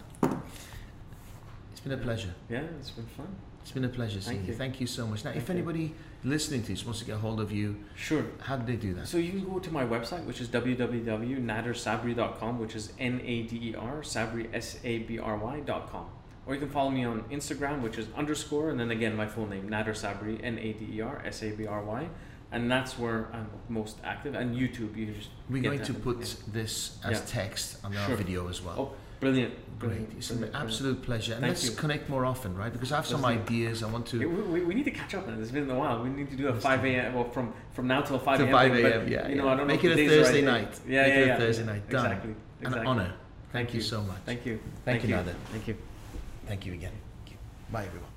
It's 1.72 1.82
been 1.82 1.94
a 1.94 1.98
pleasure. 1.98 2.34
yeah. 2.50 2.64
It's 2.80 2.90
been 2.92 3.06
fun. 3.06 3.28
It's 3.62 3.72
been 3.72 3.86
a 3.86 3.90
pleasure 3.90 4.20
seeing 4.20 4.38
Thank 4.38 4.48
you. 4.48 4.54
you. 4.54 4.58
Thank 4.58 4.82
you 4.82 4.88
so 4.88 5.06
much. 5.06 5.24
Now, 5.24 5.32
Thank 5.32 5.44
if 5.44 5.50
you. 5.50 5.56
anybody 5.56 5.94
listening 6.24 6.62
to 6.64 6.70
this 6.70 6.84
wants 6.84 7.00
to 7.00 7.06
get 7.06 7.16
a 7.16 7.20
hold 7.20 7.40
of 7.40 7.52
you, 7.52 7.76
Sure. 7.96 8.26
how 8.42 8.58
do 8.58 8.66
they 8.66 8.76
do 8.76 8.94
that? 8.96 9.08
So 9.08 9.18
you 9.18 9.30
can 9.32 9.44
go 9.48 9.60
to 9.60 9.72
my 9.72 9.86
website, 9.86 10.26
which 10.26 10.42
is 10.42 10.48
www.nadersabry.com, 10.48 12.60
which 12.60 12.76
is 12.76 12.92
N-A-D-E-R, 13.00 14.02
Sabry, 14.02 14.48
S-A-B-R-Y.com. 14.54 16.06
Or 16.48 16.54
you 16.56 16.60
can 16.60 16.70
follow 16.70 16.90
me 16.90 17.06
on 17.06 17.22
Instagram, 17.32 17.82
which 17.82 17.98
is 18.00 18.08
underscore, 18.18 18.72
and 18.72 18.80
then 18.80 18.90
again 18.92 19.16
my 19.16 19.28
full 19.28 19.46
name, 19.48 19.70
Nader 19.70 19.94
Sabry, 19.96 20.40
E 20.40 20.44
N-A-D-E-R, 20.44 21.22
S-A-B-R-Y. 21.26 22.10
And 22.54 22.70
that's 22.70 23.00
where 23.00 23.28
I'm 23.34 23.48
most 23.70 23.98
active. 24.04 24.36
And 24.36 24.56
YouTube, 24.56 24.96
you 24.98 25.06
just 25.14 25.30
We're 25.50 25.62
going 25.64 25.82
to 25.84 25.94
put 25.94 26.20
yeah. 26.20 26.26
this 26.52 26.98
as 27.04 27.20
Yeah. 27.20 27.26
text 27.26 27.78
on 27.84 27.96
our 27.96 28.08
Sure. 28.08 28.16
video 28.18 28.50
as 28.50 28.62
well. 28.62 28.76
Oh, 28.78 28.92
brilliant. 29.22 29.54
Great. 29.80 29.90
brilliant, 29.90 30.14
It's 30.18 30.30
an 30.30 30.38
brilliant, 30.38 30.52
brilliant. 30.54 30.72
absolute 30.72 31.02
pleasure. 31.02 31.34
And 31.34 31.42
Thank 31.42 31.52
let's 31.52 31.70
you. 31.70 31.76
connect 31.78 32.10
more 32.10 32.26
often, 32.26 32.56
right? 32.56 32.72
Because 32.74 32.92
I 32.92 32.98
have 32.98 33.08
some 33.08 33.22
Let's 33.22 33.40
ideas. 33.40 33.84
I 33.84 33.90
want 33.90 34.06
to. 34.08 34.20
We, 34.30 34.62
we, 34.66 34.76
need 34.76 34.84
to 34.84 34.92
catch 34.92 35.16
up, 35.16 35.28
man. 35.28 35.42
It's 35.42 35.50
been 35.52 35.70
a 35.70 35.76
while. 35.80 36.04
We 36.04 36.10
need 36.10 36.30
to 36.30 36.36
do 36.36 36.50
a 36.50 36.54
five 36.54 36.84
a.m. 36.86 37.14
Well, 37.16 37.30
from, 37.30 37.54
from 37.72 37.88
now 37.88 38.02
till 38.02 38.20
five 38.20 38.40
a.m. 38.42 38.52
Five 38.52 38.74
a.m. 38.76 39.08
yeah, 39.08 39.28
You 39.30 39.36
know, 39.36 39.46
yeah. 39.46 39.52
I 39.54 39.56
don't 39.56 39.68
Make 39.68 39.84
know 39.84 39.90
it 39.90 39.94
a 39.94 39.96
the 39.96 40.08
days 40.08 40.12
are 40.12 40.24
Thursday 40.24 40.46
right. 40.46 40.62
night. 40.62 40.80
Yeah, 40.88 41.02
Make 41.04 41.14
yeah, 41.14 41.20
it 41.20 41.24
a 41.24 41.28
yeah. 41.28 41.38
Thursday 41.38 41.66
night. 41.66 41.90
Done. 41.90 42.06
Exactly. 42.06 42.36
An 42.64 42.88
honor. 42.88 43.04
Thank, 43.04 43.70
Thank 43.70 43.74
you 43.74 43.78
you. 43.80 43.86
so 43.86 44.02
much. 44.02 44.18
Thank 44.26 44.46
you. 44.46 44.60
Thank 44.86 45.04
you, 45.04 45.10
you. 45.10 45.16
Nader. 45.16 45.36
Thank 45.52 45.68
you. 45.68 45.78
Thank 46.48 46.66
you 46.66 46.74
again. 46.74 46.94
Thank 47.26 47.32
you. 47.32 47.38
Bye, 47.72 47.86
everyone. 47.86 48.11